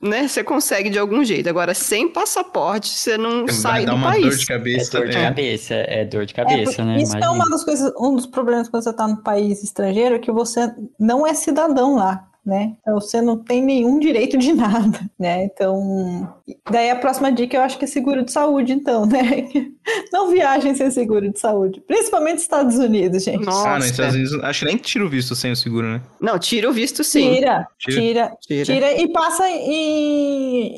né, 0.00 0.26
você 0.28 0.42
consegue 0.42 0.88
de 0.90 0.98
algum 0.98 1.22
jeito. 1.24 1.48
Agora, 1.48 1.74
sem 1.74 2.08
passaporte, 2.08 2.88
você 2.88 3.18
não 3.18 3.46
sai 3.48 3.84
vai 3.84 3.86
dar 3.86 3.92
do 3.92 3.96
uma 3.98 4.10
país. 4.12 4.24
dor 4.24 4.36
de 4.36 4.42
É 4.42 4.46
cabeça. 4.46 4.98
dor 4.98 5.08
de 5.08 5.16
é. 5.16 5.22
cabeça, 5.22 5.74
é 5.74 6.04
dor 6.04 6.26
de 6.26 6.32
É, 6.32 6.36
cabeça, 6.36 6.82
porque 6.82 6.82
né? 6.82 7.02
isso 7.02 7.14
é 7.14 7.18
Imagina. 7.18 7.32
uma 7.32 7.50
das 7.50 7.64
coisas, 7.64 7.92
um 7.98 8.14
dos 8.16 8.26
problemas 8.26 8.68
quando 8.68 8.82
você 8.84 8.90
está 8.90 9.06
no 9.08 9.22
país 9.22 9.62
estrangeiro, 9.62 10.14
é 10.14 10.18
que 10.18 10.32
você 10.32 10.72
não 10.98 11.26
é 11.26 11.34
cidadão 11.34 11.96
lá, 11.96 12.29
né? 12.44 12.74
Então 12.80 12.94
você 12.94 13.20
não 13.20 13.36
tem 13.36 13.62
nenhum 13.62 13.98
direito 13.98 14.38
de 14.38 14.52
nada, 14.52 15.00
né? 15.18 15.44
Então, 15.44 16.32
daí 16.70 16.90
a 16.90 16.96
próxima 16.96 17.30
dica 17.30 17.56
eu 17.56 17.62
acho 17.62 17.78
que 17.78 17.84
é 17.84 17.88
seguro 17.88 18.24
de 18.24 18.32
saúde, 18.32 18.72
então, 18.72 19.06
né? 19.06 19.20
Não 20.12 20.30
viajem 20.30 20.74
sem 20.74 20.90
seguro 20.90 21.32
de 21.32 21.38
saúde, 21.38 21.80
principalmente 21.80 22.34
nos 22.34 22.42
Estados 22.42 22.78
Unidos, 22.78 23.24
gente. 23.24 23.44
Nossa. 23.44 23.68
Ah, 23.68 23.78
não, 23.78 23.86
às 23.86 24.14
vezes. 24.14 24.32
Acho 24.42 24.60
que 24.60 24.66
nem 24.66 24.76
tira 24.76 25.04
o 25.04 25.08
visto 25.08 25.34
sem 25.34 25.50
o 25.50 25.56
seguro, 25.56 25.86
né? 25.86 26.02
Não, 26.20 26.38
tira 26.38 26.68
o 26.68 26.72
visto 26.72 27.02
sim. 27.02 27.34
Tira, 27.34 27.66
Tira. 27.78 28.00
tira, 28.00 28.36
Tira. 28.40 28.64
tira 28.64 28.92
e 29.00 29.12
passa 29.12 29.48
em, 29.48 30.76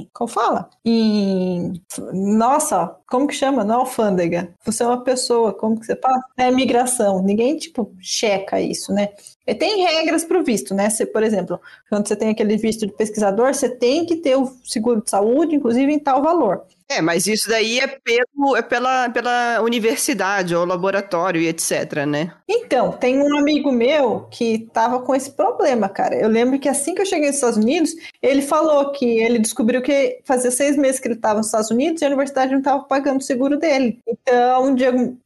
em. 0.00 0.08
Como 0.12 0.28
fala? 0.28 0.68
Em. 0.84 1.74
Nossa, 2.12 2.96
como 3.08 3.26
que 3.26 3.34
chama? 3.34 3.64
Não 3.64 3.74
é 3.74 3.78
alfândega. 3.78 4.52
Você 4.64 4.82
é 4.82 4.86
uma 4.86 5.02
pessoa, 5.02 5.52
como 5.52 5.78
que 5.78 5.86
você 5.86 5.96
passa? 5.96 6.24
É 6.36 6.50
migração. 6.50 7.22
Ninguém, 7.22 7.56
tipo, 7.56 7.94
checa 8.00 8.60
isso, 8.60 8.92
né? 8.92 9.10
E 9.48 9.54
tem 9.54 9.82
regras 9.82 10.26
para 10.26 10.38
o 10.38 10.44
visto, 10.44 10.74
né? 10.74 10.90
Você, 10.90 11.06
por 11.06 11.22
exemplo, 11.22 11.58
quando 11.88 12.06
você 12.06 12.14
tem 12.14 12.28
aquele 12.28 12.58
visto 12.58 12.86
de 12.86 12.92
pesquisador, 12.92 13.54
você 13.54 13.66
tem 13.66 14.04
que 14.04 14.16
ter 14.16 14.36
o 14.36 14.52
seguro 14.62 15.02
de 15.02 15.08
saúde, 15.08 15.56
inclusive 15.56 15.90
em 15.90 15.98
tal 15.98 16.22
valor. 16.22 16.64
É, 16.86 17.00
mas 17.00 17.26
isso 17.26 17.48
daí 17.48 17.80
é, 17.80 17.86
pelo, 17.86 18.56
é 18.56 18.62
pela, 18.62 19.08
pela 19.08 19.60
universidade 19.62 20.54
ou 20.54 20.66
laboratório 20.66 21.40
e 21.40 21.48
etc, 21.48 22.06
né? 22.06 22.32
Então, 22.46 22.92
tem 22.92 23.20
um 23.22 23.38
amigo 23.38 23.72
meu 23.72 24.26
que 24.30 24.68
tava 24.72 25.00
com 25.00 25.14
esse 25.14 25.30
problema, 25.30 25.88
cara. 25.88 26.14
Eu 26.14 26.28
lembro 26.28 26.58
que 26.58 26.68
assim 26.68 26.94
que 26.94 27.00
eu 27.00 27.06
cheguei 27.06 27.28
nos 27.28 27.36
Estados 27.36 27.58
Unidos, 27.58 27.94
ele 28.20 28.42
falou 28.42 28.92
que 28.92 29.04
ele 29.18 29.38
descobriu 29.38 29.80
que 29.80 30.20
fazia 30.24 30.50
seis 30.50 30.76
meses 30.76 31.00
que 31.00 31.08
ele 31.08 31.14
estava 31.14 31.38
nos 31.38 31.46
Estados 31.46 31.70
Unidos 31.70 32.02
e 32.02 32.04
a 32.04 32.08
universidade 32.08 32.52
não 32.52 32.58
estava 32.58 32.82
pagando 32.84 33.20
o 33.20 33.24
seguro 33.24 33.58
dele. 33.58 33.98
Então, 34.06 34.74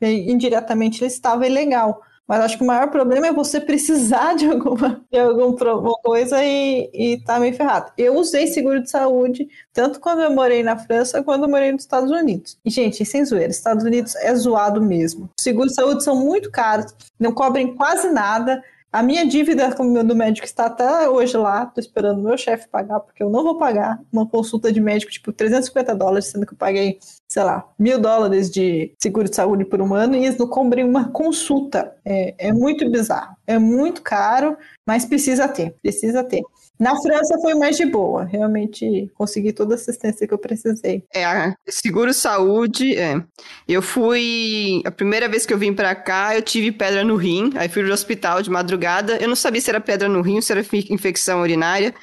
indiretamente, 0.00 1.02
ele 1.02 1.10
estava 1.10 1.44
ilegal. 1.46 2.02
Mas 2.26 2.40
acho 2.40 2.56
que 2.56 2.64
o 2.64 2.66
maior 2.66 2.88
problema 2.90 3.26
é 3.26 3.32
você 3.32 3.60
precisar 3.60 4.34
de 4.34 4.46
alguma, 4.46 5.04
de 5.10 5.18
alguma 5.18 5.94
coisa 6.02 6.42
e, 6.44 6.88
e 6.92 7.20
tá 7.24 7.38
meio 7.38 7.54
ferrado. 7.54 7.92
Eu 7.98 8.16
usei 8.16 8.46
seguro 8.46 8.82
de 8.82 8.90
saúde 8.90 9.48
tanto 9.72 10.00
quando 10.00 10.22
eu 10.22 10.32
morei 10.32 10.62
na 10.62 10.76
França 10.76 11.22
quanto 11.22 11.44
eu 11.44 11.50
morei 11.50 11.72
nos 11.72 11.82
Estados 11.82 12.10
Unidos. 12.10 12.58
E, 12.64 12.70
gente, 12.70 13.04
sem 13.04 13.24
zoeira, 13.24 13.50
Estados 13.50 13.84
Unidos 13.84 14.14
é 14.16 14.34
zoado 14.34 14.80
mesmo. 14.80 15.30
Os 15.36 15.42
seguros 15.42 15.72
de 15.72 15.76
saúde 15.76 16.04
são 16.04 16.16
muito 16.16 16.50
caros, 16.50 16.94
não 17.18 17.32
cobrem 17.32 17.74
quase 17.74 18.10
nada. 18.10 18.62
A 18.92 19.02
minha 19.02 19.26
dívida 19.26 19.70
do 19.70 20.14
médico 20.14 20.44
está 20.44 20.66
até 20.66 21.08
hoje 21.08 21.34
lá, 21.34 21.64
tô 21.64 21.80
esperando 21.80 22.20
o 22.20 22.22
meu 22.22 22.36
chefe 22.36 22.68
pagar, 22.68 23.00
porque 23.00 23.22
eu 23.22 23.30
não 23.30 23.42
vou 23.42 23.56
pagar 23.56 23.98
uma 24.12 24.28
consulta 24.28 24.70
de 24.70 24.82
médico, 24.82 25.10
tipo, 25.10 25.32
350 25.32 25.94
dólares, 25.94 26.26
sendo 26.26 26.44
que 26.44 26.52
eu 26.52 26.58
paguei, 26.58 26.98
sei 27.32 27.42
lá, 27.42 27.66
mil 27.78 27.98
dólares 27.98 28.50
de 28.50 28.92
seguro 29.00 29.28
de 29.28 29.34
saúde 29.34 29.64
por 29.64 29.80
um 29.80 29.94
ano, 29.94 30.14
e 30.14 30.26
eles 30.26 30.36
não 30.36 30.46
cobrem 30.46 30.84
uma 30.84 31.10
consulta. 31.10 31.94
É, 32.04 32.48
é 32.48 32.52
muito 32.52 32.88
bizarro. 32.90 33.34
É 33.46 33.58
muito 33.58 34.02
caro, 34.02 34.56
mas 34.86 35.06
precisa 35.06 35.48
ter, 35.48 35.74
precisa 35.82 36.22
ter. 36.22 36.42
Na 36.78 37.00
França 37.00 37.38
foi 37.40 37.54
mais 37.54 37.76
de 37.76 37.86
boa, 37.86 38.24
realmente 38.24 39.08
consegui 39.14 39.52
toda 39.52 39.74
a 39.74 39.76
assistência 39.76 40.26
que 40.26 40.34
eu 40.34 40.38
precisei. 40.38 41.04
É, 41.14 41.54
seguro 41.68 42.12
saúde, 42.12 42.96
é. 42.96 43.22
Eu 43.68 43.80
fui. 43.80 44.82
A 44.84 44.90
primeira 44.90 45.28
vez 45.28 45.46
que 45.46 45.54
eu 45.54 45.58
vim 45.58 45.72
pra 45.72 45.94
cá, 45.94 46.34
eu 46.34 46.42
tive 46.42 46.72
pedra 46.72 47.04
no 47.04 47.14
rim. 47.14 47.52
Aí 47.54 47.68
fui 47.68 47.82
no 47.82 47.92
hospital 47.92 48.42
de 48.42 48.50
madrugada. 48.50 49.16
Eu 49.18 49.28
não 49.28 49.36
sabia 49.36 49.60
se 49.60 49.70
era 49.70 49.80
pedra 49.80 50.08
no 50.08 50.22
rim 50.22 50.36
ou 50.36 50.42
se 50.42 50.50
era 50.50 50.64
infecção 50.90 51.40
urinária. 51.40 51.94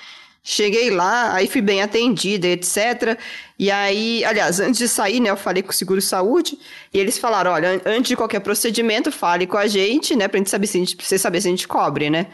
Cheguei 0.43 0.89
lá, 0.89 1.33
aí 1.33 1.47
fui 1.47 1.61
bem 1.61 1.81
atendida, 1.81 2.47
etc. 2.47 3.17
E 3.57 3.69
aí, 3.69 4.23
aliás, 4.23 4.59
antes 4.59 4.79
de 4.79 4.87
sair, 4.87 5.19
né, 5.19 5.29
eu 5.29 5.37
falei 5.37 5.61
com 5.61 5.69
o 5.69 5.73
Seguro 5.73 6.01
Saúde, 6.01 6.57
e 6.93 6.97
eles 6.97 7.17
falaram, 7.19 7.51
olha, 7.51 7.71
an- 7.71 7.81
antes 7.85 8.09
de 8.09 8.15
qualquer 8.15 8.39
procedimento, 8.39 9.11
fale 9.11 9.45
com 9.45 9.57
a 9.57 9.67
gente, 9.67 10.15
né, 10.15 10.27
pra 10.27 10.37
gente 10.37 10.49
saber 10.49 10.65
se 10.67 10.77
a 10.77 10.79
gente, 10.79 10.97
você 10.99 11.17
saber 11.17 11.41
se 11.41 11.47
a 11.47 11.51
gente 11.51 11.67
cobre, 11.67 12.09
né. 12.09 12.27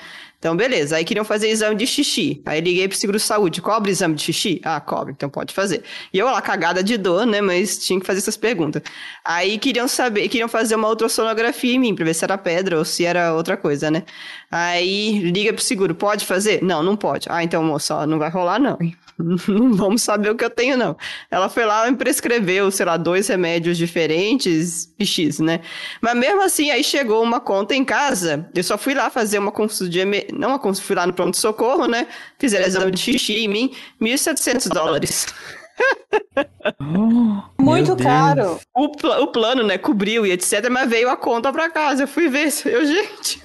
Então, 0.46 0.56
beleza. 0.56 0.98
Aí 0.98 1.04
queriam 1.04 1.26
fazer 1.26 1.50
exame 1.50 1.76
de 1.76 1.88
xixi. 1.88 2.40
Aí 2.46 2.62
liguei 2.62 2.88
pro 2.88 2.96
Seguro 2.96 3.20
Saúde. 3.20 3.64
Cobre 3.64 3.90
exame 3.90 4.14
de 4.14 4.22
xixi? 4.22 4.62
Ah, 4.64 4.80
cobre. 4.80 5.12
Então 5.12 5.28
pode 5.28 5.52
fazer. 5.52 5.82
E 6.14 6.20
eu 6.20 6.28
lá, 6.28 6.40
cagada 6.40 6.84
de 6.84 7.00
dor, 7.00 7.26
né? 7.26 7.42
Mas 7.42 7.80
tinha 7.80 8.00
que 8.00 8.06
fazer 8.06 8.20
essas 8.20 8.38
perguntas. 8.38 8.84
Aí 9.24 9.58
queriam 9.58 9.88
saber, 9.88 10.30
queriam 10.30 10.48
fazer 10.48 10.76
uma 10.76 10.88
ultrassonografia 10.88 11.74
em 11.74 11.80
mim, 11.80 11.96
pra 11.96 12.06
ver 12.06 12.14
se 12.14 12.24
era 12.24 12.38
pedra 12.38 12.78
ou 12.78 12.86
se 12.86 13.04
era 13.04 13.34
outra 13.34 13.58
coisa, 13.58 13.90
né? 13.90 14.04
Aí 14.52 15.18
liga 15.32 15.52
pro 15.52 15.64
seguro. 15.64 15.96
Pode 15.96 16.28
fazer? 16.28 16.62
Não, 16.62 16.84
não 16.84 16.96
pode. 16.96 17.28
Ah, 17.28 17.44
então, 17.44 17.64
moça, 17.64 18.06
não 18.06 18.20
vai 18.20 18.30
rolar, 18.30 18.60
não. 18.60 18.78
Não 19.48 19.74
vamos 19.74 20.02
saber 20.02 20.30
o 20.30 20.36
que 20.36 20.44
eu 20.44 20.50
tenho, 20.50 20.78
não. 20.78 20.98
Ela 21.32 21.48
foi 21.48 21.66
lá 21.66 21.88
e 21.88 21.96
prescreveu, 21.96 22.70
sei 22.70 22.86
lá, 22.86 22.98
dois 22.98 23.28
remédios 23.28 23.78
diferentes 23.78 24.94
e 25.00 25.06
X, 25.06 25.40
né? 25.40 25.62
Mas 26.02 26.16
mesmo 26.16 26.42
assim, 26.44 26.70
aí 26.70 26.84
chegou 26.84 27.24
uma 27.24 27.40
conta 27.40 27.74
em 27.74 27.86
casa. 27.86 28.50
Eu 28.54 28.64
só 28.64 28.78
fui 28.78 28.94
lá 28.94 29.10
fazer 29.10 29.40
uma 29.40 29.52
consulta 29.52 29.90
de. 29.90 30.04
Não 30.34 30.50
uma 30.50 30.60
consulta, 30.60 30.88
fui 30.88 30.96
lá 30.96 31.08
no 31.08 31.14
pronto-socorro, 31.14 31.88
né? 31.88 32.08
Fizeram 32.38 32.68
exame 32.68 32.92
de 32.92 33.00
xixi 33.00 33.46
em 33.46 33.48
mim, 33.48 33.76
1.700 34.02 34.70
dólares. 34.70 35.28
Muito 37.60 37.96
caro. 37.96 38.60
O, 38.74 38.90
pla- 38.90 39.20
o 39.20 39.28
plano, 39.28 39.64
né, 39.64 39.78
cobriu 39.78 40.26
e 40.26 40.32
etc, 40.32 40.70
mas 40.70 40.90
veio 40.90 41.10
a 41.10 41.18
conta 41.18 41.52
pra 41.52 41.70
casa. 41.70 42.04
Eu 42.04 42.08
fui 42.08 42.28
ver, 42.28 42.48
eu, 42.66 42.86
gente. 42.86 43.40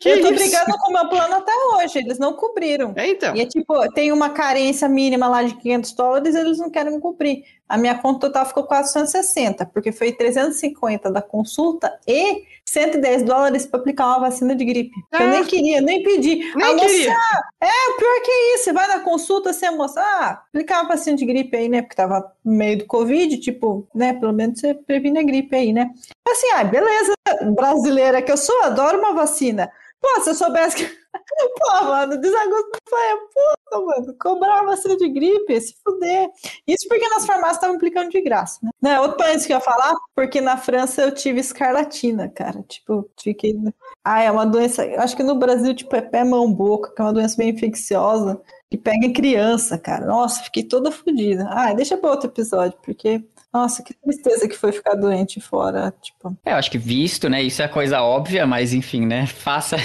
Que 0.00 0.08
eu 0.08 0.20
tô 0.22 0.32
isso? 0.32 0.34
brigando 0.34 0.78
com 0.78 0.90
o 0.90 0.92
meu 0.92 1.08
plano 1.08 1.34
até 1.34 1.52
hoje, 1.74 1.98
eles 1.98 2.18
não 2.18 2.34
cobriram. 2.34 2.92
É, 2.96 3.08
então. 3.08 3.34
E 3.34 3.40
é 3.40 3.46
tipo, 3.46 3.74
tem 3.92 4.12
uma 4.12 4.30
carência 4.30 4.88
mínima 4.88 5.28
lá 5.28 5.42
de 5.42 5.54
500 5.54 5.92
dólares, 5.92 6.34
eles 6.34 6.58
não 6.58 6.70
querem 6.70 6.98
cumprir. 7.00 7.44
A 7.68 7.76
minha 7.76 7.96
conta 7.98 8.20
total 8.20 8.46
ficou 8.46 8.64
460, 8.64 9.66
porque 9.66 9.90
foi 9.92 10.12
350 10.12 11.10
da 11.10 11.20
consulta 11.20 11.98
e 12.06 12.44
110 12.64 13.22
dólares 13.24 13.66
para 13.66 13.80
aplicar 13.80 14.06
uma 14.08 14.20
vacina 14.20 14.54
de 14.54 14.64
gripe. 14.64 14.92
Eu 15.12 15.18
Ah. 15.20 15.26
nem 15.26 15.44
queria, 15.44 15.80
nem 15.80 16.02
pedi. 16.02 16.36
Nem 16.54 16.64
a 16.66 16.72
moça, 16.74 16.86
queria. 16.86 17.12
é, 17.62 17.90
o 17.90 17.96
pior 17.96 18.20
que 18.22 18.30
é 18.30 18.54
isso, 18.54 18.64
você 18.64 18.72
vai 18.72 18.86
na 18.88 19.00
consulta, 19.00 19.52
você, 19.52 19.70
moça, 19.70 20.00
ah, 20.00 20.42
aplicar 20.48 20.80
uma 20.82 20.88
vacina 20.88 21.16
de 21.16 21.24
gripe 21.26 21.56
aí, 21.56 21.68
né, 21.68 21.82
porque 21.82 21.96
tava 21.96 22.32
no 22.44 22.52
meio 22.52 22.78
do 22.78 22.86
Covid, 22.86 23.36
tipo, 23.38 23.86
né, 23.94 24.12
pelo 24.14 24.32
menos 24.32 24.60
você 24.60 24.74
previne 24.74 25.18
a 25.18 25.22
gripe 25.22 25.54
aí, 25.56 25.72
né. 25.72 25.90
Assim, 26.28 26.48
ah, 26.54 26.64
beleza, 26.64 27.12
brasileira 27.54 28.22
que 28.22 28.30
eu 28.32 28.36
sou, 28.36 28.62
adoro 28.64 28.98
uma 28.98 29.12
vacina. 29.14 29.70
Pô, 30.00 30.20
se 30.22 30.30
eu 30.30 30.34
soubesse 30.34 30.76
que. 30.76 31.05
Pô, 31.58 31.84
mano, 31.84 32.20
desagosto 32.20 32.78
foi, 32.88 33.16
puta, 33.34 33.84
mano, 33.84 34.16
cobrar 34.20 34.62
vacina 34.64 34.96
de 34.96 35.08
gripe, 35.08 35.60
se 35.60 35.74
fuder. 35.82 36.28
Isso 36.66 36.88
porque 36.88 37.08
nas 37.08 37.26
farmácias 37.26 37.56
estavam 37.56 37.76
aplicando 37.76 38.10
de 38.10 38.20
graça, 38.20 38.58
né? 38.62 38.70
né? 38.82 39.00
Outro 39.00 39.16
país 39.16 39.46
que 39.46 39.52
eu 39.52 39.56
ia 39.56 39.60
falar, 39.60 39.94
porque 40.14 40.40
na 40.40 40.56
França 40.56 41.02
eu 41.02 41.12
tive 41.12 41.40
escarlatina, 41.40 42.28
cara. 42.28 42.62
Tipo, 42.62 43.08
fiquei. 43.20 43.56
Ah, 44.04 44.22
é 44.22 44.30
uma 44.30 44.46
doença. 44.46 44.84
Acho 44.98 45.16
que 45.16 45.22
no 45.22 45.34
Brasil, 45.34 45.74
tipo, 45.74 45.94
é 45.96 46.00
pé, 46.00 46.24
mão, 46.24 46.52
boca, 46.52 46.92
que 46.94 47.00
é 47.00 47.04
uma 47.04 47.12
doença 47.12 47.36
bem 47.36 47.50
infecciosa, 47.50 48.40
que 48.70 48.76
pega 48.76 49.06
em 49.06 49.12
criança, 49.12 49.78
cara. 49.78 50.06
Nossa, 50.06 50.42
fiquei 50.44 50.62
toda 50.62 50.90
fodida. 50.90 51.46
Ah, 51.50 51.72
deixa 51.72 51.96
pra 51.96 52.10
outro 52.10 52.28
episódio, 52.28 52.78
porque. 52.82 53.24
Nossa, 53.52 53.82
que 53.82 53.94
tristeza 53.94 54.46
que 54.46 54.56
foi 54.56 54.70
ficar 54.70 54.94
doente 54.94 55.40
fora, 55.40 55.94
tipo. 56.02 56.36
É, 56.44 56.52
eu 56.52 56.56
acho 56.56 56.70
que 56.70 56.78
visto, 56.78 57.28
né? 57.28 57.42
Isso 57.42 57.62
é 57.62 57.68
coisa 57.68 58.02
óbvia, 58.02 58.46
mas 58.46 58.74
enfim, 58.74 59.06
né? 59.06 59.26
Faça. 59.26 59.76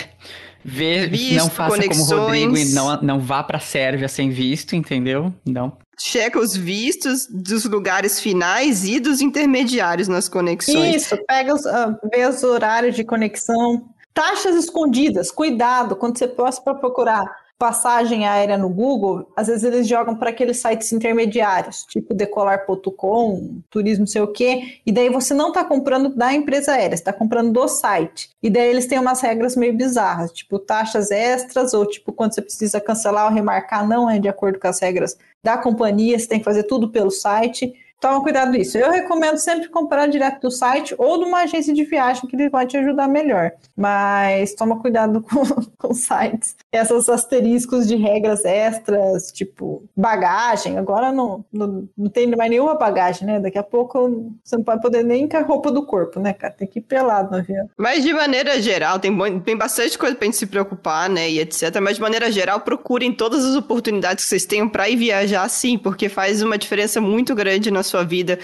Vê, 0.64 1.08
Visto, 1.08 1.36
não 1.36 1.50
faça 1.50 1.88
como 1.88 2.02
o 2.02 2.06
Rodrigo 2.06 2.46
e 2.46 2.48
conexões. 2.48 2.74
não, 2.74 3.02
não 3.02 3.20
vá 3.20 3.44
pra 3.44 3.60
Sérvia 3.60 4.08
sem 4.08 4.30
visto, 4.30 4.76
entendeu? 4.76 5.34
Não. 5.46 5.78
Checa 6.00 6.40
os 6.40 6.56
vistos 6.56 7.28
dos 7.28 7.66
lugares 7.66 8.20
finais 8.20 8.84
e 8.84 9.00
dos 9.00 9.22
intermediários 9.22 10.08
nas 10.08 10.28
conexões. 10.28 11.04
Isso, 11.04 11.18
pega 11.28 11.54
os, 11.54 11.66
ah, 11.66 11.98
vê 12.12 12.26
os 12.26 12.44
horários 12.44 12.96
de 12.96 13.04
conexão, 13.04 13.88
Taxas 14.14 14.56
escondidas, 14.56 15.32
cuidado 15.32 15.96
quando 15.96 16.18
você 16.18 16.28
passa 16.28 16.62
para 16.62 16.76
procurar 16.76 17.24
passagem 17.62 18.28
aérea 18.28 18.58
no 18.58 18.68
Google, 18.68 19.32
às 19.38 19.46
vezes 19.46 19.64
eles 19.64 19.88
jogam 19.88 20.16
para 20.16 20.32
aqueles 20.32 20.58
sites 20.58 20.92
intermediários, 20.92 21.86
tipo 21.88 22.12
decolar.com, 22.12 23.62
turismo 23.70 24.08
sei 24.08 24.20
o 24.20 24.28
quê, 24.30 24.80
e 24.84 24.92
daí 24.92 25.10
você 25.10 25.32
não 25.32 25.50
está 25.50 25.64
comprando 25.64 26.10
da 26.10 26.34
empresa 26.34 26.72
aérea, 26.72 26.98
você 26.98 27.02
está 27.04 27.14
comprando 27.14 27.52
do 27.52 27.68
site. 27.68 28.32
E 28.42 28.50
daí 28.50 28.68
eles 28.68 28.88
têm 28.88 28.98
umas 28.98 29.22
regras 29.22 29.56
meio 29.56 29.74
bizarras, 29.74 30.32
tipo 30.32 30.58
taxas 30.58 31.12
extras, 31.12 31.72
ou 31.76 31.86
tipo 31.86 32.12
quando 32.12 32.34
você 32.34 32.42
precisa 32.42 32.82
cancelar 32.82 33.28
ou 33.28 33.32
remarcar, 33.32 33.88
não 33.88 34.10
é 34.10 34.18
de 34.18 34.28
acordo 34.28 34.60
com 34.60 34.68
as 34.68 34.80
regras 34.80 35.16
da 35.44 35.56
companhia, 35.56 36.18
você 36.18 36.28
tem 36.28 36.40
que 36.40 36.46
fazer 36.46 36.64
tudo 36.64 36.90
pelo 36.90 37.12
site. 37.12 37.72
Toma 38.02 38.24
cuidado 38.24 38.52
disso. 38.52 38.80
Eu 38.80 38.90
recomendo 38.90 39.38
sempre 39.38 39.70
comprar 39.70 40.08
direto 40.08 40.42
do 40.42 40.50
site 40.50 40.96
ou 40.98 41.20
de 41.20 41.26
uma 41.26 41.42
agência 41.42 41.72
de 41.72 41.84
viagem 41.84 42.28
que 42.28 42.50
vai 42.50 42.66
te 42.66 42.76
ajudar 42.76 43.08
melhor. 43.08 43.52
Mas 43.78 44.56
toma 44.56 44.80
cuidado 44.80 45.22
com, 45.30 45.46
com 45.78 45.94
sites. 45.94 46.56
Essas 46.72 47.08
asteriscos 47.08 47.88
de 47.88 47.96
regras 47.96 48.44
extras, 48.44 49.32
tipo 49.32 49.84
bagagem. 49.96 50.80
Agora 50.80 51.12
não, 51.12 51.46
não, 51.54 51.88
não 51.96 52.10
tem 52.10 52.26
mais 52.36 52.50
nenhuma 52.50 52.74
bagagem, 52.74 53.28
né? 53.28 53.40
Daqui 53.40 53.60
a 53.60 53.64
pouco 53.64 54.34
você 54.44 54.58
não 54.58 54.64
pode 54.64 54.82
poder 54.82 55.04
nem 55.04 55.28
com 55.28 55.38
a 55.38 55.42
roupa 55.42 55.72
do 55.72 55.86
corpo, 55.86 56.20
né, 56.20 56.34
cara? 56.34 56.54
Tem 56.54 56.68
que 56.68 56.80
ir 56.80 56.82
pelado 56.82 57.30
no 57.30 57.38
avião. 57.38 57.70
Mas 57.78 58.04
de 58.04 58.12
maneira 58.12 58.60
geral, 58.60 58.98
tem, 58.98 59.16
tem 59.42 59.56
bastante 59.56 59.96
coisa 59.96 60.16
pra 60.16 60.26
gente 60.26 60.38
se 60.38 60.48
preocupar, 60.48 61.08
né? 61.08 61.30
E 61.30 61.40
etc. 61.40 61.80
Mas 61.80 61.98
de 61.98 62.02
maneira 62.02 62.32
geral, 62.32 62.62
procurem 62.62 63.14
todas 63.14 63.46
as 63.46 63.56
oportunidades 63.56 64.24
que 64.24 64.30
vocês 64.30 64.46
tenham 64.46 64.68
para 64.68 64.90
ir 64.90 64.96
viajar 64.96 65.48
sim, 65.50 65.78
porque 65.78 66.10
faz 66.10 66.42
uma 66.42 66.58
diferença 66.58 67.00
muito 67.00 67.36
grande 67.36 67.70
na 67.70 67.84
sua 67.84 67.91
vida, 68.04 68.40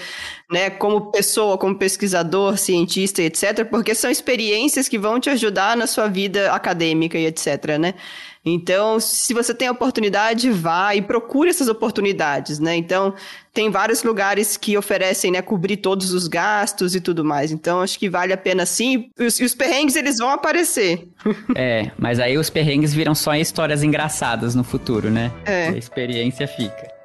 né, 0.50 0.70
como 0.70 1.10
pessoa, 1.10 1.56
como 1.56 1.74
pesquisador, 1.76 2.56
cientista, 2.58 3.22
etc, 3.22 3.64
porque 3.68 3.94
são 3.94 4.10
experiências 4.10 4.88
que 4.88 4.98
vão 4.98 5.18
te 5.18 5.30
ajudar 5.30 5.76
na 5.76 5.86
sua 5.86 6.08
vida 6.08 6.52
acadêmica 6.52 7.18
e 7.18 7.26
etc, 7.26 7.78
né? 7.78 7.94
Então, 8.44 8.98
se 9.00 9.34
você 9.34 9.52
tem 9.52 9.68
a 9.68 9.72
oportunidade, 9.72 10.50
vá 10.50 10.94
e 10.94 11.02
procure 11.02 11.50
essas 11.50 11.68
oportunidades, 11.68 12.58
né? 12.58 12.76
Então, 12.76 13.14
tem 13.52 13.70
vários 13.70 14.02
lugares 14.02 14.56
que 14.56 14.76
oferecem, 14.76 15.32
né, 15.32 15.42
cobrir 15.42 15.78
todos 15.78 16.12
os 16.12 16.28
gastos 16.28 16.94
e 16.94 17.00
tudo 17.00 17.24
mais. 17.24 17.50
Então, 17.50 17.82
acho 17.82 17.98
que 17.98 18.08
vale 18.08 18.32
a 18.32 18.36
pena 18.36 18.64
sim. 18.64 19.10
E 19.18 19.24
os, 19.24 19.38
os 19.40 19.54
perrengues, 19.54 19.96
eles 19.96 20.18
vão 20.18 20.30
aparecer. 20.30 21.08
É, 21.56 21.90
mas 21.98 22.20
aí 22.20 22.38
os 22.38 22.50
perrengues 22.50 22.94
viram 22.94 23.14
só 23.14 23.34
histórias 23.34 23.82
engraçadas 23.82 24.54
no 24.54 24.62
futuro, 24.62 25.10
né? 25.10 25.32
É. 25.44 25.68
A 25.68 25.76
experiência 25.76 26.46
fica. 26.46 26.97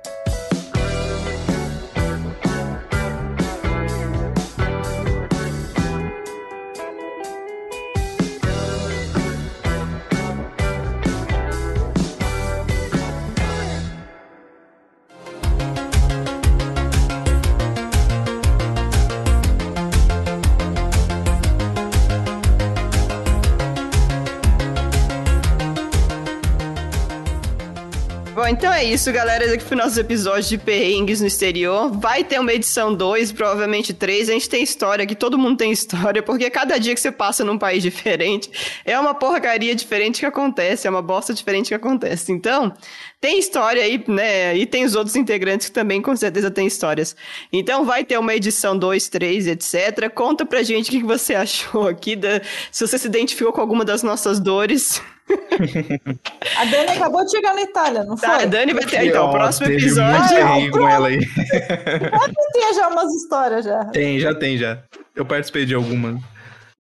É 28.83 28.87
isso, 28.87 29.11
galera. 29.13 29.45
Esse 29.45 29.53
aqui 29.55 29.63
foi 29.63 29.77
o 29.77 29.79
nosso 29.79 29.97
episódio 29.97 30.49
de 30.49 30.57
perrengues 30.57 31.21
no 31.21 31.27
exterior. 31.27 31.89
Vai 31.89 32.21
ter 32.21 32.37
uma 32.37 32.51
edição 32.51 32.93
2, 32.93 33.31
provavelmente 33.31 33.93
3. 33.93 34.29
A 34.29 34.33
gente 34.33 34.49
tem 34.49 34.61
história 34.61 35.03
aqui, 35.03 35.15
todo 35.15 35.37
mundo 35.37 35.57
tem 35.57 35.71
história, 35.71 36.21
porque 36.21 36.49
cada 36.49 36.77
dia 36.77 36.93
que 36.93 36.99
você 36.99 37.11
passa 37.11 37.45
num 37.45 37.57
país 37.57 37.81
diferente 37.81 38.51
é 38.83 38.99
uma 38.99 39.13
porcaria 39.13 39.73
diferente 39.73 40.19
que 40.19 40.25
acontece, 40.25 40.85
é 40.85 40.89
uma 40.89 41.01
bosta 41.01 41.33
diferente 41.33 41.69
que 41.69 41.73
acontece. 41.73 42.33
Então, 42.33 42.73
tem 43.21 43.39
história 43.39 43.81
aí, 43.81 44.03
né? 44.05 44.57
E 44.57 44.65
tem 44.65 44.83
os 44.83 44.95
outros 44.95 45.15
integrantes 45.15 45.67
que 45.67 45.73
também 45.73 46.01
com 46.01 46.13
certeza 46.13 46.51
têm 46.51 46.67
histórias. 46.67 47.15
Então 47.53 47.85
vai 47.85 48.03
ter 48.03 48.19
uma 48.19 48.35
edição 48.35 48.77
2, 48.77 49.07
3, 49.07 49.47
etc. 49.47 50.09
Conta 50.13 50.45
pra 50.45 50.61
gente 50.61 50.89
o 50.89 50.91
que 50.91 51.03
você 51.03 51.35
achou 51.35 51.87
aqui, 51.87 52.17
da... 52.17 52.41
se 52.69 52.85
você 52.85 52.97
se 52.97 53.07
identificou 53.07 53.53
com 53.53 53.61
alguma 53.61 53.85
das 53.85 54.03
nossas 54.03 54.41
dores. 54.41 55.01
A 56.57 56.65
Dani 56.65 56.89
acabou 56.89 57.23
de 57.23 57.31
chegar 57.31 57.53
na 57.53 57.61
Itália, 57.61 58.03
não 58.03 58.15
tá, 58.15 58.35
foi? 58.35 58.43
a 58.43 58.45
Dani 58.45 58.73
vai 58.73 58.85
ter. 58.85 59.05
Então, 59.05 59.29
o 59.29 59.31
próximo 59.31 59.67
episódio. 59.67 60.37
Ah, 60.37 60.71
com 60.71 60.87
ela 60.87 61.07
aí. 61.07 61.25
Pode 61.25 62.33
ter 62.53 62.73
já 62.75 62.87
umas 62.89 63.13
histórias 63.13 63.65
já. 63.65 63.85
Tem, 63.85 64.19
já 64.19 64.35
tem 64.35 64.57
já. 64.57 64.79
Eu 65.15 65.25
participei 65.25 65.65
de 65.65 65.73
alguma. 65.73 66.19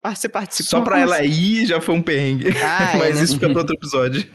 Ah, 0.03 0.13
você 0.13 0.27
participou? 0.27 0.79
Só 0.79 0.81
pra 0.81 0.99
ela 0.99 1.23
ir 1.23 1.65
já 1.65 1.79
foi 1.79 1.95
um 1.95 2.01
perrengue. 2.01 2.49
Ah, 2.61 2.93
Mas 2.99 3.19
é, 3.19 3.23
isso 3.23 3.35
fica 3.35 3.49
para 3.49 3.59
outro 3.59 3.75
episódio. 3.75 4.25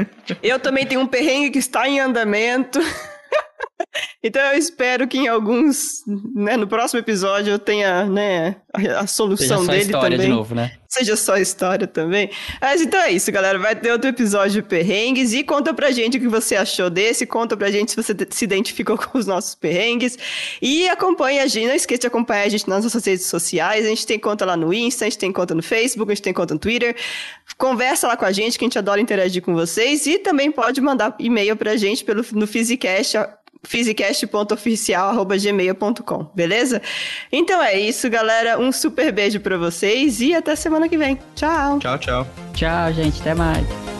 Eu 0.42 0.58
também 0.58 0.86
tenho 0.86 1.02
um 1.02 1.06
perrengue 1.06 1.50
que 1.50 1.58
está 1.58 1.86
em 1.86 2.00
andamento. 2.00 2.80
Então 4.22 4.42
eu 4.42 4.58
espero 4.58 5.06
que 5.06 5.16
em 5.16 5.28
alguns, 5.28 6.02
né, 6.34 6.56
no 6.56 6.66
próximo 6.66 6.98
episódio 6.98 7.52
eu 7.52 7.58
tenha, 7.58 8.04
né, 8.06 8.56
a, 8.72 9.00
a 9.00 9.06
solução 9.06 9.58
Seja 9.58 9.64
só 9.64 9.70
dele 9.70 9.82
história 9.82 10.16
também. 10.16 10.30
de 10.30 10.36
novo, 10.36 10.54
né? 10.54 10.72
Seja 10.88 11.16
só 11.16 11.36
história 11.36 11.86
também. 11.86 12.30
Mas 12.60 12.80
então 12.80 12.98
é 13.00 13.12
isso, 13.12 13.30
galera. 13.30 13.58
Vai 13.58 13.76
ter 13.76 13.92
outro 13.92 14.08
episódio 14.08 14.62
de 14.62 14.68
perrengues 14.68 15.34
e 15.34 15.44
conta 15.44 15.74
pra 15.74 15.90
gente 15.90 16.16
o 16.16 16.20
que 16.20 16.28
você 16.28 16.56
achou 16.56 16.88
desse. 16.88 17.26
Conta 17.26 17.56
pra 17.56 17.70
gente 17.70 17.90
se 17.90 17.96
você 17.96 18.16
se 18.30 18.44
identificou 18.44 18.96
com 18.98 19.18
os 19.18 19.26
nossos 19.26 19.54
perrengues. 19.54 20.18
E 20.62 20.88
acompanha 20.88 21.42
a 21.42 21.46
gente. 21.46 21.68
Não 21.68 21.74
esqueça 21.74 22.00
de 22.00 22.06
acompanhar 22.06 22.44
a 22.44 22.48
gente 22.48 22.66
nas 22.68 22.84
nossas 22.84 23.04
redes 23.04 23.26
sociais. 23.26 23.84
A 23.84 23.88
gente 23.88 24.06
tem 24.06 24.18
conta 24.18 24.46
lá 24.46 24.56
no 24.56 24.72
Insta, 24.72 25.04
a 25.04 25.08
gente 25.08 25.18
tem 25.18 25.30
conta 25.30 25.54
no 25.54 25.62
Facebook, 25.62 26.10
a 26.10 26.14
gente 26.14 26.24
tem 26.24 26.32
conta 26.32 26.54
no 26.54 26.60
Twitter. 26.60 26.96
Conversa 27.58 28.08
lá 28.08 28.16
com 28.16 28.24
a 28.24 28.32
gente, 28.32 28.58
que 28.58 28.64
a 28.64 28.66
gente 28.66 28.78
adora 28.78 29.00
interagir 29.00 29.42
com 29.42 29.54
vocês. 29.54 30.06
E 30.06 30.18
também 30.18 30.50
pode 30.50 30.80
mandar 30.80 31.14
e-mail 31.18 31.54
pra 31.54 31.76
gente 31.76 32.02
pelo, 32.02 32.24
no 32.32 32.46
Physicast, 32.46 33.18
physicast.oficial.gmail.com, 33.62 36.30
beleza? 36.34 36.82
Então 37.30 37.62
é 37.62 37.78
isso, 37.78 38.10
galera. 38.10 38.58
Um 38.58 38.72
super 38.72 39.12
beijo 39.12 39.38
para 39.40 39.58
vocês 39.58 40.20
e 40.20 40.34
até 40.34 40.56
semana 40.56 40.88
que 40.88 40.96
vem. 40.96 41.18
Tchau. 41.34 41.78
Tchau, 41.78 41.98
tchau. 41.98 42.26
Tchau, 42.54 42.90
gente. 42.92 43.20
Até 43.20 43.34
mais. 43.34 43.97